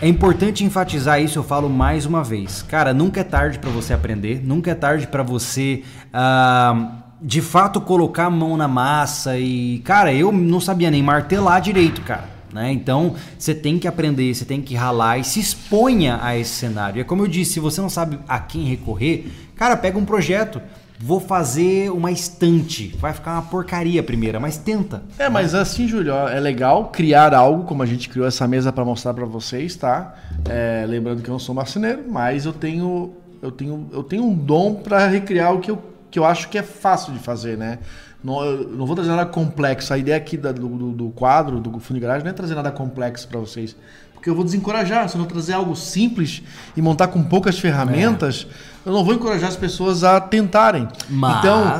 É 0.01 0.07
importante 0.07 0.63
enfatizar 0.63 1.21
isso, 1.21 1.37
eu 1.37 1.43
falo 1.43 1.69
mais 1.69 2.05
uma 2.05 2.23
vez. 2.23 2.63
Cara, 2.63 2.93
nunca 2.93 3.21
é 3.21 3.23
tarde 3.23 3.59
para 3.59 3.69
você 3.69 3.93
aprender, 3.93 4.41
nunca 4.43 4.71
é 4.71 4.75
tarde 4.75 5.05
para 5.05 5.21
você. 5.21 5.83
Uh, 6.07 7.08
de 7.21 7.41
fato 7.41 7.81
colocar 7.81 8.25
a 8.25 8.29
mão 8.29 8.55
na 8.55 8.67
massa 8.67 9.37
e, 9.37 9.79
cara, 9.79 10.13
eu 10.13 10.31
não 10.31 10.59
sabia 10.59 10.89
nem 10.89 11.03
martelar 11.03 11.61
direito, 11.61 12.01
cara. 12.01 12.39
Né? 12.53 12.71
Então 12.71 13.15
você 13.37 13.53
tem 13.53 13.77
que 13.77 13.87
aprender, 13.87 14.33
você 14.33 14.45
tem 14.45 14.61
que 14.61 14.73
ralar 14.73 15.19
e 15.19 15.23
se 15.23 15.39
exponha 15.39 16.19
a 16.21 16.37
esse 16.37 16.51
cenário. 16.51 17.01
É 17.01 17.03
como 17.03 17.23
eu 17.23 17.27
disse, 17.27 17.53
se 17.53 17.59
você 17.59 17.79
não 17.81 17.89
sabe 17.89 18.19
a 18.27 18.39
quem 18.39 18.63
recorrer, 18.63 19.31
cara, 19.55 19.77
pega 19.77 19.97
um 19.97 20.05
projeto. 20.05 20.61
Vou 21.01 21.21
fazer 21.21 21.89
uma 21.91 22.11
estante. 22.11 22.93
Vai 22.99 23.13
ficar 23.13 23.33
uma 23.33 23.43
porcaria 23.43 24.03
primeira, 24.03 24.37
mas 24.37 24.57
tenta. 24.57 25.01
É, 25.17 25.29
mas 25.29 25.55
assim, 25.55 25.87
Júlio, 25.87 26.11
é 26.11 26.37
legal 26.41 26.89
criar 26.89 27.33
algo, 27.33 27.63
como 27.63 27.81
a 27.81 27.85
gente 27.85 28.09
criou 28.09 28.27
essa 28.27 28.45
mesa 28.45 28.73
para 28.73 28.83
mostrar 28.83 29.13
para 29.13 29.23
vocês, 29.23 29.77
tá? 29.77 30.13
É, 30.43 30.85
lembrando 30.85 31.21
que 31.21 31.29
eu 31.29 31.31
não 31.31 31.39
sou 31.39 31.55
marceneiro, 31.55 32.03
mas 32.09 32.45
eu 32.45 32.51
tenho, 32.51 33.13
eu 33.41 33.49
tenho, 33.49 33.87
eu 33.93 34.03
tenho 34.03 34.25
um 34.25 34.33
dom 34.33 34.75
para 34.75 35.07
recriar 35.07 35.53
o 35.53 35.61
que 35.61 35.71
eu 35.71 35.81
que 36.09 36.17
eu 36.17 36.25
acho 36.25 36.49
que 36.49 36.57
é 36.57 36.63
fácil 36.63 37.13
de 37.13 37.19
fazer, 37.19 37.57
né? 37.57 37.79
Não, 38.23 38.57
não 38.57 38.85
vou 38.85 38.95
trazer 38.95 39.11
nada 39.11 39.25
complexo. 39.25 39.93
A 39.93 39.97
ideia 39.97 40.17
aqui 40.17 40.35
da, 40.35 40.51
do, 40.51 40.91
do, 40.91 41.09
quadro, 41.09 41.59
do 41.59 41.79
fundo 41.79 41.95
de 41.95 42.01
garagem, 42.01 42.23
não 42.23 42.31
é 42.31 42.33
trazer 42.33 42.55
nada 42.55 42.71
complexo 42.71 43.27
para 43.27 43.39
vocês. 43.39 43.75
Porque 44.13 44.29
eu 44.29 44.35
vou 44.35 44.43
desencorajar. 44.43 45.07
Se 45.07 45.15
eu 45.15 45.19
não 45.19 45.27
trazer 45.27 45.53
algo 45.53 45.75
simples 45.75 46.43
e 46.75 46.81
montar 46.81 47.07
com 47.07 47.23
poucas 47.23 47.57
ferramentas, 47.57 48.45
é. 48.85 48.89
eu 48.89 48.93
não 48.93 49.05
vou 49.05 49.13
encorajar 49.13 49.47
as 49.47 49.55
pessoas 49.55 50.03
a 50.03 50.19
tentarem. 50.19 50.87
Mas 51.09 51.39
então, 51.39 51.79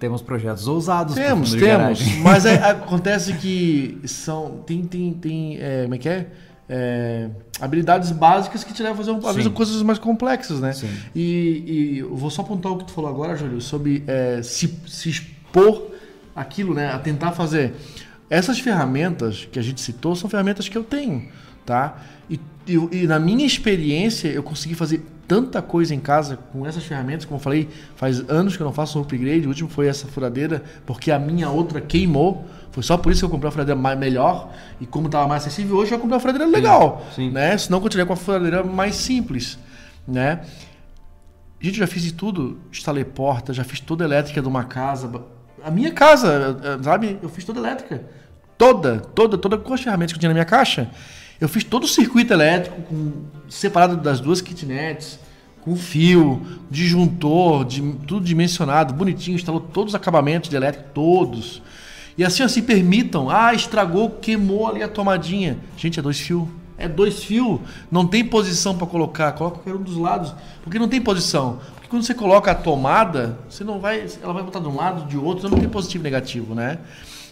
temos 0.00 0.20
projetos 0.20 0.66
ousados. 0.66 1.14
Temos, 1.14 1.54
temos. 1.54 2.16
Mas 2.16 2.44
é, 2.44 2.56
acontece 2.68 3.32
que 3.34 4.00
são. 4.04 4.62
Tem. 4.66 4.84
tem, 4.84 5.12
tem 5.12 5.58
é, 5.60 5.82
como 5.84 5.94
é 5.94 5.98
que 5.98 6.08
é? 6.08 6.26
É, 6.68 7.28
habilidades 7.60 8.10
básicas 8.10 8.64
que 8.64 8.72
te 8.72 8.82
levam 8.82 8.94
a 8.94 9.04
fazer, 9.04 9.28
às 9.28 9.36
vezes, 9.36 9.52
coisas 9.52 9.82
mais 9.82 9.98
complexas, 9.98 10.60
né? 10.60 10.72
Sim. 10.72 10.90
E, 11.14 11.64
e 11.66 11.98
eu 11.98 12.14
vou 12.14 12.30
só 12.30 12.42
apontar 12.42 12.72
o 12.72 12.78
que 12.78 12.84
tu 12.84 12.92
falou 12.92 13.08
agora, 13.08 13.36
Júlio, 13.36 13.60
sobre 13.60 14.02
é, 14.06 14.42
se, 14.42 14.74
se 14.86 15.08
expor 15.08 15.90
aquilo, 16.34 16.74
né? 16.74 16.92
A 16.92 16.98
tentar 16.98 17.32
fazer. 17.32 17.74
Essas 18.28 18.58
ferramentas 18.58 19.48
que 19.50 19.58
a 19.58 19.62
gente 19.62 19.80
citou 19.80 20.16
são 20.16 20.28
ferramentas 20.28 20.68
que 20.68 20.76
eu 20.76 20.82
tenho, 20.82 21.28
tá? 21.64 22.02
E, 22.28 22.40
e, 22.66 23.02
e 23.02 23.06
na 23.06 23.20
minha 23.20 23.46
experiência, 23.46 24.28
eu 24.28 24.42
consegui 24.42 24.74
fazer 24.74 25.04
tanta 25.28 25.62
coisa 25.62 25.94
em 25.94 26.00
casa 26.00 26.36
com 26.36 26.66
essas 26.66 26.84
ferramentas, 26.84 27.24
como 27.24 27.38
eu 27.38 27.42
falei, 27.42 27.68
faz 27.94 28.28
anos 28.28 28.56
que 28.56 28.62
eu 28.62 28.64
não 28.64 28.72
faço 28.72 28.98
um 28.98 29.02
upgrade, 29.02 29.46
o 29.46 29.48
último 29.48 29.68
foi 29.68 29.86
essa 29.86 30.06
furadeira, 30.06 30.62
porque 30.84 31.10
a 31.10 31.18
minha 31.18 31.48
outra 31.48 31.80
queimou. 31.80 32.44
Foi 32.76 32.82
só 32.82 32.98
por 32.98 33.10
isso 33.10 33.20
que 33.20 33.24
eu 33.24 33.30
comprei 33.30 33.46
uma 33.46 33.52
furadeira 33.52 33.80
mais, 33.80 33.98
melhor. 33.98 34.52
E 34.78 34.84
como 34.84 35.06
estava 35.06 35.26
mais 35.26 35.42
acessível, 35.42 35.76
hoje 35.76 35.92
eu 35.92 35.98
comprei 35.98 36.12
uma 36.12 36.20
furadeira 36.20 36.46
legal. 36.46 37.06
Sim. 37.14 37.30
Né? 37.30 37.56
Senão 37.56 37.78
eu 37.78 37.82
continuaria 37.82 38.06
com 38.06 38.12
a 38.12 38.16
furadeira 38.16 38.62
mais 38.62 38.96
simples. 38.96 39.58
Né? 40.06 40.42
Gente, 41.58 41.80
eu 41.80 41.86
já 41.86 41.90
fiz 41.90 42.02
de 42.02 42.12
tudo. 42.12 42.58
Instalei 42.70 43.02
porta, 43.02 43.54
já 43.54 43.64
fiz 43.64 43.80
toda 43.80 44.04
a 44.04 44.06
elétrica 44.06 44.42
de 44.42 44.46
uma 44.46 44.64
casa. 44.64 45.10
A 45.64 45.70
minha 45.70 45.90
casa, 45.90 46.58
sabe? 46.82 47.18
Eu 47.22 47.30
fiz 47.30 47.46
toda 47.46 47.60
a 47.60 47.62
elétrica. 47.62 48.04
Toda, 48.58 49.00
toda, 49.00 49.38
toda 49.38 49.56
com 49.56 49.72
as 49.72 49.80
ferramentas 49.80 50.12
que 50.12 50.18
eu 50.18 50.20
tinha 50.20 50.28
na 50.28 50.34
minha 50.34 50.44
caixa. 50.44 50.90
Eu 51.40 51.48
fiz 51.48 51.64
todo 51.64 51.84
o 51.84 51.88
circuito 51.88 52.30
elétrico 52.34 52.82
com 52.82 53.24
separado 53.48 53.96
das 53.96 54.20
duas 54.20 54.42
kitnets, 54.42 55.18
com 55.62 55.74
fio, 55.76 56.42
disjuntor, 56.70 57.64
de, 57.64 57.80
tudo 58.06 58.22
dimensionado, 58.22 58.92
bonitinho, 58.92 59.34
instalou 59.34 59.62
todos 59.62 59.92
os 59.92 59.94
acabamentos 59.94 60.50
de 60.50 60.56
elétrico, 60.56 60.90
todos. 60.92 61.62
E 62.16 62.24
assim, 62.24 62.42
assim, 62.42 62.62
permitam. 62.62 63.28
Ah, 63.28 63.52
estragou, 63.52 64.10
queimou 64.10 64.66
ali 64.66 64.82
a 64.82 64.88
tomadinha. 64.88 65.58
Gente, 65.76 65.98
é 65.98 66.02
dois 66.02 66.18
fios. 66.18 66.48
É 66.78 66.88
dois 66.88 67.22
fios. 67.22 67.60
Não 67.90 68.06
tem 68.06 68.24
posição 68.24 68.76
para 68.76 68.86
colocar. 68.86 69.32
Coloca 69.32 69.56
qualquer 69.56 69.74
um 69.74 69.82
dos 69.82 69.96
lados. 69.96 70.34
Porque 70.62 70.78
não 70.78 70.88
tem 70.88 71.00
posição. 71.00 71.60
Porque 71.74 71.88
quando 71.88 72.02
você 72.02 72.14
coloca 72.14 72.50
a 72.50 72.54
tomada, 72.54 73.38
você 73.48 73.62
não 73.62 73.78
vai. 73.78 74.06
Ela 74.22 74.32
vai 74.32 74.42
botar 74.42 74.60
de 74.60 74.68
um 74.68 74.76
lado, 74.76 75.06
de 75.06 75.16
outro, 75.16 75.48
não 75.48 75.58
tem 75.58 75.68
positivo 75.68 76.02
e 76.02 76.04
negativo, 76.04 76.54
né? 76.54 76.78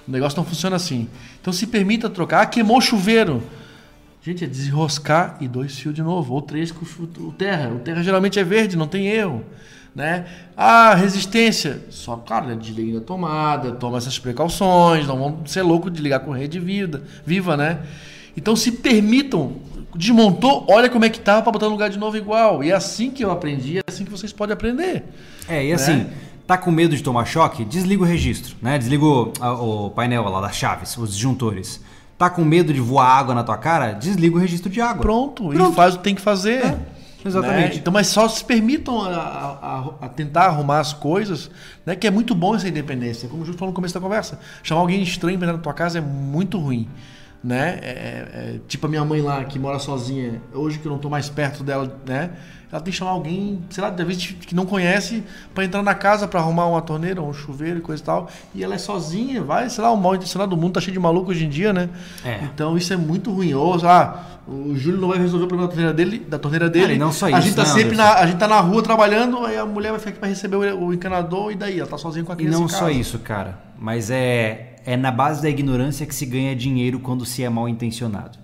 O 0.07 0.11
negócio 0.11 0.37
não 0.37 0.45
funciona 0.45 0.76
assim. 0.76 1.09
Então 1.41 1.53
se 1.53 1.66
permita 1.66 2.11
trocar. 2.11 2.43
Ah, 2.43 2.47
queimou 2.47 2.78
o 2.78 2.80
chuveiro. 2.80 3.43
Gente, 4.22 4.45
é 4.45 4.47
desenroscar 4.47 5.37
e 5.41 5.49
dois 5.49 5.78
fios 5.78 5.95
de 5.95 6.03
novo. 6.03 6.35
Ou 6.35 6.43
três 6.43 6.70
com 6.70 6.85
o 6.85 7.32
terra. 7.32 7.70
O 7.70 7.78
terra 7.78 8.03
geralmente 8.03 8.39
é 8.39 8.45
verde, 8.45 8.76
não 8.76 8.87
tem 8.87 9.07
erro. 9.07 9.45
Né? 9.95 10.26
Ah, 10.57 10.95
resistência. 10.95 11.84
Só, 11.88 12.16
claro, 12.16 12.47
né? 12.49 12.57
desliga 12.57 12.99
a 12.99 13.01
tomada, 13.01 13.72
toma 13.72 13.99
essas 13.99 14.18
precauções, 14.18 15.07
não 15.07 15.18
vamos 15.18 15.51
ser 15.53 15.62
louco 15.62 15.88
de 15.90 16.03
ligar 16.03 16.20
com 16.20 16.32
rede 16.32 16.59
vida, 16.59 17.05
viva, 17.24 17.57
né? 17.57 17.80
Então 18.36 18.57
se 18.57 18.72
permitam, 18.72 19.53
desmontou, 19.95 20.66
olha 20.68 20.90
como 20.90 21.05
é 21.05 21.09
que 21.09 21.20
tava 21.20 21.42
para 21.42 21.53
botar 21.53 21.66
no 21.66 21.72
lugar 21.72 21.90
de 21.90 21.99
novo 21.99 22.16
igual. 22.16 22.64
E 22.64 22.70
é 22.70 22.74
assim 22.74 23.11
que 23.11 23.24
eu 23.24 23.30
aprendi, 23.30 23.78
é 23.78 23.82
assim 23.86 24.05
que 24.05 24.11
vocês 24.11 24.32
podem 24.32 24.53
aprender. 24.53 25.05
É, 25.49 25.64
e 25.64 25.72
assim, 25.72 25.95
né? 25.99 26.11
tá 26.47 26.59
com 26.59 26.72
medo 26.72 26.97
de 26.97 27.03
tomar 27.03 27.24
choque? 27.24 27.64
Desliga 27.64 28.03
o 28.03 28.07
registro, 28.07 28.57
né? 28.61 28.76
Desliga 28.76 29.05
o, 29.05 29.32
o 29.86 29.90
painel 29.90 30.24
lá 30.24 30.40
das 30.40 30.57
chaves, 30.57 30.97
os 30.97 31.14
disjuntores. 31.14 31.80
Tá 32.18 32.30
com 32.30 32.45
medo 32.45 32.72
de 32.72 32.80
voar 32.80 33.07
água 33.07 33.34
na 33.34 33.42
tua 33.42 33.59
cara? 33.59 33.92
Desliga 33.92 34.36
o 34.36 34.38
registro 34.38 34.70
de 34.70 34.80
água. 34.80 35.03
Pronto, 35.03 35.49
Pronto. 35.49 35.72
e 35.72 35.74
faz 35.74 35.95
o 35.95 35.99
que 35.99 36.05
tem 36.05 36.14
que 36.14 36.20
fazer. 36.20 36.64
É. 36.64 36.78
Exatamente. 37.25 37.75
Né? 37.75 37.77
Então, 37.77 37.93
mas 37.93 38.09
só 38.09 38.29
se 38.29 38.45
permitam 38.45 39.01
a, 39.01 39.09
a, 39.09 40.07
a, 40.07 40.09
tentar 40.09 40.45
arrumar 40.45 40.81
as 40.81 40.93
coisas, 40.93 41.51
né? 41.87 41.97
Que 41.97 42.07
é 42.07 42.11
muito 42.11 42.35
bom 42.35 42.55
essa 42.55 42.68
independência. 42.68 43.29
Como 43.29 43.43
o 43.43 43.45
Júlio 43.45 43.59
falou 43.59 43.72
no 43.72 43.75
começo 43.75 43.95
da 43.95 44.01
conversa. 44.01 44.39
Chamar 44.62 44.83
alguém 44.83 45.03
estranho 45.03 45.39
para 45.39 45.53
na 45.53 45.59
tua 45.59 45.72
casa 45.72 45.99
é 45.99 46.01
muito 46.01 46.59
ruim. 46.59 46.89
Né? 47.45 47.78
É, 47.82 47.92
é, 47.92 48.61
tipo 48.66 48.86
a 48.86 48.88
minha 48.88 49.05
mãe 49.05 49.20
lá, 49.20 49.45
que 49.45 49.59
mora 49.59 49.78
sozinha, 49.78 50.40
hoje 50.55 50.78
que 50.78 50.86
eu 50.86 50.90
não 50.90 50.97
estou 50.97 51.11
mais 51.11 51.28
perto 51.28 51.62
dela, 51.62 52.01
né? 52.07 52.30
ela 52.74 52.82
tem 52.82 52.90
que 52.90 52.99
chamar 52.99 53.12
alguém, 53.12 53.61
sei 53.70 53.84
lá, 53.84 53.88
de 53.88 54.05
vez 54.05 54.26
que 54.26 54.53
não 54.53 54.66
conhece, 54.66 55.22
para 55.55 55.64
entrar 55.64 55.80
na 55.80 55.95
casa 55.95 56.26
para 56.26 56.40
arrumar 56.40 56.66
uma 56.66 56.82
torneira, 56.82 57.22
um 57.22 57.32
chuveiro 57.32 57.78
e 57.78 57.80
coisa 57.80 58.03
e 58.03 58.05
tal. 58.05 58.28
E 58.53 58.64
ela 58.64 58.74
é 58.74 58.78
sozinha, 58.78 59.45
vai, 59.45 59.70
sei 59.70 59.84
lá, 59.84 59.92
o 59.92 59.97
mal 59.97 60.16
intencionado 60.16 60.51
do 60.51 60.61
mundo 60.61 60.72
tá 60.72 60.80
cheio 60.80 60.92
de 60.92 60.99
maluco 60.99 61.30
hoje 61.30 61.45
em 61.45 61.49
dia, 61.49 61.72
né? 61.72 61.88
É. 62.24 62.40
Então 62.42 62.76
isso 62.76 62.92
é 62.92 62.97
muito 62.97 63.30
ruim. 63.30 63.55
Ou, 63.55 63.78
sei 63.78 63.86
lá, 63.86 64.40
o 64.49 64.74
Júlio 64.74 65.01
não 65.01 65.07
vai 65.07 65.18
resolver 65.18 65.45
o 65.45 65.49
problema 65.49 65.68
da 65.68 65.72
torneira 65.72 65.95
dele, 65.95 66.18
da 66.18 66.36
torneira 66.36 66.68
dele. 66.68 66.95
É, 66.95 66.99
não 66.99 67.12
só 67.12 67.28
isso. 67.28 67.36
A 67.36 67.40
gente 67.40 67.55
tá 67.55 67.62
né, 67.62 67.68
sempre 67.68 67.97
na, 67.97 68.14
a 68.14 68.26
gente 68.26 68.38
tá 68.38 68.49
na 68.49 68.59
rua 68.59 68.82
trabalhando, 68.82 69.47
aí 69.47 69.57
a 69.57 69.64
mulher 69.64 69.90
vai 69.90 70.01
ficar 70.01 70.11
aqui 70.11 70.18
para 70.18 70.28
receber 70.28 70.57
o, 70.57 70.86
o, 70.86 70.92
encanador 70.92 71.53
e 71.53 71.55
daí 71.55 71.78
ela 71.78 71.88
tá 71.88 71.97
sozinha 71.97 72.24
com 72.24 72.32
a 72.32 72.36
criança. 72.36 72.59
E 72.59 72.61
não 72.61 72.68
só 72.68 72.90
isso, 72.90 73.20
cara, 73.20 73.57
mas 73.78 74.11
é 74.11 74.74
é 74.85 74.97
na 74.97 75.11
base 75.11 75.43
da 75.43 75.49
ignorância 75.49 76.07
que 76.07 76.14
se 76.14 76.26
ganha 76.26 76.55
dinheiro 76.55 76.99
quando 76.99 77.24
se 77.24 77.43
é 77.43 77.49
mal 77.49 77.68
intencionado. 77.68 78.39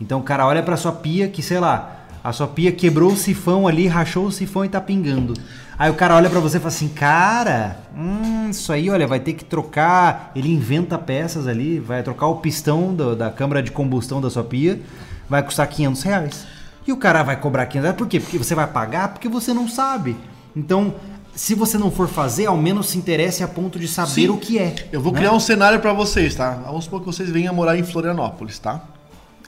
Então 0.00 0.20
cara 0.22 0.46
olha 0.46 0.62
para 0.62 0.76
sua 0.76 0.92
pia 0.92 1.28
que, 1.28 1.42
sei 1.42 1.58
lá, 1.58 2.06
a 2.22 2.32
sua 2.32 2.48
pia 2.48 2.72
quebrou 2.72 3.12
o 3.12 3.16
sifão 3.16 3.68
ali, 3.68 3.86
rachou 3.86 4.26
o 4.26 4.32
sifão 4.32 4.64
e 4.64 4.68
tá 4.68 4.80
pingando. 4.80 5.34
Aí 5.78 5.90
o 5.90 5.94
cara 5.94 6.16
olha 6.16 6.28
para 6.28 6.40
você 6.40 6.56
e 6.56 6.60
fala 6.60 6.68
assim, 6.68 6.88
cara, 6.88 7.78
hum, 7.96 8.48
isso 8.50 8.72
aí, 8.72 8.90
olha, 8.90 9.06
vai 9.06 9.20
ter 9.20 9.34
que 9.34 9.44
trocar. 9.44 10.32
Ele 10.34 10.52
inventa 10.52 10.98
peças 10.98 11.46
ali, 11.46 11.78
vai 11.78 12.02
trocar 12.02 12.26
o 12.26 12.36
pistão 12.36 12.94
do, 12.94 13.14
da 13.14 13.30
câmara 13.30 13.62
de 13.62 13.70
combustão 13.70 14.20
da 14.20 14.28
sua 14.30 14.42
pia, 14.42 14.80
vai 15.28 15.42
custar 15.42 15.68
500 15.68 16.02
reais. 16.02 16.46
E 16.86 16.92
o 16.92 16.96
cara 16.96 17.22
vai 17.22 17.38
cobrar 17.38 17.66
500 17.66 17.82
reais, 17.84 17.96
por 17.96 18.08
quê? 18.08 18.18
Porque 18.18 18.38
você 18.38 18.54
vai 18.54 18.66
pagar? 18.66 19.08
Porque 19.08 19.28
você 19.28 19.52
não 19.52 19.68
sabe. 19.68 20.16
Então, 20.56 20.94
se 21.36 21.54
você 21.54 21.76
não 21.76 21.90
for 21.90 22.08
fazer, 22.08 22.46
ao 22.46 22.56
menos 22.56 22.88
se 22.88 22.98
interesse 22.98 23.44
a 23.44 23.48
ponto 23.48 23.78
de 23.78 23.86
saber 23.86 24.22
Sim. 24.22 24.28
o 24.30 24.38
que 24.38 24.58
é. 24.58 24.74
Eu 24.90 25.02
vou 25.02 25.12
né? 25.12 25.18
criar 25.18 25.32
um 25.32 25.38
cenário 25.38 25.78
para 25.80 25.92
vocês, 25.92 26.34
tá? 26.34 26.50
Vamos 26.50 26.84
supor 26.84 27.00
que 27.00 27.06
vocês 27.06 27.28
venham 27.28 27.54
morar 27.54 27.78
em 27.78 27.84
Florianópolis, 27.84 28.58
tá? 28.58 28.82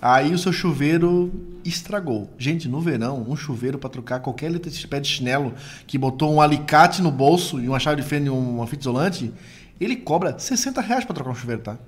Aí 0.00 0.32
o 0.32 0.38
seu 0.38 0.52
chuveiro 0.52 1.32
estragou. 1.64 2.30
Gente, 2.38 2.68
no 2.68 2.80
verão, 2.80 3.24
um 3.26 3.34
chuveiro 3.34 3.78
para 3.78 3.88
trocar 3.88 4.20
qualquer 4.20 4.50
letra 4.50 4.70
de 4.70 4.86
pé 4.86 5.00
de 5.00 5.08
chinelo 5.08 5.54
que 5.86 5.96
botou 5.96 6.32
um 6.32 6.40
alicate 6.40 7.00
no 7.00 7.10
bolso 7.10 7.58
e 7.58 7.68
uma 7.68 7.80
chave 7.80 8.02
de 8.02 8.06
fenda 8.06 8.26
e 8.26 8.30
uma 8.30 8.66
fita 8.66 8.82
isolante, 8.82 9.32
ele 9.80 9.96
cobra 9.96 10.38
60 10.38 10.80
reais 10.82 11.04
para 11.06 11.14
trocar 11.14 11.30
um 11.30 11.34
chuveiro, 11.34 11.62
tá? 11.62 11.78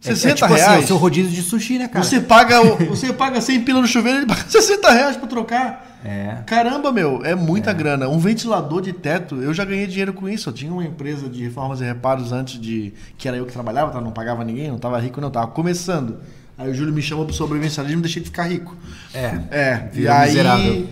60 0.00 0.28
é, 0.28 0.30
é 0.30 0.34
tipo 0.34 0.46
reais. 0.48 0.62
Assim, 0.62 0.80
é 0.80 0.84
o 0.84 0.86
seu 0.88 0.96
rodízio 0.96 1.30
de 1.30 1.42
sushi, 1.42 1.78
né, 1.78 1.86
cara? 1.86 2.04
Você 2.04 2.20
paga, 2.20 2.60
você 2.90 3.12
paga 3.12 3.40
100 3.40 3.60
pila 3.62 3.80
no 3.80 3.86
chuveiro 3.86 4.18
ele 4.18 4.26
paga 4.26 4.44
60 4.46 4.90
reais 4.90 5.16
para 5.16 5.28
trocar. 5.28 5.93
É. 6.04 6.36
Caramba, 6.44 6.92
meu, 6.92 7.24
é 7.24 7.34
muita 7.34 7.70
é. 7.70 7.74
grana. 7.74 8.08
Um 8.08 8.18
ventilador 8.18 8.82
de 8.82 8.92
teto, 8.92 9.36
eu 9.36 9.54
já 9.54 9.64
ganhei 9.64 9.86
dinheiro 9.86 10.12
com 10.12 10.28
isso. 10.28 10.50
Eu 10.50 10.52
tinha 10.52 10.70
uma 10.70 10.84
empresa 10.84 11.28
de 11.28 11.42
reformas 11.42 11.80
e 11.80 11.84
reparos 11.84 12.30
antes 12.30 12.60
de. 12.60 12.92
que 13.16 13.26
era 13.26 13.36
eu 13.38 13.46
que 13.46 13.52
trabalhava, 13.52 13.90
tá? 13.90 14.00
não 14.00 14.12
pagava 14.12 14.44
ninguém, 14.44 14.68
não 14.68 14.78
tava 14.78 14.98
rico, 14.98 15.20
não, 15.20 15.30
tava 15.30 15.46
começando. 15.46 16.18
Aí 16.58 16.70
o 16.70 16.74
Júlio 16.74 16.92
me 16.92 17.02
chamou 17.02 17.24
pro 17.24 17.34
sobrevivencialismo 17.34 18.00
e 18.00 18.02
deixei 18.02 18.22
de 18.22 18.28
ficar 18.28 18.44
rico. 18.44 18.76
É. 19.14 19.40
É. 19.50 19.90
E 19.94 20.06
aí. 20.06 20.28
Miserável. 20.28 20.86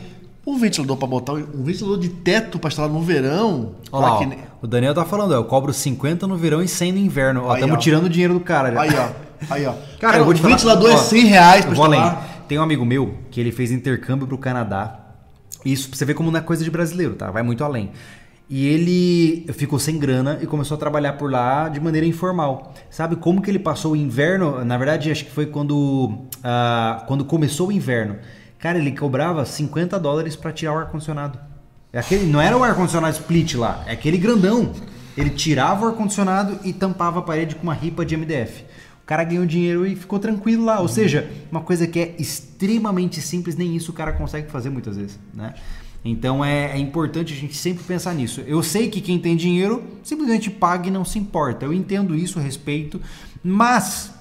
Um 0.44 0.58
ventilador 0.58 0.96
para 0.96 1.06
botar 1.06 1.34
um 1.34 1.62
ventilador 1.62 2.00
de 2.00 2.08
teto 2.08 2.58
para 2.58 2.68
instalar 2.68 2.90
no 2.90 3.00
verão. 3.00 3.76
Olha 3.92 4.06
lá, 4.06 4.18
que... 4.18 4.38
o 4.60 4.66
Daniel 4.66 4.92
tá 4.92 5.04
falando, 5.04 5.30
ó, 5.30 5.34
eu 5.34 5.44
cobro 5.44 5.72
50 5.72 6.26
no 6.26 6.36
verão 6.36 6.60
e 6.60 6.66
100 6.66 6.92
no 6.92 6.98
inverno. 6.98 7.44
Ó, 7.44 7.54
estamos 7.54 7.84
tirando 7.84 8.06
o 8.06 8.08
dinheiro 8.08 8.34
do 8.34 8.40
cara. 8.40 8.80
Aí, 8.80 8.90
ó. 8.92 9.08
Aí, 9.48 9.66
ó. 9.66 9.72
Cara, 10.00 10.18
cara 10.18 10.24
o 10.24 10.34
ventilador 10.34 10.90
falar, 10.90 11.00
é 11.00 11.04
100 11.04 11.24
reais 11.26 11.64
para 11.64 11.74
instalar. 11.74 12.44
Tem 12.48 12.58
um 12.58 12.62
amigo 12.62 12.84
meu 12.84 13.18
que 13.30 13.40
ele 13.40 13.52
fez 13.52 13.70
intercâmbio 13.70 14.26
pro 14.26 14.36
Canadá. 14.36 15.01
Isso 15.64 15.88
pra 15.88 15.98
você 15.98 16.04
ver 16.04 16.14
como 16.14 16.30
não 16.30 16.38
é 16.38 16.42
coisa 16.42 16.64
de 16.64 16.70
brasileiro, 16.70 17.14
tá? 17.14 17.30
Vai 17.30 17.42
muito 17.42 17.62
além. 17.64 17.90
E 18.48 18.66
ele 18.66 19.46
ficou 19.54 19.78
sem 19.78 19.98
grana 19.98 20.38
e 20.42 20.46
começou 20.46 20.76
a 20.76 20.78
trabalhar 20.78 21.14
por 21.14 21.30
lá 21.30 21.68
de 21.68 21.80
maneira 21.80 22.06
informal. 22.06 22.74
Sabe 22.90 23.16
como 23.16 23.40
que 23.40 23.50
ele 23.50 23.58
passou 23.58 23.92
o 23.92 23.96
inverno? 23.96 24.64
Na 24.64 24.76
verdade, 24.76 25.10
acho 25.10 25.24
que 25.24 25.30
foi 25.30 25.46
quando, 25.46 26.08
uh, 26.38 27.06
quando 27.06 27.24
começou 27.24 27.68
o 27.68 27.72
inverno. 27.72 28.16
Cara, 28.58 28.78
ele 28.78 28.92
cobrava 28.92 29.44
50 29.44 29.98
dólares 29.98 30.36
para 30.36 30.52
tirar 30.52 30.74
o 30.74 30.78
ar-condicionado. 30.78 31.38
É 31.92 31.98
aquele, 31.98 32.26
não 32.26 32.40
era 32.40 32.56
o 32.56 32.62
ar-condicionado 32.62 33.14
split 33.14 33.54
lá, 33.54 33.84
é 33.86 33.92
aquele 33.92 34.18
grandão. 34.18 34.72
Ele 35.16 35.30
tirava 35.30 35.84
o 35.84 35.88
ar-condicionado 35.88 36.58
e 36.64 36.72
tampava 36.72 37.18
a 37.18 37.22
parede 37.22 37.54
com 37.54 37.62
uma 37.62 37.74
ripa 37.74 38.04
de 38.04 38.16
MDF. 38.16 38.64
O 39.03 39.07
cara 39.07 39.24
ganhou 39.24 39.44
dinheiro 39.44 39.86
e 39.86 39.96
ficou 39.96 40.18
tranquilo 40.18 40.64
lá. 40.64 40.80
Ou 40.80 40.88
seja, 40.88 41.30
uma 41.50 41.61
coisa 41.61 41.86
que 41.86 41.98
é 41.98 42.14
extremamente 42.18 43.20
simples, 43.20 43.57
nem 43.57 43.74
isso 43.74 43.90
o 43.90 43.94
cara 43.94 44.12
consegue 44.12 44.50
fazer 44.50 44.70
muitas 44.70 44.96
vezes, 44.96 45.18
né? 45.34 45.55
Então 46.05 46.44
é, 46.44 46.72
é, 46.72 46.78
importante 46.78 47.32
a 47.32 47.36
gente 47.36 47.57
sempre 47.57 47.84
pensar 47.84 48.14
nisso. 48.14 48.40
Eu 48.46 48.62
sei 48.62 48.88
que 48.88 49.00
quem 49.00 49.18
tem 49.18 49.36
dinheiro 49.36 49.82
simplesmente 50.03 50.50
paga 50.50 50.88
e 50.88 50.90
não 50.90 51.05
se 51.05 51.18
importa. 51.18 51.64
Eu 51.64 51.72
entendo 51.72 52.14
isso, 52.14 52.40
respeito, 52.40 53.00
mas 53.42 54.12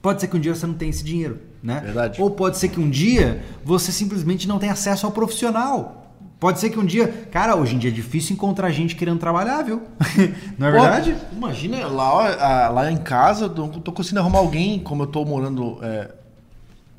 pode 0.00 0.20
ser 0.20 0.28
que 0.28 0.36
um 0.36 0.40
dia 0.40 0.54
você 0.54 0.66
não 0.66 0.74
tenha 0.74 0.90
esse 0.90 1.04
dinheiro, 1.04 1.38
né? 1.62 1.80
Verdade. 1.80 2.20
Ou 2.20 2.30
pode 2.30 2.58
ser 2.58 2.68
que 2.68 2.80
um 2.80 2.88
dia 2.88 3.42
você 3.64 3.92
simplesmente 3.92 4.48
não 4.48 4.58
tenha 4.58 4.72
acesso 4.72 5.04
ao 5.04 5.12
profissional. 5.12 6.01
Pode 6.42 6.58
ser 6.58 6.70
que 6.70 6.78
um 6.80 6.84
dia, 6.84 7.06
cara, 7.30 7.54
hoje 7.54 7.76
em 7.76 7.78
dia 7.78 7.88
é 7.88 7.94
difícil 7.94 8.34
encontrar 8.34 8.68
gente 8.72 8.96
querendo 8.96 9.20
trabalhar, 9.20 9.62
viu? 9.62 9.80
não 10.58 10.66
é 10.66 10.72
Pô, 10.72 10.80
verdade? 10.80 11.16
Imagina, 11.30 11.86
lá, 11.86 12.68
lá 12.68 12.90
em 12.90 12.96
casa, 12.96 13.44
eu 13.44 13.68
tô 13.68 13.92
conseguindo 13.92 14.18
arrumar 14.18 14.40
alguém, 14.40 14.80
como 14.80 15.04
eu 15.04 15.06
tô 15.06 15.24
morando 15.24 15.78
é, 15.80 16.10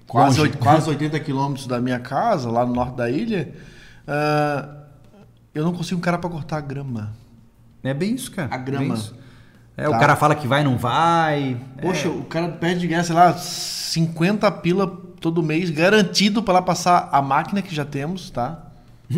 quase, 0.08 0.50
quase 0.52 0.90
80 0.90 1.20
quilômetros 1.20 1.68
da 1.68 1.82
minha 1.82 2.00
casa, 2.00 2.50
lá 2.50 2.66
no 2.66 2.74
norte 2.74 2.96
da 2.96 3.10
ilha. 3.10 3.54
Uh, 4.08 4.76
eu 5.54 5.66
não 5.66 5.74
consigo 5.74 6.00
um 6.00 6.02
cara 6.02 6.18
para 6.18 6.30
cortar 6.30 6.60
a 6.60 6.62
grama. 6.62 7.12
É 7.84 7.94
bem 7.94 8.16
isso, 8.16 8.32
cara. 8.32 8.48
A 8.50 8.58
grama. 8.58 8.98
É, 9.76 9.84
tá. 9.84 9.90
o 9.90 10.00
cara 10.00 10.16
fala 10.16 10.36
que 10.36 10.48
vai, 10.48 10.64
não 10.64 10.78
vai. 10.78 11.60
Poxa, 11.82 12.08
é. 12.08 12.12
o 12.12 12.24
cara 12.24 12.48
pede 12.48 12.80
de 12.80 12.88
ganhar, 12.88 13.04
sei 13.04 13.14
lá, 13.14 13.34
50 13.34 14.50
pila 14.54 14.88
todo 15.20 15.44
mês, 15.44 15.70
garantido 15.70 16.42
para 16.42 16.54
lá 16.54 16.62
passar 16.62 17.10
a 17.12 17.22
máquina 17.22 17.62
que 17.62 17.76
já 17.76 17.84
temos, 17.84 18.30
tá? 18.30 18.63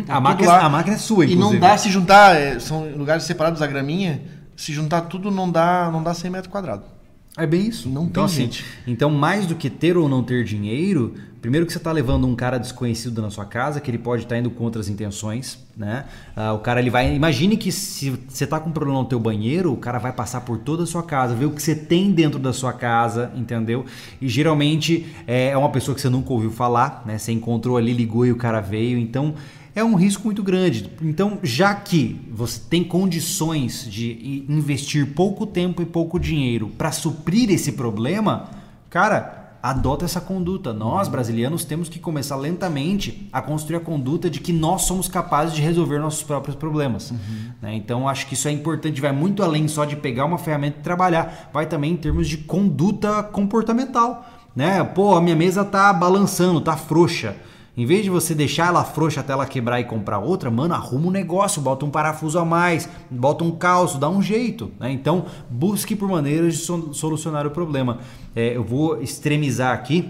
A, 0.07 0.19
máquina, 0.19 0.49
lá. 0.49 0.65
a 0.65 0.69
máquina 0.69 0.95
é 0.95 0.99
sua, 0.99 1.25
inclusive. 1.25 1.41
E 1.41 1.53
não 1.53 1.59
dá 1.59 1.77
se 1.77 1.89
juntar, 1.89 2.35
é, 2.35 2.59
são 2.59 2.89
lugares 2.95 3.23
separados 3.23 3.59
da 3.59 3.67
graminha, 3.67 4.21
se 4.55 4.73
juntar 4.73 5.01
tudo 5.01 5.29
não 5.29 5.49
dá, 5.49 5.89
não 5.91 6.01
dá 6.01 6.13
100 6.13 6.31
metros 6.31 6.51
quadrados. 6.51 6.95
É 7.37 7.45
bem 7.45 7.67
isso. 7.67 7.89
Não 7.89 8.05
então, 8.05 8.23
tem 8.23 8.23
assim, 8.23 8.41
gente. 8.43 8.65
Então, 8.87 9.09
mais 9.09 9.45
do 9.45 9.55
que 9.55 9.69
ter 9.69 9.97
ou 9.97 10.07
não 10.07 10.23
ter 10.23 10.45
dinheiro, 10.45 11.15
primeiro 11.41 11.65
que 11.65 11.73
você 11.73 11.77
está 11.77 11.91
levando 11.91 12.25
um 12.25 12.33
cara 12.33 12.57
desconhecido 12.57 13.21
na 13.21 13.29
sua 13.29 13.43
casa, 13.43 13.81
que 13.81 13.91
ele 13.91 13.97
pode 13.97 14.23
estar 14.23 14.35
tá 14.35 14.39
indo 14.39 14.49
contra 14.49 14.79
as 14.79 14.87
intenções, 14.87 15.59
né? 15.75 16.05
Ah, 16.33 16.53
o 16.53 16.59
cara 16.59 16.79
ele 16.79 16.89
vai. 16.89 17.13
Imagine 17.13 17.57
que 17.57 17.73
se 17.73 18.11
você 18.11 18.45
está 18.45 18.57
com 18.57 18.69
um 18.69 18.71
problema 18.71 18.99
no 18.99 19.05
teu 19.05 19.19
banheiro, 19.19 19.73
o 19.73 19.77
cara 19.77 19.99
vai 19.99 20.13
passar 20.13 20.41
por 20.41 20.59
toda 20.59 20.83
a 20.83 20.85
sua 20.85 21.03
casa, 21.03 21.35
ver 21.35 21.45
o 21.45 21.51
que 21.51 21.61
você 21.61 21.75
tem 21.75 22.09
dentro 22.13 22.39
da 22.39 22.53
sua 22.53 22.71
casa, 22.71 23.29
entendeu? 23.35 23.85
E 24.21 24.29
geralmente 24.29 25.05
é, 25.27 25.49
é 25.49 25.57
uma 25.57 25.69
pessoa 25.69 25.93
que 25.93 25.99
você 25.99 26.09
nunca 26.09 26.31
ouviu 26.31 26.51
falar, 26.51 27.03
né? 27.05 27.17
Você 27.17 27.33
encontrou 27.33 27.75
ali, 27.75 27.91
ligou 27.91 28.25
e 28.25 28.31
o 28.31 28.37
cara 28.37 28.61
veio. 28.61 28.97
Então 28.97 29.35
é 29.75 29.83
um 29.83 29.95
risco 29.95 30.23
muito 30.23 30.41
grande. 30.41 30.89
Então, 31.01 31.37
já 31.43 31.75
que 31.75 32.19
você 32.31 32.59
tem 32.69 32.83
condições 32.83 33.85
de 33.91 34.45
investir 34.47 35.13
pouco 35.13 35.45
tempo 35.45 35.81
e 35.81 35.85
pouco 35.85 36.17
dinheiro 36.17 36.69
para 36.77 36.93
suprir 36.93 37.51
esse 37.51 37.73
problema, 37.73 38.49
cara, 38.89 39.57
adota 39.61 40.05
essa 40.05 40.21
conduta. 40.21 40.71
Nós, 40.71 41.09
brasileiros, 41.09 41.65
temos 41.65 41.89
que 41.89 41.99
começar 41.99 42.37
lentamente 42.37 43.27
a 43.33 43.41
construir 43.41 43.75
a 43.75 43.79
conduta 43.81 44.29
de 44.29 44.39
que 44.39 44.53
nós 44.53 44.83
somos 44.83 45.09
capazes 45.09 45.53
de 45.53 45.61
resolver 45.61 45.99
nossos 45.99 46.23
próprios 46.23 46.55
problemas. 46.55 47.11
Uhum. 47.11 47.17
Né? 47.61 47.75
Então, 47.75 48.07
acho 48.07 48.27
que 48.27 48.35
isso 48.35 48.47
é 48.47 48.51
importante, 48.51 49.01
vai 49.01 49.11
muito 49.11 49.43
além 49.43 49.67
só 49.67 49.83
de 49.83 49.97
pegar 49.97 50.23
uma 50.23 50.37
ferramenta 50.37 50.79
e 50.79 50.83
trabalhar, 50.83 51.49
vai 51.51 51.65
também 51.65 51.91
em 51.91 51.97
termos 51.97 52.29
de 52.29 52.37
conduta 52.37 53.23
comportamental. 53.23 54.25
Né? 54.55 54.81
Pô, 54.83 55.15
a 55.15 55.21
minha 55.21 55.35
mesa 55.35 55.65
tá 55.65 55.91
balançando, 55.91 56.61
tá 56.61 56.77
frouxa. 56.77 57.35
Em 57.77 57.85
vez 57.85 58.05
de 58.05 58.09
você 58.09 58.33
deixar 58.33 58.67
ela 58.67 58.85
frouxa 58.85 59.19
até 59.19 59.33
ela 59.33 59.45
quebrar 59.45 59.81
e 59.81 59.83
comprar 59.83 60.19
outra, 60.19 60.49
mano, 60.49 60.73
arruma 60.73 61.07
um 61.07 61.11
negócio, 61.11 61.61
bota 61.61 61.85
um 61.85 61.89
parafuso 61.89 62.39
a 62.39 62.45
mais, 62.45 62.87
bota 63.11 63.43
um 63.43 63.51
calço, 63.51 63.97
dá 63.97 64.09
um 64.09 64.21
jeito. 64.21 64.71
Né? 64.79 64.91
Então, 64.93 65.25
busque 65.49 65.93
por 65.93 66.07
maneiras 66.07 66.55
de 66.55 66.59
solucionar 66.95 67.45
o 67.45 67.51
problema. 67.51 67.99
É, 68.33 68.55
eu 68.55 68.63
vou 68.63 69.01
extremizar 69.01 69.73
aqui, 69.73 70.09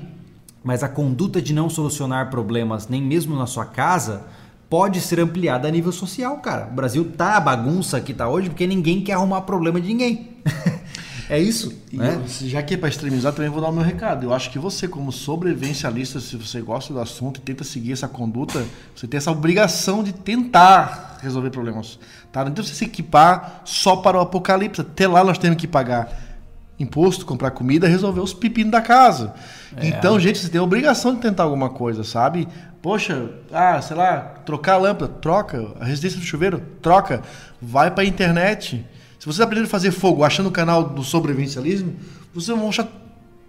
mas 0.64 0.84
a 0.84 0.90
conduta 0.90 1.42
de 1.42 1.54
não 1.54 1.68
solucionar 1.68 2.30
problemas, 2.30 2.88
nem 2.88 3.02
mesmo 3.02 3.36
na 3.36 3.48
sua 3.48 3.66
casa, 3.66 4.28
pode 4.70 5.02
ser 5.02 5.20
ampliada 5.20 5.68
a 5.68 5.72
nível 5.72 5.92
social, 5.92 6.38
cara. 6.38 6.68
O 6.72 6.76
Brasil 6.76 7.12
tá 7.18 7.36
a 7.36 7.40
bagunça 7.40 8.00
que 8.00 8.14
tá 8.14 8.30
hoje 8.30 8.50
porque 8.50 8.68
ninguém 8.68 9.02
quer 9.02 9.14
arrumar 9.14 9.42
problema 9.42 9.82
de 9.82 9.88
ninguém. 9.88 10.36
É 11.30 11.40
isso. 11.40 11.74
E 11.92 11.98
né? 11.98 12.16
eu, 12.16 12.48
já 12.48 12.62
que 12.62 12.76
é 12.76 12.78
para 12.78 12.90
extremizar, 12.90 13.34
também 13.34 13.50
vou 13.50 13.62
dar 13.62 13.70
o 13.70 13.74
meu 13.74 13.84
recado. 13.84 14.24
Eu 14.24 14.34
acho 14.34 14.52
que 14.52 14.60
você, 14.60 14.88
como 14.88 15.12
sobrevivencialista, 15.12 16.20
se 16.20 16.36
você 16.36 16.62
gosta 16.62 16.94
do 16.94 17.00
assunto 17.00 17.38
e 17.38 17.42
tenta 17.42 17.64
seguir 17.64 17.94
essa 17.94 18.08
conduta, 18.08 18.64
você 18.96 19.08
tem 19.08 19.18
essa 19.18 19.32
obrigação 19.32 20.04
de 20.04 20.14
tentar 20.14 21.18
resolver 21.22 21.50
problemas. 21.50 22.00
Tá? 22.32 22.42
Não 22.42 22.52
adianta 22.52 22.64
você 22.64 22.76
se 22.76 22.86
equipar 22.86 23.62
só 23.66 23.96
para 23.96 24.18
o 24.18 24.22
apocalipse. 24.22 24.82
Até 24.82 25.08
lá 25.08 25.24
nós 25.24 25.38
temos 25.38 25.58
que 25.58 25.68
pagar 25.68 26.26
imposto, 26.80 27.26
comprar 27.26 27.52
comida, 27.52 27.88
resolver 27.88 28.20
os 28.20 28.34
pepinos 28.34 28.72
da 28.72 28.82
casa. 28.82 29.34
É. 29.78 29.88
Então, 29.88 30.20
gente, 30.20 30.40
você 30.40 30.50
tem 30.50 30.60
a 30.60 30.64
obrigação 30.64 31.16
de 31.16 31.22
tentar 31.22 31.44
alguma 31.44 31.70
coisa, 31.70 32.04
sabe? 32.04 32.48
Poxa, 32.82 33.30
ah, 33.52 33.82
sei 33.82 33.96
lá, 33.96 34.20
trocar 34.46 34.74
a 34.74 34.78
lâmpada, 34.78 35.08
troca. 35.08 35.74
A 35.80 35.86
resistência 35.86 36.20
do 36.20 36.26
chuveiro, 36.26 36.62
troca. 36.82 37.22
Vai 37.60 37.90
para 37.90 38.04
a 38.04 38.06
internet 38.06 38.86
se 39.26 39.34
você 39.34 39.42
aprender 39.42 39.66
a 39.66 39.68
fazer 39.68 39.90
fogo 39.90 40.24
achando 40.24 40.50
o 40.50 40.52
canal 40.52 40.84
do 40.84 41.04
sobrevivencialismo, 41.04 41.96
você 42.32 42.54
vai 42.54 42.68
achar 42.68 42.88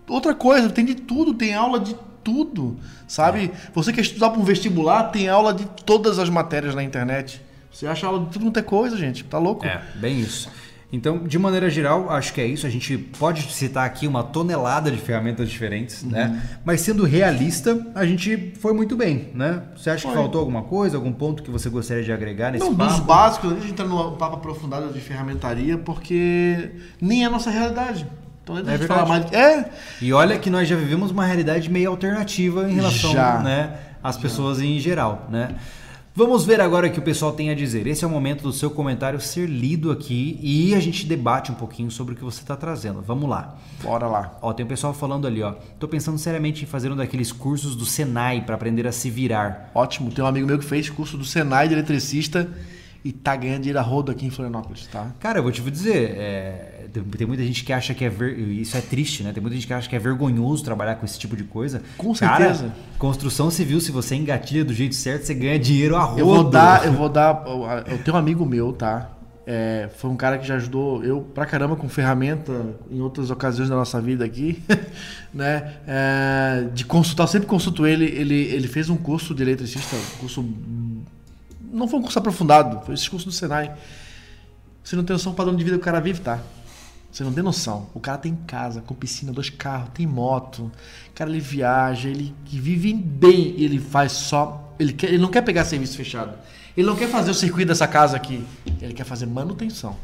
outra 0.09 0.35
coisa. 0.35 0.71
Tem 0.71 0.87
de 0.87 0.95
tudo, 0.95 1.35
tem 1.35 1.53
aula 1.53 1.79
de 1.79 1.95
tudo, 2.25 2.79
sabe? 3.07 3.53
É. 3.55 3.71
Você 3.75 3.93
quer 3.93 4.01
estudar 4.01 4.31
para 4.31 4.41
um 4.41 4.43
vestibular, 4.43 5.11
tem 5.11 5.29
aula 5.29 5.53
de 5.53 5.67
todas 5.85 6.19
as 6.19 6.31
matérias 6.31 6.75
na 6.75 6.83
internet. 6.83 7.43
Você 7.71 7.87
acha 7.87 8.07
aula 8.07 8.25
de 8.25 8.31
tudo 8.31 8.47
quanto 8.47 8.59
é 8.59 8.63
coisa, 8.63 8.97
gente. 8.97 9.23
Tá 9.25 9.37
louco? 9.37 9.67
É, 9.67 9.83
bem 9.97 10.19
isso. 10.19 10.51
Então, 10.93 11.19
de 11.19 11.37
maneira 11.37 11.69
geral, 11.69 12.09
acho 12.11 12.33
que 12.33 12.41
é 12.41 12.47
isso. 12.47 12.65
A 12.67 12.71
gente 12.71 12.97
pode 12.97 13.53
citar 13.53 13.85
aqui 13.85 14.07
uma 14.07 14.23
tonelada 14.23 14.91
de 14.91 14.97
ferramentas 14.99 15.51
diferentes, 15.51 16.03
uhum. 16.03 16.11
né? 16.11 16.43
Mas 16.65 16.81
sendo 16.81 17.05
realista, 17.05 17.85
a 17.95 18.07
gente 18.07 18.53
foi 18.61 18.73
muito 18.73 18.97
bem, 18.97 19.31
né? 19.35 19.63
Você 19.77 19.91
acha 19.91 20.03
foi. 20.03 20.13
que 20.13 20.17
faltou 20.17 20.41
alguma 20.41 20.63
coisa, 20.63 20.97
algum 20.97 21.13
ponto 21.13 21.43
que 21.43 21.51
você 21.51 21.69
gostaria 21.69 22.05
de 22.05 22.13
agregar 22.13 22.53
nesse 22.53 22.65
Não, 22.65 22.75
papo? 22.75 22.93
dos 22.93 23.01
básicos, 23.01 23.53
a 23.53 23.55
gente 23.57 23.73
entra 23.73 23.85
no 23.85 24.13
papo 24.13 24.37
aprofundado 24.37 24.93
de 24.93 25.01
ferramentaria, 25.01 25.77
porque 25.77 26.71
nem 27.01 27.25
é 27.25 27.27
a 27.27 27.31
nossa 27.31 27.51
realidade. 27.51 28.07
Então, 28.45 28.57
é 28.57 28.79
falar 28.79 29.07
mais... 29.07 29.33
é. 29.33 29.69
E 30.01 30.13
olha 30.13 30.39
que 30.39 30.49
nós 30.49 30.69
já 30.69 30.77
vivemos 30.77 31.11
uma 31.11 31.27
realidade 31.27 31.69
meio 31.69 31.91
alternativa 31.91 32.71
em 32.71 32.75
relação 32.75 33.11
já. 33.11 33.41
né, 33.41 33.75
às 34.01 34.17
pessoas 34.17 34.59
já. 34.59 34.65
em 34.65 34.79
geral, 34.79 35.27
né? 35.29 35.57
Vamos 36.17 36.47
ver 36.47 36.63
agora 36.63 36.87
o 36.87 36.91
que 36.91 36.99
o 36.99 37.03
pessoal 37.03 37.31
tem 37.31 37.51
a 37.51 37.55
dizer. 37.55 37.87
Esse 37.87 38.03
é 38.03 38.09
o 38.09 38.11
momento 38.11 38.43
do 38.43 38.51
seu 38.51 38.71
comentário 38.71 39.21
ser 39.21 39.47
lido 39.47 39.91
aqui 39.91 40.41
e 40.43 40.75
a 40.75 40.81
gente 40.81 41.05
debate 41.05 41.53
um 41.53 41.55
pouquinho 41.55 41.91
sobre 41.91 42.15
o 42.15 42.17
que 42.17 42.25
você 42.25 42.41
está 42.41 42.57
trazendo. 42.57 43.03
Vamos 43.03 43.29
lá. 43.29 43.55
Bora 43.83 44.07
lá. 44.07 44.39
Ó, 44.41 44.51
tem 44.55 44.65
o 44.65 44.67
um 44.67 44.69
pessoal 44.71 44.95
falando 44.95 45.27
ali, 45.27 45.43
ó. 45.43 45.53
Tô 45.79 45.87
pensando 45.87 46.17
seriamente 46.17 46.65
em 46.65 46.67
fazer 46.67 46.91
um 46.91 46.97
daqueles 46.97 47.33
cursos 47.33 47.77
do 47.77 47.85
Senai 47.85 48.41
para 48.41 48.55
aprender 48.55 48.87
a 48.87 48.93
se 48.93 49.11
virar. 49.11 49.71
Ótimo. 49.75 50.11
Tem 50.11 50.25
um 50.25 50.27
amigo 50.27 50.47
meu 50.47 50.59
que 50.59 50.65
fez 50.65 50.89
curso 50.89 51.19
do 51.19 51.25
Senai 51.27 51.69
de 51.69 51.75
eletricista 51.75 52.51
e 53.07 53.13
tá 53.13 53.37
ganhando 53.37 53.61
dinheiro 53.61 53.79
a 53.79 53.83
rodo 53.83 54.11
aqui 54.11 54.27
em 54.27 54.31
Florianópolis, 54.31 54.89
tá? 54.91 55.13
Cara, 55.21 55.39
eu 55.39 55.43
vou 55.45 55.53
te 55.53 55.63
dizer, 55.63 56.11
é, 56.19 56.87
tem, 56.93 57.05
tem, 57.05 57.25
muita 57.25 57.45
gente 57.45 57.63
que 57.63 57.73
acha 57.73 57.95
que 57.95 58.05
é 58.05 58.09
ver, 58.09 58.37
isso 58.37 58.77
é 58.77 58.81
triste, 58.81 59.23
né? 59.23 59.33
Tem 59.33 59.41
muita 59.41 59.55
gente 59.55 59.65
que 59.65 59.73
acha 59.73 59.89
que 59.89 59.95
é 59.95 59.99
vergonhoso 59.99 60.65
trabalhar 60.65 60.97
com 60.97 61.07
esse 61.07 61.17
tipo 61.17 61.37
de 61.37 61.45
coisa. 61.45 61.83
Com 61.97 62.13
Cara, 62.15 62.47
certeza. 62.53 62.75
Construção 62.99 63.49
civil, 63.49 63.81
se 63.81 63.93
você 63.93 64.17
engatilha 64.17 64.65
do 64.65 64.75
jeito 64.75 64.97
certo, 64.97 65.23
você 65.23 65.35
ganha 65.35 65.57
dinheiro 65.57 65.95
a 65.95 66.03
rodo. 66.03 66.19
Eu 66.19 66.27
vou 66.27 66.43
dar, 66.51 66.85
eu 66.85 66.93
vou 66.95 67.09
dar, 67.09 67.45
eu 67.87 67.99
tenho 67.99 68.17
um 68.17 68.19
amigo 68.19 68.45
meu, 68.45 68.73
tá? 68.73 69.13
É, 69.47 69.89
foi 69.99 70.11
um 70.11 70.17
cara 70.17 70.37
que 70.37 70.45
já 70.45 70.57
ajudou 70.57 71.05
eu 71.05 71.21
pra 71.21 71.47
caramba 71.47 71.77
com 71.77 71.89
ferramenta 71.89 72.75
em 72.91 73.01
outras 73.01 73.31
ocasiões 73.31 73.71
da 73.71 73.77
nossa 73.77 74.01
vida 74.01 74.25
aqui, 74.25 74.61
né? 75.33 75.75
É, 75.87 76.67
de 76.75 76.85
consultar, 76.85 77.23
eu 77.23 77.29
sempre 77.29 77.47
consulto 77.47 77.87
ele. 77.87 78.07
Ele, 78.07 78.35
ele 78.35 78.67
fez 78.67 78.91
um 78.91 78.97
curso 78.97 79.33
de 79.33 79.45
eletricista, 79.45 79.95
um 79.95 80.19
curso 80.19 80.45
não 81.77 81.87
foi 81.87 81.99
um 82.01 82.03
curso 82.03 82.19
aprofundado, 82.19 82.85
foi 82.85 82.95
esse 82.95 83.09
curso 83.09 83.27
do 83.27 83.33
Senai. 83.33 83.75
Você 84.83 84.97
não 84.97 85.05
tem 85.05 85.15
noção 85.15 85.33
do 85.33 85.37
padrão 85.37 85.55
de 85.55 85.63
vida 85.63 85.77
que 85.77 85.83
o 85.83 85.85
cara 85.85 86.01
vive, 86.01 86.21
tá? 86.21 86.41
Você 87.11 87.25
não 87.25 87.33
tem 87.33 87.43
noção. 87.43 87.89
O 87.95 88.01
cara 88.01 88.19
tem 88.19 88.37
casa, 88.47 88.81
com 88.81 88.95
piscina, 88.95 89.33
dois 89.33 89.51
carros, 89.51 89.91
tem 89.95 90.07
moto. 90.07 90.71
O 91.11 91.13
cara 91.15 91.31
ele 91.31 91.41
viaja, 91.41 92.09
ele 92.09 92.35
vive 92.45 92.93
bem, 92.93 93.55
ele 93.59 93.79
faz 93.79 94.13
só. 94.13 94.75
Ele, 94.79 94.93
quer, 94.93 95.09
ele 95.09 95.19
não 95.19 95.31
quer 95.31 95.43
pegar 95.43 95.65
serviço 95.65 95.97
fechado. 95.97 96.37
Ele 96.77 96.87
não 96.87 96.95
quer 96.95 97.09
fazer 97.09 97.31
o 97.31 97.35
circuito 97.35 97.69
dessa 97.69 97.89
casa 97.89 98.17
aqui. 98.17 98.45
Ele 98.81 98.93
quer 98.93 99.05
fazer 99.05 99.27
manutenção. 99.27 99.97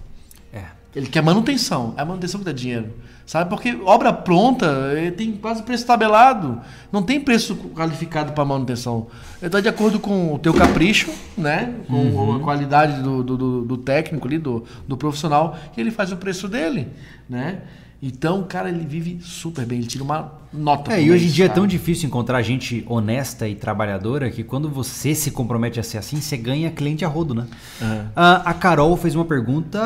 É. 0.53 0.65
Ele 0.97 1.07
quer 1.07 1.23
manutenção. 1.23 1.95
É 1.97 2.03
a 2.03 2.05
manutenção 2.05 2.41
que 2.41 2.47
dá 2.47 2.53
dinheiro. 2.53 2.95
Sabe? 3.25 3.49
Porque 3.49 3.79
obra 3.85 4.13
pronta 4.13 4.67
eh, 4.97 5.11
tem 5.11 5.33
quase 5.33 5.63
preço 5.63 5.87
tabelado. 5.87 6.61
Não 6.91 7.03
tem 7.03 7.21
preço 7.21 7.55
qualificado 7.75 8.33
para 8.33 8.45
manutenção. 8.45 9.07
Está 9.41 9.61
de 9.61 9.69
acordo 9.69 9.99
com 9.99 10.35
o 10.35 10.39
teu 10.39 10.53
capricho, 10.53 11.11
né? 11.37 11.75
Com 11.87 11.95
uhum. 11.95 12.37
a 12.37 12.41
qualidade 12.41 13.01
do, 13.01 13.23
do, 13.23 13.63
do, 13.63 13.77
técnico 13.77 14.27
ali, 14.27 14.39
do, 14.39 14.65
do 14.87 14.97
profissional, 14.97 15.57
e 15.77 15.81
ele 15.81 15.91
faz 15.91 16.13
o 16.13 16.17
preço 16.17 16.49
dele, 16.49 16.89
né? 17.29 17.61
Então, 18.05 18.41
o 18.41 18.45
cara, 18.45 18.69
ele 18.69 18.85
vive 18.85 19.21
super 19.23 19.65
bem, 19.65 19.79
ele 19.79 19.87
tira 19.87 20.03
uma 20.03 20.33
nota. 20.53 20.93
É, 20.93 21.01
e 21.01 21.13
hoje 21.13 21.27
em 21.27 21.31
dia 21.31 21.45
é 21.45 21.49
tão 21.49 21.69
difícil 21.69 22.09
encontrar 22.09 22.43
gente 22.43 22.85
honesta 22.89 23.47
e 23.47 23.55
trabalhadora 23.55 24.29
que 24.29 24.43
quando 24.43 24.69
você 24.69 25.15
se 25.15 25.31
compromete 25.31 25.79
a 25.79 25.85
ser 25.85 25.99
assim, 25.99 26.21
você 26.21 26.37
ganha 26.37 26.69
cliente 26.73 27.05
a 27.05 27.09
rodo, 27.09 27.33
né? 27.33 27.47
Uhum. 27.81 28.09
A, 28.17 28.51
a 28.51 28.55
Carol 28.55 28.97
fez 28.97 29.15
uma 29.15 29.25
pergunta 29.25 29.81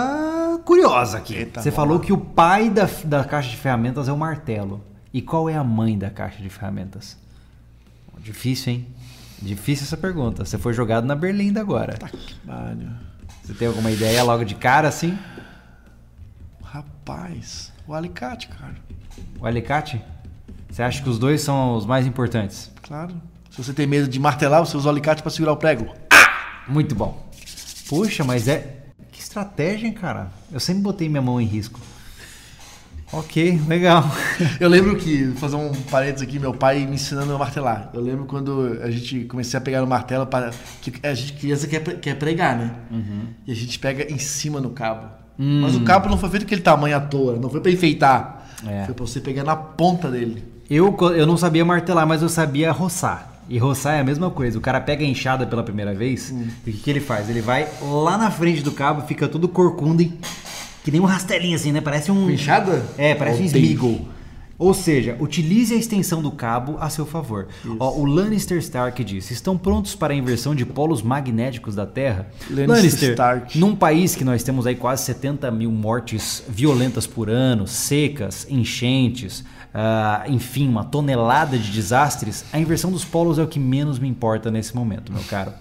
curiosa 0.64 1.18
aqui. 1.18 1.34
Eita, 1.34 1.60
você 1.60 1.70
falou 1.70 1.98
lá. 1.98 2.04
que 2.04 2.10
o 2.10 2.16
pai 2.16 2.70
da, 2.70 2.88
da 3.04 3.22
caixa 3.22 3.50
de 3.50 3.56
ferramentas 3.58 4.08
é 4.08 4.12
o 4.12 4.16
martelo. 4.16 4.82
E 5.12 5.20
qual 5.20 5.50
é 5.50 5.54
a 5.54 5.64
mãe 5.64 5.98
da 5.98 6.08
caixa 6.08 6.42
de 6.42 6.48
ferramentas? 6.48 7.18
Difícil, 8.18 8.72
hein? 8.72 8.86
Difícil 9.42 9.84
essa 9.84 9.96
pergunta. 9.96 10.42
Você 10.42 10.56
foi 10.56 10.72
jogado 10.72 11.06
na 11.06 11.14
Berlinda 11.14 11.60
agora. 11.60 11.98
Tá 11.98 12.08
que 12.08 12.34
Você 13.44 13.52
tem 13.52 13.68
alguma 13.68 13.90
ideia 13.90 14.22
logo 14.22 14.42
de 14.42 14.54
cara 14.54 14.88
assim? 14.88 15.18
Rapaz, 16.62 17.72
o 17.86 17.94
alicate, 17.94 18.48
cara. 18.48 18.74
O 19.40 19.46
alicate? 19.46 20.00
Você 20.70 20.82
acha 20.82 21.02
que 21.02 21.08
os 21.08 21.18
dois 21.18 21.40
são 21.40 21.76
os 21.76 21.86
mais 21.86 22.06
importantes? 22.06 22.70
Claro. 22.82 23.14
Se 23.50 23.62
você 23.62 23.72
tem 23.72 23.86
medo 23.86 24.08
de 24.08 24.18
martelar, 24.18 24.64
você 24.64 24.76
usa 24.76 24.88
o 24.88 24.90
alicate 24.90 25.22
para 25.22 25.30
segurar 25.30 25.52
o 25.52 25.56
prego. 25.56 25.94
Muito 26.68 26.94
bom. 26.94 27.26
Puxa, 27.88 28.24
mas 28.24 28.48
é. 28.48 28.84
Que 29.12 29.20
estratégia, 29.20 29.86
hein, 29.86 29.92
cara? 29.92 30.30
Eu 30.52 30.60
sempre 30.60 30.82
botei 30.82 31.08
minha 31.08 31.22
mão 31.22 31.40
em 31.40 31.46
risco. 31.46 31.80
Ok, 33.12 33.62
legal. 33.68 34.04
Eu 34.58 34.68
lembro 34.68 34.96
que, 34.96 35.24
vou 35.26 35.36
fazer 35.36 35.54
um 35.56 35.72
parênteses 35.84 36.26
aqui, 36.26 36.40
meu 36.40 36.52
pai 36.52 36.84
me 36.84 36.96
ensinando 36.96 37.32
a 37.32 37.38
martelar. 37.38 37.90
Eu 37.94 38.00
lembro 38.00 38.26
quando 38.26 38.80
a 38.82 38.90
gente 38.90 39.24
comecei 39.26 39.56
a 39.56 39.60
pegar 39.60 39.80
no 39.80 39.86
martelo, 39.86 40.26
para 40.26 40.50
que 40.82 40.92
a 41.06 41.14
gente 41.14 41.34
criança 41.34 41.68
quer, 41.68 41.80
quer 42.00 42.18
pregar, 42.18 42.58
né? 42.58 42.74
Uhum. 42.90 43.28
E 43.46 43.52
a 43.52 43.54
gente 43.54 43.78
pega 43.78 44.12
em 44.12 44.18
cima 44.18 44.60
no 44.60 44.70
cabo. 44.70 45.08
Hum. 45.38 45.60
Mas 45.62 45.74
o 45.74 45.80
cabo 45.80 46.08
não 46.08 46.18
foi 46.18 46.30
feito 46.30 46.44
aquele 46.44 46.60
tamanho 46.60 46.96
à 46.96 47.00
toa, 47.00 47.36
não 47.36 47.50
foi 47.50 47.60
para 47.60 47.70
enfeitar. 47.70 48.46
É. 48.66 48.84
Foi 48.86 48.94
para 48.94 49.06
você 49.06 49.20
pegar 49.20 49.44
na 49.44 49.56
ponta 49.56 50.10
dele. 50.10 50.42
Eu, 50.68 50.96
eu 51.14 51.26
não 51.26 51.36
sabia 51.36 51.64
martelar, 51.64 52.06
mas 52.06 52.22
eu 52.22 52.28
sabia 52.28 52.72
roçar. 52.72 53.32
E 53.48 53.58
roçar 53.58 53.94
é 53.94 54.00
a 54.00 54.04
mesma 54.04 54.30
coisa. 54.30 54.58
O 54.58 54.60
cara 54.60 54.80
pega 54.80 55.04
a 55.04 55.06
enxada 55.06 55.46
pela 55.46 55.62
primeira 55.62 55.94
vez, 55.94 56.32
hum. 56.32 56.48
e 56.66 56.70
o 56.70 56.72
que, 56.72 56.80
que 56.80 56.90
ele 56.90 57.00
faz? 57.00 57.30
Ele 57.30 57.40
vai 57.40 57.68
lá 57.80 58.18
na 58.18 58.30
frente 58.30 58.62
do 58.62 58.72
cabo, 58.72 59.06
fica 59.06 59.28
todo 59.28 59.46
corcunda 59.48 60.02
e 60.02 60.12
que 60.82 60.90
nem 60.90 61.00
um 61.00 61.04
rastelinho 61.04 61.56
assim, 61.56 61.72
né? 61.72 61.80
Parece 61.80 62.12
um. 62.12 62.30
Enxada? 62.30 62.84
É, 62.96 63.14
parece 63.14 63.40
oh, 63.40 63.42
um 63.42 63.46
Smeagol. 63.46 64.08
Ou 64.58 64.72
seja, 64.72 65.16
utilize 65.20 65.74
a 65.74 65.76
extensão 65.76 66.22
do 66.22 66.30
cabo 66.30 66.76
a 66.80 66.88
seu 66.88 67.04
favor. 67.04 67.48
Ó, 67.78 67.96
o 67.96 68.06
Lannister 68.06 68.58
Stark 68.58 69.02
disse: 69.04 69.32
estão 69.32 69.56
prontos 69.58 69.94
para 69.94 70.14
a 70.14 70.16
inversão 70.16 70.54
de 70.54 70.64
polos 70.64 71.02
magnéticos 71.02 71.74
da 71.74 71.86
Terra? 71.86 72.28
Lannister, 72.48 72.68
Lannister 72.68 73.10
Stark. 73.10 73.58
num 73.58 73.76
país 73.76 74.14
que 74.14 74.24
nós 74.24 74.42
temos 74.42 74.66
aí 74.66 74.74
quase 74.74 75.04
70 75.04 75.50
mil 75.50 75.70
mortes 75.70 76.42
violentas 76.48 77.06
por 77.06 77.28
ano, 77.28 77.66
secas, 77.66 78.46
enchentes, 78.48 79.44
uh, 79.76 80.30
enfim, 80.30 80.68
uma 80.68 80.84
tonelada 80.84 81.58
de 81.58 81.70
desastres, 81.70 82.44
a 82.52 82.58
inversão 82.58 82.90
dos 82.90 83.04
polos 83.04 83.38
é 83.38 83.42
o 83.42 83.46
que 83.46 83.60
menos 83.60 83.98
me 83.98 84.08
importa 84.08 84.50
nesse 84.50 84.74
momento, 84.74 85.12
meu 85.12 85.22
caro. 85.24 85.52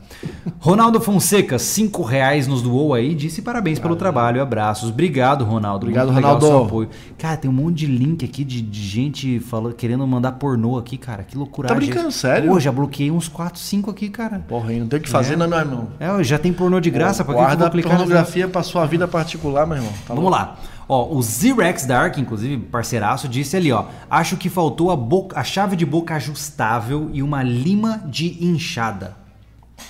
Ronaldo 0.60 1.02
Fonseca, 1.02 1.60
cinco 1.60 2.02
reais 2.02 2.48
nos 2.48 2.62
doou 2.62 2.94
aí, 2.94 3.14
disse 3.14 3.42
parabéns 3.42 3.78
pelo 3.78 3.96
trabalho, 3.96 4.42
abraços. 4.42 4.90
Obrigado, 4.90 5.44
Ronaldo. 5.44 5.86
Obrigado, 5.86 6.12
Ronaldo. 6.12 6.46
Seu 6.46 6.64
apoio. 6.64 6.90
Cara, 7.18 7.38
tem 7.38 7.52
um 7.52 7.54
monte 7.54 7.80
de 7.80 7.86
link 7.88 8.24
aqui 8.24 8.44
de, 8.44 8.62
de 8.62 8.82
gente 8.82 9.40
falando, 9.40 9.76
querendo 9.76 10.08
mandar 10.08 10.34
pornô 10.34 10.78
aqui, 10.78 10.98
cara. 10.98 11.24
Que 11.24 11.38
loucura. 11.38 11.68
Tá 11.68 11.76
brincando, 11.76 12.12
sério? 12.12 12.50
Pô, 12.50 12.60
já 12.60 12.72
bloqueei 12.72 13.12
uns 13.12 13.28
4, 13.28 13.60
5 13.60 13.92
aqui, 13.92 14.10
cara. 14.10 14.40
Porra, 14.48 14.70
aí 14.70 14.80
não 14.80 14.88
tem 14.88 15.00
o 15.00 15.02
que 15.02 15.10
fazer, 15.10 15.34
é. 15.34 15.38
não, 15.38 15.48
meu 15.48 15.60
irmão. 15.60 15.88
É, 16.00 16.24
já 16.24 16.40
tem 16.40 16.54
pornô 16.54 16.80
de 16.80 16.90
graça. 16.90 17.24
Pô, 17.24 17.34
pra 17.34 17.42
guarda 17.42 17.70
que 17.70 17.78
eu 17.78 17.82
vou 17.84 17.92
pornografia 17.92 18.48
pra 18.48 18.64
sua 18.64 18.86
vida 18.86 19.08
particular, 19.08 19.68
meu 19.68 19.78
irmão. 19.78 19.92
Tá 20.08 20.14
Vamos 20.14 20.24
louco. 20.24 20.38
lá. 20.38 20.58
Ó, 20.88 21.16
o 21.16 21.22
Zirex 21.22 21.86
Dark, 21.86 22.18
inclusive, 22.18 22.58
parceiraço, 22.58 23.28
disse 23.28 23.58
ali, 23.58 23.72
ó. 23.72 23.86
Acho 24.10 24.38
que 24.38 24.50
faltou 24.50 24.92
a, 24.92 24.96
boca, 24.96 25.40
a 25.40 25.44
chave 25.44 25.76
de 25.76 25.86
boca 25.86 26.16
ajustável 26.16 27.10
e 27.12 27.24
uma 27.24 27.42
lima 27.42 28.04
de 28.06 28.44
inchada. 28.44 29.18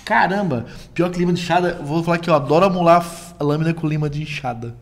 Caramba, 0.04 0.66
pior 0.94 1.10
que 1.10 1.20
lima 1.20 1.34
de 1.34 1.42
inchada, 1.42 1.80
vou 1.84 2.04
falar 2.04 2.18
que 2.18 2.30
eu 2.30 2.34
adoro 2.34 2.66
amular 2.66 3.06
a 3.40 3.44
lâmina 3.44 3.74
com 3.74 3.88
lima 3.88 4.10
de 4.10 4.22
inchada. 4.22 4.76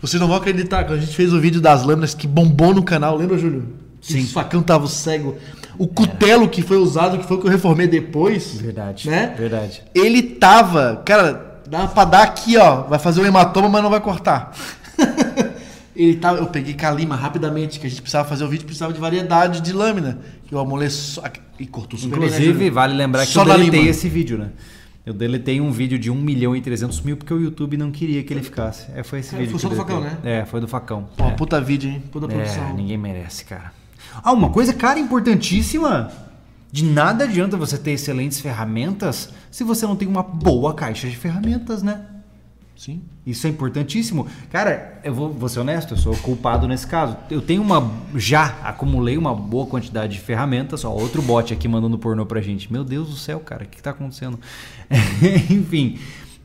Vocês 0.00 0.20
não 0.20 0.28
vão 0.28 0.36
acreditar, 0.36 0.84
quando 0.84 0.98
a 0.98 1.02
gente 1.02 1.16
fez 1.16 1.32
o 1.32 1.40
vídeo 1.40 1.60
das 1.60 1.82
lâminas 1.82 2.14
que 2.14 2.26
bombou 2.26 2.74
no 2.74 2.82
canal, 2.82 3.16
lembra, 3.16 3.38
Júlio? 3.38 3.86
Sim. 4.00 4.22
O 4.22 4.28
facão 4.28 4.62
tava 4.62 4.86
cego. 4.86 5.36
O 5.78 5.86
cutelo 5.86 6.48
que 6.48 6.62
foi 6.62 6.76
usado, 6.76 7.18
que 7.18 7.24
foi 7.24 7.36
o 7.36 7.40
que 7.40 7.46
eu 7.46 7.50
reformei 7.50 7.88
depois. 7.88 8.60
Verdade. 8.60 9.10
Né? 9.10 9.34
Verdade. 9.36 9.82
Ele 9.94 10.22
tava. 10.22 11.02
Cara, 11.04 11.60
dá 11.68 11.86
pra 11.88 12.04
dar 12.04 12.22
aqui, 12.22 12.56
ó. 12.56 12.82
Vai 12.82 12.98
fazer 12.98 13.20
um 13.20 13.26
hematoma, 13.26 13.68
mas 13.68 13.82
não 13.82 13.90
vai 13.90 14.00
cortar. 14.00 14.52
ele 15.94 16.16
tava, 16.16 16.38
eu 16.38 16.46
peguei 16.46 16.74
calima 16.74 17.16
rapidamente, 17.16 17.80
que 17.80 17.86
a 17.86 17.90
gente 17.90 18.02
precisava 18.02 18.28
fazer 18.28 18.44
o 18.44 18.48
vídeo, 18.48 18.64
precisava 18.64 18.92
de 18.92 19.00
variedade 19.00 19.60
de 19.60 19.72
lâmina. 19.72 20.18
Que 20.46 20.54
eu 20.54 20.58
amolei 20.58 20.90
só, 20.90 21.22
e 21.58 21.66
cortou 21.66 21.98
super 21.98 22.16
Inclusive, 22.16 22.52
bem, 22.52 22.64
né, 22.68 22.70
vale 22.70 22.94
lembrar 22.94 23.26
que 23.26 23.32
só 23.32 23.42
eu 23.42 23.46
deletei 23.46 23.88
esse 23.88 24.08
vídeo, 24.08 24.38
né? 24.38 24.50
Eu 25.04 25.14
deletei 25.14 25.60
um 25.60 25.70
vídeo 25.70 25.98
de 25.98 26.10
1 26.10 26.14
milhão 26.16 26.56
e 26.56 26.60
300 26.60 27.00
mil 27.02 27.16
porque 27.16 27.32
o 27.32 27.40
YouTube 27.40 27.76
não 27.76 27.92
queria 27.92 28.24
que 28.24 28.34
ele 28.34 28.42
ficasse. 28.42 28.86
É, 28.92 29.04
foi 29.04 29.20
esse 29.20 29.36
é, 29.36 29.38
vídeo. 29.38 29.52
Foi 29.52 29.60
só 29.60 29.68
do 29.68 29.76
facão, 29.76 30.00
né? 30.00 30.18
É, 30.24 30.44
foi 30.44 30.60
do 30.60 30.66
facão. 30.66 31.08
Ó, 31.16 31.28
é. 31.28 31.30
puta 31.30 31.60
vídeo, 31.60 31.88
hein? 31.90 32.02
Puta 32.10 32.26
produção. 32.26 32.70
É, 32.70 32.72
ninguém 32.72 32.98
merece, 32.98 33.44
cara. 33.44 33.72
Ah, 34.20 34.32
uma 34.32 34.50
coisa, 34.50 34.74
cara, 34.74 34.98
importantíssima. 34.98 36.10
De 36.72 36.84
nada 36.84 37.22
adianta 37.22 37.56
você 37.56 37.78
ter 37.78 37.92
excelentes 37.92 38.40
ferramentas 38.40 39.30
se 39.48 39.62
você 39.62 39.86
não 39.86 39.94
tem 39.94 40.08
uma 40.08 40.24
boa 40.24 40.74
caixa 40.74 41.08
de 41.08 41.16
ferramentas, 41.16 41.84
né? 41.84 42.00
Sim. 42.76 43.02
Isso 43.26 43.46
é 43.46 43.50
importantíssimo. 43.50 44.26
Cara, 44.52 45.00
eu 45.02 45.14
vou, 45.14 45.32
vou 45.32 45.48
ser 45.48 45.60
honesto, 45.60 45.94
eu 45.94 45.96
sou 45.96 46.14
culpado 46.18 46.68
nesse 46.68 46.86
caso. 46.86 47.16
Eu 47.30 47.40
tenho 47.40 47.62
uma. 47.62 47.90
Já 48.14 48.58
acumulei 48.62 49.16
uma 49.16 49.34
boa 49.34 49.66
quantidade 49.66 50.12
de 50.12 50.20
ferramentas. 50.20 50.84
Ó, 50.84 50.92
outro 50.92 51.22
bot 51.22 51.52
aqui 51.52 51.66
mandando 51.66 51.98
pornô 51.98 52.26
pra 52.26 52.40
gente. 52.40 52.70
Meu 52.70 52.84
Deus 52.84 53.08
do 53.08 53.16
céu, 53.16 53.40
cara, 53.40 53.64
o 53.64 53.66
que, 53.66 53.76
que 53.76 53.82
tá 53.82 53.90
acontecendo? 53.90 54.38
Enfim. 55.50 55.98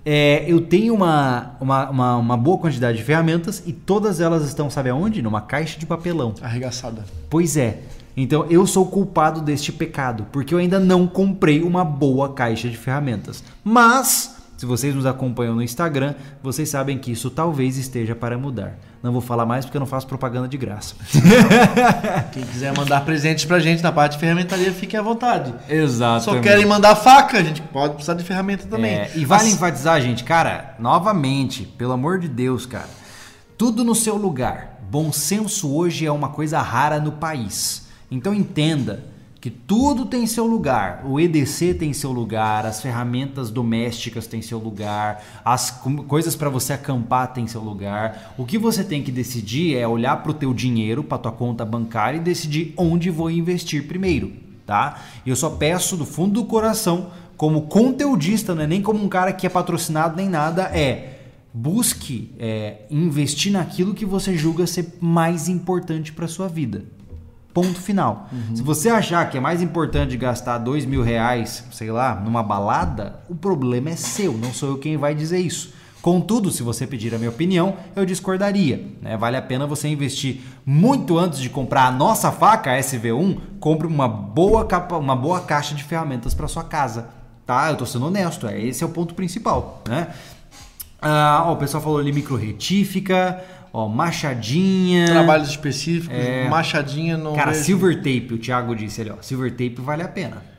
É, 0.04 0.46
eu 0.48 0.62
tenho 0.62 0.96
uma, 0.96 1.56
uma, 1.62 1.90
uma, 1.90 2.18
uma, 2.18 2.38
boa 2.38 2.58
quantidade 2.58 2.98
de 2.98 3.04
ferramentas 3.04 3.62
e 3.68 3.72
todas 3.72 4.20
elas 4.20 4.44
estão, 4.48 4.68
sabe 4.68 4.90
aonde? 4.90 5.22
Numa 5.22 5.42
caixa 5.42 5.78
de 5.78 5.86
papelão. 5.86 6.34
Arregaçada. 6.42 7.06
Pois 7.30 7.56
é. 7.56 7.82
Então 8.18 8.46
eu 8.50 8.66
sou 8.66 8.88
culpado 8.88 9.42
deste 9.42 9.72
pecado, 9.72 10.26
porque 10.32 10.54
eu 10.54 10.58
ainda 10.58 10.80
não 10.80 11.06
comprei 11.06 11.62
uma 11.62 11.86
boa 11.86 12.34
caixa 12.34 12.68
de 12.68 12.78
ferramentas. 12.78 13.44
Mas 13.64 14.41
se 14.62 14.66
vocês 14.68 14.94
nos 14.94 15.08
acompanham 15.08 15.56
no 15.56 15.64
Instagram, 15.64 16.14
vocês 16.44 16.70
sabem 16.70 16.96
que 16.96 17.12
isso 17.12 17.32
talvez 17.32 17.80
esteja 17.80 18.14
para 18.14 18.38
mudar. 18.38 18.78
Não 19.02 19.12
vou 19.12 19.20
falar 19.20 19.44
mais 19.44 19.66
porque 19.66 19.76
eu 19.76 19.80
não 19.80 19.88
faço 19.88 20.06
propaganda 20.06 20.48
de 20.48 20.56
graça. 20.56 20.94
Quem 22.32 22.44
quiser 22.44 22.72
mandar 22.78 23.04
presentes 23.04 23.44
pra 23.44 23.60
gente 23.60 23.82
na 23.82 23.92
parte 23.92 24.12
de 24.14 24.20
ferramentaria, 24.20 24.72
fique 24.72 24.96
à 24.96 25.02
vontade. 25.02 25.52
Exato. 25.68 26.26
Só 26.26 26.40
querem 26.40 26.64
mandar 26.64 26.96
faca, 26.96 27.40
a 27.40 27.44
gente 27.44 27.60
pode 27.60 27.96
precisar 27.96 28.14
de 28.14 28.24
ferramenta 28.24 28.68
também. 28.68 28.94
É, 28.94 29.12
e 29.16 29.26
vale 29.26 29.46
Mas... 29.46 29.54
enfatizar, 29.54 30.00
gente, 30.00 30.24
cara, 30.24 30.76
novamente, 30.78 31.64
pelo 31.64 31.94
amor 31.94 32.20
de 32.20 32.28
Deus, 32.28 32.68
cara, 32.68 32.90
tudo 33.58 33.84
no 33.84 33.96
seu 33.96 34.16
lugar. 34.16 34.80
Bom 34.92 35.12
senso 35.12 35.74
hoje 35.74 36.06
é 36.06 36.12
uma 36.12 36.30
coisa 36.30 36.62
rara 36.62 37.00
no 37.00 37.14
país. 37.14 37.88
Então 38.12 38.32
entenda, 38.32 39.06
que 39.42 39.50
tudo 39.50 40.06
tem 40.06 40.28
seu 40.28 40.46
lugar. 40.46 41.02
O 41.04 41.20
EDC 41.20 41.74
tem 41.74 41.92
seu 41.94 42.12
lugar, 42.12 42.64
as 42.64 42.80
ferramentas 42.80 43.50
domésticas 43.50 44.28
têm 44.28 44.40
seu 44.40 44.60
lugar, 44.60 45.42
as 45.44 45.72
coisas 46.08 46.36
para 46.36 46.48
você 46.48 46.74
acampar 46.74 47.34
têm 47.34 47.48
seu 47.48 47.60
lugar. 47.60 48.36
O 48.38 48.46
que 48.46 48.60
você 48.60 48.84
tem 48.84 49.02
que 49.02 49.12
decidir 49.12 49.76
é 49.76 49.88
olhar 49.88 50.18
para 50.18 50.30
o 50.30 50.36
teu 50.36 50.54
dinheiro, 50.54 51.04
para 51.04 51.18
tua 51.18 51.32
conta 51.32 51.66
bancária 51.66 52.18
e 52.18 52.22
decidir 52.22 52.76
onde 52.78 53.10
vou 53.10 53.32
investir 53.32 53.88
primeiro, 53.88 54.32
tá? 54.64 55.02
E 55.26 55.32
eu 55.32 55.36
só 55.36 55.50
peço 55.50 55.98
do 55.98 56.06
fundo 56.06 56.36
do 56.36 56.46
coração, 56.46 57.10
como 57.36 57.64
conteudista, 57.64 58.54
não 58.54 58.62
é 58.62 58.68
nem 58.68 58.84
como 58.84 59.04
um 59.04 59.10
cara 59.10 59.34
que 59.34 59.48
é 59.48 59.50
patrocinado 59.50 60.16
nem 60.16 60.30
nada, 60.30 60.66
é 60.66 61.18
busque 61.52 62.30
é, 62.38 62.84
investir 62.92 63.52
naquilo 63.52 63.96
que 63.96 64.06
você 64.06 64.38
julga 64.38 64.68
ser 64.68 65.00
mais 65.02 65.50
importante 65.50 66.14
para 66.14 66.28
sua 66.28 66.48
vida. 66.48 66.86
Ponto 67.54 67.80
final. 67.82 68.30
Uhum. 68.32 68.56
Se 68.56 68.64
você 68.64 68.90
achar 68.90 69.30
que 69.30 69.38
é 69.38 69.42
mais 69.42 69.62
importante 69.62 70.16
gastar 70.16 70.58
dois 70.58 70.86
mil 70.86 71.04
reais, 71.04 71.66
sei 71.72 71.92
lá, 71.92 72.16
numa 72.16 72.42
balada, 72.42 73.20
o 73.28 73.36
problema 73.36 73.90
é 73.90 73.96
seu, 73.96 74.34
não 74.34 74.54
sou 74.54 74.70
eu 74.70 74.78
quem 74.78 74.96
vai 74.96 75.14
dizer 75.14 75.40
isso. 75.40 75.74
Contudo, 76.02 76.50
se 76.50 76.64
você 76.64 76.88
pedir 76.88 77.14
a 77.14 77.18
minha 77.18 77.30
opinião, 77.30 77.76
eu 77.96 78.06
discordaria. 78.06 78.88
Né? 79.02 79.16
Vale 79.16 79.38
a 79.38 79.42
pena 79.42 79.68
você 79.68 79.88
investir 79.88 80.42
muito 80.66 81.18
antes 81.20 81.40
de 81.40 81.50
comprar 81.50 81.86
a 81.86 81.92
nossa 81.92 82.32
faca 82.32 82.72
SV1, 82.72 83.38
compre 83.60 83.86
uma 83.86 84.08
boa, 84.08 84.66
capa, 84.66 84.98
uma 84.98 85.16
boa 85.16 85.42
caixa 85.42 85.76
de 85.76 85.84
ferramentas 85.84 86.34
para 86.34 86.48
sua 86.48 86.64
casa. 86.64 87.10
Tá? 87.46 87.68
Eu 87.68 87.74
estou 87.74 87.86
sendo 87.86 88.08
honesto, 88.08 88.48
é, 88.48 88.60
esse 88.60 88.84
é 88.84 88.88
o 88.88 88.90
ponto 88.90 89.14
principal. 89.14 89.84
Né? 89.88 90.08
Ah, 91.00 91.44
ó, 91.46 91.54
o 91.54 91.58
pessoal 91.58 91.84
falou 91.84 92.00
ali 92.00 92.12
micro 92.12 92.36
retífica. 92.36 93.44
Ó, 93.74 93.88
machadinha. 93.88 95.06
Trabalhos 95.06 95.50
específicos, 95.50 96.18
é... 96.18 96.50
machadinha 96.50 97.18
no. 97.18 97.34
Cara, 97.34 97.52
vejo. 97.52 97.64
silver 97.64 97.98
tape, 97.98 98.34
o 98.34 98.38
Thiago 98.38 98.76
disse 98.76 99.02
ali, 99.02 99.12
ó. 99.12 99.22
Silver 99.22 99.52
tape 99.52 99.76
vale 99.80 100.04
a 100.04 100.08
pena. 100.08 100.52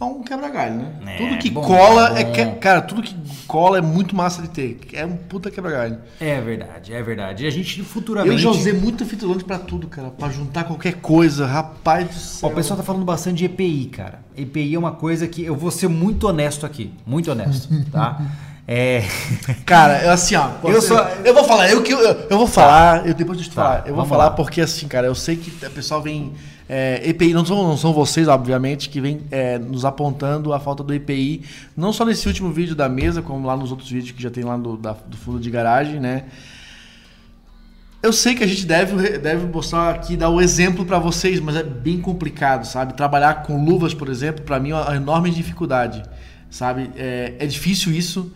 É 0.00 0.04
um 0.04 0.20
quebra-galho, 0.20 0.74
né? 0.74 0.92
É, 1.06 1.16
tudo 1.16 1.38
que 1.38 1.48
bom, 1.48 1.62
cola 1.62 2.18
é, 2.18 2.24
que... 2.24 2.44
Cara, 2.58 2.82
tudo 2.82 3.02
que 3.02 3.14
cola 3.46 3.78
é 3.78 3.80
muito 3.80 4.16
massa 4.16 4.42
de 4.42 4.48
ter. 4.48 4.80
É 4.92 5.06
um 5.06 5.16
puta 5.16 5.48
quebra-galho. 5.48 5.98
É 6.18 6.40
verdade, 6.40 6.92
é 6.92 7.00
verdade. 7.00 7.44
E 7.44 7.46
a 7.46 7.50
gente 7.50 7.82
futuramente. 7.84 8.34
Eu 8.34 8.38
já 8.38 8.50
usei 8.50 8.72
muito 8.72 9.06
fita 9.06 9.24
isolante 9.24 9.44
pra 9.44 9.60
tudo, 9.60 9.86
cara. 9.86 10.10
Pra 10.10 10.28
juntar 10.28 10.64
qualquer 10.64 10.94
coisa. 10.94 11.46
Rapaz 11.46 12.08
do 12.08 12.14
céu. 12.14 12.48
Ó, 12.48 12.52
o 12.52 12.54
pessoal 12.56 12.76
tá 12.76 12.82
falando 12.82 13.04
bastante 13.04 13.38
de 13.38 13.44
EPI, 13.44 13.90
cara. 13.92 14.18
EPI 14.36 14.74
é 14.74 14.78
uma 14.78 14.90
coisa 14.90 15.28
que. 15.28 15.44
Eu 15.44 15.54
vou 15.54 15.70
ser 15.70 15.86
muito 15.86 16.26
honesto 16.26 16.66
aqui. 16.66 16.92
Muito 17.06 17.30
honesto, 17.30 17.68
tá? 17.92 18.20
É. 18.66 19.02
Cara, 19.66 20.04
eu 20.04 20.10
assim, 20.10 20.36
ó. 20.36 20.50
Eu, 20.62 20.80
eu 21.24 21.34
vou 21.34 21.44
falar, 21.44 21.70
eu, 21.70 21.84
eu, 21.84 21.98
eu 22.30 22.38
vou 22.38 22.46
falar, 22.46 23.00
tá. 23.00 23.08
eu 23.08 23.14
depois 23.14 23.38
de 23.38 23.48
tá, 23.48 23.54
falar. 23.54 23.84
Eu 23.86 23.94
vou 23.94 24.06
falar 24.06 24.24
lá. 24.24 24.30
porque 24.30 24.60
assim, 24.60 24.86
cara, 24.86 25.06
eu 25.06 25.14
sei 25.14 25.36
que 25.36 25.50
o 25.66 25.70
pessoal 25.70 26.00
vem. 26.00 26.32
É, 26.68 27.02
EPI, 27.04 27.34
não 27.34 27.44
são, 27.44 27.62
não 27.68 27.76
são 27.76 27.92
vocês, 27.92 28.28
obviamente, 28.28 28.88
que 28.88 29.00
vem 29.00 29.22
é, 29.30 29.58
nos 29.58 29.84
apontando 29.84 30.54
a 30.54 30.60
falta 30.60 30.82
do 30.82 30.94
EPI, 30.94 31.42
não 31.76 31.92
só 31.92 32.04
nesse 32.04 32.26
último 32.26 32.50
vídeo 32.50 32.74
da 32.74 32.88
mesa, 32.88 33.20
como 33.20 33.46
lá 33.46 33.54
nos 33.56 33.70
outros 33.70 33.90
vídeos 33.90 34.12
que 34.12 34.22
já 34.22 34.30
tem 34.30 34.42
lá 34.44 34.56
do, 34.56 34.76
da, 34.78 34.92
do 34.92 35.16
fundo 35.16 35.38
de 35.38 35.50
garagem, 35.50 36.00
né? 36.00 36.24
Eu 38.02 38.12
sei 38.12 38.34
que 38.34 38.42
a 38.42 38.46
gente 38.46 38.64
deve, 38.64 39.18
deve 39.18 39.46
mostrar 39.46 39.90
aqui, 39.90 40.16
dar 40.16 40.28
o 40.28 40.36
um 40.36 40.40
exemplo 40.40 40.84
para 40.84 40.98
vocês, 40.98 41.40
mas 41.40 41.56
é 41.56 41.62
bem 41.62 42.00
complicado, 42.00 42.64
sabe? 42.64 42.94
Trabalhar 42.94 43.42
com 43.42 43.62
luvas, 43.62 43.92
por 43.92 44.08
exemplo, 44.08 44.42
para 44.44 44.58
mim 44.58 44.70
é 44.70 44.74
uma 44.74 44.96
enorme 44.96 45.30
dificuldade, 45.30 46.02
sabe? 46.48 46.90
É, 46.96 47.34
é 47.38 47.46
difícil 47.46 47.92
isso. 47.92 48.32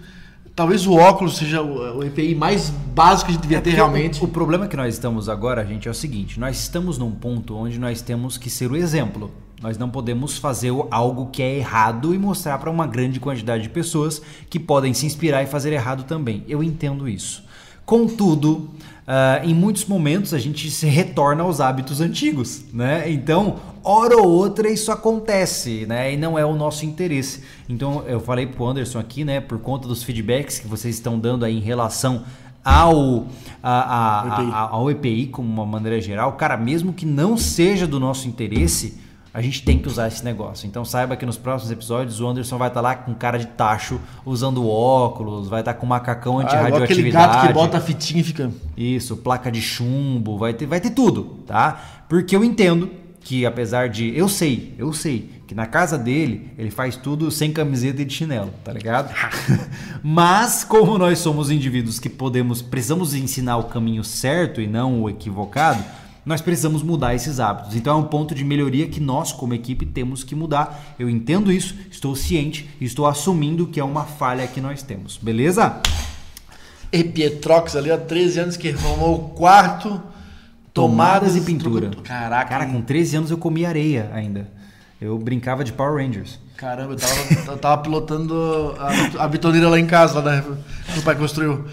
Talvez 0.56 0.86
o 0.86 0.94
óculos 0.94 1.36
seja 1.36 1.60
o, 1.60 2.02
EPI 2.02 2.34
mais 2.34 2.70
básico 2.70 3.26
que 3.26 3.32
a 3.32 3.34
gente 3.34 3.42
devia 3.42 3.58
é 3.58 3.60
ter 3.60 3.72
realmente. 3.72 4.22
O, 4.22 4.24
o, 4.24 4.28
problema 4.28 4.66
que 4.66 4.74
nós 4.74 4.94
estamos 4.94 5.28
agora, 5.28 5.62
gente, 5.66 5.86
é 5.86 5.90
o 5.90 5.94
seguinte: 5.94 6.40
nós 6.40 6.58
estamos 6.58 6.96
num 6.96 7.10
ponto 7.10 7.54
onde 7.54 7.78
nós 7.78 8.00
temos 8.00 8.38
que 8.38 8.48
ser 8.48 8.72
o 8.72 8.74
exemplo. 8.74 9.30
Nós 9.60 9.76
não 9.76 9.90
podemos 9.90 10.38
fazer 10.38 10.72
algo 10.90 11.26
que 11.26 11.42
é 11.42 11.56
errado 11.58 12.14
e 12.14 12.18
mostrar 12.18 12.56
para 12.56 12.70
uma 12.70 12.86
grande 12.86 13.20
quantidade 13.20 13.64
de 13.64 13.68
pessoas 13.68 14.22
que 14.48 14.58
podem 14.58 14.94
se 14.94 15.04
inspirar 15.04 15.42
e 15.42 15.46
fazer 15.46 15.74
errado 15.74 16.04
também. 16.04 16.42
Eu 16.48 16.62
entendo 16.62 17.06
isso. 17.06 17.44
Contudo, 17.84 18.70
Uh, 19.06 19.48
em 19.48 19.54
muitos 19.54 19.84
momentos 19.84 20.34
a 20.34 20.38
gente 20.38 20.68
se 20.68 20.84
retorna 20.86 21.44
aos 21.44 21.60
hábitos 21.60 22.00
antigos, 22.00 22.64
né? 22.72 23.08
Então, 23.08 23.60
hora 23.84 24.16
ou 24.16 24.28
outra 24.28 24.68
isso 24.68 24.90
acontece, 24.90 25.86
né? 25.86 26.12
E 26.12 26.16
não 26.16 26.36
é 26.36 26.44
o 26.44 26.56
nosso 26.56 26.84
interesse. 26.84 27.44
Então, 27.68 28.02
eu 28.08 28.18
falei 28.18 28.48
pro 28.48 28.66
Anderson 28.66 28.98
aqui, 28.98 29.24
né? 29.24 29.40
Por 29.40 29.60
conta 29.60 29.86
dos 29.86 30.02
feedbacks 30.02 30.58
que 30.58 30.66
vocês 30.66 30.96
estão 30.96 31.20
dando 31.20 31.44
aí 31.44 31.56
em 31.56 31.60
relação 31.60 32.24
ao, 32.64 33.28
a, 33.62 33.80
a. 33.80 34.40
A, 34.40 34.60
ao 34.70 34.90
EPI 34.90 35.28
como 35.28 35.48
uma 35.48 35.64
maneira 35.64 36.00
geral, 36.00 36.32
cara, 36.32 36.56
mesmo 36.56 36.92
que 36.92 37.06
não 37.06 37.36
seja 37.36 37.86
do 37.86 38.00
nosso 38.00 38.26
interesse, 38.26 38.98
a 39.36 39.42
gente 39.42 39.62
tem 39.62 39.78
que 39.78 39.86
usar 39.86 40.08
esse 40.08 40.24
negócio. 40.24 40.66
Então 40.66 40.82
saiba 40.82 41.14
que 41.14 41.26
nos 41.26 41.36
próximos 41.36 41.70
episódios 41.70 42.20
o 42.22 42.26
Anderson 42.26 42.56
vai 42.56 42.68
estar 42.68 42.80
lá 42.80 42.94
com 42.96 43.12
cara 43.14 43.38
de 43.38 43.44
tacho, 43.48 44.00
usando 44.24 44.66
óculos, 44.66 45.46
vai 45.46 45.60
estar 45.60 45.74
com 45.74 45.84
macacão 45.84 46.38
Ah, 46.38 46.42
igual 46.44 46.54
aquele 46.54 47.10
anti-radioatividade. 47.10 47.32
gato 47.34 47.46
que 47.46 47.52
bota 47.52 47.76
a 47.76 47.80
fitinha 47.82 48.22
e 48.22 48.24
fica. 48.24 48.50
Isso, 48.74 49.14
placa 49.18 49.52
de 49.52 49.60
chumbo, 49.60 50.38
vai 50.38 50.54
ter, 50.54 50.64
vai 50.64 50.80
ter 50.80 50.88
tudo, 50.88 51.42
tá? 51.46 52.04
Porque 52.08 52.34
eu 52.34 52.42
entendo 52.42 52.90
que 53.20 53.44
apesar 53.44 53.90
de. 53.90 54.16
Eu 54.16 54.26
sei, 54.26 54.74
eu 54.78 54.90
sei 54.94 55.30
que 55.46 55.54
na 55.54 55.66
casa 55.66 55.98
dele 55.98 56.50
ele 56.56 56.70
faz 56.70 56.96
tudo 56.96 57.30
sem 57.30 57.52
camiseta 57.52 58.00
e 58.00 58.06
de 58.06 58.14
chinelo, 58.14 58.54
tá 58.64 58.72
ligado? 58.72 59.12
Mas, 60.02 60.64
como 60.64 60.96
nós 60.96 61.18
somos 61.18 61.50
indivíduos 61.50 61.98
que 62.00 62.08
podemos, 62.08 62.62
precisamos 62.62 63.12
ensinar 63.12 63.58
o 63.58 63.64
caminho 63.64 64.02
certo 64.02 64.62
e 64.62 64.66
não 64.66 65.02
o 65.02 65.10
equivocado, 65.10 65.84
nós 66.26 66.40
precisamos 66.40 66.82
mudar 66.82 67.14
esses 67.14 67.38
hábitos. 67.38 67.76
Então 67.76 67.96
é 67.96 68.00
um 68.00 68.04
ponto 68.08 68.34
de 68.34 68.44
melhoria 68.44 68.88
que 68.88 68.98
nós, 68.98 69.30
como 69.30 69.54
equipe, 69.54 69.86
temos 69.86 70.24
que 70.24 70.34
mudar. 70.34 70.94
Eu 70.98 71.08
entendo 71.08 71.52
isso, 71.52 71.76
estou 71.88 72.16
ciente 72.16 72.68
estou 72.80 73.06
assumindo 73.06 73.68
que 73.68 73.78
é 73.78 73.84
uma 73.84 74.02
falha 74.04 74.46
que 74.48 74.60
nós 74.60 74.82
temos, 74.82 75.16
beleza? 75.16 75.80
E 76.92 77.04
Pietrox 77.04 77.76
ali, 77.76 77.92
há 77.92 77.98
13 77.98 78.40
anos 78.40 78.56
que 78.56 78.72
reformou 78.72 79.14
o 79.14 79.28
quarto. 79.30 80.02
Tomadas 80.74 81.36
e 81.36 81.40
pintura. 81.40 81.90
Caraca, 82.02 82.50
Cara, 82.50 82.66
com 82.66 82.82
13 82.82 83.16
anos 83.16 83.30
eu 83.30 83.38
comia 83.38 83.68
areia 83.68 84.10
ainda. 84.12 84.50
Eu 85.00 85.16
brincava 85.18 85.62
de 85.64 85.72
Power 85.72 86.04
Rangers. 86.04 86.38
caramba, 86.56 86.92
eu 86.92 86.96
tava, 86.96 87.50
eu 87.52 87.58
tava 87.58 87.82
pilotando 87.82 88.74
a, 88.78 89.24
a 89.24 89.28
bitoneira 89.28 89.68
lá 89.68 89.78
em 89.78 89.86
casa, 89.86 90.16
lá 90.16 90.20
da, 90.20 90.42
que 90.42 90.98
o 90.98 91.02
pai 91.02 91.14
construiu. 91.14 91.64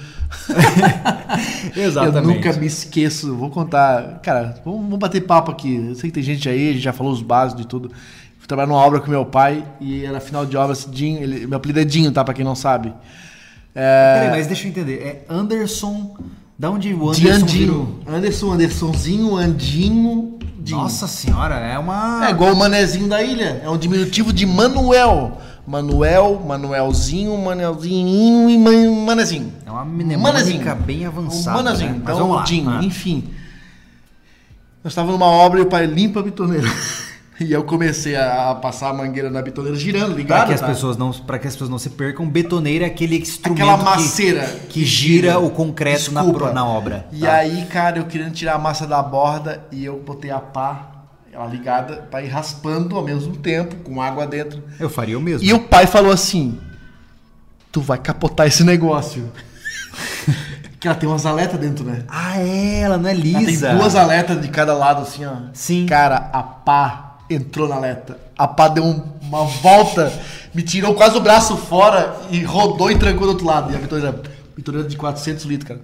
Eu 1.75 2.21
nunca 2.21 2.53
me 2.53 2.65
esqueço, 2.65 3.35
vou 3.35 3.49
contar. 3.49 4.19
Cara, 4.21 4.55
vamos, 4.63 4.97
bater 4.99 5.21
papo 5.21 5.51
aqui. 5.51 5.75
Eu 5.89 5.95
sei 5.95 6.09
que 6.09 6.15
tem 6.15 6.23
gente 6.23 6.47
aí, 6.47 6.69
a 6.69 6.73
gente 6.73 6.83
já 6.83 6.93
falou 6.93 7.11
os 7.11 7.21
básicos 7.21 7.61
de 7.63 7.67
tudo. 7.67 7.91
Fui 8.37 8.47
trabalhar 8.47 8.67
numa 8.67 8.79
obra 8.79 8.99
com 8.99 9.09
meu 9.09 9.25
pai 9.25 9.63
e 9.79 10.05
era 10.05 10.19
final 10.19 10.45
de 10.45 10.57
obra, 10.57 10.75
Dinho, 10.89 11.21
ele, 11.23 11.47
meu 11.47 11.57
apelido 11.57 11.79
é 11.79 11.85
Dinho, 11.85 12.11
tá? 12.11 12.23
Pra 12.23 12.33
quem 12.33 12.43
não 12.43 12.55
sabe. 12.55 12.93
É, 13.73 14.15
Peraí, 14.19 14.29
mas 14.37 14.47
deixa 14.47 14.65
eu 14.65 14.69
entender. 14.69 15.01
É 15.01 15.33
Anderson. 15.33 16.15
Da 16.57 16.69
onde 16.69 16.93
o 16.93 17.11
de 17.11 17.27
Anderson 17.27 17.45
Andinho. 17.45 17.65
virou? 17.67 17.99
Anderson, 18.05 18.51
Andersonzinho, 18.51 19.35
Andinho, 19.35 20.37
Dinho. 20.59 20.77
Nossa 20.79 21.07
senhora, 21.07 21.55
é 21.55 21.77
uma. 21.77 22.25
É 22.27 22.29
igual 22.31 22.53
o 22.53 22.55
manezinho 22.55 23.07
da 23.07 23.21
ilha. 23.23 23.61
É 23.63 23.69
um 23.69 23.77
diminutivo 23.77 24.31
de 24.31 24.45
Manuel. 24.45 25.39
Manuel, 25.65 26.41
Manuelzinho, 26.45 27.37
Manuelzinho 27.37 28.49
e 28.49 28.57
Man- 28.57 29.05
Manezinho. 29.05 29.51
Uma 29.73 29.85
mnemônica 29.85 30.75
bem 30.75 31.05
avançada. 31.05 31.59
Um 31.59 31.63
Manezinho. 31.63 31.91
né? 31.91 31.97
Então, 32.03 32.17
vamos 32.17 32.35
lá. 32.37 32.43
Dinho, 32.43 32.69
Ah. 32.69 32.83
enfim. 32.83 33.29
Nós 34.83 34.91
estávamos 34.91 35.17
numa 35.19 35.29
obra 35.31 35.59
e 35.59 35.63
o 35.63 35.65
pai 35.65 35.85
limpa 35.85 36.19
a 36.19 36.23
bitoneira. 36.23 36.67
E 37.39 37.51
eu 37.51 37.63
comecei 37.63 38.15
a 38.15 38.53
passar 38.53 38.89
a 38.91 38.93
mangueira 38.93 39.27
na 39.29 39.41
bitoneira 39.41 39.75
girando, 39.75 40.15
ligado? 40.15 40.47
que, 40.47 40.53
as 40.53 40.61
tá? 40.61 40.67
pessoas 40.67 40.95
não, 40.97 41.11
pra 41.11 41.39
que 41.39 41.47
as 41.47 41.53
pessoas 41.55 41.69
não 41.69 41.79
se 41.79 41.89
percam, 41.89 42.29
betoneira 42.29 42.85
é 42.85 42.87
aquele 42.87 43.17
instrumento 43.17 43.59
Aquela 43.63 43.77
que- 43.79 43.83
maceira 43.83 44.45
que, 44.69 44.85
gira 44.85 45.39
o 45.39 45.49
concreto 45.49 46.11
na, 46.11 46.21
Desculpa. 46.21 46.53
na 46.53 46.63
obra. 46.65 47.07
E 47.11 47.21
tá? 47.21 47.33
aí, 47.33 47.65
cara, 47.65 47.97
eu 47.97 48.05
querendo 48.05 48.33
tirar 48.33 48.53
a 48.53 48.59
massa 48.59 48.85
da 48.85 49.01
borda 49.01 49.65
e 49.71 49.83
eu 49.83 49.99
botei 49.99 50.29
a 50.29 50.39
pá, 50.39 50.91
ela 51.33 51.47
ligada, 51.47 52.07
pra 52.09 52.21
ir 52.21 52.27
raspando 52.29 52.95
ao 52.95 53.03
mesmo 53.03 53.35
tempo, 53.35 53.77
com 53.77 53.99
água 53.99 54.27
dentro. 54.27 54.61
Eu 54.79 54.89
faria 54.89 55.17
o 55.17 55.21
mesmo. 55.21 55.45
E 55.45 55.51
o 55.53 55.59
pai 55.59 55.87
falou 55.87 56.11
assim: 56.11 56.57
Tu 57.71 57.81
vai 57.81 57.97
capotar 57.97 58.45
esse 58.47 58.63
negócio. 58.63 59.29
que 60.79 60.87
ela 60.87 60.95
tem 60.97 61.07
umas 61.07 61.25
aletas 61.25 61.59
dentro, 61.59 61.85
né? 61.85 62.03
Ah, 62.09 62.39
é, 62.39 62.79
ela 62.81 62.97
não 62.97 63.07
é 63.09 63.13
Ela 63.13 63.21
lisa. 63.21 63.69
tem 63.69 63.77
duas 63.77 63.95
aletas 63.95 64.41
de 64.41 64.47
cada 64.49 64.73
lado, 64.73 65.01
assim, 65.03 65.25
ó. 65.25 65.33
Sim. 65.53 65.85
Cara, 65.85 66.29
a 66.33 66.43
pá 66.43 67.17
entrou 67.29 67.67
na 67.67 67.75
aleta. 67.75 68.17
A 68.37 68.47
pá 68.47 68.67
deu 68.67 68.83
um- 68.83 69.01
uma 69.21 69.45
volta, 69.45 70.11
me 70.53 70.61
tirou 70.61 70.93
quase 70.93 71.15
o 71.17 71.21
braço 71.21 71.55
fora 71.57 72.15
e 72.29 72.43
rodou 72.43 72.91
e 72.91 72.97
trancou 72.97 73.25
do 73.25 73.29
outro 73.31 73.45
lado. 73.45 73.71
E 73.71 73.75
a 73.75 73.79
bitoneira, 73.79 74.21
bitoneira 74.55 74.87
de 74.87 74.97
400 74.97 75.45
litros, 75.45 75.67
cara. 75.69 75.79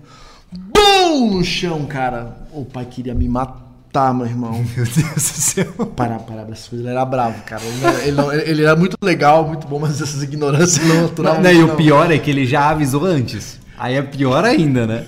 Bum! 0.52 1.38
No 1.38 1.44
chão, 1.44 1.86
cara. 1.86 2.38
O 2.52 2.65
pai 2.65 2.86
queria 2.86 3.14
me 3.14 3.27
matar, 3.30 4.14
meu 4.14 4.26
irmão. 4.26 4.52
Meu 4.76 4.86
Deus 4.86 4.90
do 5.14 5.19
céu. 5.22 5.65
Para, 5.95 6.15
abraço. 6.15 6.76
Ele 6.76 6.88
era 6.88 7.06
bravo, 7.06 7.41
cara. 7.44 7.61
Ele, 7.64 7.81
não- 7.81 7.91
ele, 8.02 8.11
não- 8.11 8.34
ele 8.34 8.64
era 8.64 8.76
muito 8.76 8.98
legal, 9.02 9.48
muito 9.48 9.68
bom, 9.68 9.80
mas 9.80 10.02
essas 10.02 10.22
ignorâncias 10.23 10.86
não 10.88 11.06
aturavam. 11.06 11.41
Não, 11.41 11.52
e 11.52 11.64
o 11.64 11.76
pior 11.76 12.11
é 12.11 12.18
que 12.18 12.30
ele 12.30 12.45
já 12.45 12.69
avisou 12.69 13.06
antes. 13.06 13.59
Aí 13.80 13.95
é 13.95 14.01
pior 14.01 14.43
ainda, 14.43 14.85
né? 14.85 15.06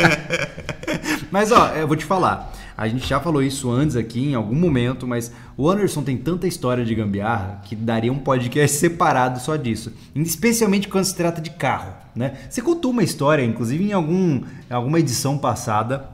mas 1.32 1.50
ó, 1.50 1.68
eu 1.68 1.88
vou 1.88 1.96
te 1.96 2.04
falar. 2.04 2.52
A 2.76 2.86
gente 2.86 3.06
já 3.06 3.18
falou 3.18 3.42
isso 3.42 3.70
antes 3.70 3.96
aqui 3.96 4.30
em 4.30 4.34
algum 4.34 4.54
momento, 4.54 5.06
mas 5.06 5.32
o 5.56 5.68
Anderson 5.68 6.02
tem 6.02 6.16
tanta 6.16 6.46
história 6.46 6.84
de 6.84 6.94
gambiarra 6.94 7.62
que 7.64 7.74
daria 7.74 8.12
um 8.12 8.18
podcast 8.18 8.76
separado 8.78 9.40
só 9.40 9.56
disso. 9.56 9.92
Especialmente 10.14 10.88
quando 10.88 11.04
se 11.04 11.16
trata 11.16 11.40
de 11.40 11.50
carro, 11.50 11.94
né? 12.14 12.34
Você 12.50 12.60
contou 12.60 12.90
uma 12.90 13.02
história, 13.02 13.42
inclusive 13.42 13.82
em 13.82 13.92
algum, 13.92 14.42
alguma 14.68 15.00
edição 15.00 15.38
passada, 15.38 16.08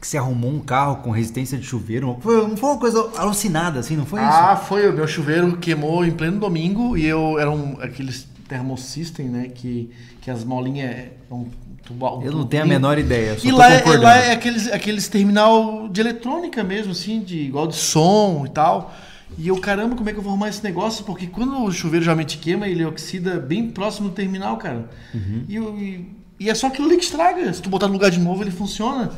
que 0.00 0.06
você 0.06 0.16
arrumou 0.16 0.50
um 0.50 0.60
carro 0.60 0.96
com 0.96 1.10
resistência 1.10 1.58
de 1.58 1.64
chuveiro. 1.64 2.18
Foi, 2.20 2.36
não 2.48 2.56
foi 2.56 2.70
uma 2.70 2.78
coisa 2.78 3.10
alucinada, 3.16 3.80
assim, 3.80 3.96
não 3.96 4.06
foi 4.06 4.20
isso? 4.20 4.30
Ah, 4.30 4.56
foi. 4.56 4.88
O 4.88 4.92
meu 4.92 5.06
chuveiro 5.06 5.56
queimou 5.58 6.04
em 6.04 6.10
pleno 6.10 6.40
domingo 6.40 6.96
e 6.96 7.06
eu 7.06 7.38
era 7.38 7.50
um, 7.50 7.78
aqueles 7.80 8.26
thermosystem, 8.56 9.26
né? 9.26 9.48
Que, 9.54 9.90
que 10.20 10.30
as 10.30 10.44
molinhas. 10.44 10.90
é 10.90 11.10
um 11.30 11.46
tubo- 11.84 12.18
um 12.18 12.22
Eu 12.22 12.32
não 12.32 12.46
tenho 12.46 12.62
a 12.62 12.66
menor 12.66 12.98
ideia. 12.98 13.36
E 13.42 13.50
lá, 13.50 13.70
é, 13.72 13.96
lá 13.96 14.16
é 14.16 14.32
aqueles, 14.32 14.70
aqueles 14.70 15.08
terminal 15.08 15.88
de 15.88 16.00
eletrônica 16.00 16.62
mesmo, 16.62 16.92
assim, 16.92 17.20
de 17.20 17.38
igual 17.38 17.66
de 17.66 17.76
som 17.76 18.44
e 18.46 18.50
tal. 18.50 18.94
E 19.38 19.48
eu, 19.48 19.56
caramba, 19.58 19.96
como 19.96 20.08
é 20.08 20.12
que 20.12 20.18
eu 20.18 20.22
vou 20.22 20.30
arrumar 20.32 20.50
esse 20.50 20.62
negócio? 20.62 21.04
Porque 21.04 21.26
quando 21.26 21.64
o 21.64 21.72
chuveiro 21.72 22.04
geralmente 22.04 22.36
queima, 22.36 22.68
ele 22.68 22.84
oxida 22.84 23.40
bem 23.40 23.70
próximo 23.70 24.08
do 24.10 24.14
terminal, 24.14 24.56
cara. 24.58 24.90
Uhum. 25.14 25.44
E, 25.48 25.54
eu- 25.56 25.78
e- 25.78 26.06
e 26.38 26.50
é 26.50 26.54
só 26.54 26.66
aquilo 26.66 26.86
ali 26.86 26.98
que 26.98 27.04
estraga. 27.04 27.50
Se 27.52 27.62
tu 27.62 27.70
botar 27.70 27.86
no 27.86 27.94
lugar 27.94 28.10
de 28.10 28.20
novo, 28.20 28.42
ele 28.42 28.50
funciona. 28.50 29.10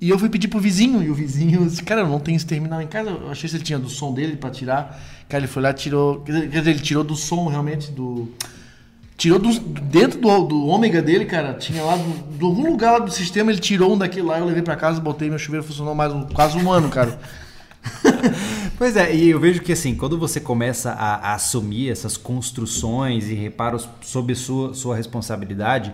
E 0.00 0.10
eu 0.10 0.18
fui 0.18 0.28
pedir 0.28 0.46
pro 0.48 0.60
vizinho, 0.60 1.02
e 1.02 1.10
o 1.10 1.14
vizinho 1.14 1.64
disse, 1.66 1.82
cara, 1.82 2.06
não 2.06 2.20
tenho 2.20 2.36
esse 2.36 2.46
terminal 2.46 2.80
em 2.80 2.86
casa. 2.86 3.10
Eu 3.10 3.30
achei 3.30 3.48
se 3.48 3.56
ele 3.56 3.64
tinha 3.64 3.78
do 3.78 3.88
som 3.88 4.12
dele 4.12 4.36
pra 4.36 4.50
tirar. 4.50 5.00
Cara, 5.28 5.40
ele 5.42 5.48
foi 5.52 5.62
lá 5.62 5.72
tirou. 5.72 6.20
Quer 6.20 6.46
dizer, 6.46 6.70
ele 6.70 6.78
tirou 6.80 7.02
do 7.02 7.16
som 7.16 7.48
realmente, 7.48 7.90
do. 7.90 8.28
Tirou 9.18 9.38
do, 9.38 9.52
dentro 9.58 10.20
do, 10.20 10.46
do 10.46 10.66
ômega 10.66 11.02
dele, 11.02 11.24
cara. 11.24 11.52
Tinha 11.54 11.82
lá, 11.82 11.96
do, 11.96 12.38
de 12.38 12.44
algum 12.44 12.70
lugar 12.70 12.92
lá 12.92 12.98
do 13.00 13.10
sistema, 13.10 13.50
ele 13.50 13.60
tirou 13.60 13.92
um 13.92 13.98
daquele 13.98 14.26
lá, 14.26 14.38
eu 14.38 14.46
levei 14.46 14.62
pra 14.62 14.76
casa, 14.76 15.00
botei, 15.00 15.28
meu 15.28 15.40
chuveiro 15.40 15.66
funcionou 15.66 15.92
mais 15.92 16.12
um, 16.12 16.22
quase 16.22 16.56
um 16.56 16.72
ano, 16.72 16.88
cara. 16.88 17.18
Pois 18.78 18.96
é, 18.96 19.12
e 19.12 19.30
eu 19.30 19.40
vejo 19.40 19.60
que 19.60 19.72
assim, 19.72 19.92
quando 19.96 20.16
você 20.16 20.38
começa 20.38 20.92
a, 20.92 21.30
a 21.30 21.34
assumir 21.34 21.90
essas 21.90 22.16
construções 22.16 23.28
e 23.28 23.34
reparos 23.34 23.88
sob 24.00 24.32
sua, 24.36 24.72
sua 24.72 24.94
responsabilidade, 24.94 25.92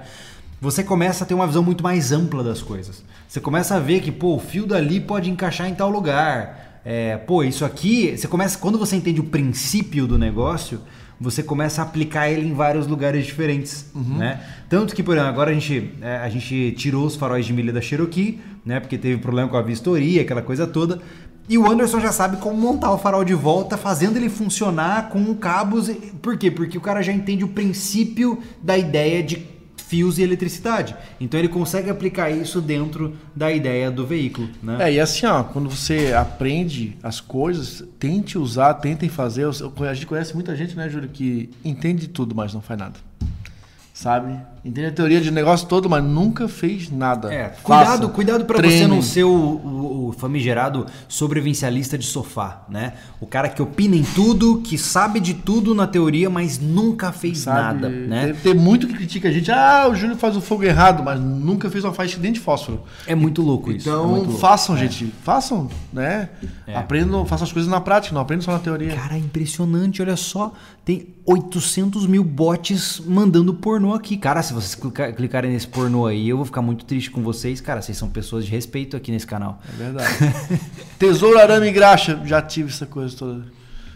você 0.60 0.84
começa 0.84 1.24
a 1.24 1.26
ter 1.26 1.32
uma 1.32 1.46
visão 1.46 1.62
muito 1.62 1.82
mais 1.82 2.12
ampla 2.12 2.44
das 2.44 2.60
coisas. 2.60 3.02
Você 3.26 3.40
começa 3.40 3.76
a 3.76 3.78
ver 3.78 4.01
que, 4.02 4.12
pô, 4.12 4.34
o 4.34 4.38
fio 4.38 4.66
dali 4.66 5.01
pode 5.01 5.30
encaixar 5.30 5.66
em 5.66 5.74
tal 5.74 5.88
lugar. 5.88 6.80
É, 6.84 7.16
pô, 7.16 7.42
isso 7.42 7.64
aqui, 7.64 8.14
você 8.14 8.28
começa, 8.28 8.59
quando 8.59 8.78
você 8.78 8.96
entende 8.96 9.18
o 9.18 9.24
princípio 9.24 10.06
do 10.06 10.18
negócio, 10.18 10.78
você 11.20 11.43
começa 11.43 11.81
a 11.81 11.85
aplicar 11.85 12.28
ele 12.28 12.47
em 12.47 12.55
vários 12.55 12.86
lugares 12.86 13.24
diferentes, 13.24 13.91
né? 14.19 14.41
Tanto 14.69 14.95
que, 14.95 15.03
por 15.03 15.15
exemplo, 15.15 15.31
agora 15.31 15.51
a 15.51 15.55
gente, 15.55 15.93
é, 16.01 16.16
a 16.16 16.28
gente 16.28 16.73
tirou 16.73 17.07
os 17.07 17.16
faróis 17.16 17.47
de 17.47 17.53
milha 17.53 17.73
da 17.73 17.81
Cherokee, 17.81 18.41
né? 18.65 18.81
Porque 18.81 18.99
teve 18.99 19.20
problema 19.20 19.49
com 19.49 19.57
a 19.57 19.62
vistoria, 19.62 20.23
aquela 20.23 20.43
coisa 20.43 20.66
toda. 20.66 21.01
E 21.49 21.59
o 21.59 21.70
Anderson 21.70 22.01
já 22.01 22.11
sabe 22.11 22.39
como 22.39 22.57
montar 22.57 22.91
o 22.93 22.99
farol 22.99 23.23
de 23.23 23.35
volta, 23.35 23.77
fazendo 23.77 24.16
ele 24.16 24.31
funcionar 24.31 25.11
com 25.11 25.35
cabos. 25.35 25.91
Por 26.23 26.39
quê? 26.39 26.51
Porque 26.51 26.78
o 26.78 26.81
cara 26.81 27.03
já 27.03 27.12
entende 27.12 27.45
o 27.45 27.49
princípio 27.49 28.43
da 28.62 28.78
ideia 28.78 29.23
de 29.23 29.53
fios 29.94 30.18
e 30.18 30.22
eletricidade. 30.22 30.96
Então 31.20 31.38
ele 31.38 31.48
consegue 31.48 31.88
aplicar 31.88 32.28
isso 32.28 32.60
dentro 32.60 33.16
da 33.34 33.52
ideia 33.52 33.92
do 33.92 34.04
veículo, 34.04 34.48
né? 34.60 34.76
É, 34.80 34.92
e 34.94 34.98
assim, 34.98 35.24
ó, 35.24 35.44
quando 35.44 35.70
você 35.70 36.12
aprende 36.12 36.98
as 37.00 37.20
coisas, 37.20 37.84
tente 37.96 38.36
usar, 38.36 38.74
tentem 38.74 39.08
fazer. 39.08 39.46
A 39.46 39.94
gente 39.94 40.06
conhece 40.06 40.34
muita 40.34 40.56
gente, 40.56 40.74
né, 40.76 40.88
Júlio, 40.88 41.08
que 41.08 41.48
entende 41.64 42.08
tudo, 42.08 42.34
mas 42.34 42.52
não 42.52 42.60
faz 42.60 42.80
nada. 42.80 42.98
Sabe? 43.92 44.36
Entende 44.65 44.86
a 44.86 44.93
teoria 44.93 45.20
de 45.20 45.31
negócio 45.31 45.69
todo, 45.69 45.91
mas 45.91 46.03
nunca 46.03 46.49
fez 46.49 46.91
nada. 46.91 47.32
É, 47.32 47.51
Faça, 47.51 47.62
cuidado, 47.62 48.09
cuidado 48.09 48.45
para 48.47 48.62
você 48.62 48.86
não 48.86 49.03
ser 49.03 49.24
o, 49.24 49.31
o- 49.31 50.09
o 50.09 50.12
famigerado 50.12 50.86
sobrevivencialista 51.07 51.99
de 51.99 52.07
sofá, 52.07 52.62
né? 52.69 52.95
O 53.20 53.27
cara 53.27 53.49
que 53.51 53.61
opina 53.61 53.95
em 53.95 54.03
tudo, 54.03 54.62
que 54.62 54.78
sabe 54.78 55.20
de 55.20 55.35
tudo 55.35 55.74
na 55.74 55.86
teoria, 55.86 56.31
mas 56.31 56.59
nunca 56.59 57.12
fez 57.12 57.41
Sabe? 57.41 57.59
nada, 57.61 57.89
né? 57.91 58.27
Deve 58.28 58.41
ter 58.41 58.55
muito 58.55 58.86
que 58.86 58.95
critica 58.95 59.28
a 59.28 59.32
gente. 59.32 59.53
Ah, 59.53 59.86
o 59.91 59.95
Júlio 59.95 60.16
faz 60.16 60.35
o 60.35 60.41
fogo 60.41 60.65
errado, 60.65 61.03
mas 61.05 61.20
nunca 61.20 61.69
fez 61.70 61.85
uma 61.85 61.93
faixa 61.93 62.16
dentro 62.19 62.35
de 62.35 62.41
fósforo. 62.41 62.82
É 63.07 63.15
muito 63.15 63.43
louco 63.43 63.70
isso. 63.70 63.86
é 63.89 63.93
Então, 63.93 64.09
muito 64.09 64.24
louco. 64.28 64.39
façam, 64.41 64.77
gente. 64.78 65.12
Façam, 65.23 65.69
né? 65.93 66.31
É. 66.66 66.74
Aprendam, 66.74 67.27
façam 67.27 67.45
as 67.47 67.53
coisas 67.53 67.70
na 67.70 67.82
prática, 67.82 68.15
não 68.15 68.23
aprendam 68.23 68.45
só 68.47 68.53
na 68.53 68.59
teoria. 68.61 68.95
Cara, 68.95 69.15
é 69.16 69.19
impressionante, 69.19 70.01
olha 70.01 70.16
só. 70.16 70.55
Tem 70.86 71.09
800 71.27 72.07
mil 72.07 72.23
bots 72.24 73.01
mandando 73.07 73.53
pornô 73.53 73.74
pornô 73.74 73.93
aqui. 73.95 74.16
Cara, 74.16 74.41
se 74.41 74.53
vocês 74.55 74.74
clica- 74.74 75.12
clicarem 75.12 75.51
nesse 75.52 75.66
pornô 75.68 76.06
aí, 76.06 76.28
eu 76.28 76.36
vou 76.36 76.47
ficar 76.47 76.62
muito 76.62 76.85
triste 76.85 77.10
com 77.10 77.22
vocês. 77.22 77.60
Cara, 77.60 77.82
vocês 77.82 77.97
são 77.98 78.09
pessoas 78.09 78.44
de 78.47 78.51
respeito 78.51 78.97
aqui 78.97 79.10
nesse 79.12 79.26
canal. 79.26 79.60
É 79.68 79.76
verdade. 79.82 80.09
Tesouro, 80.98 81.39
arame 81.39 81.68
e 81.68 81.72
graxa. 81.72 82.20
Já 82.24 82.40
tive 82.40 82.70
essa 82.70 82.86
coisa 82.86 83.14
toda. 83.16 83.44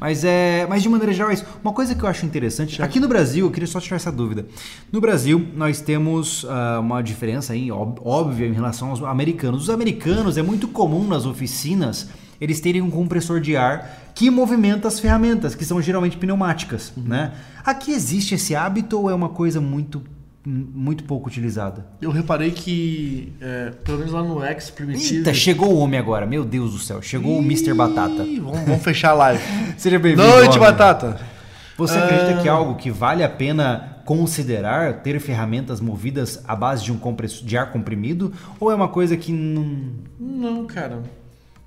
Mas 0.00 0.22
é, 0.22 0.64
mas 0.68 0.82
de 0.82 0.88
maneira 0.88 1.12
geral 1.12 1.30
é 1.30 1.34
isso. 1.34 1.44
Uma 1.62 1.72
coisa 1.72 1.92
que 1.94 2.02
eu 2.02 2.08
acho 2.08 2.24
interessante, 2.24 2.80
aqui 2.80 3.00
no 3.00 3.08
Brasil, 3.08 3.46
eu 3.46 3.50
queria 3.50 3.66
só 3.66 3.80
tirar 3.80 3.96
essa 3.96 4.12
dúvida. 4.12 4.46
No 4.92 5.00
Brasil, 5.00 5.44
nós 5.56 5.80
temos 5.80 6.46
ah, 6.48 6.78
uma 6.80 7.02
diferença 7.02 7.52
aí, 7.52 7.72
ób- 7.72 7.98
óbvia 8.04 8.46
em 8.46 8.52
relação 8.52 8.90
aos 8.90 9.02
americanos. 9.02 9.64
Os 9.64 9.70
americanos 9.70 10.38
é 10.38 10.42
muito 10.42 10.68
comum 10.68 11.04
nas 11.08 11.26
oficinas 11.26 12.08
eles 12.40 12.60
terem 12.60 12.80
um 12.80 12.88
compressor 12.90 13.40
de 13.40 13.56
ar 13.56 14.12
que 14.14 14.30
movimenta 14.30 14.86
as 14.86 15.00
ferramentas, 15.00 15.56
que 15.56 15.64
são 15.64 15.82
geralmente 15.82 16.16
pneumáticas, 16.16 16.92
né? 16.96 17.32
Aqui 17.64 17.90
existe 17.90 18.36
esse 18.36 18.54
hábito 18.54 18.96
ou 19.00 19.10
é 19.10 19.14
uma 19.14 19.28
coisa 19.30 19.60
muito 19.60 20.00
muito 20.48 21.04
pouco 21.04 21.28
utilizada? 21.28 21.86
Eu 22.00 22.10
reparei 22.10 22.50
que, 22.50 23.32
é, 23.40 23.70
pelo 23.84 23.98
menos 23.98 24.12
lá 24.12 24.22
no 24.22 24.42
X 24.44 24.70
Primitivo. 24.70 25.20
Eita, 25.20 25.34
chegou 25.34 25.72
o 25.74 25.78
homem 25.78 25.98
agora. 25.98 26.26
Meu 26.26 26.44
Deus 26.44 26.72
do 26.72 26.78
céu, 26.78 27.02
chegou 27.02 27.38
o 27.38 27.42
Mr. 27.42 27.74
Batata. 27.74 28.22
Ih, 28.22 28.40
Vamos, 28.40 28.60
vamos 28.60 28.82
fechar 28.82 29.10
a 29.10 29.14
live. 29.14 29.42
Seja 29.76 29.98
bem-vindo. 29.98 30.26
Noite, 30.26 30.48
homem. 30.56 30.60
Batata. 30.60 31.20
Você 31.76 31.96
acredita 31.98 32.38
Ah. 32.38 32.42
que 32.42 32.48
é 32.48 32.50
algo 32.50 32.74
que 32.76 32.90
vale 32.90 33.22
a 33.22 33.28
pena 33.28 33.98
considerar 34.04 34.94
ter 35.02 35.20
ferramentas 35.20 35.80
movidas 35.80 36.42
à 36.48 36.56
base 36.56 36.82
de 36.84 36.90
um 36.90 36.98
compressor 36.98 37.46
de 37.46 37.56
ar 37.56 37.70
comprimido? 37.70 38.32
Ou 38.58 38.70
é 38.72 38.74
uma 38.74 38.88
coisa 38.88 39.16
que 39.16 39.30
não. 39.32 39.90
Não, 40.18 40.66
cara. 40.66 41.02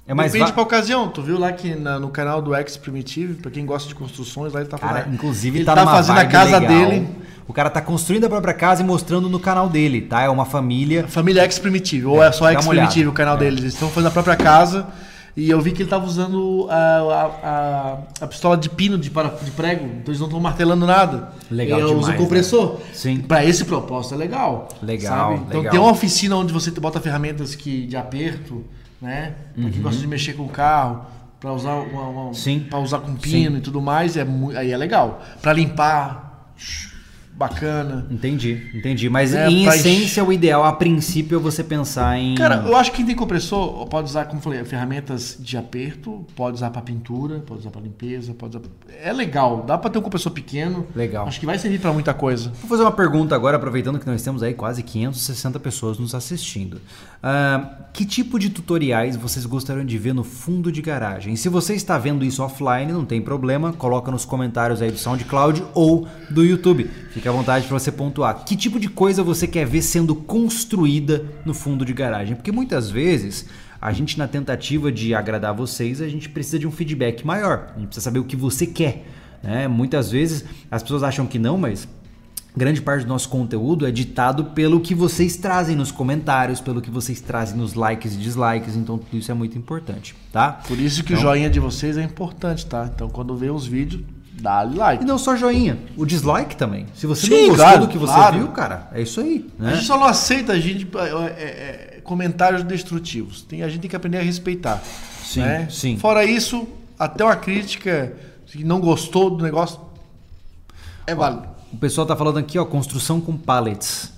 É 0.07 0.13
mais 0.13 0.31
Depende 0.33 0.49
va- 0.49 0.55
pra 0.55 0.63
ocasião. 0.63 1.07
Tu 1.09 1.21
viu 1.21 1.39
lá 1.39 1.51
que 1.53 1.75
na- 1.75 1.99
no 1.99 2.09
canal 2.09 2.41
do 2.41 2.53
X 2.55 2.75
Primitive, 2.75 3.35
pra 3.35 3.49
quem 3.51 3.65
gosta 3.65 3.87
de 3.87 3.95
construções, 3.95 4.51
lá 4.51 4.59
ele 4.59 4.67
tá 4.69 4.77
Cara, 4.77 5.01
falando. 5.01 5.13
inclusive 5.13 5.59
ele 5.59 5.65
tá, 5.65 5.75
tá 5.75 5.85
fazendo 5.85 6.17
a 6.17 6.25
casa 6.25 6.57
legal. 6.59 6.89
dele. 6.89 7.07
O 7.52 7.53
cara 7.53 7.69
tá 7.69 7.82
construindo 7.82 8.23
a 8.23 8.30
própria 8.30 8.53
casa 8.53 8.82
e 8.82 8.86
mostrando 8.86 9.28
no 9.28 9.38
canal 9.38 9.68
dele, 9.68 9.99
tá? 10.03 10.22
É 10.22 10.30
uma 10.30 10.45
família. 10.45 11.06
Família 11.10 11.44
X 11.44 11.60
Primitive, 11.60 12.06
ou 12.06 12.23
é 12.23 12.32
só 12.32 12.45
uma 12.45 12.52
olhada. 12.52 12.69
Primitive 12.88 13.10
o 13.10 13.11
canal 13.11 13.36
deles. 13.36 13.60
Eles 13.60 13.73
estão 13.73 13.90
fazendo 13.90 14.07
a 14.07 14.11
própria 14.11 14.38
casa. 14.38 14.88
E 15.36 15.49
eu 15.49 15.60
vi 15.60 15.73
que 15.73 15.82
ele 15.84 15.90
tava 15.90 16.06
usando 16.06 16.68
a, 16.69 16.76
a, 16.76 17.26
a, 17.49 17.98
a 18.23 18.28
pistola 18.28 18.56
de 18.56 18.69
pino 18.69 18.98
de, 18.98 19.10
para, 19.10 19.28
de 19.28 19.52
prego, 19.52 19.84
então 19.86 20.03
eles 20.07 20.19
não 20.19 20.28
estão 20.28 20.40
martelando 20.40 20.86
nada. 20.86 21.34
Legal 21.52 21.80
Ele 21.80 21.88
demais, 21.88 22.03
usa 22.06 22.11
né? 22.14 22.18
compressor. 22.18 22.80
Sim. 22.94 23.18
Pra 23.19 23.44
esse 23.44 23.65
propósito 23.65 24.14
é 24.14 24.18
legal. 24.18 24.69
Legal, 24.82 25.32
sabe? 25.34 25.41
Então 25.48 25.60
legal. 25.60 25.72
tem 25.72 25.80
uma 25.82 25.91
oficina 25.91 26.38
onde 26.38 26.53
você 26.53 26.72
bota 26.72 27.02
ferramentas 27.02 27.53
que, 27.53 27.86
de 27.86 27.98
aperto, 27.98 28.64
né? 29.02 29.34
Pra 29.60 29.69
quem 29.69 29.82
gosta 29.82 29.99
de 29.99 30.07
mexer 30.07 30.34
com 30.34 30.44
o 30.44 30.49
carro, 30.49 31.06
pra 31.38 31.52
usar 31.52 31.73
uma, 31.73 32.02
uma- 32.03 32.22
Uhum. 32.28 32.34
Sim. 32.34 32.65
pra 32.69 32.80
usar 32.80 32.99
com 32.99 33.14
pino 33.15 33.57
e 33.57 33.61
tudo 33.61 33.82
mais, 33.82 34.15
é 34.15 34.26
aí 34.56 34.72
é 34.72 34.78
legal. 34.78 35.22
Pra 35.41 35.52
limpar, 35.52 36.53
bacana. 37.33 38.05
Entendi, 38.09 38.69
entendi. 38.73 39.09
Mas 39.09 39.33
É, 39.33 39.49
em 39.49 39.63
pra 39.63 39.75
essência, 39.75 40.23
o 40.23 40.31
ideal 40.31 40.63
a 40.63 40.73
princípio 40.73 41.37
é 41.37 41.41
você 41.41 41.63
pensar 41.63 42.17
em. 42.17 42.35
Cara, 42.35 42.63
eu 42.67 42.75
acho 42.75 42.91
que 42.91 42.97
quem 42.97 43.05
tem 43.05 43.15
compressor 43.15 43.85
pode 43.87 44.09
usar, 44.09 44.25
como 44.25 44.37
eu 44.39 44.43
falei, 44.43 44.63
ferramentas 44.63 45.37
de 45.39 45.57
aperto, 45.57 46.25
pode 46.35 46.55
usar 46.55 46.69
pra 46.69 46.81
pintura, 46.81 47.39
pode 47.39 47.61
usar 47.61 47.71
pra 47.71 47.81
limpeza, 47.81 48.33
pode 48.33 48.57
usar... 48.57 48.65
É 49.03 49.11
legal, 49.11 49.63
dá 49.63 49.77
pra 49.77 49.89
ter 49.89 49.99
um 49.99 50.01
compressor 50.01 50.31
pequeno. 50.31 50.85
Legal. 50.95 51.27
Acho 51.27 51.39
que 51.39 51.45
vai 51.45 51.57
servir 51.57 51.79
pra 51.79 51.91
muita 51.91 52.13
coisa. 52.13 52.51
Vou 52.61 52.69
fazer 52.69 52.83
uma 52.83 52.91
pergunta 52.91 53.33
agora, 53.33 53.57
aproveitando 53.57 53.99
que 53.99 54.07
nós 54.07 54.21
temos 54.21 54.43
aí 54.43 54.53
quase 54.53 54.83
560 54.83 55.59
pessoas 55.59 55.97
nos 55.97 56.13
assistindo. 56.13 56.81
Ah, 57.23 57.87
que 57.93 58.05
tipo 58.05 58.39
de 58.39 58.49
tutoriais 58.49 59.15
vocês 59.15 59.45
gostariam 59.45 59.85
de 59.85 59.97
ver 59.97 60.13
no 60.13 60.23
fundo 60.23 60.71
de 60.71 60.81
garagem? 60.81 61.35
Se 61.35 61.49
você 61.49 61.73
está 61.73 61.97
vendo 61.97 62.23
isso 62.23 62.43
offline, 62.43 62.91
não 62.91 63.05
tem 63.05 63.21
problema, 63.21 63.73
coloca 63.73 64.11
nos 64.11 64.25
comentários 64.25 64.81
aí 64.81 64.91
do 64.91 64.97
SoundCloud 64.97 65.63
ou 65.73 66.07
do 66.29 66.43
YouTube. 66.43 66.89
Fica 67.11 67.20
à 67.30 67.31
vontade 67.31 67.68
para 67.68 67.77
você 67.77 67.91
pontuar. 67.91 68.43
Que 68.45 68.56
tipo 68.56 68.80
de 68.80 68.89
coisa 68.89 69.23
você 69.23 69.48
quer 69.48 69.65
ver 69.65 69.81
sendo 69.81 70.15
construída 70.15 71.26
no 71.45 71.53
fundo 71.53 71.84
de 71.85 71.93
garagem? 71.93 72.35
Porque 72.35 72.52
muitas 72.52 72.89
vezes 72.89 73.45
a 73.81 73.91
gente, 73.91 74.18
na 74.18 74.27
tentativa 74.27 74.91
de 74.91 75.14
agradar 75.15 75.53
vocês, 75.53 76.02
a 76.02 76.07
gente 76.07 76.30
precisa 76.30 76.60
de 76.60 76.68
um 76.68 76.72
feedback 76.72 77.26
maior. 77.26 77.72
A 77.76 77.80
gente 77.80 77.88
precisa 77.88 78.03
saber 78.03 78.19
o 78.19 78.23
que 78.23 78.35
você 78.35 78.65
quer. 78.68 79.06
Né? 79.41 79.68
Muitas 79.68 80.11
vezes 80.11 80.45
as 80.69 80.84
pessoas 80.84 81.02
acham 81.03 81.26
que 81.26 81.39
não, 81.39 81.57
mas 81.57 81.88
grande 82.56 82.81
parte 82.81 83.03
do 83.06 83.10
nosso 83.10 83.27
conteúdo 83.30 83.88
é 83.88 83.91
ditado 83.91 84.45
pelo 84.45 84.80
que 84.81 84.93
vocês 84.93 85.35
trazem 85.38 85.76
nos 85.76 85.91
comentários, 85.91 86.60
pelo 86.61 86.81
que 86.81 86.91
vocês 86.91 87.22
trazem 87.22 87.57
nos 87.57 87.73
likes 87.73 88.14
e 88.14 88.18
dislikes, 88.18 88.76
então 88.76 88.98
tudo 88.98 89.18
isso 89.18 89.31
é 89.31 89.34
muito 89.34 89.57
importante, 89.57 90.14
tá? 90.31 90.52
Por 90.68 90.77
isso 90.77 91.02
que 91.03 91.14
Então- 91.14 91.23
o 91.23 91.27
joinha 91.30 91.49
de 91.49 91.60
vocês 91.60 91.98
é 91.98 92.03
importante, 92.03 92.65
tá? 92.65 92.91
Então 92.93 93.10
quando 93.10 93.35
vê 93.35 93.49
os 93.49 93.65
vídeos, 93.65 94.03
dá-lhe 94.41 94.76
like. 94.76 95.03
E 95.03 95.07
não 95.07 95.18
só 95.18 95.35
joinha, 95.35 95.77
o 95.95 96.05
dislike 96.05 96.55
também. 96.55 96.85
Se 96.95 97.05
você 97.05 97.27
Sim, 97.27 97.31
não 97.31 97.39
gostou 97.49 97.55
claro, 97.55 97.80
do 97.81 97.88
que 97.88 97.97
você 97.97 98.13
claro. 98.13 98.38
viu, 98.38 98.47
cara, 98.49 98.88
é 98.91 99.01
isso 99.01 99.22
aí, 99.22 99.49
A 99.59 99.63
né? 99.63 99.76
gente 99.76 99.85
só 99.85 99.97
não 99.97 100.05
aceita 100.05 100.53
a 100.53 100.59
gente, 100.59 100.88
é, 100.97 101.07
é, 101.07 101.97
é, 101.97 102.01
comentários 102.03 102.63
destrutivos. 102.63 103.41
Tem, 103.41 103.63
a 103.63 103.69
gente 103.69 103.81
tem 103.81 103.89
que 103.89 103.95
aprender 103.95 104.18
a 104.18 104.22
respeitar. 104.22 104.81
Sim, 105.23 105.41
né? 105.41 105.68
sim. 105.69 105.97
Fora 105.97 106.26
isso, 106.26 106.68
até 106.97 107.23
uma 107.23 107.35
crítica 107.35 108.13
que 108.45 108.63
não 108.63 108.80
gostou 108.80 109.30
do 109.30 109.43
negócio 109.43 109.80
é 111.07 111.15
válido. 111.15 111.47
O 111.72 111.77
pessoal 111.77 112.05
tá 112.05 112.15
falando 112.15 112.38
aqui, 112.38 112.59
ó, 112.59 112.65
construção 112.65 113.22
com 113.22 113.38
pallets. 113.38 114.11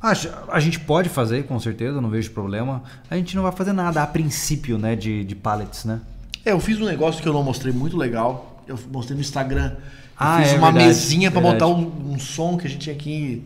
Ah, 0.00 0.12
a 0.48 0.60
gente 0.60 0.80
pode 0.80 1.08
fazer, 1.08 1.44
com 1.44 1.58
certeza, 1.58 2.00
não 2.00 2.08
vejo 2.08 2.30
problema. 2.30 2.82
A 3.10 3.16
gente 3.16 3.34
não 3.34 3.42
vai 3.42 3.52
fazer 3.52 3.72
nada 3.72 4.02
a 4.02 4.06
princípio, 4.06 4.78
né, 4.78 4.94
de, 4.94 5.24
de 5.24 5.34
pallets, 5.34 5.84
né? 5.84 6.00
É, 6.44 6.52
eu 6.52 6.60
fiz 6.60 6.80
um 6.80 6.84
negócio 6.84 7.20
que 7.20 7.28
eu 7.28 7.32
não 7.32 7.42
mostrei 7.42 7.72
muito 7.72 7.96
legal. 7.96 8.55
Eu 8.66 8.78
mostrei 8.92 9.14
no 9.14 9.20
Instagram. 9.20 9.72
Eu 9.72 9.76
Ah, 10.16 10.38
fiz 10.42 10.52
é 10.52 10.56
uma 10.56 10.66
verdade, 10.72 10.86
mesinha 10.86 11.30
pra 11.30 11.40
verdade. 11.40 11.64
botar 11.64 11.80
um, 11.80 12.12
um 12.14 12.18
som 12.18 12.56
que 12.56 12.66
a 12.66 12.70
gente 12.70 12.80
tinha 12.82 12.94
aqui 12.96 13.44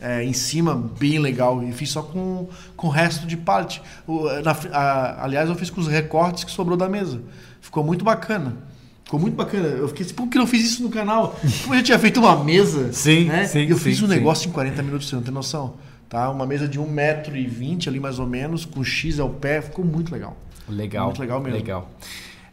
é, 0.00 0.22
em 0.24 0.32
cima, 0.32 0.74
bem 0.98 1.18
legal. 1.18 1.62
E 1.62 1.72
fiz 1.72 1.90
só 1.90 2.02
com, 2.02 2.48
com 2.76 2.86
o 2.86 2.90
resto 2.90 3.26
de 3.26 3.36
pallet. 3.36 3.80
O, 4.06 4.28
na 4.42 4.54
fri- 4.54 4.70
a- 4.72 5.24
aliás, 5.24 5.48
eu 5.48 5.54
fiz 5.54 5.68
com 5.70 5.80
os 5.80 5.88
recortes 5.88 6.44
que 6.44 6.50
sobrou 6.50 6.76
da 6.76 6.88
mesa. 6.88 7.20
Ficou 7.60 7.84
muito 7.84 8.04
bacana. 8.04 8.56
Ficou 9.04 9.20
muito 9.20 9.34
bacana. 9.34 9.66
Eu 9.68 9.88
fiquei 9.88 10.06
assim, 10.06 10.14
por 10.14 10.26
que 10.28 10.38
não 10.38 10.46
fiz 10.46 10.64
isso 10.64 10.82
no 10.82 10.88
canal? 10.90 11.38
Como 11.62 11.74
eu 11.74 11.78
já 11.78 11.84
tinha 11.84 11.98
feito 11.98 12.18
uma 12.20 12.42
mesa. 12.42 12.90
Sim, 12.94 13.24
né? 13.26 13.46
sim, 13.46 13.66
eu 13.68 13.76
fiz 13.76 13.98
sim, 13.98 14.04
um 14.04 14.08
sim. 14.08 14.14
negócio 14.14 14.48
em 14.48 14.52
40 14.52 14.82
minutos, 14.82 15.08
você 15.08 15.14
não 15.16 15.22
tem 15.22 15.32
noção. 15.34 15.74
Tá? 16.08 16.30
Uma 16.30 16.46
mesa 16.46 16.66
de 16.68 16.78
1,20m 16.78 17.88
ali 17.88 18.00
mais 18.00 18.18
ou 18.18 18.26
menos, 18.26 18.64
com 18.64 18.82
X 18.84 19.18
ao 19.20 19.28
pé. 19.30 19.60
Ficou 19.62 19.84
muito 19.84 20.12
legal. 20.12 20.36
Legal. 20.68 21.06
Muito 21.06 21.20
legal 21.20 21.40
mesmo. 21.40 21.58
Legal. 21.58 21.90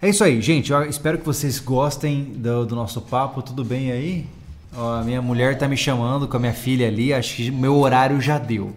É 0.02 0.08
isso 0.08 0.24
aí, 0.24 0.42
gente. 0.42 0.72
Eu 0.72 0.86
espero 0.86 1.18
que 1.18 1.26
vocês 1.26 1.60
gostem 1.60 2.24
do, 2.24 2.66
do 2.66 2.74
nosso 2.74 3.02
papo. 3.02 3.42
Tudo 3.42 3.66
bem 3.66 3.92
aí? 3.92 4.26
Ó, 4.74 5.04
minha 5.04 5.22
mulher 5.22 5.58
tá 5.58 5.68
me 5.68 5.76
chamando 5.76 6.26
com 6.26 6.38
a 6.38 6.40
minha 6.40 6.54
filha 6.54 6.88
ali. 6.88 7.14
Acho 7.14 7.36
que 7.36 7.52
meu 7.52 7.76
horário 7.78 8.22
já 8.22 8.38
deu. 8.38 8.74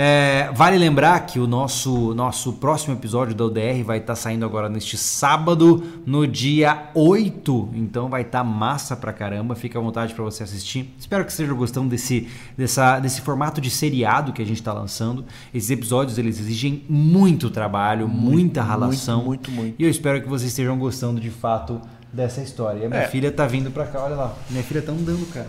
É, 0.00 0.48
vale 0.54 0.78
lembrar 0.78 1.18
que 1.26 1.40
o 1.40 1.46
nosso, 1.48 2.14
nosso 2.14 2.52
próximo 2.52 2.94
episódio 2.94 3.34
da 3.34 3.44
ODR 3.46 3.82
vai 3.84 3.98
estar 3.98 4.14
saindo 4.14 4.44
agora 4.44 4.68
neste 4.68 4.96
sábado, 4.96 5.82
no 6.06 6.24
dia 6.24 6.88
8. 6.94 7.70
Então 7.74 8.08
vai 8.08 8.22
estar 8.22 8.44
massa 8.44 8.96
pra 8.96 9.12
caramba. 9.12 9.56
Fica 9.56 9.76
à 9.76 9.82
vontade 9.82 10.14
para 10.14 10.22
você 10.22 10.44
assistir. 10.44 10.94
Espero 10.96 11.24
que 11.24 11.32
estejam 11.32 11.56
gostando 11.56 11.88
desse, 11.88 12.28
dessa, 12.56 13.00
desse 13.00 13.20
formato 13.22 13.60
de 13.60 13.70
seriado 13.70 14.32
que 14.32 14.40
a 14.40 14.46
gente 14.46 14.58
está 14.60 14.72
lançando. 14.72 15.24
Esses 15.52 15.68
episódios 15.68 16.16
eles 16.16 16.38
exigem 16.38 16.84
muito 16.88 17.50
trabalho, 17.50 18.06
muita 18.06 18.62
ralação. 18.62 19.24
muito, 19.24 19.50
muito. 19.50 19.74
E 19.80 19.82
eu 19.82 19.90
espero 19.90 20.22
que 20.22 20.28
vocês 20.28 20.52
estejam 20.52 20.78
gostando 20.78 21.20
de 21.20 21.30
fato 21.30 21.80
dessa 22.12 22.40
história. 22.40 22.82
E 22.82 22.86
a 22.86 22.88
minha 22.88 23.00
É. 23.02 23.08
filha 23.08 23.32
tá 23.32 23.48
vindo 23.48 23.68
pra 23.72 23.84
cá, 23.84 24.04
olha 24.04 24.14
lá. 24.14 24.32
Minha 24.48 24.62
filha 24.62 24.80
tá 24.80 24.92
andando, 24.92 25.26
cara. 25.32 25.48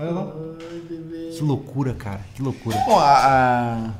Olha 0.00 0.10
lá. 0.10 0.26
Que 1.36 1.42
loucura, 1.44 1.92
cara. 1.94 2.20
Que 2.34 2.42
loucura. 2.42 2.76
Bom, 2.86 2.98
a, 2.98 3.92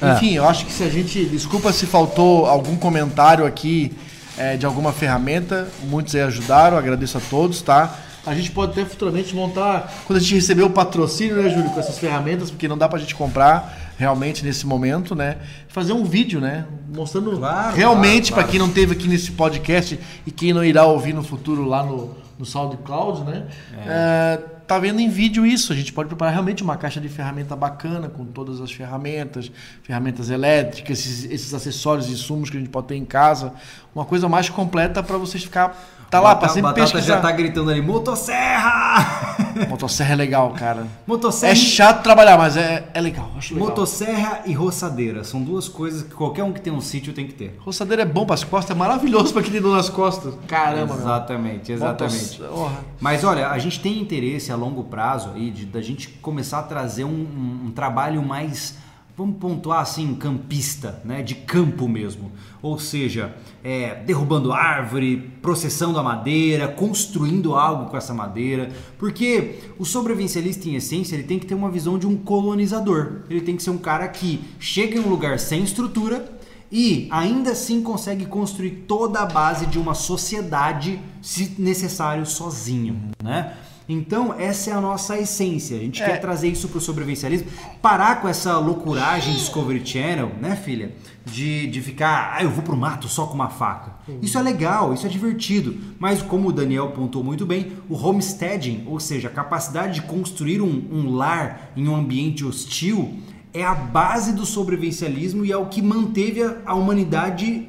a- 0.00 0.12
Enfim, 0.14 0.34
eu 0.34 0.46
acho 0.46 0.66
que 0.66 0.72
se 0.72 0.82
a 0.84 0.90
gente. 0.90 1.24
Desculpa 1.26 1.72
se 1.72 1.86
faltou 1.86 2.46
algum 2.46 2.76
comentário 2.76 3.46
aqui 3.46 3.92
é, 4.36 4.56
de 4.56 4.66
alguma 4.66 4.92
ferramenta. 4.92 5.68
Muitos 5.84 6.14
aí 6.14 6.20
ajudaram, 6.22 6.76
agradeço 6.76 7.16
a 7.18 7.20
todos, 7.30 7.62
tá? 7.62 7.98
A 8.26 8.34
gente 8.34 8.50
pode 8.50 8.72
até 8.72 8.84
futuramente 8.84 9.34
montar. 9.34 9.92
Quando 10.06 10.16
a 10.18 10.20
gente 10.20 10.34
receber 10.34 10.62
o 10.62 10.70
patrocínio, 10.70 11.36
né, 11.42 11.48
Júlio, 11.48 11.70
com 11.70 11.78
essas 11.80 11.98
ferramentas, 11.98 12.50
porque 12.50 12.66
não 12.68 12.76
dá 12.76 12.88
pra 12.88 12.98
gente 12.98 13.14
comprar 13.14 13.92
realmente 13.96 14.44
nesse 14.44 14.66
momento, 14.66 15.14
né? 15.14 15.38
Fazer 15.68 15.92
um 15.92 16.04
vídeo, 16.04 16.40
né? 16.40 16.66
Mostrando 16.94 17.30
Claro, 17.36 17.76
realmente, 17.76 18.32
claro, 18.32 18.42
pra 18.44 18.50
quem 18.50 18.58
não 18.60 18.68
teve 18.70 18.92
aqui 18.92 19.08
nesse 19.08 19.30
podcast 19.32 19.98
e 20.26 20.30
quem 20.30 20.52
não 20.52 20.64
irá 20.64 20.84
ouvir 20.84 21.14
no 21.14 21.22
futuro 21.22 21.64
lá 21.64 21.82
no, 21.84 22.16
no 22.38 22.44
SoundCloud, 22.44 23.24
né? 23.24 23.44
É, 23.86 24.40
tá 24.66 24.78
vendo 24.78 25.00
em 25.00 25.08
vídeo 25.08 25.46
isso. 25.46 25.72
A 25.72 25.76
gente 25.76 25.92
pode 25.92 26.08
preparar 26.08 26.32
realmente 26.32 26.62
uma 26.62 26.76
caixa 26.76 27.00
de 27.00 27.08
ferramenta 27.08 27.54
bacana 27.54 28.08
com 28.08 28.24
todas 28.24 28.60
as 28.60 28.72
ferramentas, 28.72 29.50
ferramentas 29.82 30.30
elétricas, 30.30 30.98
esses, 30.98 31.24
esses 31.30 31.54
acessórios 31.54 32.08
e 32.08 32.12
insumos 32.12 32.50
que 32.50 32.56
a 32.56 32.60
gente 32.60 32.70
pode 32.70 32.88
ter 32.88 32.96
em 32.96 33.04
casa. 33.04 33.52
Uma 33.94 34.04
coisa 34.04 34.28
mais 34.28 34.48
completa 34.48 35.02
para 35.02 35.16
vocês 35.16 35.44
ficar 35.44 36.05
Tá 36.10 36.20
lá 36.20 36.36
pra 36.36 36.48
sempre 36.48 36.62
Batata 36.62 36.82
pesquisar. 36.92 37.14
já 37.16 37.20
tá 37.20 37.32
gritando 37.32 37.70
ali, 37.70 37.82
motosserra! 37.82 39.36
Motosserra 39.68 40.12
é 40.12 40.16
legal, 40.16 40.50
cara. 40.50 40.86
Motosserra, 41.06 41.52
É 41.52 41.54
chato 41.56 42.02
trabalhar, 42.02 42.36
mas 42.36 42.56
é, 42.56 42.88
é 42.92 43.00
legal. 43.00 43.30
Legal. 43.50 43.68
motosserra 43.68 44.42
e 44.44 44.52
roçadeira. 44.52 45.24
São 45.24 45.42
duas 45.42 45.66
coisas 45.66 46.02
que 46.02 46.10
qualquer 46.14 46.44
um 46.44 46.52
que 46.52 46.60
tem 46.60 46.72
um 46.72 46.80
sítio 46.80 47.12
tem 47.14 47.26
que 47.26 47.32
ter. 47.32 47.56
Roçadeira 47.60 48.02
é 48.02 48.04
bom 48.04 48.26
pras 48.26 48.44
costas, 48.44 48.76
é 48.76 48.78
maravilhoso 48.78 49.32
pra 49.32 49.42
quem 49.42 49.50
tem 49.52 49.60
dor 49.60 49.74
nas 49.74 49.88
costas. 49.88 50.34
Caramba, 50.46 50.92
meu. 50.94 51.02
exatamente, 51.02 51.72
exatamente. 51.72 52.40
Motos- 52.42 52.54
Porra. 52.56 52.76
Mas 53.00 53.24
olha, 53.24 53.48
a 53.48 53.58
gente 53.58 53.80
tem 53.80 53.98
interesse 53.98 54.52
a 54.52 54.56
longo 54.56 54.84
prazo 54.84 55.30
aí 55.34 55.50
de 55.50 55.64
da 55.64 55.80
gente 55.80 56.08
começar 56.20 56.58
a 56.58 56.62
trazer 56.62 57.04
um, 57.04 57.08
um- 57.08 57.62
um 57.66 57.70
trabalho 57.70 58.22
mais, 58.22 58.74
vamos 59.16 59.38
pontuar 59.38 59.80
assim, 59.80 60.14
campista, 60.14 61.00
né? 61.04 61.22
De 61.22 61.34
campo 61.34 61.88
mesmo. 61.88 62.30
Ou 62.60 62.78
seja, 62.78 63.34
é, 63.64 63.94
derrubando 64.04 64.52
árvore, 64.52 65.32
processando 65.40 65.98
a 65.98 66.02
madeira, 66.02 66.68
construindo 66.68 67.54
algo 67.54 67.90
com 67.90 67.96
essa 67.96 68.12
madeira. 68.12 68.70
Porque 68.98 69.60
o 69.78 69.84
sobrevivencialista, 69.84 70.68
em 70.68 70.74
essência, 70.74 71.14
ele 71.14 71.22
tem 71.22 71.38
que 71.38 71.46
ter 71.46 71.54
uma 71.54 71.70
visão 71.70 71.98
de 71.98 72.06
um 72.06 72.16
colonizador. 72.16 73.22
Ele 73.30 73.40
tem 73.40 73.56
que 73.56 73.62
ser 73.62 73.70
um 73.70 73.78
cara 73.78 74.06
que 74.08 74.44
chega 74.60 74.98
em 74.98 75.00
um 75.00 75.08
lugar 75.08 75.38
sem 75.38 75.62
estrutura 75.62 76.36
e 76.70 77.08
ainda 77.10 77.52
assim 77.52 77.80
consegue 77.80 78.26
construir 78.26 78.84
toda 78.86 79.20
a 79.20 79.26
base 79.26 79.66
de 79.66 79.78
uma 79.78 79.94
sociedade, 79.94 81.00
se 81.22 81.54
necessário, 81.58 82.26
sozinho, 82.26 83.00
né? 83.22 83.56
Então, 83.88 84.34
essa 84.36 84.70
é 84.70 84.72
a 84.72 84.80
nossa 84.80 85.16
essência. 85.16 85.76
A 85.76 85.80
gente 85.80 86.02
É. 86.02 86.06
quer 86.06 86.20
trazer 86.20 86.48
isso 86.48 86.68
pro 86.68 86.80
sobrevivencialismo, 86.80 87.46
parar 87.80 88.20
com 88.20 88.28
essa 88.28 88.58
loucuragem 88.58 89.32
Discovery 89.34 89.86
Channel, 89.86 90.32
né, 90.40 90.56
filha? 90.56 90.92
De, 91.24 91.66
de 91.68 91.80
ficar, 91.80 92.34
ah, 92.36 92.42
eu 92.42 92.50
vou 92.50 92.62
pro 92.62 92.76
mato 92.76 93.08
só 93.08 93.26
com 93.26 93.34
uma 93.34 93.48
faca. 93.48 93.92
Isso 94.22 94.38
é 94.38 94.42
legal, 94.42 94.92
isso 94.92 95.06
é 95.06 95.08
divertido. 95.08 95.76
Mas, 95.98 96.20
como 96.22 96.48
o 96.48 96.52
Daniel 96.52 96.88
pontuou 96.90 97.24
muito 97.24 97.44
bem, 97.46 97.72
o 97.88 97.94
homesteading, 97.96 98.84
ou 98.86 98.98
seja, 99.00 99.28
a 99.28 99.30
capacidade 99.30 99.94
de 100.00 100.02
construir 100.02 100.60
um, 100.60 100.84
um 100.90 101.14
lar 101.14 101.72
em 101.76 101.86
um 101.88 101.94
ambiente 101.96 102.44
hostil, 102.44 103.18
é 103.54 103.64
a 103.64 103.74
base 103.74 104.32
do 104.32 104.44
sobrevivencialismo 104.44 105.44
e 105.44 105.50
é 105.52 105.56
o 105.56 105.66
que 105.66 105.80
manteve 105.80 106.42
a, 106.42 106.56
a 106.66 106.74
humanidade 106.74 107.68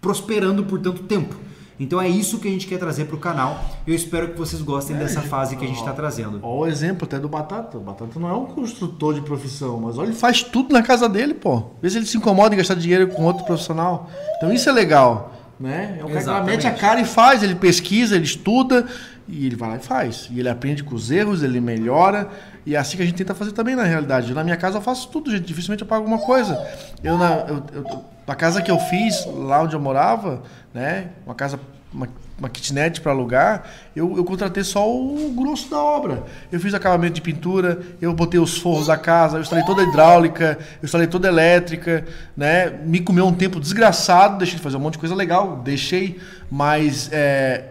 prosperando 0.00 0.64
por 0.64 0.80
tanto 0.80 1.02
tempo. 1.04 1.34
Então 1.78 2.00
é 2.00 2.08
isso 2.08 2.38
que 2.38 2.46
a 2.46 2.50
gente 2.50 2.66
quer 2.66 2.78
trazer 2.78 3.04
para 3.06 3.16
o 3.16 3.18
canal. 3.18 3.64
Eu 3.86 3.94
espero 3.94 4.28
que 4.28 4.38
vocês 4.38 4.62
gostem 4.62 4.96
dessa 4.96 5.20
fase 5.22 5.56
que 5.56 5.64
a 5.64 5.66
gente 5.68 5.78
está 5.78 5.92
trazendo. 5.92 6.38
Ó 6.42 6.60
o 6.60 6.66
exemplo 6.66 7.04
até 7.04 7.18
do 7.18 7.28
Batata. 7.28 7.76
O 7.78 7.80
Batata 7.80 8.18
não 8.20 8.28
é 8.28 8.32
um 8.32 8.46
construtor 8.46 9.14
de 9.14 9.20
profissão, 9.22 9.80
mas 9.80 9.98
olha, 9.98 10.06
ele 10.08 10.16
faz 10.16 10.42
tudo 10.42 10.72
na 10.72 10.82
casa 10.82 11.08
dele, 11.08 11.34
pô. 11.34 11.64
Vê 11.82 11.90
se 11.90 11.96
ele 11.98 12.06
se 12.06 12.16
incomoda 12.16 12.54
em 12.54 12.58
gastar 12.58 12.74
dinheiro 12.74 13.08
com 13.08 13.24
outro 13.24 13.44
profissional. 13.44 14.08
Então 14.36 14.52
isso 14.52 14.68
é 14.68 14.72
legal, 14.72 15.32
né? 15.58 15.96
É 16.00 16.04
um 16.04 16.08
cara 16.24 16.44
mete 16.44 16.66
a 16.66 16.72
cara 16.72 17.00
e 17.00 17.04
faz, 17.04 17.42
ele 17.42 17.54
pesquisa, 17.56 18.14
ele 18.14 18.24
estuda 18.24 18.86
e 19.26 19.46
ele 19.46 19.56
vai 19.56 19.70
lá 19.70 19.76
e 19.76 19.80
faz. 19.80 20.28
E 20.30 20.38
ele 20.38 20.48
aprende 20.48 20.84
com 20.84 20.94
os 20.94 21.10
erros, 21.10 21.42
ele 21.42 21.60
melhora. 21.60 22.28
E 22.64 22.74
é 22.76 22.78
assim 22.78 22.96
que 22.96 23.02
a 23.02 23.06
gente 23.06 23.16
tenta 23.16 23.34
fazer 23.34 23.50
também 23.52 23.74
na 23.74 23.82
realidade. 23.84 24.32
Na 24.32 24.44
minha 24.44 24.56
casa 24.56 24.78
eu 24.78 24.82
faço 24.82 25.08
tudo, 25.08 25.30
gente. 25.30 25.44
Dificilmente 25.44 25.82
eu 25.82 25.88
pago 25.88 26.02
alguma 26.04 26.24
coisa. 26.24 26.56
Eu 27.02 27.18
na, 27.18 27.30
eu, 27.48 27.62
eu- 27.74 28.04
a 28.26 28.34
casa 28.34 28.62
que 28.62 28.70
eu 28.70 28.78
fiz, 28.78 29.26
lá 29.26 29.62
onde 29.62 29.76
eu 29.76 29.80
morava, 29.80 30.42
né? 30.72 31.08
Uma 31.26 31.34
casa, 31.34 31.60
uma, 31.92 32.08
uma 32.38 32.48
kitnet 32.48 33.00
para 33.00 33.12
alugar, 33.12 33.64
eu, 33.94 34.16
eu 34.16 34.24
contratei 34.24 34.64
só 34.64 34.90
o 34.90 35.32
grosso 35.36 35.70
da 35.70 35.78
obra. 35.78 36.24
Eu 36.50 36.58
fiz 36.58 36.72
acabamento 36.72 37.14
de 37.14 37.20
pintura, 37.20 37.80
eu 38.00 38.12
botei 38.14 38.40
os 38.40 38.56
forros 38.58 38.86
da 38.86 38.96
casa, 38.96 39.36
eu 39.36 39.42
instalei 39.42 39.64
toda 39.64 39.82
a 39.82 39.84
hidráulica, 39.84 40.58
eu 40.80 40.84
instalei 40.86 41.06
toda 41.06 41.28
a 41.28 41.30
elétrica, 41.30 42.04
né? 42.36 42.70
Me 42.84 43.00
comeu 43.00 43.26
um 43.26 43.34
tempo 43.34 43.60
desgraçado, 43.60 44.38
deixei 44.38 44.56
de 44.56 44.62
fazer 44.62 44.76
um 44.76 44.80
monte 44.80 44.94
de 44.94 45.00
coisa 45.00 45.14
legal, 45.14 45.58
deixei, 45.58 46.18
mas 46.50 47.10
é, 47.12 47.66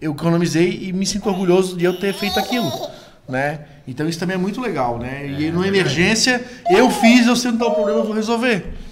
eu 0.00 0.12
economizei 0.12 0.80
e 0.82 0.92
me 0.92 1.06
sinto 1.06 1.28
orgulhoso 1.30 1.76
de 1.76 1.84
eu 1.84 1.98
ter 1.98 2.12
feito 2.12 2.38
aquilo, 2.38 2.70
né? 3.26 3.60
Então 3.88 4.06
isso 4.06 4.18
também 4.18 4.34
é 4.34 4.38
muito 4.38 4.60
legal, 4.60 4.98
né? 4.98 5.26
E 5.26 5.50
numa 5.50 5.66
emergência, 5.66 6.44
eu 6.70 6.90
fiz, 6.90 7.26
eu 7.26 7.34
sei 7.34 7.50
onde 7.50 7.58
tá 7.58 7.66
o 7.66 7.74
problema, 7.74 8.00
eu 8.00 8.04
vou 8.04 8.14
resolver. 8.14 8.83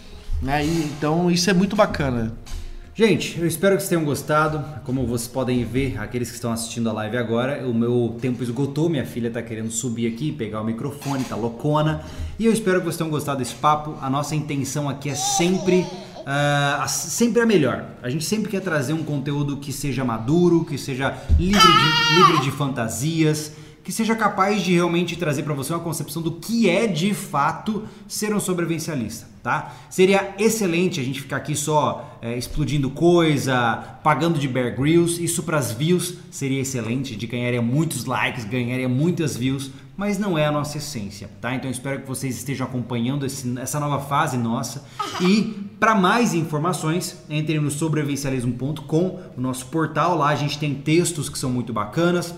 Né? 0.42 0.64
E, 0.66 0.84
então 0.96 1.30
isso 1.30 1.48
é 1.48 1.52
muito 1.52 1.76
bacana. 1.76 2.32
Gente, 2.94 3.38
eu 3.40 3.46
espero 3.46 3.74
que 3.76 3.80
vocês 3.82 3.88
tenham 3.88 4.04
gostado. 4.04 4.62
Como 4.84 5.06
vocês 5.06 5.26
podem 5.28 5.64
ver, 5.64 5.98
aqueles 5.98 6.28
que 6.28 6.34
estão 6.34 6.52
assistindo 6.52 6.90
a 6.90 6.92
live 6.92 7.16
agora, 7.16 7.66
o 7.66 7.72
meu 7.72 8.16
tempo 8.20 8.42
esgotou. 8.42 8.90
Minha 8.90 9.06
filha 9.06 9.28
está 9.28 9.40
querendo 9.40 9.70
subir 9.70 10.12
aqui, 10.12 10.30
pegar 10.30 10.60
o 10.60 10.64
microfone, 10.64 11.24
tá 11.24 11.34
loucona. 11.34 12.02
E 12.38 12.44
eu 12.44 12.52
espero 12.52 12.80
que 12.80 12.84
vocês 12.84 12.98
tenham 12.98 13.10
gostado 13.10 13.38
desse 13.38 13.54
papo. 13.54 13.96
A 14.02 14.10
nossa 14.10 14.34
intenção 14.34 14.88
aqui 14.90 15.08
é 15.08 15.14
sempre. 15.14 15.86
a- 16.26 16.86
sempre 16.86 17.40
a 17.42 17.46
melhor. 17.46 17.84
A 18.02 18.08
gente 18.10 18.24
sempre 18.24 18.48
quer 18.50 18.60
trazer 18.60 18.92
um 18.92 19.02
conteúdo 19.02 19.56
que 19.56 19.72
seja 19.72 20.04
maduro, 20.04 20.64
que 20.64 20.76
seja 20.78 21.16
livre 21.38 21.58
de, 21.60 22.14
livre 22.14 22.44
de 22.44 22.50
fantasias, 22.52 23.52
que 23.82 23.90
seja 23.90 24.14
capaz 24.14 24.62
de 24.62 24.72
realmente 24.74 25.16
trazer 25.16 25.42
para 25.42 25.52
você 25.54 25.72
uma 25.72 25.80
concepção 25.80 26.22
do 26.22 26.30
que 26.30 26.68
é 26.70 26.86
de 26.86 27.12
fato 27.12 27.82
ser 28.06 28.32
um 28.32 28.38
sobrevivencialista, 28.38 29.26
tá? 29.42 29.74
Seria 29.90 30.34
excelente 30.38 31.00
a 31.00 31.02
gente 31.02 31.20
ficar 31.20 31.36
aqui 31.38 31.54
só 31.56 32.18
é, 32.22 32.36
explodindo 32.38 32.88
coisa, 32.90 33.76
pagando 34.04 34.38
de 34.38 34.46
Bear 34.46 34.76
Grylls, 34.78 35.22
isso 35.22 35.42
para 35.42 35.58
as 35.58 35.72
views 35.72 36.14
seria 36.30 36.60
excelente, 36.60 37.12
gente 37.14 37.26
ganharia 37.26 37.60
muitos 37.62 38.04
likes, 38.04 38.44
ganharia 38.44 38.88
muitas 38.88 39.36
views, 39.36 39.70
mas 39.96 40.18
não 40.18 40.38
é 40.38 40.46
a 40.46 40.52
nossa 40.52 40.78
essência, 40.78 41.28
tá? 41.40 41.54
Então 41.54 41.70
espero 41.70 42.00
que 42.00 42.08
vocês 42.08 42.36
estejam 42.36 42.66
acompanhando 42.66 43.26
esse- 43.26 43.58
essa 43.58 43.78
nova 43.80 44.00
fase 44.04 44.36
nossa 44.38 44.84
e 45.20 45.68
para 45.78 45.94
mais 45.94 46.32
informações, 46.34 47.18
entre 47.28 47.58
no 47.58 47.70
sobrevivencialismo.com, 47.70 49.20
o 49.36 49.40
nosso 49.40 49.66
portal, 49.66 50.16
lá 50.16 50.28
a 50.28 50.36
gente 50.36 50.58
tem 50.58 50.74
textos 50.74 51.28
que 51.28 51.38
são 51.38 51.50
muito 51.50 51.72
bacanas, 51.72 52.34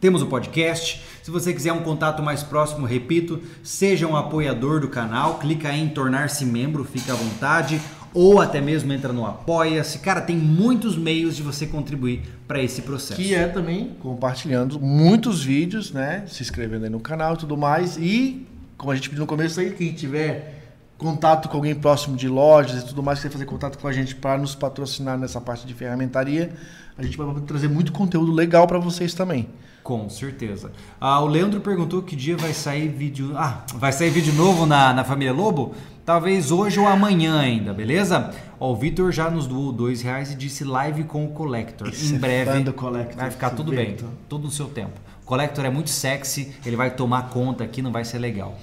temos 0.00 0.22
o 0.22 0.26
podcast. 0.26 1.02
Se 1.22 1.30
você 1.30 1.52
quiser 1.52 1.72
um 1.72 1.82
contato 1.82 2.22
mais 2.22 2.42
próximo, 2.42 2.86
repito, 2.86 3.42
seja 3.62 4.06
um 4.06 4.16
apoiador 4.16 4.80
do 4.80 4.88
canal, 4.88 5.38
clica 5.38 5.72
em 5.72 5.88
tornar-se 5.88 6.46
membro, 6.46 6.84
fica 6.84 7.12
à 7.12 7.16
vontade, 7.16 7.80
ou 8.12 8.40
até 8.40 8.60
mesmo 8.60 8.92
entra 8.92 9.12
no 9.12 9.26
Apoia-se. 9.26 9.98
Cara, 9.98 10.20
tem 10.20 10.36
muitos 10.36 10.96
meios 10.96 11.36
de 11.36 11.42
você 11.42 11.66
contribuir 11.66 12.22
para 12.48 12.60
esse 12.62 12.82
processo. 12.82 13.20
Que 13.20 13.34
é 13.34 13.46
também 13.46 13.94
compartilhando 14.00 14.80
muitos 14.80 15.44
vídeos, 15.44 15.92
né? 15.92 16.24
Se 16.26 16.42
inscrevendo 16.42 16.84
aí 16.84 16.90
no 16.90 17.00
canal 17.00 17.34
e 17.34 17.38
tudo 17.38 17.56
mais. 17.56 17.96
E, 17.96 18.46
como 18.76 18.90
a 18.90 18.94
gente 18.94 19.08
pediu 19.08 19.20
no 19.20 19.26
começo 19.26 19.60
aí, 19.60 19.70
quem 19.72 19.92
tiver 19.92 20.58
contato 20.98 21.48
com 21.48 21.56
alguém 21.56 21.74
próximo 21.74 22.16
de 22.16 22.28
lojas 22.28 22.82
e 22.82 22.86
tudo 22.86 23.02
mais, 23.02 23.20
quiser 23.20 23.30
fazer 23.30 23.46
contato 23.46 23.78
com 23.78 23.86
a 23.86 23.92
gente 23.92 24.14
para 24.14 24.36
nos 24.36 24.54
patrocinar 24.54 25.16
nessa 25.16 25.40
parte 25.40 25.66
de 25.66 25.72
ferramentaria, 25.72 26.52
a 26.98 27.02
gente 27.02 27.16
vai 27.16 27.26
trazer 27.46 27.68
muito 27.68 27.92
conteúdo 27.92 28.32
legal 28.32 28.66
para 28.66 28.78
vocês 28.78 29.14
também. 29.14 29.48
Com 29.90 30.08
certeza. 30.08 30.70
Ah, 31.00 31.20
o 31.20 31.26
Leandro 31.26 31.60
perguntou 31.60 32.00
que 32.00 32.14
dia 32.14 32.36
vai 32.36 32.54
sair 32.54 32.86
vídeo. 32.86 33.32
Ah, 33.36 33.64
vai 33.74 33.90
sair 33.90 34.08
vídeo 34.08 34.32
novo 34.34 34.64
na, 34.64 34.92
na 34.92 35.02
Família 35.02 35.32
Lobo? 35.32 35.74
Talvez 36.06 36.52
hoje 36.52 36.78
ou 36.78 36.86
amanhã 36.86 37.40
ainda, 37.40 37.74
beleza? 37.74 38.32
Ó, 38.60 38.70
o 38.70 38.76
Vitor 38.76 39.10
já 39.10 39.28
nos 39.28 39.48
doou 39.48 39.72
dois 39.72 40.00
reais 40.00 40.30
e 40.30 40.36
disse 40.36 40.62
live 40.62 41.02
com 41.02 41.24
o 41.24 41.32
Collector. 41.32 41.88
Esse 41.88 42.12
em 42.12 42.16
é 42.16 42.18
breve 42.20 42.60
do 42.60 42.72
Collector, 42.72 43.16
vai 43.16 43.32
ficar 43.32 43.50
tudo 43.50 43.72
bem, 43.72 43.96
todo 44.28 44.46
o 44.46 44.50
seu 44.52 44.68
tempo. 44.68 44.92
Collector 45.30 45.64
é 45.64 45.70
muito 45.70 45.90
sexy, 45.90 46.52
ele 46.66 46.74
vai 46.74 46.90
tomar 46.90 47.28
conta 47.28 47.62
aqui, 47.62 47.80
não 47.80 47.92
vai 47.92 48.04
ser 48.04 48.18
legal. 48.18 48.58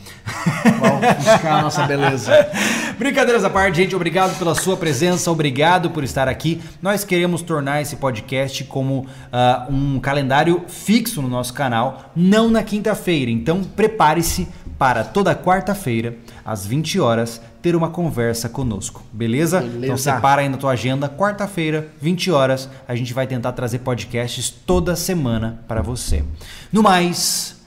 Vamos 0.82 1.16
buscar 1.16 1.60
a 1.60 1.62
nossa 1.62 1.84
beleza. 1.84 2.34
Brincadeiras 3.00 3.46
à 3.46 3.50
parte, 3.50 3.78
gente, 3.78 3.96
obrigado 3.96 4.38
pela 4.38 4.54
sua 4.54 4.76
presença, 4.76 5.32
obrigado 5.32 5.92
por 5.92 6.04
estar 6.04 6.28
aqui. 6.28 6.62
Nós 6.82 7.06
queremos 7.06 7.42
tornar 7.42 7.82
esse 7.82 7.96
podcast 7.96 8.66
como 8.66 9.08
ah, 9.32 9.66
um 9.70 9.98
calendário 10.02 10.66
fixo 10.68 11.22
no 11.22 11.30
nosso 11.30 11.54
canal, 11.54 12.12
não 12.14 12.50
na 12.50 12.62
quinta-feira. 12.62 13.32
Então 13.32 13.64
prepare-se 13.64 14.46
para 14.78 15.06
toda 15.06 15.34
quarta-feira, 15.34 16.18
às 16.48 16.66
20 16.66 16.98
horas, 17.02 17.42
ter 17.62 17.76
uma 17.76 17.90
conversa 17.90 18.48
conosco, 18.48 19.04
beleza? 19.12 19.60
Beleza. 19.60 19.86
Então 19.86 19.98
separa 19.98 20.42
aí 20.42 20.48
na 20.48 20.56
tua 20.56 20.72
agenda, 20.72 21.10
quarta-feira, 21.10 21.90
20 22.02 22.32
horas, 22.32 22.70
a 22.88 22.96
gente 22.96 23.14
vai 23.14 23.28
tentar 23.28 23.52
trazer 23.52 23.80
podcasts 23.80 24.50
toda 24.50 24.96
semana 24.96 25.60
para 25.68 25.82
você. 25.82 26.24
No 26.72 26.82
mais, 26.82 27.58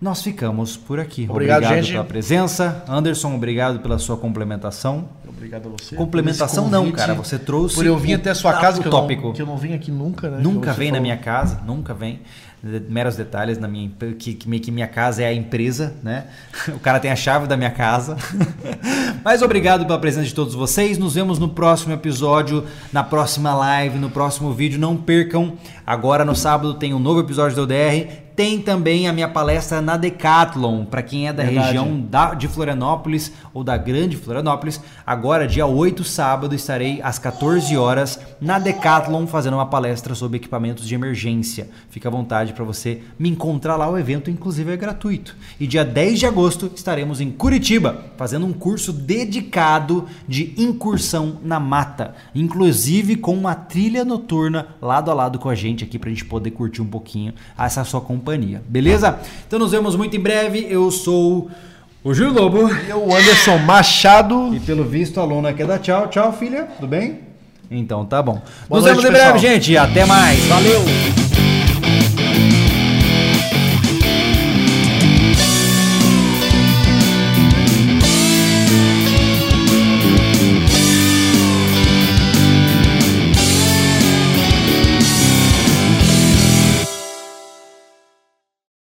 nós 0.00 0.22
ficamos 0.22 0.76
por 0.76 1.00
aqui. 1.00 1.26
Obrigado, 1.28 1.64
gente. 1.64 1.90
pela 1.90 2.04
presença. 2.04 2.84
Anderson, 2.88 3.34
obrigado 3.34 3.80
pela 3.80 3.98
sua 3.98 4.16
complementação. 4.16 5.08
Obrigado 5.26 5.66
a 5.66 5.82
você. 5.82 5.96
Complementação 5.96 6.68
não, 6.68 6.92
cara. 6.92 7.14
Você 7.14 7.40
trouxe 7.40 7.74
Por 7.74 7.86
eu 7.86 7.98
vir 7.98 8.14
o 8.14 8.16
até 8.16 8.30
a 8.30 8.34
sua 8.36 8.52
casa, 8.52 8.80
que 8.80 8.86
eu, 8.86 8.90
tópico. 8.92 9.26
não, 9.26 9.32
que 9.32 9.42
eu 9.42 9.46
não 9.46 9.56
vim 9.56 9.74
aqui 9.74 9.90
nunca, 9.90 10.30
né? 10.30 10.38
Nunca 10.40 10.72
vem 10.72 10.92
na 10.92 10.98
falou. 10.98 11.02
minha 11.02 11.16
casa, 11.16 11.60
nunca 11.66 11.92
vem. 11.92 12.20
Meros 12.62 13.16
detalhes 13.16 13.58
na 13.58 13.68
minha 13.68 13.90
que, 14.18 14.34
que, 14.34 14.70
minha 14.70 14.88
casa 14.88 15.22
é 15.22 15.26
a 15.26 15.32
empresa, 15.32 15.94
né? 16.02 16.26
O 16.74 16.80
cara 16.80 16.98
tem 16.98 17.10
a 17.10 17.16
chave 17.16 17.46
da 17.46 17.56
minha 17.56 17.70
casa. 17.70 18.16
Mas 19.24 19.42
obrigado 19.42 19.86
pela 19.86 19.98
presença 19.98 20.26
de 20.26 20.34
todos 20.34 20.54
vocês. 20.54 20.98
Nos 20.98 21.14
vemos 21.14 21.38
no 21.38 21.48
próximo 21.48 21.92
episódio, 21.92 22.64
na 22.92 23.02
próxima 23.04 23.54
live, 23.54 23.98
no 23.98 24.10
próximo 24.10 24.52
vídeo. 24.52 24.78
Não 24.78 24.96
percam. 24.96 25.56
Agora 25.86 26.24
no 26.24 26.34
sábado 26.34 26.74
tem 26.74 26.92
um 26.92 26.98
novo 26.98 27.20
episódio 27.20 27.56
do 27.56 27.62
ODR. 27.62 28.27
Tem 28.38 28.60
também 28.60 29.08
a 29.08 29.12
minha 29.12 29.26
palestra 29.26 29.82
na 29.82 29.96
Decathlon, 29.96 30.84
para 30.84 31.02
quem 31.02 31.26
é 31.26 31.32
da 31.32 31.42
Verdade. 31.42 31.66
região 31.66 32.00
da, 32.00 32.34
de 32.34 32.46
Florianópolis 32.46 33.32
ou 33.52 33.64
da 33.64 33.76
Grande 33.76 34.16
Florianópolis. 34.16 34.80
Agora, 35.04 35.44
dia 35.44 35.66
8, 35.66 36.04
sábado, 36.04 36.54
estarei 36.54 37.02
às 37.02 37.18
14 37.18 37.76
horas 37.76 38.20
na 38.40 38.60
Decathlon 38.60 39.26
fazendo 39.26 39.54
uma 39.54 39.66
palestra 39.66 40.14
sobre 40.14 40.36
equipamentos 40.36 40.86
de 40.86 40.94
emergência. 40.94 41.68
Fica 41.90 42.08
à 42.08 42.12
vontade 42.12 42.52
para 42.52 42.64
você 42.64 43.02
me 43.18 43.28
encontrar 43.28 43.74
lá. 43.74 43.90
O 43.90 43.98
evento, 43.98 44.30
inclusive, 44.30 44.72
é 44.72 44.76
gratuito. 44.76 45.36
E 45.58 45.66
dia 45.66 45.84
10 45.84 46.20
de 46.20 46.26
agosto 46.26 46.70
estaremos 46.72 47.20
em 47.20 47.32
Curitiba 47.32 48.04
fazendo 48.16 48.46
um 48.46 48.52
curso 48.52 48.92
dedicado 48.92 50.06
de 50.28 50.54
incursão 50.56 51.38
na 51.42 51.58
mata, 51.58 52.14
inclusive 52.32 53.16
com 53.16 53.34
uma 53.34 53.56
trilha 53.56 54.04
noturna 54.04 54.68
lado 54.80 55.10
a 55.10 55.14
lado 55.14 55.40
com 55.40 55.48
a 55.48 55.56
gente 55.56 55.82
aqui 55.82 55.98
para 55.98 56.08
a 56.08 56.12
gente 56.12 56.24
poder 56.24 56.52
curtir 56.52 56.82
um 56.82 56.86
pouquinho 56.86 57.34
essa 57.58 57.82
sua 57.82 58.00
companhia 58.00 58.27
companhia. 58.28 58.62
Beleza? 58.68 59.18
Então 59.46 59.58
nos 59.58 59.70
vemos 59.72 59.96
muito 59.96 60.16
em 60.16 60.20
breve. 60.20 60.66
Eu 60.68 60.90
sou 60.90 61.50
o 62.04 62.14
Gil 62.14 62.32
Lobo. 62.32 62.68
E 62.68 62.92
o 62.92 63.14
Anderson 63.14 63.56
Machado. 63.58 64.54
E 64.54 64.60
pelo 64.60 64.84
visto 64.84 65.18
a 65.18 65.24
Luna 65.24 65.52
quer 65.52 65.66
dar 65.66 65.78
tchau. 65.78 66.08
Tchau, 66.08 66.32
filha. 66.32 66.68
Tudo 66.76 66.86
bem? 66.86 67.20
Então 67.70 68.04
tá 68.04 68.22
bom. 68.22 68.40
Boa 68.68 68.80
nos 68.80 68.84
noite, 68.84 68.96
vemos 68.96 69.04
em 69.04 69.12
breve, 69.12 69.32
pessoal. 69.32 69.54
gente. 69.54 69.76
Até 69.76 70.04
mais. 70.04 70.44
Valeu! 70.44 71.27